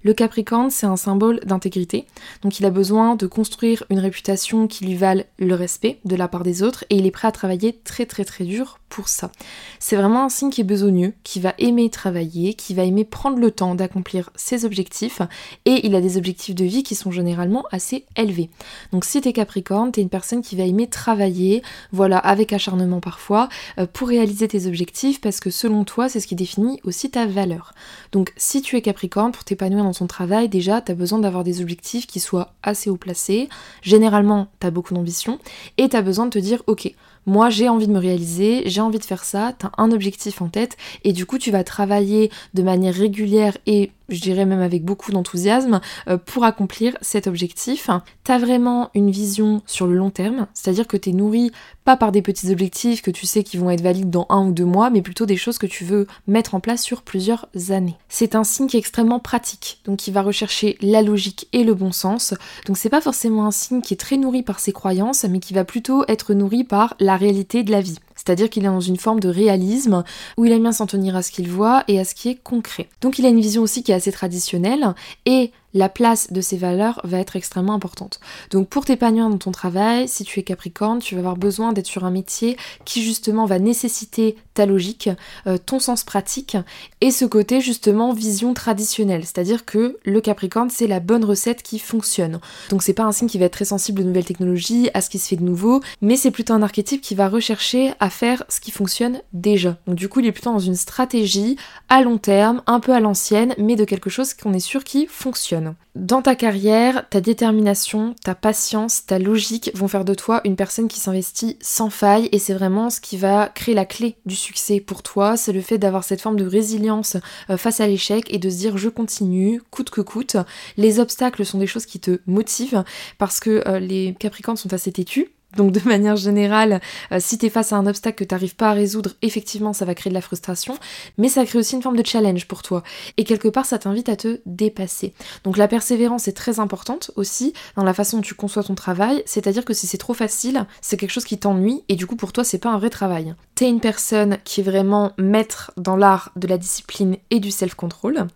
Le 0.04 0.14
Capricorne, 0.14 0.70
c'est 0.70 0.86
un 0.86 0.98
symbole 0.98 1.40
d'intégrité, 1.46 2.06
donc 2.42 2.60
il 2.60 2.66
a 2.66 2.70
besoin 2.70 3.16
de 3.16 3.26
construire 3.26 3.84
une 3.90 4.00
réputation 4.00 4.68
qui 4.68 4.86
lui 4.86 4.96
vale 4.96 5.26
le 5.40 5.56
respect 5.56 6.00
de 6.04 6.16
la 6.16 6.28
part 6.28 6.44
des 6.44 6.62
autres 6.62 6.84
et 6.90 6.98
il 6.98 7.06
est 7.06 7.12
prêt 7.12 7.28
à 7.28 7.32
travailler 7.32 7.80
très 7.84 8.06
très 8.06 8.26
très 8.26 8.44
dur 8.44 8.80
pour 8.90 9.08
ça. 9.08 9.32
C'est 9.80 9.96
vraiment 9.96 10.26
un 10.26 10.30
signe 10.30 10.52
qui 10.52 10.62
est 10.62 10.66
besogneux, 10.66 11.14
qui 11.24 11.40
va 11.40 11.56
aimer 11.58 11.90
travailler, 11.90 12.54
qui 12.54 12.76
va 12.76 12.84
aimer 12.84 13.06
prendre 13.06 13.40
le 13.40 13.50
temps 13.50 13.74
d'accomplir 13.74 14.30
ses 14.36 14.66
objectifs 14.66 15.22
et 15.66 15.86
il 15.86 15.96
a 15.96 16.02
des 16.02 16.18
objectifs 16.18 16.54
de 16.54 16.66
vie 16.66 16.84
qui 16.84 16.94
sont 16.94 17.10
généralement 17.10 17.64
assez 17.72 18.06
élevés. 18.16 18.52
Donc 18.92 19.06
si 19.06 19.20
t'es 19.20 19.34
Capricorne, 19.34 19.92
t'es 19.92 20.02
une 20.02 20.10
personne 20.10 20.44
qui 20.44 20.56
va 20.56 20.64
aimer 20.64 20.88
travailler, 20.88 21.64
voilà, 21.92 22.20
avec 22.20 22.54
acharnement 22.54 23.00
parfois, 23.00 23.50
euh, 23.80 23.88
pour 23.92 24.10
réaliser 24.10 24.48
tes 24.48 24.68
objectifs 24.68 25.22
parce 25.22 25.40
que 25.40 25.50
selon 25.50 25.86
toi, 25.86 26.08
c'est 26.08 26.20
ce 26.20 26.28
qui 26.28 26.36
définit 26.36 26.80
aussi 26.84 27.10
ta 27.10 27.26
valeur. 27.26 27.74
Donc 28.12 28.32
si 28.38 28.62
tu 28.62 28.78
es 28.78 28.82
Capricorne, 28.82 29.32
pour 29.32 29.44
tes 29.44 29.56
dans 29.70 29.94
ton 29.94 30.08
travail, 30.08 30.50
déjà, 30.50 30.82
tu 30.82 30.92
as 30.92 30.96
besoin 30.96 31.20
d'avoir 31.20 31.44
des 31.44 31.62
objectifs 31.62 32.08
qui 32.08 32.20
soient 32.20 32.54
assez 32.64 32.90
haut 32.90 32.98
placés. 32.98 33.50
Généralement, 33.82 34.48
tu 34.60 34.68
as 34.68 34.72
beaucoup 34.72 34.94
d'ambition 34.94 35.40
et 35.78 35.90
tu 35.90 35.96
as 35.96 36.02
besoin 36.02 36.26
de 36.26 36.32
te 36.32 36.40
dire, 36.40 36.64
ok, 36.68 36.94
moi 37.26 37.50
j'ai 37.50 37.70
envie 37.70 37.88
de 37.88 37.94
me 37.94 38.00
réaliser, 38.00 38.64
j'ai 38.66 38.82
envie 38.82 39.00
de 39.00 39.06
faire 39.06 39.24
ça, 39.24 39.54
tu 39.58 39.66
as 39.66 39.72
un 39.78 39.92
objectif 39.92 40.42
en 40.42 40.48
tête 40.48 40.78
et 41.04 41.14
du 41.14 41.26
coup 41.26 41.38
tu 41.38 41.52
vas 41.52 41.64
travailler 41.64 42.32
de 42.54 42.64
manière 42.64 42.94
régulière 42.94 43.58
et 43.66 43.92
je 44.10 44.22
dirais 44.22 44.46
même 44.46 44.62
avec 44.62 44.84
beaucoup 44.84 45.12
d'enthousiasme, 45.12 45.82
euh, 46.08 46.18
pour 46.18 46.44
accomplir 46.44 46.98
cet 47.02 47.28
objectif. 47.28 47.90
Tu 48.24 48.32
as 48.32 48.38
vraiment 48.38 48.90
une 48.94 49.12
vision 49.12 49.62
sur 49.66 49.88
le 49.88 49.96
long 49.96 50.10
terme, 50.10 50.48
c'est-à-dire 50.54 50.88
que 50.88 50.98
tu 50.98 51.10
es 51.10 51.14
nourri 51.14 51.52
pas 51.84 51.98
par 51.98 52.12
des 52.12 52.22
petits 52.22 52.50
objectifs 52.52 53.02
que 53.02 53.12
tu 53.12 53.26
sais 53.26 53.44
qui 53.44 53.58
vont 53.58 53.70
être 53.70 53.82
valides 53.82 54.10
dans 54.10 54.26
un 54.30 54.48
ou 54.48 54.52
deux 54.54 54.66
mois, 54.66 54.90
mais 54.90 55.02
plutôt 55.02 55.26
des 55.26 55.36
choses 55.36 55.58
que 55.58 55.66
tu 55.66 55.84
veux 55.84 56.08
mettre 56.28 56.56
en 56.56 56.62
place 56.62 56.82
sur 56.82 57.02
plusieurs 57.02 57.48
années. 57.70 57.96
C'est 58.08 58.36
un 58.36 58.46
signe 58.46 58.68
qui 58.68 58.78
est 58.78 58.80
extrêmement 58.80 59.20
pratique, 59.20 59.82
donc 59.86 59.98
qui 59.98 60.12
va 60.12 60.22
rechercher 60.22 60.78
la 60.82 61.02
logique 61.02 61.48
et 61.52 61.64
le 61.64 61.74
bon 61.74 61.92
sens. 61.92 62.34
Donc 62.68 62.78
c'est 62.78 62.90
pas 62.90 63.02
forcément 63.02 63.46
un 63.46 63.52
signe 63.52 63.82
qui 63.82 63.94
est 63.94 63.98
très 63.98 64.18
nourri 64.18 64.44
par 64.44 64.60
ses 64.60 64.72
croyances, 64.72 65.26
mais 65.26 65.40
qui 65.40 65.54
va 65.54 65.66
plutôt 65.66 66.06
être 66.08 66.34
nourri 66.34 66.64
par 66.64 66.96
la 67.00 67.13
réalité 67.18 67.64
de 67.64 67.72
la 67.72 67.82
vie. 67.82 67.98
C'est-à-dire 68.16 68.50
qu'il 68.50 68.64
est 68.64 68.68
dans 68.68 68.80
une 68.80 68.98
forme 68.98 69.20
de 69.20 69.30
réalisme 69.30 70.04
où 70.38 70.46
il 70.46 70.52
aime 70.52 70.62
bien 70.62 70.72
s'en 70.72 70.88
tenir 70.88 71.16
à 71.16 71.22
ce 71.22 71.32
qu'il 71.32 71.50
voit 71.50 71.84
et 71.88 72.00
à 72.00 72.06
ce 72.06 72.16
qui 72.16 72.30
est 72.30 72.36
concret. 72.36 72.90
Donc 73.02 73.20
il 73.20 73.26
a 73.26 73.30
une 73.30 73.40
vision 73.42 73.62
aussi 73.62 73.84
qui 73.84 73.92
est 73.92 73.96
assez 73.96 74.12
traditionnelle 74.12 74.94
et 75.26 75.52
la 75.74 75.90
place 75.90 76.32
de 76.32 76.42
ces 76.42 76.58
valeurs 76.58 77.02
va 77.04 77.20
être 77.20 77.36
extrêmement 77.36 77.74
importante. 77.74 78.20
Donc 78.52 78.70
pour 78.70 78.86
t'épanouir 78.86 79.30
dans 79.30 79.38
ton 79.38 79.52
travail, 79.52 80.08
si 80.08 80.24
tu 80.24 80.40
es 80.40 80.44
Capricorne, 80.44 81.00
tu 81.00 81.16
vas 81.16 81.20
avoir 81.20 81.38
besoin 81.38 81.74
d'être 81.74 81.88
sur 81.88 82.06
un 82.06 82.12
métier 82.12 82.58
qui 82.86 83.04
justement 83.04 83.46
va 83.46 83.60
nécessiter 83.60 84.36
ta 84.54 84.66
logique, 84.66 85.10
euh, 85.48 85.58
ton 85.58 85.80
sens 85.80 86.04
pratique 86.04 86.58
et 87.02 87.12
ce 87.12 87.26
côté 87.26 87.60
justement 87.60 88.14
vision 88.14 88.54
traditionnelle. 88.54 89.24
C'est-à-dire 89.24 89.66
que 89.66 89.98
le 90.06 90.22
Capricorne, 90.22 90.70
c'est 90.70 90.88
la 90.88 91.00
bonne 91.00 91.26
recette 91.26 91.64
qui 91.64 91.80
fonctionne. 91.80 92.40
Donc 92.70 92.84
c'est 92.84 92.94
pas 92.94 93.04
un 93.04 93.12
signe 93.12 93.28
qui 93.28 93.40
va 93.40 93.46
être 93.46 93.54
très 93.54 93.66
sensible 93.66 94.02
aux 94.02 94.06
nouvelles 94.06 94.26
technologies, 94.26 94.90
à 94.94 95.02
ce 95.02 95.10
qui 95.10 95.18
se 95.18 95.28
fait 95.28 95.36
de 95.36 95.44
nouveau, 95.44 95.82
mais 96.02 96.18
c'est 96.18 96.32
plutôt 96.32 96.54
un 96.54 96.62
archétype 96.62 97.02
qui 97.02 97.16
va 97.16 97.30
rechercher 97.30 97.94
faire 98.10 98.44
ce 98.50 98.60
qui 98.60 98.72
fonctionne 98.72 99.22
déjà. 99.34 99.78
Donc 99.88 99.96
du 99.96 100.10
coup, 100.10 100.20
il 100.20 100.26
est 100.26 100.32
plutôt 100.32 100.52
dans 100.52 100.60
une 100.60 100.76
stratégie 100.76 101.58
à 101.90 102.02
long 102.02 102.18
terme, 102.18 102.62
un 102.68 102.80
peu 102.80 102.94
à 102.94 103.00
l'ancienne, 103.00 103.54
mais 103.58 103.76
de 103.76 103.86
quelque 103.86 104.10
chose 104.10 104.34
qu'on 104.34 104.54
est 104.54 104.60
sûr 104.60 104.84
qui 104.84 105.08
fonctionne. 105.08 105.76
Dans 105.96 106.24
ta 106.24 106.36
carrière, 106.36 107.08
ta 107.10 107.22
détermination, 107.22 108.16
ta 108.24 108.34
patience, 108.34 109.06
ta 109.06 109.20
logique 109.20 109.70
vont 109.76 109.88
faire 109.88 110.06
de 110.06 110.16
toi 110.16 110.42
une 110.44 110.56
personne 110.56 110.88
qui 110.88 111.00
s'investit 111.00 111.58
sans 111.62 111.92
faille 111.92 112.30
et 112.32 112.40
c'est 112.40 112.56
vraiment 112.56 112.90
ce 112.90 113.00
qui 113.00 113.16
va 113.16 113.48
créer 113.48 113.76
la 113.76 113.86
clé 113.86 114.16
du 114.26 114.36
succès 114.36 114.80
pour 114.80 115.04
toi. 115.04 115.38
C'est 115.38 115.54
le 115.54 115.62
fait 115.62 115.78
d'avoir 115.78 116.04
cette 116.04 116.22
forme 116.22 116.36
de 116.36 116.48
résilience 116.48 117.18
euh, 117.52 117.58
face 117.58 117.80
à 117.80 117.86
l'échec 117.86 118.26
et 118.34 118.40
de 118.40 118.50
se 118.50 118.58
dire 118.58 118.78
je 118.78 118.90
continue, 118.90 119.62
coûte 119.70 119.92
que 119.92 120.02
coûte. 120.02 120.38
Les 120.78 121.00
obstacles 121.00 121.46
sont 121.46 121.60
des 121.60 121.68
choses 121.68 121.86
qui 121.86 122.00
te 122.00 122.20
motivent 122.26 122.84
parce 123.20 123.40
que 123.40 123.64
euh, 123.68 123.78
les 123.78 124.16
Capricornes 124.20 124.58
sont 124.58 124.74
assez 124.74 124.92
têtus 124.92 125.33
donc 125.56 125.72
de 125.72 125.82
manière 125.88 126.16
générale, 126.16 126.82
euh, 127.12 127.18
si 127.20 127.38
tu 127.38 127.46
es 127.46 127.50
face 127.50 127.74
à 127.74 127.78
un 127.78 127.88
obstacle 127.88 128.18
que 128.18 128.24
tu 128.24 128.34
n'arrives 128.34 128.56
pas 128.56 128.70
à 128.70 128.74
résoudre, 128.74 129.12
effectivement 129.22 129.74
ça 129.74 129.86
va 129.86 129.96
créer 129.96 130.10
de 130.10 130.16
la 130.16 130.22
frustration, 130.22 130.78
mais 131.18 131.30
ça 131.30 131.46
crée 131.46 131.60
aussi 131.60 131.76
une 131.76 131.82
forme 131.82 131.98
de 131.98 132.06
challenge 132.06 132.48
pour 132.48 132.64
toi. 132.64 132.84
Et 133.18 133.24
quelque 133.24 133.48
part 133.48 133.66
ça 133.66 133.78
t'invite 133.78 134.10
à 134.10 134.16
te 134.16 134.40
dépasser. 134.46 135.14
Donc 135.44 135.58
la 135.58 135.68
persévérance 135.68 136.28
est 136.28 136.34
très 136.34 136.60
importante 136.60 137.12
aussi 137.16 137.54
dans 137.76 137.84
la 137.84 137.94
façon 137.94 138.18
dont 138.18 138.24
tu 138.24 138.36
conçois 138.36 138.64
ton 138.64 138.76
travail, 138.76 139.24
c'est-à-dire 139.26 139.66
que 139.66 139.74
si 139.74 139.88
c'est 139.88 139.98
trop 139.98 140.14
facile, 140.14 140.66
c'est 140.82 140.98
quelque 140.98 141.12
chose 141.12 141.26
qui 141.26 141.38
t'ennuie 141.38 141.84
et 141.90 141.96
du 141.96 142.08
coup 142.08 142.16
pour 142.16 142.34
toi 142.34 142.44
c'est 142.44 142.58
pas 142.58 142.70
un 142.70 142.78
vrai 142.78 142.90
travail. 142.90 143.36
T'es 143.56 143.70
une 143.70 143.80
personne 143.80 144.38
qui 144.44 144.62
est 144.62 144.64
vraiment 144.64 145.12
maître 145.20 145.72
dans 145.78 145.96
l'art 145.96 146.32
de 146.36 146.48
la 146.48 146.58
discipline 146.58 147.18
et 147.30 147.40
du 147.40 147.52
self-control. 147.52 148.28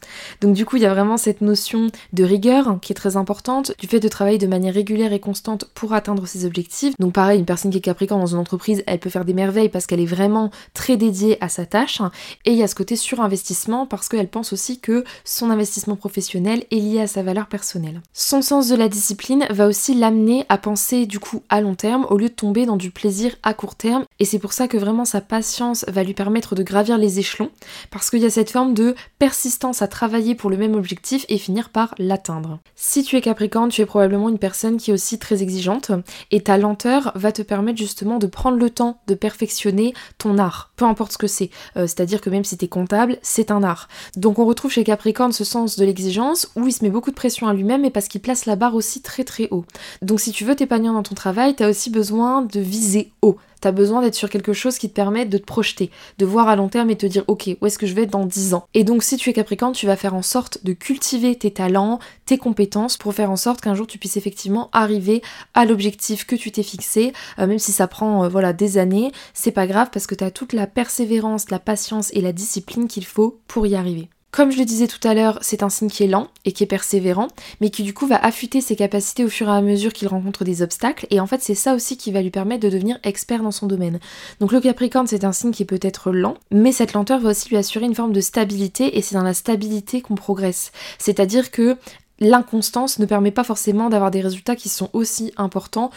Donc 0.42 0.54
du 0.54 0.64
coup 0.64 0.76
il 0.76 0.84
y 0.84 0.86
a 0.86 0.94
vraiment 0.94 1.18
cette 1.18 1.42
notion 1.42 1.88
de 2.14 2.24
rigueur 2.24 2.78
qui 2.82 2.94
est 2.94 2.96
très 2.96 3.18
importante, 3.18 3.74
du 3.80 3.88
fait 3.88 4.00
de 4.00 4.08
travailler 4.08 4.38
de 4.38 4.46
manière 4.46 4.76
régulière 4.76 5.14
et 5.14 5.20
constante 5.20 5.66
pour 5.74 5.94
atteindre 5.94 6.28
ses 6.28 6.46
objectifs. 6.46 6.94
Donc 7.00 7.14
pareil, 7.14 7.40
une 7.40 7.46
personne 7.46 7.72
qui 7.72 7.80
est 7.80 7.82
capricorne 7.82 8.22
dans 8.22 8.28
une 8.28 8.38
entreprise, 8.38 8.84
elle 8.86 9.00
peut 9.00 9.10
faire 9.10 9.26
des 9.26 9.34
merveilles 9.34 9.70
parce 9.70 9.88
qu'elle 9.88 10.02
est 10.02 10.06
vraiment 10.06 10.52
très 10.76 10.98
dédiée 10.98 11.38
à 11.42 11.50
sa 11.50 11.66
tâche. 11.66 12.02
Et 12.46 12.52
il 12.52 12.58
y 12.58 12.64
a 12.64 12.68
ce 12.68 12.76
côté 12.76 12.96
surinvestissement 12.96 13.88
parce 13.88 14.10
qu'elle 14.10 14.28
pense 14.28 14.54
aussi 14.54 14.80
que 14.80 15.04
son 15.26 15.50
investissement 15.50 15.96
professionnel 15.96 16.64
est 16.70 16.76
lié 16.76 17.02
à 17.02 17.08
sa 17.08 17.24
valeur 17.24 17.48
personnelle. 17.48 18.02
Son 18.14 18.44
sens 18.44 18.68
de 18.68 18.76
la 18.76 18.88
discipline 18.88 19.48
va 19.50 19.68
aussi 19.68 19.96
l'amener 19.96 20.46
à 20.50 20.60
penser 20.60 21.08
du 21.08 21.20
coup 21.20 21.42
à 21.50 21.60
long 21.60 21.76
terme 21.76 22.06
au 22.12 22.18
lieu 22.18 22.30
de 22.30 22.34
tomber 22.34 22.68
dans 22.68 22.78
du 22.78 22.92
plaisir 22.92 23.36
à 23.42 23.56
court 23.56 23.76
terme. 23.76 24.06
Et 24.20 24.26
c'est 24.26 24.40
pour 24.40 24.54
ça 24.54 24.68
que 24.68 24.78
vraiment 24.78 25.06
sa 25.08 25.22
patience 25.22 25.86
va 25.88 26.04
lui 26.04 26.14
permettre 26.14 26.56
de 26.56 26.64
gravir 26.64 26.98
les 26.98 27.20
échelons 27.20 27.50
parce 27.90 28.10
qu'il 28.10 28.20
y 28.20 28.26
a 28.26 28.30
cette 28.30 28.52
forme 28.52 28.74
de 28.74 28.96
persistance 29.20 29.82
à 29.82 29.88
travailler 29.88 30.36
pour 30.36 30.50
le 30.50 30.58
même 30.58 30.76
objectif 30.76 31.26
et 31.30 31.38
finir 31.38 31.70
par 31.70 31.96
l'atteindre. 31.98 32.60
Si 32.76 33.04
tu 33.04 33.16
es 33.16 33.22
capricorne, 33.22 33.70
tu 33.70 33.82
es 33.82 33.86
probablement 33.86 34.30
une 34.30 34.38
personne 34.38 34.78
qui 34.78 34.92
est 34.92 34.94
aussi 34.94 35.18
très 35.18 35.42
exigeante 35.42 35.92
et 36.32 36.44
ta 36.44 36.58
lenteur 36.58 37.12
va 37.16 37.32
te 37.32 37.42
permettre 37.42 37.78
justement 37.78 38.20
de 38.20 38.28
prendre 38.28 38.58
le 38.58 38.70
temps 38.70 39.00
de 39.08 39.16
perfectionner 39.16 39.94
ton 40.18 40.38
art, 40.38 40.72
peu 40.76 40.86
importe 40.86 41.14
ce 41.14 41.18
que 41.18 41.28
c'est. 41.28 41.50
Euh, 41.76 41.82
c'est-à-dire 41.88 42.22
que 42.22 42.30
même 42.30 42.44
si 42.44 42.58
t'es 42.58 42.68
comptable, 42.68 43.18
c'est 43.22 43.52
un 43.52 43.64
art. 43.64 43.88
Donc 44.16 44.40
on 44.40 44.46
retrouve 44.46 44.72
chez 44.72 44.84
Capricorne 44.84 45.32
ce 45.32 45.44
sens 45.44 45.78
de 45.78 45.86
l'exigence 45.86 46.52
où 46.56 46.68
il 46.68 46.74
se 46.74 46.84
met 46.84 46.90
beaucoup 46.90 47.12
de 47.12 47.16
pression 47.16 47.48
à 47.48 47.54
lui-même 47.54 47.86
et 47.86 47.90
parce 47.90 48.08
qu'il 48.08 48.22
place 48.22 48.46
la 48.46 48.56
barre 48.56 48.76
aussi 48.76 49.02
très 49.02 49.24
très 49.24 49.48
haut. 49.52 49.66
Donc 50.02 50.20
si 50.20 50.32
tu 50.32 50.44
veux 50.44 50.56
t'épanouir 50.56 50.94
dans 50.94 51.04
ton 51.04 51.16
travail, 51.16 51.56
t'as 51.56 51.70
aussi 51.70 51.90
besoin 51.90 52.42
de 52.42 52.60
viser 52.60 53.12
haut. 53.22 53.38
T'as 53.62 53.72
besoin 53.72 54.02
d'être 54.02 54.16
sur 54.16 54.30
quelque 54.30 54.54
chose 54.54 54.78
qui 54.78 54.90
te 54.90 54.94
permet 54.94 55.26
de 55.26 55.38
te 55.38 55.46
projeter, 55.46 55.90
de 56.18 56.26
voir 56.26 56.48
à 56.48 56.56
long 56.56 56.70
terme 56.70 56.90
et 56.90 56.96
te 56.96 57.06
dire 57.06 57.24
ok, 57.28 57.50
où 57.60 57.66
est-ce 57.66 57.78
que 57.78 57.88
je 57.88 57.94
vais 57.94 58.06
dans 58.06 58.26
10 58.26 58.54
ans? 58.54 58.68
Et 58.74 58.84
donc 58.84 59.04
si 59.04 59.18
tu 59.18 59.30
es 59.30 59.34
Capricorne, 59.34 59.74
tu 59.74 59.86
vas 59.86 59.96
faire 59.96 60.14
en 60.14 60.22
sorte 60.22 60.64
de 60.64 60.74
cultiver 60.74 61.36
tes 61.36 61.52
talents, 61.52 62.00
tes 62.26 62.38
compétences 62.38 62.98
pour 62.98 63.14
faire 63.14 63.32
en 63.32 63.36
sorte 63.36 63.62
qu'un 63.62 63.76
jour 63.76 63.88
tu 63.88 63.98
puisses 63.98 64.18
effectivement 64.18 64.70
arriver 64.74 65.22
à 65.54 65.66
l'objectif 65.66 66.26
que 66.26 66.36
tu 66.36 66.52
t'es 66.52 66.64
fixé, 66.64 67.14
euh, 67.40 67.48
même 67.48 67.60
si 67.60 67.72
ça 67.72 67.88
prend 67.88 68.24
euh, 68.24 68.30
voilà 68.30 68.54
des 68.54 68.78
années, 68.78 69.12
c'est 69.34 69.52
pas 69.52 69.68
grave 69.68 69.90
parce 69.92 70.08
que 70.08 70.16
tu 70.16 70.24
as 70.24 70.32
toute 70.32 70.54
la 70.54 70.68
persévérance, 70.68 71.50
la 71.50 71.60
patience 71.60 72.10
et 72.14 72.22
la 72.22 72.34
discipline 72.34 72.88
qu'il 72.88 73.06
faut 73.06 73.40
pour 73.48 73.68
y 73.68 73.76
arriver. 73.76 74.10
Comme 74.38 74.52
je 74.52 74.60
le 74.60 74.66
disais 74.66 74.86
tout 74.86 75.00
à 75.08 75.16
l'heure, 75.16 75.40
c'est 75.42 75.64
un 75.64 75.70
signe 75.70 75.90
qui 75.90 76.04
est 76.04 76.08
lent 76.08 76.28
et 76.46 76.52
qui 76.52 76.64
est 76.64 76.68
persévérant, 76.68 77.28
mais 77.60 77.72
qui 77.72 77.82
du 77.82 77.96
coup 77.96 78.06
va 78.06 78.24
affûter 78.24 78.62
ses 78.62 78.76
capacités 78.76 79.26
au 79.26 79.30
fur 79.30 79.50
et 79.50 79.52
à 79.52 79.62
mesure 79.62 79.92
qu'il 79.92 80.08
rencontre 80.08 80.44
des 80.44 80.62
obstacles, 80.62 81.08
et 81.10 81.20
en 81.20 81.26
fait 81.26 81.42
c'est 81.42 81.56
ça 81.56 81.74
aussi 81.74 81.98
qui 81.98 82.12
va 82.12 82.22
lui 82.22 82.30
permettre 82.30 82.62
de 82.62 82.70
devenir 82.70 83.00
expert 83.02 83.42
dans 83.42 83.50
son 83.50 83.66
domaine. 83.66 84.00
Donc 84.40 84.52
le 84.52 84.62
Capricorne 84.62 85.08
c'est 85.08 85.24
un 85.24 85.32
signe 85.32 85.50
qui 85.50 85.66
peut 85.66 85.80
être 85.82 86.12
lent, 86.12 86.36
mais 86.52 86.72
cette 86.72 86.94
lenteur 86.94 87.20
va 87.20 87.32
aussi 87.32 87.50
lui 87.50 87.58
assurer 87.58 87.88
une 87.88 87.96
forme 87.96 88.14
de 88.14 88.22
stabilité, 88.22 88.96
et 88.96 89.02
c'est 89.02 89.16
dans 89.16 89.24
la 89.24 89.34
stabilité 89.34 90.04
qu'on 90.04 90.14
progresse. 90.14 90.72
C'est-à-dire 91.00 91.50
que 91.50 91.76
l'inconstance 92.20 93.00
ne 93.00 93.08
permet 93.08 93.32
pas 93.32 93.44
forcément 93.44 93.90
d'avoir 93.90 94.12
des 94.12 94.22
résultats 94.22 94.56
qui 94.56 94.70
sont 94.70 94.92
aussi 94.94 95.34
importants 95.38 95.90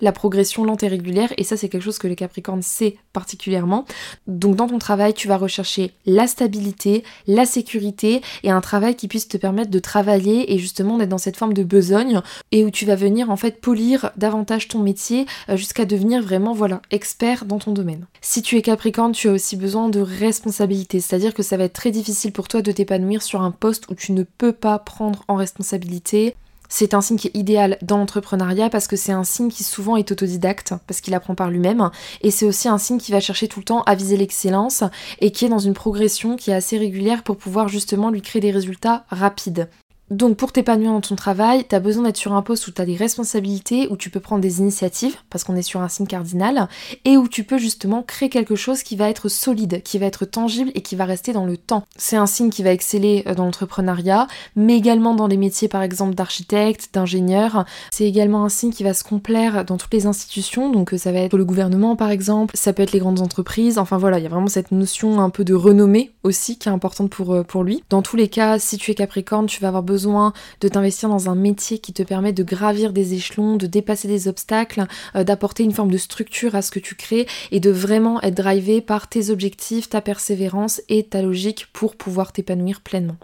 la 0.00 0.12
progression 0.12 0.64
lente 0.64 0.82
et 0.82 0.88
régulière 0.88 1.32
et 1.36 1.44
ça 1.44 1.56
c'est 1.56 1.68
quelque 1.68 1.82
chose 1.82 1.98
que 1.98 2.08
les 2.08 2.16
Capricornes 2.16 2.62
sait 2.62 2.96
particulièrement. 3.12 3.84
Donc 4.26 4.56
dans 4.56 4.68
ton 4.68 4.78
travail, 4.78 5.14
tu 5.14 5.28
vas 5.28 5.36
rechercher 5.36 5.92
la 6.06 6.26
stabilité, 6.26 7.04
la 7.26 7.46
sécurité 7.46 8.22
et 8.42 8.50
un 8.50 8.60
travail 8.60 8.94
qui 8.94 9.08
puisse 9.08 9.28
te 9.28 9.36
permettre 9.36 9.70
de 9.70 9.78
travailler 9.78 10.52
et 10.52 10.58
justement 10.58 10.98
d'être 10.98 11.08
dans 11.08 11.18
cette 11.18 11.36
forme 11.36 11.54
de 11.54 11.62
besogne 11.62 12.20
et 12.52 12.64
où 12.64 12.70
tu 12.70 12.86
vas 12.86 12.96
venir 12.96 13.30
en 13.30 13.36
fait 13.36 13.60
polir 13.60 14.10
davantage 14.16 14.68
ton 14.68 14.80
métier 14.80 15.26
euh, 15.48 15.56
jusqu'à 15.56 15.84
devenir 15.84 16.22
vraiment 16.22 16.52
voilà, 16.52 16.82
expert 16.90 17.44
dans 17.44 17.58
ton 17.58 17.72
domaine. 17.72 18.06
Si 18.20 18.42
tu 18.42 18.56
es 18.56 18.62
Capricorne, 18.62 19.12
tu 19.12 19.28
as 19.28 19.32
aussi 19.32 19.56
besoin 19.56 19.88
de 19.88 20.00
responsabilité, 20.00 21.00
c'est-à-dire 21.00 21.34
que 21.34 21.42
ça 21.42 21.56
va 21.56 21.64
être 21.64 21.72
très 21.72 21.90
difficile 21.90 22.32
pour 22.32 22.48
toi 22.48 22.62
de 22.62 22.72
t'épanouir 22.72 23.22
sur 23.22 23.42
un 23.42 23.50
poste 23.50 23.88
où 23.90 23.94
tu 23.94 24.12
ne 24.12 24.22
peux 24.22 24.52
pas 24.52 24.78
prendre 24.78 25.24
en 25.28 25.36
responsabilité. 25.36 26.34
C'est 26.72 26.94
un 26.94 27.00
signe 27.02 27.18
qui 27.18 27.26
est 27.26 27.36
idéal 27.36 27.76
dans 27.82 27.98
l'entrepreneuriat 27.98 28.70
parce 28.70 28.86
que 28.86 28.96
c'est 28.96 29.12
un 29.12 29.24
signe 29.24 29.50
qui 29.50 29.64
souvent 29.64 29.96
est 29.96 30.10
autodidacte, 30.12 30.72
parce 30.86 31.00
qu'il 31.00 31.14
apprend 31.14 31.34
par 31.34 31.50
lui-même. 31.50 31.90
Et 32.22 32.30
c'est 32.30 32.46
aussi 32.46 32.68
un 32.68 32.78
signe 32.78 32.98
qui 32.98 33.12
va 33.12 33.20
chercher 33.20 33.48
tout 33.48 33.58
le 33.58 33.64
temps 33.64 33.82
à 33.82 33.96
viser 33.96 34.16
l'excellence 34.16 34.84
et 35.20 35.32
qui 35.32 35.44
est 35.44 35.50
dans 35.50 35.58
une 35.58 35.74
progression 35.74 36.36
qui 36.36 36.52
est 36.52 36.54
assez 36.54 36.78
régulière 36.78 37.24
pour 37.24 37.36
pouvoir 37.36 37.68
justement 37.68 38.08
lui 38.08 38.22
créer 38.22 38.40
des 38.40 38.52
résultats 38.52 39.04
rapides. 39.10 39.68
Donc 40.10 40.36
pour 40.36 40.50
t'épanouir 40.50 40.90
dans 40.90 41.00
ton 41.00 41.14
travail, 41.14 41.64
tu 41.68 41.74
as 41.76 41.78
besoin 41.78 42.02
d'être 42.02 42.16
sur 42.16 42.32
un 42.32 42.42
poste 42.42 42.66
où 42.66 42.72
tu 42.72 42.82
as 42.82 42.84
des 42.84 42.96
responsabilités, 42.96 43.86
où 43.90 43.96
tu 43.96 44.10
peux 44.10 44.18
prendre 44.18 44.40
des 44.40 44.58
initiatives, 44.58 45.14
parce 45.30 45.44
qu'on 45.44 45.54
est 45.54 45.62
sur 45.62 45.82
un 45.82 45.88
signe 45.88 46.08
cardinal, 46.08 46.68
et 47.04 47.16
où 47.16 47.28
tu 47.28 47.44
peux 47.44 47.58
justement 47.58 48.02
créer 48.02 48.28
quelque 48.28 48.56
chose 48.56 48.82
qui 48.82 48.96
va 48.96 49.08
être 49.08 49.28
solide, 49.28 49.84
qui 49.84 49.98
va 49.98 50.06
être 50.06 50.24
tangible 50.24 50.72
et 50.74 50.82
qui 50.82 50.96
va 50.96 51.04
rester 51.04 51.32
dans 51.32 51.46
le 51.46 51.56
temps. 51.56 51.84
C'est 51.96 52.16
un 52.16 52.26
signe 52.26 52.50
qui 52.50 52.64
va 52.64 52.72
exceller 52.72 53.22
euh, 53.28 53.36
dans 53.36 53.44
l'entrepreneuriat, 53.44 54.26
mais 54.56 54.76
également 54.76 55.14
dans 55.14 55.28
les 55.28 55.36
métiers 55.36 55.68
par 55.68 55.82
exemple 55.82 56.16
d'architecte, 56.16 56.90
d'ingénieur. 56.92 57.64
C'est 57.92 58.04
également 58.04 58.44
un 58.44 58.48
signe 58.48 58.72
qui 58.72 58.82
va 58.82 58.94
se 58.94 59.04
complaire 59.04 59.64
dans 59.64 59.76
toutes 59.76 59.94
les 59.94 60.06
institutions, 60.06 60.72
donc 60.72 60.92
euh, 60.92 60.98
ça 60.98 61.12
va 61.12 61.20
être 61.20 61.36
le 61.36 61.44
gouvernement 61.44 61.94
par 61.94 62.10
exemple, 62.10 62.56
ça 62.56 62.72
peut 62.72 62.82
être 62.82 62.92
les 62.92 62.98
grandes 62.98 63.20
entreprises, 63.20 63.78
enfin 63.78 63.96
voilà, 63.96 64.18
il 64.18 64.24
y 64.24 64.26
a 64.26 64.30
vraiment 64.30 64.48
cette 64.48 64.72
notion 64.72 65.20
un 65.20 65.30
peu 65.30 65.44
de 65.44 65.54
renommée 65.54 66.10
aussi 66.24 66.58
qui 66.58 66.68
est 66.68 66.72
importante 66.72 67.10
pour, 67.10 67.32
euh, 67.32 67.44
pour 67.44 67.62
lui. 67.62 67.84
Dans 67.90 68.02
tous 68.02 68.16
les 68.16 68.26
cas, 68.26 68.58
si 68.58 68.76
tu 68.76 68.90
es 68.90 68.94
Capricorne, 68.96 69.46
tu 69.46 69.60
vas 69.60 69.68
avoir 69.68 69.84
besoin 69.84 69.99
de 70.06 70.68
t'investir 70.68 71.08
dans 71.08 71.28
un 71.28 71.34
métier 71.34 71.78
qui 71.78 71.92
te 71.92 72.02
permet 72.02 72.32
de 72.32 72.42
gravir 72.42 72.92
des 72.92 73.14
échelons, 73.14 73.56
de 73.56 73.66
dépasser 73.66 74.08
des 74.08 74.28
obstacles, 74.28 74.86
euh, 75.14 75.24
d'apporter 75.24 75.62
une 75.62 75.72
forme 75.72 75.90
de 75.90 75.98
structure 75.98 76.54
à 76.54 76.62
ce 76.62 76.70
que 76.70 76.78
tu 76.78 76.94
crées 76.94 77.26
et 77.50 77.60
de 77.60 77.70
vraiment 77.70 78.20
être 78.22 78.36
drivé 78.36 78.80
par 78.80 79.08
tes 79.08 79.30
objectifs, 79.30 79.88
ta 79.88 80.00
persévérance 80.00 80.82
et 80.88 81.04
ta 81.04 81.22
logique 81.22 81.66
pour 81.72 81.96
pouvoir 81.96 82.32
t'épanouir 82.32 82.80
pleinement. 82.80 83.16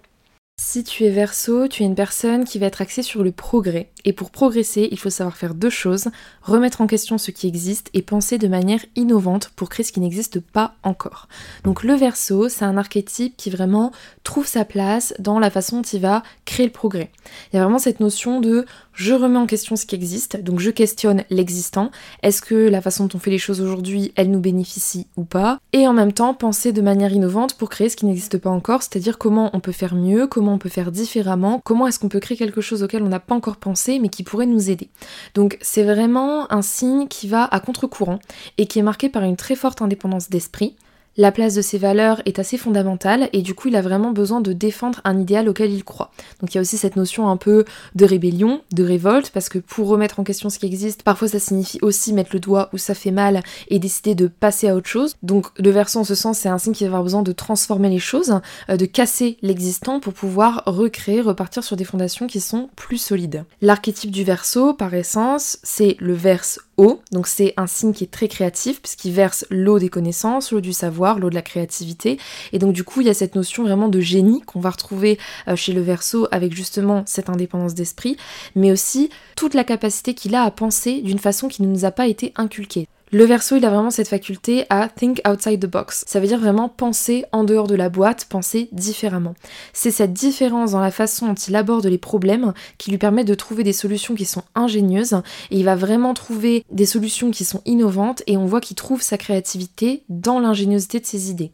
Si 0.59 0.85
tu 0.85 1.05
es 1.05 1.11
verso, 1.11 1.68
tu 1.68 1.83
es 1.83 1.87
une 1.87 1.95
personne 1.95 2.45
qui 2.45 2.59
va 2.59 2.66
être 2.66 2.81
axée 2.81 3.03
sur 3.03 3.22
le 3.22 3.31
progrès. 3.31 3.91
Et 4.07 4.12
pour 4.12 4.30
progresser, 4.30 4.88
il 4.92 4.98
faut 4.98 5.11
savoir 5.11 5.36
faire 5.36 5.54
deux 5.54 5.68
choses, 5.68 6.09
remettre 6.40 6.80
en 6.80 6.86
question 6.86 7.18
ce 7.18 7.32
qui 7.32 7.48
existe 7.48 7.90
et 7.92 8.02
penser 8.02 8.38
de 8.38 8.46
manière 8.46 8.80
innovante 8.94 9.50
pour 9.57 9.68
créer 9.68 9.84
ce 9.84 9.92
qui 9.92 10.00
n'existe 10.00 10.40
pas 10.40 10.76
encore. 10.84 11.28
Donc 11.64 11.82
le 11.82 11.94
verso, 11.94 12.48
c'est 12.48 12.64
un 12.64 12.78
archétype 12.78 13.36
qui 13.36 13.50
vraiment 13.50 13.90
trouve 14.22 14.46
sa 14.46 14.64
place 14.64 15.12
dans 15.18 15.40
la 15.40 15.50
façon 15.50 15.78
dont 15.78 15.82
il 15.82 16.00
va 16.00 16.22
créer 16.44 16.66
le 16.66 16.72
progrès. 16.72 17.11
Il 17.52 17.57
y 17.57 17.59
a 17.59 17.62
vraiment 17.62 17.80
cette 17.80 17.98
notion 17.98 18.40
de 18.40 18.64
je 18.92 19.12
remets 19.12 19.38
en 19.38 19.46
question 19.46 19.76
ce 19.76 19.84
qui 19.84 19.94
existe, 19.94 20.42
donc 20.42 20.59
je 20.59 20.70
questionne 20.70 21.24
l'existant. 21.28 21.90
Est-ce 22.22 22.40
que 22.40 22.54
la 22.54 22.80
façon 22.80 23.04
dont 23.04 23.16
on 23.16 23.20
fait 23.20 23.30
les 23.30 23.38
choses 23.38 23.61
aujourd'hui, 23.61 24.12
elle 24.16 24.30
nous 24.30 24.40
bénéficie 24.40 25.07
ou 25.16 25.24
pas? 25.24 25.61
Et 25.74 25.86
en 25.86 25.92
même 25.92 26.12
temps, 26.12 26.32
penser 26.32 26.72
de 26.72 26.80
manière 26.80 27.12
innovante 27.12 27.54
pour 27.54 27.68
créer 27.68 27.90
ce 27.90 27.96
qui 27.96 28.07
n'existe 28.07 28.38
pas 28.38 28.48
encore, 28.48 28.82
c'est-à-dire 28.82 29.18
comment 29.18 29.50
on 29.52 29.61
peut 29.61 29.72
faire 29.72 29.94
mieux, 29.94 30.26
comment 30.26 30.54
on 30.54 30.59
peut 30.59 30.70
faire 30.70 30.92
différemment, 30.92 31.61
comment 31.62 31.86
est-ce 31.86 31.98
qu'on 31.98 32.09
peut 32.09 32.20
créer 32.20 32.38
quelque 32.38 32.62
chose 32.62 32.82
auquel 32.82 33.02
on 33.02 33.09
n'a 33.09 33.20
pas 33.20 33.34
encore 33.34 33.57
pensé 33.57 33.95
mais 33.99 34.09
qui 34.09 34.22
pourrait 34.22 34.47
nous 34.47 34.70
aider. 34.70 34.88
Donc 35.34 35.59
c'est 35.61 35.84
vraiment 35.84 36.51
un 36.53 36.62
signe 36.62 37.09
qui 37.09 37.28
va 37.28 37.44
à 37.44 37.61
contre-courant 37.61 38.18
et 38.59 38.66
qui 38.66 38.78
est 38.78 38.82
marqué 38.82 39.09
par 39.09 39.22
une 39.22 39.36
très 39.36 39.57
forte 39.57 39.82
indépendance 39.82 40.30
d'esprit. 40.30 40.76
La 41.18 41.32
place 41.32 41.54
de 41.54 41.62
ses 41.62 41.78
valeurs 41.78 42.20
est 42.26 42.38
assez 42.38 42.58
fondamentale 42.58 43.30
et 43.32 43.40
du 43.40 43.54
coup 43.54 43.68
il 43.68 43.76
a 43.76 43.80
vraiment 43.80 44.10
besoin 44.10 44.42
de 44.42 44.52
défendre 44.52 45.00
un 45.04 45.18
idéal 45.18 45.48
auquel 45.48 45.72
il 45.72 45.82
croit. 45.82 46.10
Donc 46.40 46.52
il 46.52 46.56
y 46.56 46.58
a 46.58 46.60
aussi 46.60 46.76
cette 46.76 46.96
notion 46.96 47.30
un 47.30 47.38
peu 47.38 47.64
de 47.94 48.04
rébellion, 48.04 48.60
de 48.72 48.84
révolte, 48.84 49.30
parce 49.30 49.48
que 49.48 49.58
pour 49.58 49.88
remettre 49.88 50.20
en 50.20 50.24
question 50.24 50.50
ce 50.50 50.58
qui 50.58 50.66
existe, 50.66 51.04
parfois 51.04 51.28
ça 51.28 51.38
signifie 51.38 51.78
aussi 51.80 52.12
mettre 52.12 52.30
le 52.34 52.40
doigt 52.40 52.68
où 52.74 52.78
ça 52.78 52.94
fait 52.94 53.12
mal 53.12 53.42
et 53.68 53.78
décider 53.78 54.14
de 54.14 54.26
passer 54.26 54.68
à 54.68 54.74
autre 54.74 54.88
chose. 54.88 55.16
Donc 55.22 55.46
le 55.58 55.70
verso 55.70 55.98
en 55.98 56.04
ce 56.04 56.14
sens 56.14 56.36
c'est 56.36 56.50
un 56.50 56.58
signe 56.58 56.74
qui 56.74 56.84
va 56.84 56.88
avoir 56.88 57.02
besoin 57.02 57.22
de 57.22 57.32
transformer 57.32 57.88
les 57.88 57.98
choses, 57.98 58.40
euh, 58.68 58.76
de 58.76 58.84
casser 58.84 59.38
l'existant 59.40 60.00
pour 60.00 60.12
pouvoir 60.12 60.64
recréer, 60.66 61.22
repartir 61.22 61.64
sur 61.64 61.76
des 61.76 61.84
fondations 61.84 62.26
qui 62.26 62.40
sont 62.40 62.68
plus 62.76 62.98
solides. 62.98 63.44
L'archétype 63.62 64.10
du 64.10 64.22
verso 64.22 64.74
par 64.74 64.92
essence 64.92 65.58
c'est 65.62 65.96
le 65.98 66.12
verse 66.12 66.60
haut, 66.76 67.00
donc 67.10 67.26
c'est 67.26 67.54
un 67.56 67.66
signe 67.66 67.94
qui 67.94 68.04
est 68.04 68.10
très 68.10 68.28
créatif 68.28 68.82
puisqu'il 68.82 69.12
verse 69.12 69.46
l'eau 69.48 69.78
des 69.78 69.88
connaissances, 69.88 70.52
l'eau 70.52 70.60
du 70.60 70.74
savoir, 70.74 71.05
l'eau 71.14 71.30
de 71.30 71.34
la 71.34 71.42
créativité. 71.42 72.18
Et 72.52 72.59
donc 72.59 72.72
du 72.72 72.84
coup, 72.84 73.00
il 73.00 73.07
y 73.07 73.11
a 73.11 73.14
cette 73.14 73.34
notion 73.34 73.62
vraiment 73.62 73.88
de 73.88 74.00
génie 74.00 74.42
qu'on 74.42 74.61
va 74.61 74.70
retrouver 74.70 75.18
euh, 75.48 75.57
chez 75.57 75.72
le 75.72 75.80
Verseau 75.80 76.28
avec 76.30 76.54
justement 76.54 77.02
cette 77.07 77.30
indépendance 77.30 77.74
d'esprit, 77.74 78.16
mais 78.54 78.72
aussi 78.72 79.11
toute 79.36 79.54
la 79.54 79.64
capacité 79.64 80.14
qu'il 80.14 80.34
a 80.34 80.42
à 80.42 80.50
penser 80.50 81.00
d'une 81.02 81.18
façon 81.18 81.48
qui 81.48 81.62
ne 81.62 81.68
nous 81.68 81.84
a 81.84 81.90
pas 81.90 82.07
été 82.07 82.32
inculquée. 82.36 82.88
Le 83.12 83.24
verso, 83.24 83.54
il 83.54 83.64
a 83.64 83.70
vraiment 83.70 83.92
cette 83.92 84.09
faculté 84.09 84.64
à 84.68 84.88
think 84.88 85.20
outside 85.28 85.61
the 85.61 85.70
box. 85.70 86.02
Ça 86.09 86.18
veut 86.18 86.26
dire 86.26 86.40
vraiment 86.40 86.68
penser 86.68 87.24
en 87.30 87.44
dehors 87.44 87.68
de 87.68 87.76
la 87.76 87.88
boîte, 87.88 88.26
penser 88.28 88.68
différemment. 88.72 89.34
C'est 89.72 89.92
cette 89.92 90.12
différence 90.12 90.72
dans 90.72 90.80
la 90.80 90.90
façon 90.90 91.28
dont 91.28 91.34
il 91.34 91.54
aborde 91.54 91.86
les 91.86 91.98
problèmes 91.98 92.52
qui 92.78 92.90
lui 92.90 92.98
permet 92.98 93.22
de 93.22 93.34
trouver 93.34 93.62
des 93.62 93.72
solutions 93.72 94.16
qui 94.16 94.24
sont 94.24 94.42
ingénieuses 94.57 95.14
et 95.52 95.59
il 95.59 95.64
va 95.64 95.76
vraiment 95.76 96.14
trouver 96.14 96.64
des 96.72 96.86
solutions 96.86 97.30
qui 97.30 97.44
sont 97.44 97.62
innovantes 97.64 98.24
et 98.26 98.36
on 98.36 98.46
voit 98.46 98.61
qu'il 98.61 98.76
trouve 98.76 99.02
sa 99.02 99.18
créativité 99.18 100.02
dans 100.09 100.40
l'ingéniosité 100.40 100.98
de 100.98 101.07
ses 101.07 101.30
idées 101.30 101.52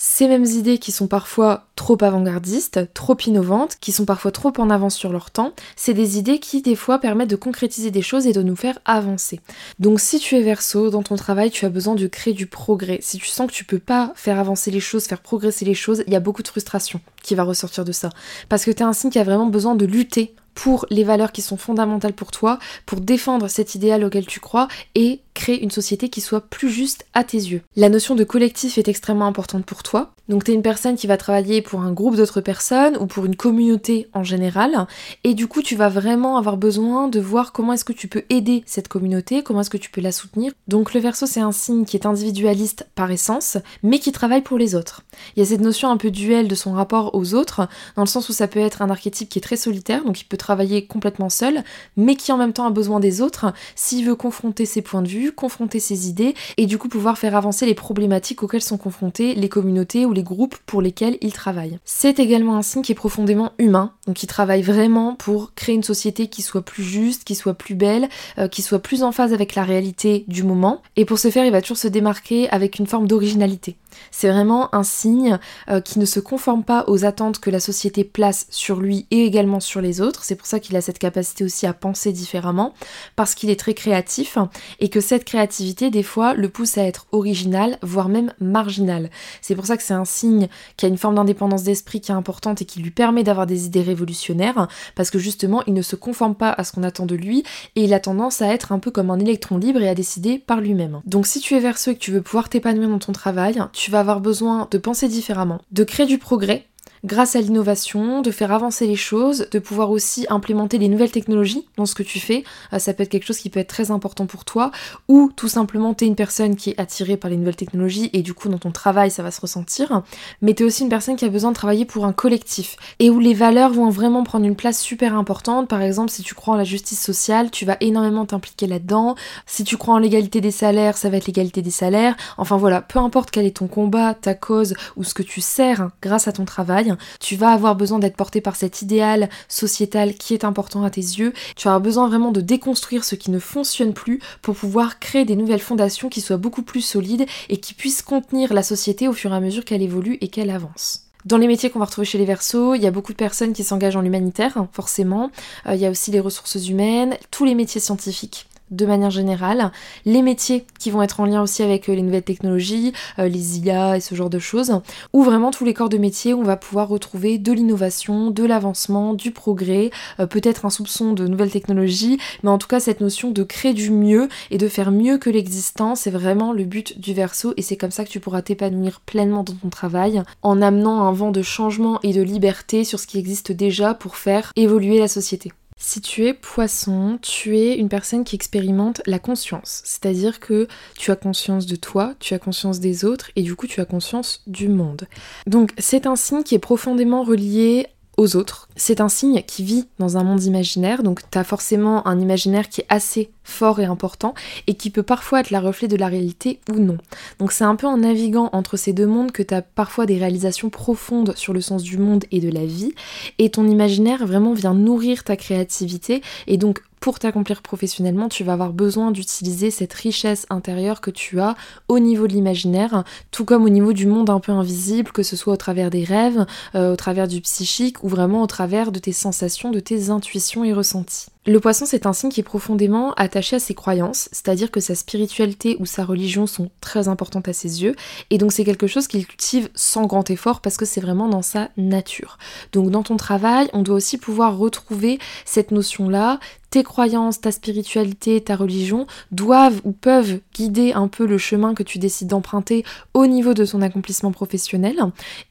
ces 0.00 0.28
mêmes 0.28 0.44
idées 0.44 0.78
qui 0.78 0.92
sont 0.92 1.08
parfois 1.08 1.66
trop 1.74 1.98
avant-gardistes, 2.00 2.94
trop 2.94 3.16
innovantes, 3.26 3.78
qui 3.80 3.90
sont 3.90 4.04
parfois 4.04 4.30
trop 4.30 4.52
en 4.58 4.70
avance 4.70 4.94
sur 4.94 5.10
leur 5.10 5.32
temps, 5.32 5.54
c'est 5.74 5.92
des 5.92 6.18
idées 6.18 6.38
qui 6.38 6.62
des 6.62 6.76
fois 6.76 7.00
permettent 7.00 7.30
de 7.30 7.34
concrétiser 7.34 7.90
des 7.90 8.00
choses 8.00 8.28
et 8.28 8.32
de 8.32 8.44
nous 8.44 8.54
faire 8.54 8.78
avancer. 8.84 9.40
Donc 9.80 9.98
si 9.98 10.20
tu 10.20 10.36
es 10.36 10.42
verso, 10.42 10.90
dans 10.90 11.02
ton 11.02 11.16
travail, 11.16 11.50
tu 11.50 11.66
as 11.66 11.68
besoin 11.68 11.96
de 11.96 12.06
créer 12.06 12.32
du 12.32 12.46
progrès. 12.46 13.00
Si 13.02 13.18
tu 13.18 13.26
sens 13.26 13.48
que 13.48 13.52
tu 13.52 13.64
peux 13.64 13.80
pas 13.80 14.12
faire 14.14 14.38
avancer 14.38 14.70
les 14.70 14.78
choses, 14.78 15.04
faire 15.04 15.20
progresser 15.20 15.64
les 15.64 15.74
choses, 15.74 16.04
il 16.06 16.12
y 16.12 16.16
a 16.16 16.20
beaucoup 16.20 16.44
de 16.44 16.48
frustration 16.48 17.00
qui 17.24 17.34
va 17.34 17.42
ressortir 17.42 17.84
de 17.84 17.90
ça. 17.90 18.10
Parce 18.48 18.64
que 18.64 18.70
tu 18.70 18.84
es 18.84 18.86
un 18.86 18.92
signe 18.92 19.10
qui 19.10 19.18
a 19.18 19.24
vraiment 19.24 19.46
besoin 19.46 19.74
de 19.74 19.84
lutter 19.84 20.32
pour 20.54 20.86
les 20.90 21.04
valeurs 21.04 21.30
qui 21.30 21.40
sont 21.42 21.56
fondamentales 21.56 22.14
pour 22.14 22.32
toi, 22.32 22.58
pour 22.84 23.00
défendre 23.00 23.46
cet 23.48 23.74
idéal 23.74 24.02
auquel 24.04 24.26
tu 24.26 24.40
crois 24.40 24.66
et 24.96 25.22
créer 25.38 25.62
une 25.62 25.70
société 25.70 26.08
qui 26.08 26.20
soit 26.20 26.40
plus 26.40 26.68
juste 26.68 27.06
à 27.14 27.22
tes 27.22 27.38
yeux. 27.38 27.62
La 27.76 27.88
notion 27.88 28.16
de 28.16 28.24
collectif 28.24 28.76
est 28.76 28.88
extrêmement 28.88 29.26
importante 29.26 29.64
pour 29.64 29.84
toi. 29.84 30.12
Donc 30.28 30.44
tu 30.44 30.50
es 30.50 30.54
une 30.54 30.62
personne 30.62 30.96
qui 30.96 31.06
va 31.06 31.16
travailler 31.16 31.62
pour 31.62 31.80
un 31.80 31.92
groupe 31.92 32.16
d'autres 32.16 32.42
personnes 32.42 32.98
ou 32.98 33.06
pour 33.06 33.24
une 33.24 33.36
communauté 33.36 34.08
en 34.12 34.24
général 34.24 34.86
et 35.24 35.32
du 35.32 35.46
coup 35.46 35.62
tu 35.62 35.74
vas 35.74 35.88
vraiment 35.88 36.36
avoir 36.36 36.58
besoin 36.58 37.08
de 37.08 37.18
voir 37.18 37.52
comment 37.52 37.72
est-ce 37.72 37.84
que 37.84 37.94
tu 37.94 38.08
peux 38.08 38.24
aider 38.28 38.62
cette 38.66 38.88
communauté, 38.88 39.42
comment 39.42 39.62
est-ce 39.62 39.70
que 39.70 39.78
tu 39.78 39.90
peux 39.90 40.02
la 40.02 40.12
soutenir. 40.12 40.52
Donc 40.66 40.92
le 40.92 41.00
verso 41.00 41.24
c'est 41.24 41.40
un 41.40 41.52
signe 41.52 41.86
qui 41.86 41.96
est 41.96 42.04
individualiste 42.04 42.86
par 42.94 43.10
essence 43.10 43.56
mais 43.82 44.00
qui 44.00 44.12
travaille 44.12 44.42
pour 44.42 44.58
les 44.58 44.74
autres. 44.74 45.02
Il 45.34 45.40
y 45.40 45.42
a 45.42 45.46
cette 45.46 45.62
notion 45.62 45.88
un 45.88 45.96
peu 45.96 46.10
duel 46.10 46.46
de 46.46 46.54
son 46.54 46.72
rapport 46.72 47.14
aux 47.14 47.32
autres 47.32 47.66
dans 47.96 48.02
le 48.02 48.08
sens 48.08 48.28
où 48.28 48.34
ça 48.34 48.48
peut 48.48 48.60
être 48.60 48.82
un 48.82 48.90
archétype 48.90 49.30
qui 49.30 49.38
est 49.38 49.42
très 49.42 49.56
solitaire 49.56 50.04
donc 50.04 50.20
il 50.20 50.24
peut 50.24 50.36
travailler 50.36 50.86
complètement 50.86 51.30
seul 51.30 51.64
mais 51.96 52.16
qui 52.16 52.32
en 52.32 52.36
même 52.36 52.52
temps 52.52 52.66
a 52.66 52.70
besoin 52.70 53.00
des 53.00 53.22
autres 53.22 53.54
s'il 53.76 54.04
veut 54.04 54.16
confronter 54.16 54.66
ses 54.66 54.82
points 54.82 55.02
de 55.02 55.08
vue 55.08 55.27
confronter 55.32 55.80
ses 55.80 56.08
idées 56.08 56.34
et 56.56 56.66
du 56.66 56.78
coup 56.78 56.88
pouvoir 56.88 57.18
faire 57.18 57.36
avancer 57.36 57.66
les 57.66 57.74
problématiques 57.74 58.42
auxquelles 58.42 58.62
sont 58.62 58.78
confrontées 58.78 59.34
les 59.34 59.48
communautés 59.48 60.06
ou 60.06 60.12
les 60.12 60.22
groupes 60.22 60.56
pour 60.66 60.82
lesquels 60.82 61.18
il 61.20 61.32
travaille. 61.32 61.78
C'est 61.84 62.18
également 62.18 62.56
un 62.56 62.62
signe 62.62 62.82
qui 62.82 62.92
est 62.92 62.94
profondément 62.94 63.52
humain, 63.58 63.92
donc 64.06 64.16
qui 64.16 64.26
travaille 64.26 64.62
vraiment 64.62 65.14
pour 65.14 65.54
créer 65.54 65.74
une 65.74 65.82
société 65.82 66.28
qui 66.28 66.42
soit 66.42 66.62
plus 66.62 66.82
juste, 66.82 67.24
qui 67.24 67.34
soit 67.34 67.54
plus 67.54 67.74
belle, 67.74 68.08
euh, 68.38 68.48
qui 68.48 68.62
soit 68.62 68.78
plus 68.80 69.02
en 69.02 69.12
phase 69.12 69.32
avec 69.32 69.54
la 69.54 69.64
réalité 69.64 70.24
du 70.28 70.42
moment. 70.42 70.82
Et 70.96 71.04
pour 71.04 71.18
ce 71.18 71.30
faire, 71.30 71.44
il 71.44 71.52
va 71.52 71.62
toujours 71.62 71.76
se 71.76 71.88
démarquer 71.88 72.48
avec 72.50 72.78
une 72.78 72.86
forme 72.86 73.06
d'originalité. 73.06 73.76
C'est 74.10 74.30
vraiment 74.30 74.74
un 74.74 74.82
signe 74.82 75.38
euh, 75.68 75.80
qui 75.80 75.98
ne 75.98 76.04
se 76.04 76.20
conforme 76.20 76.64
pas 76.64 76.84
aux 76.86 77.04
attentes 77.04 77.38
que 77.38 77.50
la 77.50 77.60
société 77.60 78.04
place 78.04 78.46
sur 78.50 78.80
lui 78.80 79.06
et 79.10 79.24
également 79.24 79.60
sur 79.60 79.80
les 79.80 80.00
autres. 80.00 80.24
C'est 80.24 80.36
pour 80.36 80.46
ça 80.46 80.60
qu'il 80.60 80.76
a 80.76 80.80
cette 80.80 80.98
capacité 80.98 81.44
aussi 81.44 81.66
à 81.66 81.72
penser 81.72 82.12
différemment, 82.12 82.74
parce 83.16 83.34
qu'il 83.34 83.50
est 83.50 83.58
très 83.58 83.74
créatif 83.74 84.38
et 84.80 84.88
que 84.88 85.00
cette 85.00 85.24
créativité, 85.24 85.90
des 85.90 86.02
fois, 86.02 86.34
le 86.34 86.48
pousse 86.48 86.78
à 86.78 86.84
être 86.84 87.06
original, 87.12 87.78
voire 87.82 88.08
même 88.08 88.32
marginal. 88.40 89.10
C'est 89.40 89.54
pour 89.54 89.66
ça 89.66 89.76
que 89.76 89.82
c'est 89.82 89.94
un 89.94 90.04
signe 90.04 90.48
qui 90.76 90.86
a 90.86 90.88
une 90.88 90.98
forme 90.98 91.16
d'indépendance 91.16 91.62
d'esprit 91.62 92.00
qui 92.00 92.12
est 92.12 92.14
importante 92.14 92.62
et 92.62 92.64
qui 92.64 92.80
lui 92.80 92.90
permet 92.90 93.24
d'avoir 93.24 93.46
des 93.46 93.66
idées 93.66 93.82
révolutionnaires, 93.82 94.68
parce 94.94 95.10
que 95.10 95.18
justement, 95.18 95.62
il 95.66 95.74
ne 95.74 95.82
se 95.82 95.96
conforme 95.96 96.34
pas 96.34 96.50
à 96.50 96.64
ce 96.64 96.72
qu'on 96.72 96.82
attend 96.82 97.06
de 97.06 97.14
lui 97.14 97.44
et 97.76 97.84
il 97.84 97.94
a 97.94 98.00
tendance 98.00 98.42
à 98.42 98.48
être 98.48 98.72
un 98.72 98.78
peu 98.78 98.90
comme 98.90 99.10
un 99.10 99.18
électron 99.18 99.58
libre 99.58 99.82
et 99.82 99.88
à 99.88 99.94
décider 99.94 100.38
par 100.38 100.60
lui-même. 100.60 101.00
Donc 101.04 101.26
si 101.26 101.40
tu 101.40 101.54
es 101.54 101.60
vers 101.60 101.78
ceux 101.78 101.92
et 101.92 101.94
que 101.94 102.00
tu 102.00 102.12
veux 102.12 102.22
pouvoir 102.22 102.48
t'épanouir 102.48 102.88
dans 102.88 102.98
ton 102.98 103.12
travail, 103.12 103.62
tu 103.78 103.92
vas 103.92 104.00
avoir 104.00 104.20
besoin 104.20 104.66
de 104.72 104.76
penser 104.76 105.06
différemment, 105.06 105.60
de 105.70 105.84
créer 105.84 106.06
du 106.06 106.18
progrès, 106.18 106.66
grâce 107.04 107.36
à 107.36 107.40
l'innovation, 107.40 108.22
de 108.22 108.30
faire 108.30 108.52
avancer 108.52 108.86
les 108.86 108.96
choses, 108.96 109.48
de 109.50 109.58
pouvoir 109.58 109.90
aussi 109.90 110.26
implémenter 110.30 110.78
les 110.78 110.88
nouvelles 110.88 111.10
technologies 111.10 111.66
dans 111.76 111.86
ce 111.86 111.94
que 111.94 112.02
tu 112.02 112.20
fais. 112.20 112.44
Euh, 112.72 112.78
ça 112.78 112.94
peut 112.94 113.02
être 113.02 113.08
quelque 113.08 113.26
chose 113.26 113.38
qui 113.38 113.50
peut 113.50 113.60
être 113.60 113.68
très 113.68 113.90
important 113.90 114.26
pour 114.26 114.44
toi, 114.44 114.70
ou 115.08 115.30
tout 115.34 115.48
simplement 115.48 115.94
tu 115.94 116.04
es 116.04 116.06
une 116.06 116.16
personne 116.16 116.56
qui 116.56 116.70
est 116.70 116.80
attirée 116.80 117.16
par 117.16 117.30
les 117.30 117.36
nouvelles 117.36 117.56
technologies 117.56 118.10
et 118.12 118.22
du 118.22 118.34
coup 118.34 118.48
dans 118.48 118.58
ton 118.58 118.70
travail 118.70 119.10
ça 119.10 119.22
va 119.22 119.30
se 119.30 119.40
ressentir, 119.40 120.02
mais 120.42 120.54
tu 120.54 120.62
es 120.62 120.66
aussi 120.66 120.82
une 120.82 120.88
personne 120.88 121.16
qui 121.16 121.24
a 121.24 121.28
besoin 121.28 121.50
de 121.50 121.56
travailler 121.56 121.84
pour 121.84 122.04
un 122.04 122.12
collectif 122.12 122.76
et 122.98 123.10
où 123.10 123.20
les 123.20 123.34
valeurs 123.34 123.72
vont 123.72 123.90
vraiment 123.90 124.24
prendre 124.24 124.44
une 124.44 124.56
place 124.56 124.80
super 124.80 125.14
importante. 125.14 125.68
Par 125.68 125.82
exemple, 125.82 126.10
si 126.10 126.22
tu 126.22 126.34
crois 126.34 126.54
en 126.54 126.56
la 126.56 126.64
justice 126.64 127.00
sociale, 127.00 127.50
tu 127.50 127.64
vas 127.64 127.76
énormément 127.80 128.26
t'impliquer 128.26 128.66
là-dedans. 128.66 129.14
Si 129.46 129.64
tu 129.64 129.76
crois 129.76 129.94
en 129.94 129.98
l'égalité 129.98 130.40
des 130.40 130.50
salaires, 130.50 130.96
ça 130.96 131.10
va 131.10 131.16
être 131.16 131.26
l'égalité 131.26 131.62
des 131.62 131.70
salaires. 131.70 132.16
Enfin 132.36 132.56
voilà, 132.56 132.82
peu 132.82 132.98
importe 132.98 133.30
quel 133.30 133.46
est 133.46 133.56
ton 133.56 133.66
combat, 133.66 134.14
ta 134.14 134.34
cause 134.34 134.74
ou 134.96 135.04
ce 135.04 135.14
que 135.14 135.22
tu 135.22 135.40
sers 135.40 135.80
hein, 135.80 135.92
grâce 136.02 136.28
à 136.28 136.32
ton 136.32 136.44
travail, 136.44 136.87
tu 137.20 137.36
vas 137.36 137.50
avoir 137.50 137.76
besoin 137.76 137.98
d'être 137.98 138.16
porté 138.16 138.40
par 138.40 138.56
cet 138.56 138.82
idéal 138.82 139.28
sociétal 139.48 140.14
qui 140.14 140.34
est 140.34 140.44
important 140.44 140.82
à 140.84 140.90
tes 140.90 141.00
yeux, 141.00 141.32
tu 141.56 141.68
avoir 141.68 141.80
besoin 141.80 142.08
vraiment 142.08 142.32
de 142.32 142.40
déconstruire 142.40 143.04
ce 143.04 143.14
qui 143.14 143.30
ne 143.30 143.38
fonctionne 143.38 143.92
plus 143.92 144.20
pour 144.42 144.54
pouvoir 144.54 144.98
créer 144.98 145.24
des 145.24 145.36
nouvelles 145.36 145.60
fondations 145.60 146.08
qui 146.08 146.20
soient 146.20 146.36
beaucoup 146.36 146.62
plus 146.62 146.80
solides 146.80 147.26
et 147.48 147.58
qui 147.58 147.74
puissent 147.74 148.02
contenir 148.02 148.52
la 148.52 148.62
société 148.62 149.08
au 149.08 149.12
fur 149.12 149.32
et 149.32 149.36
à 149.36 149.40
mesure 149.40 149.64
qu'elle 149.64 149.82
évolue 149.82 150.18
et 150.20 150.28
qu'elle 150.28 150.50
avance. 150.50 151.04
Dans 151.24 151.36
les 151.36 151.46
métiers 151.46 151.68
qu'on 151.68 151.78
va 151.78 151.84
retrouver 151.84 152.06
chez 152.06 152.16
les 152.16 152.24
Verseaux, 152.24 152.74
il 152.74 152.82
y 152.82 152.86
a 152.86 152.90
beaucoup 152.90 153.12
de 153.12 153.16
personnes 153.16 153.52
qui 153.52 153.64
s'engagent 153.64 153.96
en 153.96 154.00
l'humanitaire, 154.00 154.56
hein, 154.56 154.68
forcément. 154.72 155.30
Euh, 155.66 155.74
il 155.74 155.80
y 155.80 155.86
a 155.86 155.90
aussi 155.90 156.10
les 156.10 156.20
ressources 156.20 156.68
humaines, 156.68 157.16
tous 157.30 157.44
les 157.44 157.54
métiers 157.54 157.80
scientifiques 157.80 158.47
de 158.70 158.86
manière 158.86 159.10
générale, 159.10 159.72
les 160.04 160.22
métiers 160.22 160.66
qui 160.78 160.90
vont 160.90 161.02
être 161.02 161.20
en 161.20 161.26
lien 161.26 161.42
aussi 161.42 161.62
avec 161.62 161.88
euh, 161.88 161.94
les 161.94 162.02
nouvelles 162.02 162.22
technologies, 162.22 162.92
euh, 163.18 163.28
les 163.28 163.58
IA 163.58 163.96
et 163.96 164.00
ce 164.00 164.14
genre 164.14 164.30
de 164.30 164.38
choses, 164.38 164.80
ou 165.12 165.22
vraiment 165.22 165.50
tous 165.50 165.64
les 165.64 165.74
corps 165.74 165.88
de 165.88 165.98
métier 165.98 166.34
où 166.34 166.40
on 166.40 166.44
va 166.44 166.56
pouvoir 166.56 166.88
retrouver 166.88 167.38
de 167.38 167.52
l'innovation, 167.52 168.30
de 168.30 168.44
l'avancement, 168.44 169.14
du 169.14 169.30
progrès, 169.30 169.90
euh, 170.20 170.26
peut-être 170.26 170.64
un 170.64 170.70
soupçon 170.70 171.12
de 171.12 171.26
nouvelles 171.26 171.50
technologies, 171.50 172.18
mais 172.42 172.50
en 172.50 172.58
tout 172.58 172.68
cas 172.68 172.80
cette 172.80 173.00
notion 173.00 173.30
de 173.30 173.42
créer 173.42 173.74
du 173.74 173.90
mieux 173.90 174.28
et 174.50 174.58
de 174.58 174.68
faire 174.68 174.90
mieux 174.90 175.18
que 175.18 175.30
l'existant, 175.30 175.94
c'est 175.94 176.10
vraiment 176.10 176.52
le 176.52 176.64
but 176.64 176.98
du 177.00 177.14
verso 177.14 177.54
et 177.56 177.62
c'est 177.62 177.76
comme 177.76 177.90
ça 177.90 178.04
que 178.04 178.10
tu 178.10 178.20
pourras 178.20 178.42
t'épanouir 178.42 179.00
pleinement 179.00 179.44
dans 179.44 179.54
ton 179.54 179.68
travail 179.68 180.22
en 180.42 180.62
amenant 180.62 181.02
un 181.02 181.12
vent 181.12 181.30
de 181.30 181.42
changement 181.42 181.98
et 182.02 182.12
de 182.12 182.22
liberté 182.22 182.84
sur 182.84 183.00
ce 183.00 183.06
qui 183.06 183.18
existe 183.18 183.52
déjà 183.52 183.94
pour 183.94 184.16
faire 184.16 184.52
évoluer 184.56 184.98
la 184.98 185.08
société. 185.08 185.52
Si 185.78 186.00
tu 186.00 186.26
es 186.26 186.34
poisson, 186.34 187.18
tu 187.22 187.56
es 187.56 187.76
une 187.76 187.88
personne 187.88 188.24
qui 188.24 188.34
expérimente 188.34 189.00
la 189.06 189.20
conscience, 189.20 189.80
c'est-à-dire 189.84 190.40
que 190.40 190.66
tu 190.96 191.12
as 191.12 191.16
conscience 191.16 191.66
de 191.66 191.76
toi, 191.76 192.14
tu 192.18 192.34
as 192.34 192.40
conscience 192.40 192.80
des 192.80 193.04
autres 193.04 193.30
et 193.36 193.42
du 193.42 193.54
coup 193.54 193.68
tu 193.68 193.80
as 193.80 193.84
conscience 193.84 194.42
du 194.48 194.68
monde. 194.68 195.06
Donc 195.46 195.72
c'est 195.78 196.06
un 196.06 196.16
signe 196.16 196.42
qui 196.42 196.56
est 196.56 196.58
profondément 196.58 197.22
relié 197.22 197.86
aux 198.16 198.34
autres. 198.34 198.68
C'est 198.74 199.00
un 199.00 199.08
signe 199.08 199.42
qui 199.42 199.62
vit 199.62 199.86
dans 200.00 200.16
un 200.18 200.24
monde 200.24 200.42
imaginaire, 200.42 201.04
donc 201.04 201.22
tu 201.30 201.38
as 201.38 201.44
forcément 201.44 202.06
un 202.08 202.18
imaginaire 202.18 202.68
qui 202.68 202.80
est 202.80 202.86
assez 202.88 203.30
fort 203.48 203.80
et 203.80 203.84
important 203.84 204.34
et 204.66 204.74
qui 204.74 204.90
peut 204.90 205.02
parfois 205.02 205.40
être 205.40 205.50
la 205.50 205.60
reflet 205.60 205.88
de 205.88 205.96
la 205.96 206.08
réalité 206.08 206.60
ou 206.70 206.78
non. 206.78 206.98
Donc 207.38 207.52
c'est 207.52 207.64
un 207.64 207.76
peu 207.76 207.86
en 207.86 207.98
naviguant 207.98 208.50
entre 208.52 208.76
ces 208.76 208.92
deux 208.92 209.06
mondes 209.06 209.32
que 209.32 209.42
tu 209.42 209.54
as 209.54 209.62
parfois 209.62 210.06
des 210.06 210.18
réalisations 210.18 210.70
profondes 210.70 211.34
sur 211.36 211.52
le 211.52 211.60
sens 211.60 211.82
du 211.82 211.98
monde 211.98 212.24
et 212.30 212.40
de 212.40 212.50
la 212.50 212.66
vie 212.66 212.94
et 213.38 213.50
ton 213.50 213.66
imaginaire 213.66 214.26
vraiment 214.26 214.52
vient 214.52 214.74
nourrir 214.74 215.24
ta 215.24 215.36
créativité 215.36 216.22
et 216.46 216.56
donc 216.56 216.82
pour 217.00 217.18
t'accomplir 217.18 217.62
professionnellement, 217.62 218.28
tu 218.28 218.44
vas 218.44 218.54
avoir 218.54 218.72
besoin 218.72 219.10
d'utiliser 219.10 219.70
cette 219.70 219.92
richesse 219.92 220.46
intérieure 220.50 221.00
que 221.00 221.10
tu 221.10 221.40
as 221.40 221.54
au 221.88 221.98
niveau 221.98 222.26
de 222.26 222.32
l'imaginaire, 222.32 223.04
tout 223.30 223.44
comme 223.44 223.64
au 223.64 223.68
niveau 223.68 223.92
du 223.92 224.06
monde 224.06 224.30
un 224.30 224.40
peu 224.40 224.52
invisible, 224.52 225.12
que 225.12 225.22
ce 225.22 225.36
soit 225.36 225.54
au 225.54 225.56
travers 225.56 225.90
des 225.90 226.04
rêves, 226.04 226.44
euh, 226.74 226.92
au 226.92 226.96
travers 226.96 227.28
du 227.28 227.40
psychique 227.40 228.02
ou 228.02 228.08
vraiment 228.08 228.42
au 228.42 228.46
travers 228.46 228.90
de 228.92 228.98
tes 228.98 229.12
sensations, 229.12 229.70
de 229.70 229.80
tes 229.80 230.10
intuitions 230.10 230.64
et 230.64 230.72
ressentis. 230.72 231.28
Le 231.48 231.60
poisson, 231.60 231.86
c'est 231.86 232.04
un 232.04 232.12
signe 232.12 232.28
qui 232.28 232.40
est 232.40 232.42
profondément 232.42 233.14
attaché 233.14 233.56
à 233.56 233.58
ses 233.58 233.72
croyances, 233.72 234.28
c'est-à-dire 234.32 234.70
que 234.70 234.80
sa 234.80 234.94
spiritualité 234.94 235.78
ou 235.80 235.86
sa 235.86 236.04
religion 236.04 236.46
sont 236.46 236.70
très 236.82 237.08
importantes 237.08 237.48
à 237.48 237.54
ses 237.54 237.82
yeux, 237.82 237.96
et 238.28 238.36
donc 238.36 238.52
c'est 238.52 238.66
quelque 238.66 238.86
chose 238.86 239.08
qu'il 239.08 239.26
cultive 239.26 239.70
sans 239.74 240.04
grand 240.04 240.28
effort 240.28 240.60
parce 240.60 240.76
que 240.76 240.84
c'est 240.84 241.00
vraiment 241.00 241.26
dans 241.26 241.40
sa 241.40 241.70
nature. 241.78 242.36
Donc 242.72 242.90
dans 242.90 243.02
ton 243.02 243.16
travail, 243.16 243.70
on 243.72 243.80
doit 243.80 243.94
aussi 243.94 244.18
pouvoir 244.18 244.58
retrouver 244.58 245.18
cette 245.46 245.70
notion-là, 245.70 246.38
tes 246.70 246.82
croyances, 246.82 247.40
ta 247.40 247.52
spiritualité, 247.52 248.40
ta 248.40 248.56
religion 248.56 249.06
doivent 249.32 249.80
ou 249.84 249.92
peuvent 249.92 250.40
guider 250.54 250.92
un 250.92 251.08
peu 251.08 251.26
le 251.26 251.38
chemin 251.38 251.74
que 251.74 251.82
tu 251.82 251.98
décides 251.98 252.28
d'emprunter 252.28 252.84
au 253.14 253.26
niveau 253.26 253.54
de 253.54 253.64
ton 253.64 253.82
accomplissement 253.82 254.32
professionnel. 254.32 254.96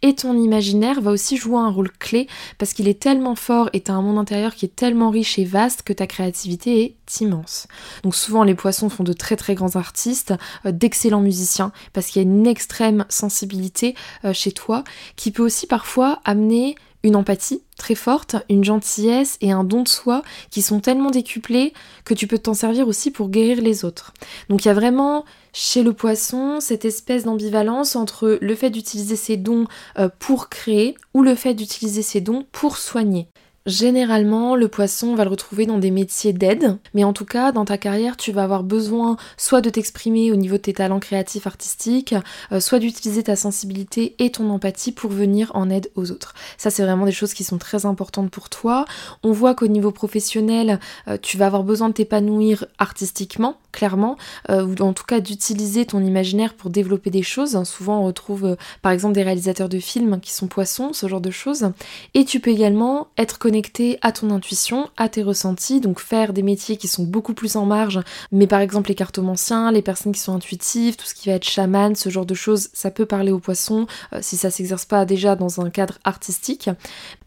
Et 0.02 0.16
ton 0.16 0.38
imaginaire 0.38 1.02
va 1.02 1.12
aussi 1.12 1.38
jouer 1.38 1.60
un 1.60 1.70
rôle 1.70 1.92
clé 1.92 2.28
parce 2.58 2.74
qu'il 2.74 2.88
est 2.88 3.00
tellement 3.00 3.36
fort 3.36 3.70
et 3.74 3.82
tu 3.82 3.92
as 3.92 3.96
un 3.96 4.02
monde 4.02 4.18
intérieur 4.18 4.56
qui 4.56 4.66
est 4.66 4.76
tellement 4.76 5.10
riche 5.10 5.40
et 5.40 5.46
vaste 5.46 5.84
que 5.84 5.94
ta 5.94 6.08
créativité 6.08 6.84
est 6.84 7.22
immense. 7.22 7.68
Donc 8.04 8.16
souvent 8.16 8.44
les 8.44 8.56
poissons 8.56 8.90
font 8.90 9.04
de 9.04 9.14
très 9.14 9.36
très 9.36 9.56
grands 9.56 9.76
artistes, 9.76 10.34
euh, 10.66 10.72
d'excellents 10.72 11.22
musiciens, 11.22 11.72
parce 11.94 12.08
qu'il 12.08 12.22
y 12.22 12.26
a 12.26 12.28
une 12.28 12.48
extrême 12.48 13.06
sensibilité 13.10 13.96
euh, 14.26 14.34
chez 14.34 14.52
toi 14.52 14.84
qui 15.16 15.32
peut 15.32 15.44
aussi 15.44 15.68
parfois 15.68 16.20
amener 16.26 16.76
une 17.08 17.16
empathie 17.16 17.64
très 17.78 17.96
forte, 17.96 18.36
une 18.50 18.64
gentillesse 18.64 19.38
et 19.42 19.52
un 19.52 19.64
don 19.64 19.84
de 19.84 19.88
soi 19.88 20.24
qui 20.52 20.62
sont 20.62 20.80
tellement 20.80 21.10
décuplés 21.10 21.74
que 22.06 22.14
tu 22.14 22.28
peux 22.28 22.38
t'en 22.38 22.54
servir 22.54 22.88
aussi 22.88 23.12
pour 23.12 23.30
guérir 23.30 23.62
les 23.62 23.86
autres. 23.86 24.14
Donc 24.50 24.66
il 24.66 24.68
y 24.68 24.72
a 24.72 24.74
vraiment 24.74 25.26
chez 25.54 25.84
le 25.84 25.94
poisson 25.94 26.60
cette 26.60 26.86
espèce 26.86 27.24
d'ambivalence 27.24 27.96
entre 27.96 28.38
le 28.42 28.56
fait 28.56 28.70
d'utiliser 28.70 29.16
ses 29.16 29.38
dons 29.38 29.66
euh, 29.98 30.10
pour 30.20 30.50
créer 30.50 30.96
ou 31.14 31.24
le 31.24 31.34
fait 31.34 31.54
d'utiliser 31.54 32.02
ses 32.02 32.22
dons 32.22 32.46
pour 32.52 32.78
soigner. 32.78 33.28
Généralement, 33.68 34.56
le 34.56 34.70
poisson 34.70 35.14
va 35.14 35.26
le 35.26 35.30
retrouver 35.30 35.66
dans 35.66 35.78
des 35.78 35.92
métiers 35.92 36.32
d'aide, 36.32 36.78
mais 36.94 37.04
en 37.04 37.12
tout 37.12 37.26
cas, 37.26 37.52
dans 37.52 37.66
ta 37.66 37.78
carrière, 37.78 38.16
tu 38.16 38.32
vas 38.32 38.44
avoir 38.44 38.64
besoin 38.64 39.18
soit 39.36 39.60
de 39.60 39.70
t'exprimer 39.70 40.32
au 40.32 40.38
niveau 40.38 40.56
de 40.56 40.62
tes 40.62 40.74
talents 40.74 41.02
créatifs 41.02 41.46
artistiques, 41.48 42.16
euh, 42.54 42.62
soit 42.62 42.80
d'utiliser 42.80 43.24
ta 43.24 43.36
sensibilité 43.36 44.16
et 44.20 44.32
ton 44.32 44.50
empathie 44.52 44.94
pour 44.94 45.12
venir 45.12 45.52
en 45.54 45.70
aide 45.70 45.92
aux 45.96 46.12
autres. 46.12 46.34
Ça, 46.58 46.70
c'est 46.70 46.82
vraiment 46.82 47.04
des 47.04 47.12
choses 47.12 47.34
qui 47.34 47.44
sont 47.44 47.58
très 47.58 47.86
importantes 47.86 48.32
pour 48.32 48.48
toi. 48.48 48.86
On 49.22 49.34
voit 49.34 49.54
qu'au 49.54 49.68
niveau 49.68 49.92
professionnel, 49.92 50.80
euh, 51.10 51.18
tu 51.22 51.36
vas 51.36 51.48
avoir 51.48 51.64
besoin 51.64 51.90
de 51.90 51.94
t'épanouir 51.94 52.68
artistiquement, 52.78 53.58
clairement, 53.74 54.16
euh, 54.50 54.66
ou 54.66 54.82
en 54.82 54.94
tout 54.94 55.04
cas 55.06 55.20
d'utiliser 55.20 55.86
ton 55.86 56.02
imaginaire 56.06 56.54
pour 56.54 56.70
développer 56.70 57.10
des 57.10 57.22
choses. 57.22 57.62
Souvent, 57.66 58.00
on 58.00 58.06
retrouve 58.06 58.56
par 58.82 58.94
exemple 58.94 59.14
des 59.14 59.24
réalisateurs 59.24 59.68
de 59.68 59.80
films 59.80 60.22
qui 60.22 60.32
sont 60.32 60.48
poissons, 60.48 60.94
ce 60.94 61.10
genre 61.10 61.20
de 61.20 61.32
choses. 61.32 61.72
Et 62.14 62.24
tu 62.24 62.40
peux 62.40 62.52
également 62.52 63.08
être 63.18 63.38
connecté 63.38 63.57
à 64.02 64.12
ton 64.12 64.30
intuition, 64.32 64.90
à 64.98 65.10
tes 65.10 65.24
ressentis, 65.24 65.82
donc 65.82 66.00
faire 66.00 66.34
des 66.34 66.44
métiers 66.44 66.78
qui 66.78 66.88
sont 66.88 67.04
beaucoup 67.04 67.34
plus 67.34 67.56
en 67.56 67.66
marge, 67.66 68.00
mais 68.32 68.48
par 68.48 68.60
exemple 68.60 68.90
les 68.90 68.96
cartomanciens, 68.96 69.72
les 69.72 69.82
personnes 69.82 70.12
qui 70.12 70.20
sont 70.20 70.36
intuitives, 70.36 70.96
tout 70.96 71.06
ce 71.06 71.14
qui 71.14 71.30
va 71.30 71.36
être 71.36 71.44
chaman, 71.44 71.96
ce 71.96 72.10
genre 72.10 72.26
de 72.26 72.34
choses, 72.34 72.70
ça 72.74 72.92
peut 72.92 73.06
parler 73.06 73.32
aux 73.32 73.40
poissons 73.40 73.88
euh, 74.14 74.20
si 74.22 74.38
ça 74.38 74.50
s'exerce 74.50 74.86
pas 74.86 75.06
déjà 75.06 75.36
dans 75.36 75.62
un 75.62 75.70
cadre 75.70 76.00
artistique, 76.04 76.70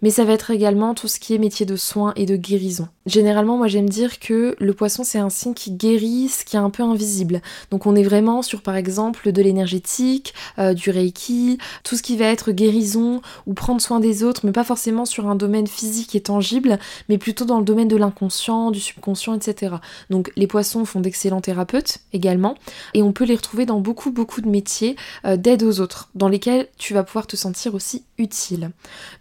mais 0.02 0.10
ça 0.10 0.24
va 0.24 0.32
être 0.32 0.50
également 0.50 0.94
tout 0.94 1.08
ce 1.08 1.20
qui 1.20 1.34
est 1.34 1.38
métier 1.38 1.66
de 1.66 1.76
soins 1.76 2.12
et 2.16 2.26
de 2.26 2.36
guérison. 2.36 2.88
Généralement, 3.10 3.56
moi 3.56 3.66
j'aime 3.66 3.88
dire 3.88 4.20
que 4.20 4.54
le 4.60 4.72
poisson 4.72 5.02
c'est 5.02 5.18
un 5.18 5.30
signe 5.30 5.52
qui 5.52 5.72
guérit 5.72 6.28
ce 6.28 6.44
qui 6.44 6.54
est 6.54 6.60
un 6.60 6.70
peu 6.70 6.84
invisible. 6.84 7.42
Donc 7.72 7.84
on 7.86 7.96
est 7.96 8.04
vraiment 8.04 8.40
sur 8.40 8.62
par 8.62 8.76
exemple 8.76 9.32
de 9.32 9.42
l'énergétique, 9.42 10.32
euh, 10.60 10.74
du 10.74 10.90
reiki, 10.90 11.58
tout 11.82 11.96
ce 11.96 12.04
qui 12.04 12.16
va 12.16 12.26
être 12.26 12.52
guérison 12.52 13.20
ou 13.48 13.54
prendre 13.54 13.80
soin 13.80 13.98
des 13.98 14.22
autres, 14.22 14.42
mais 14.44 14.52
pas 14.52 14.62
forcément 14.62 15.06
sur 15.06 15.26
un 15.26 15.34
domaine 15.34 15.66
physique 15.66 16.14
et 16.14 16.20
tangible, 16.20 16.78
mais 17.08 17.18
plutôt 17.18 17.44
dans 17.44 17.58
le 17.58 17.64
domaine 17.64 17.88
de 17.88 17.96
l'inconscient, 17.96 18.70
du 18.70 18.78
subconscient, 18.78 19.34
etc. 19.34 19.74
Donc 20.08 20.30
les 20.36 20.46
poissons 20.46 20.84
font 20.84 21.00
d'excellents 21.00 21.40
thérapeutes 21.40 21.98
également, 22.12 22.54
et 22.94 23.02
on 23.02 23.10
peut 23.10 23.24
les 23.24 23.34
retrouver 23.34 23.66
dans 23.66 23.80
beaucoup 23.80 24.12
beaucoup 24.12 24.40
de 24.40 24.48
métiers 24.48 24.94
euh, 25.24 25.36
d'aide 25.36 25.64
aux 25.64 25.80
autres, 25.80 26.10
dans 26.14 26.28
lesquels 26.28 26.68
tu 26.78 26.94
vas 26.94 27.02
pouvoir 27.02 27.26
te 27.26 27.34
sentir 27.34 27.74
aussi 27.74 28.04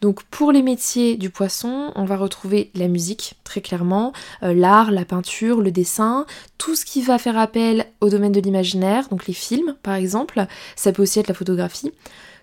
Donc 0.02 0.24
pour 0.24 0.52
les 0.52 0.62
métiers 0.62 1.18
du 1.18 1.30
poisson, 1.30 1.92
on 1.96 2.06
va 2.06 2.18
retrouver 2.18 2.72
la 2.76 2.88
musique, 2.88 3.36
très 3.44 3.62
clairement, 3.62 4.14
euh, 4.44 4.54
l'art, 4.54 4.92
la 4.92 5.06
peinture, 5.06 5.62
le 5.62 5.72
dessin, 5.72 6.26
tout 6.58 6.76
ce 6.76 6.86
qui 6.86 7.02
va 7.02 7.18
faire 7.18 7.38
appel 7.38 7.86
au 8.02 8.10
domaine 8.10 8.32
de 8.32 8.40
l'imaginaire, 8.40 9.10
donc 9.10 9.28
les 9.28 9.34
films 9.34 9.76
par 9.84 9.96
exemple, 9.96 10.46
ça 10.76 10.92
peut 10.92 11.04
aussi 11.04 11.20
être 11.20 11.28
la 11.28 11.34
photographie. 11.34 11.92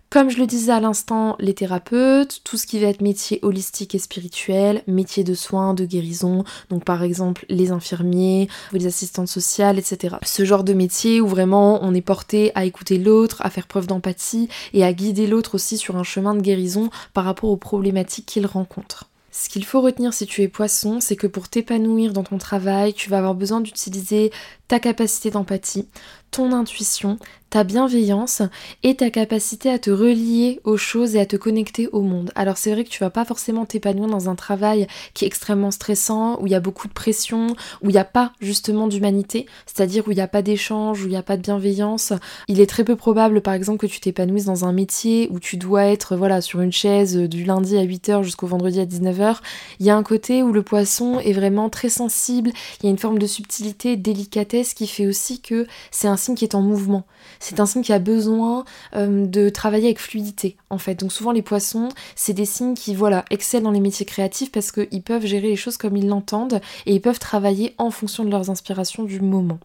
Comme 0.08 0.30
je 0.30 0.38
le 0.38 0.46
disais 0.46 0.70
à 0.70 0.78
l'instant, 0.78 1.34
les 1.40 1.52
thérapeutes, 1.52 2.40
tout 2.44 2.56
ce 2.56 2.66
qui 2.66 2.78
va 2.78 2.86
être 2.86 3.00
métier 3.00 3.40
holistique 3.42 3.94
et 3.94 3.98
spirituel, 3.98 4.82
métier 4.86 5.24
de 5.24 5.34
soins, 5.34 5.74
de 5.74 5.84
guérison, 5.84 6.44
donc 6.70 6.84
par 6.84 7.02
exemple 7.02 7.44
les 7.48 7.72
infirmiers, 7.72 8.48
les 8.72 8.86
assistantes 8.86 9.28
sociales, 9.28 9.78
etc. 9.80 10.16
Ce 10.22 10.44
genre 10.44 10.62
de 10.62 10.74
métier 10.74 11.20
où 11.20 11.26
vraiment 11.26 11.82
on 11.82 11.92
est 11.92 12.02
porté 12.02 12.52
à 12.54 12.64
écouter 12.64 12.98
l'autre, 12.98 13.42
à 13.44 13.50
faire 13.50 13.66
preuve 13.66 13.88
d'empathie 13.88 14.48
et 14.72 14.84
à 14.84 14.92
guider 14.92 15.26
l'autre 15.26 15.56
aussi 15.56 15.76
sur 15.76 15.96
un 15.96 16.04
chemin 16.04 16.36
de 16.36 16.40
guérison 16.40 16.90
par 17.12 17.24
rapport 17.24 17.50
aux 17.50 17.56
problématiques 17.56 18.26
qu'il 18.26 18.46
rencontre. 18.46 19.10
Ce 19.38 19.50
qu'il 19.50 19.66
faut 19.66 19.82
retenir 19.82 20.14
si 20.14 20.24
tu 20.26 20.40
es 20.40 20.48
poisson, 20.48 20.98
c'est 20.98 21.14
que 21.14 21.26
pour 21.26 21.48
t'épanouir 21.48 22.14
dans 22.14 22.24
ton 22.24 22.38
travail, 22.38 22.94
tu 22.94 23.10
vas 23.10 23.18
avoir 23.18 23.34
besoin 23.34 23.60
d'utiliser 23.60 24.32
ta 24.66 24.80
capacité 24.80 25.30
d'empathie, 25.30 25.86
ton 26.36 26.52
intuition, 26.52 27.18
ta 27.48 27.64
bienveillance 27.64 28.42
et 28.82 28.96
ta 28.96 29.08
capacité 29.08 29.70
à 29.70 29.78
te 29.78 29.90
relier 29.90 30.60
aux 30.64 30.76
choses 30.76 31.14
et 31.14 31.20
à 31.20 31.24
te 31.24 31.36
connecter 31.36 31.88
au 31.88 32.02
monde. 32.02 32.30
Alors 32.34 32.58
c'est 32.58 32.72
vrai 32.72 32.84
que 32.84 32.90
tu 32.90 33.02
vas 33.02 33.08
pas 33.08 33.24
forcément 33.24 33.64
t'épanouir 33.64 34.08
dans 34.08 34.28
un 34.28 34.34
travail 34.34 34.86
qui 35.14 35.24
est 35.24 35.28
extrêmement 35.28 35.70
stressant, 35.70 36.38
où 36.40 36.46
il 36.46 36.52
y 36.52 36.56
a 36.56 36.60
beaucoup 36.60 36.88
de 36.88 36.92
pression, 36.92 37.56
où 37.82 37.88
il 37.88 37.92
n'y 37.92 37.98
a 37.98 38.04
pas 38.04 38.32
justement 38.40 38.88
d'humanité, 38.88 39.46
c'est-à-dire 39.64 40.06
où 40.06 40.10
il 40.10 40.16
n'y 40.16 40.20
a 40.20 40.28
pas 40.28 40.42
d'échange, 40.42 41.02
où 41.02 41.06
il 41.06 41.10
n'y 41.10 41.16
a 41.16 41.22
pas 41.22 41.38
de 41.38 41.42
bienveillance. 41.42 42.12
Il 42.48 42.60
est 42.60 42.66
très 42.66 42.84
peu 42.84 42.96
probable 42.96 43.40
par 43.40 43.54
exemple 43.54 43.78
que 43.78 43.86
tu 43.86 44.00
t'épanouisses 44.00 44.44
dans 44.44 44.66
un 44.66 44.72
métier 44.72 45.28
où 45.30 45.40
tu 45.40 45.56
dois 45.56 45.84
être 45.84 46.16
voilà 46.16 46.42
sur 46.42 46.60
une 46.60 46.72
chaise 46.72 47.16
du 47.16 47.44
lundi 47.44 47.78
à 47.78 47.84
8h 47.86 48.24
jusqu'au 48.24 48.48
vendredi 48.48 48.80
à 48.80 48.84
19h. 48.84 49.36
Il 49.80 49.86
y 49.86 49.90
a 49.90 49.96
un 49.96 50.02
côté 50.02 50.42
où 50.42 50.52
le 50.52 50.62
poisson 50.62 51.20
est 51.20 51.32
vraiment 51.32 51.70
très 51.70 51.88
sensible, 51.88 52.50
il 52.80 52.84
y 52.84 52.88
a 52.88 52.90
une 52.90 52.98
forme 52.98 53.18
de 53.18 53.26
subtilité, 53.26 53.96
délicatesse 53.96 54.74
qui 54.74 54.86
fait 54.86 55.06
aussi 55.06 55.40
que 55.40 55.66
c'est 55.90 56.08
un 56.08 56.16
qui 56.34 56.44
est 56.44 56.54
en 56.54 56.62
mouvement 56.62 57.04
c'est 57.40 57.60
un 57.60 57.66
signe 57.66 57.82
qui 57.82 57.92
a 57.92 57.98
besoin 57.98 58.64
euh, 58.94 59.26
de 59.26 59.48
travailler 59.48 59.86
avec 59.86 60.00
fluidité 60.00 60.56
en 60.70 60.78
fait. 60.78 60.94
Donc 60.96 61.12
souvent 61.12 61.32
les 61.32 61.42
poissons, 61.42 61.88
c'est 62.14 62.32
des 62.32 62.44
signes 62.44 62.74
qui 62.74 62.94
voilà, 62.94 63.24
excellent 63.30 63.64
dans 63.64 63.70
les 63.70 63.80
métiers 63.80 64.06
créatifs 64.06 64.52
parce 64.52 64.72
qu'ils 64.72 65.02
peuvent 65.02 65.26
gérer 65.26 65.48
les 65.48 65.56
choses 65.56 65.76
comme 65.76 65.96
ils 65.96 66.08
l'entendent 66.08 66.60
et 66.86 66.94
ils 66.94 67.00
peuvent 67.00 67.18
travailler 67.18 67.74
en 67.78 67.90
fonction 67.90 68.24
de 68.24 68.30
leurs 68.30 68.50
inspirations 68.50 69.04
du 69.04 69.20
moment. 69.20 69.58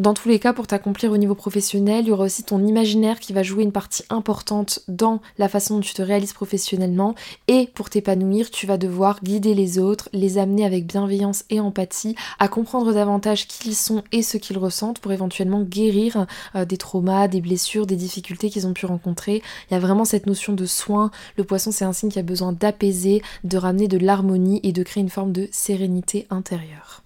Dans 0.00 0.14
tous 0.14 0.30
les 0.30 0.38
cas, 0.38 0.54
pour 0.54 0.66
t'accomplir 0.66 1.12
au 1.12 1.18
niveau 1.18 1.34
professionnel, 1.34 2.06
il 2.06 2.08
y 2.08 2.10
aura 2.10 2.24
aussi 2.24 2.42
ton 2.42 2.64
imaginaire 2.64 3.20
qui 3.20 3.34
va 3.34 3.42
jouer 3.42 3.64
une 3.64 3.70
partie 3.70 4.02
importante 4.08 4.80
dans 4.88 5.20
la 5.36 5.46
façon 5.46 5.74
dont 5.74 5.82
tu 5.82 5.92
te 5.92 6.00
réalises 6.00 6.32
professionnellement. 6.32 7.14
Et 7.48 7.68
pour 7.74 7.90
t'épanouir, 7.90 8.50
tu 8.50 8.66
vas 8.66 8.78
devoir 8.78 9.22
guider 9.22 9.52
les 9.52 9.78
autres, 9.78 10.08
les 10.14 10.38
amener 10.38 10.64
avec 10.64 10.86
bienveillance 10.86 11.44
et 11.50 11.60
empathie 11.60 12.16
à 12.38 12.48
comprendre 12.48 12.94
davantage 12.94 13.46
qui 13.46 13.68
ils 13.68 13.74
sont 13.74 14.02
et 14.10 14.22
ce 14.22 14.38
qu'ils 14.38 14.56
ressentent 14.56 15.00
pour 15.00 15.12
éventuellement 15.12 15.60
guérir 15.60 16.26
euh, 16.54 16.64
des 16.64 16.78
traumas, 16.78 17.28
des 17.28 17.42
blessures, 17.42 17.86
des 17.86 17.96
difficultés 17.96 18.48
qu'ils 18.48 18.66
ont 18.66 18.72
pu 18.72 18.86
rencontrer. 18.86 19.42
Il 19.70 19.74
y 19.74 19.76
a 19.76 19.80
vraiment 19.80 20.06
cette 20.06 20.24
notion 20.24 20.54
de 20.54 20.64
soin. 20.64 21.10
Le 21.36 21.44
poisson, 21.44 21.72
c'est 21.72 21.84
un 21.84 21.92
signe 21.92 22.08
qui 22.08 22.18
a 22.18 22.22
besoin 22.22 22.52
d'apaiser, 22.52 23.20
de 23.44 23.58
ramener 23.58 23.86
de 23.86 23.98
l'harmonie 23.98 24.60
et 24.62 24.72
de 24.72 24.82
créer 24.82 25.02
une 25.02 25.10
forme 25.10 25.32
de 25.32 25.46
sérénité 25.52 26.26
intérieure. 26.30 27.02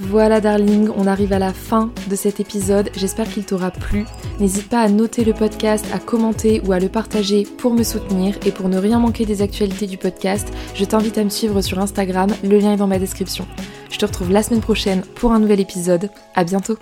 Voilà 0.00 0.40
darling, 0.40 0.90
on 0.96 1.08
arrive 1.08 1.32
à 1.32 1.40
la 1.40 1.52
fin 1.52 1.90
de 2.08 2.14
cet 2.14 2.38
épisode, 2.38 2.88
j'espère 2.96 3.28
qu'il 3.28 3.44
t'aura 3.44 3.72
plu. 3.72 4.04
N'hésite 4.38 4.68
pas 4.68 4.80
à 4.80 4.88
noter 4.88 5.24
le 5.24 5.32
podcast, 5.32 5.84
à 5.92 5.98
commenter 5.98 6.62
ou 6.64 6.72
à 6.72 6.78
le 6.78 6.88
partager 6.88 7.42
pour 7.42 7.74
me 7.74 7.82
soutenir 7.82 8.36
et 8.46 8.52
pour 8.52 8.68
ne 8.68 8.78
rien 8.78 9.00
manquer 9.00 9.26
des 9.26 9.42
actualités 9.42 9.88
du 9.88 9.98
podcast, 9.98 10.52
je 10.74 10.84
t'invite 10.84 11.18
à 11.18 11.24
me 11.24 11.30
suivre 11.30 11.60
sur 11.62 11.80
Instagram, 11.80 12.30
le 12.44 12.58
lien 12.58 12.74
est 12.74 12.76
dans 12.76 12.86
ma 12.86 13.00
description. 13.00 13.44
Je 13.90 13.98
te 13.98 14.06
retrouve 14.06 14.30
la 14.30 14.44
semaine 14.44 14.60
prochaine 14.60 15.02
pour 15.16 15.32
un 15.32 15.40
nouvel 15.40 15.58
épisode, 15.58 16.10
à 16.36 16.44
bientôt 16.44 16.78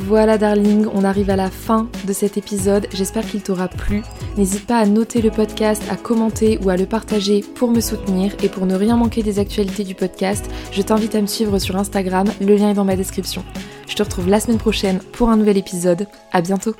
Voilà 0.00 0.38
darling, 0.38 0.86
on 0.94 1.02
arrive 1.02 1.28
à 1.28 1.36
la 1.36 1.50
fin 1.50 1.88
de 2.06 2.12
cet 2.12 2.36
épisode, 2.36 2.86
j'espère 2.94 3.26
qu'il 3.26 3.42
t'aura 3.42 3.66
plu. 3.66 4.02
N'hésite 4.36 4.64
pas 4.64 4.78
à 4.78 4.86
noter 4.86 5.20
le 5.20 5.30
podcast, 5.30 5.82
à 5.90 5.96
commenter 5.96 6.58
ou 6.64 6.70
à 6.70 6.76
le 6.76 6.86
partager 6.86 7.40
pour 7.40 7.70
me 7.70 7.80
soutenir 7.80 8.32
et 8.42 8.48
pour 8.48 8.64
ne 8.64 8.76
rien 8.76 8.96
manquer 8.96 9.24
des 9.24 9.40
actualités 9.40 9.82
du 9.82 9.96
podcast, 9.96 10.48
je 10.70 10.82
t'invite 10.82 11.16
à 11.16 11.20
me 11.20 11.26
suivre 11.26 11.58
sur 11.58 11.76
Instagram, 11.76 12.28
le 12.40 12.54
lien 12.54 12.70
est 12.70 12.74
dans 12.74 12.84
ma 12.84 12.96
description. 12.96 13.44
Je 13.88 13.96
te 13.96 14.02
retrouve 14.02 14.28
la 14.28 14.38
semaine 14.38 14.58
prochaine 14.58 15.00
pour 15.12 15.30
un 15.30 15.36
nouvel 15.36 15.58
épisode, 15.58 16.06
à 16.32 16.42
bientôt 16.42 16.74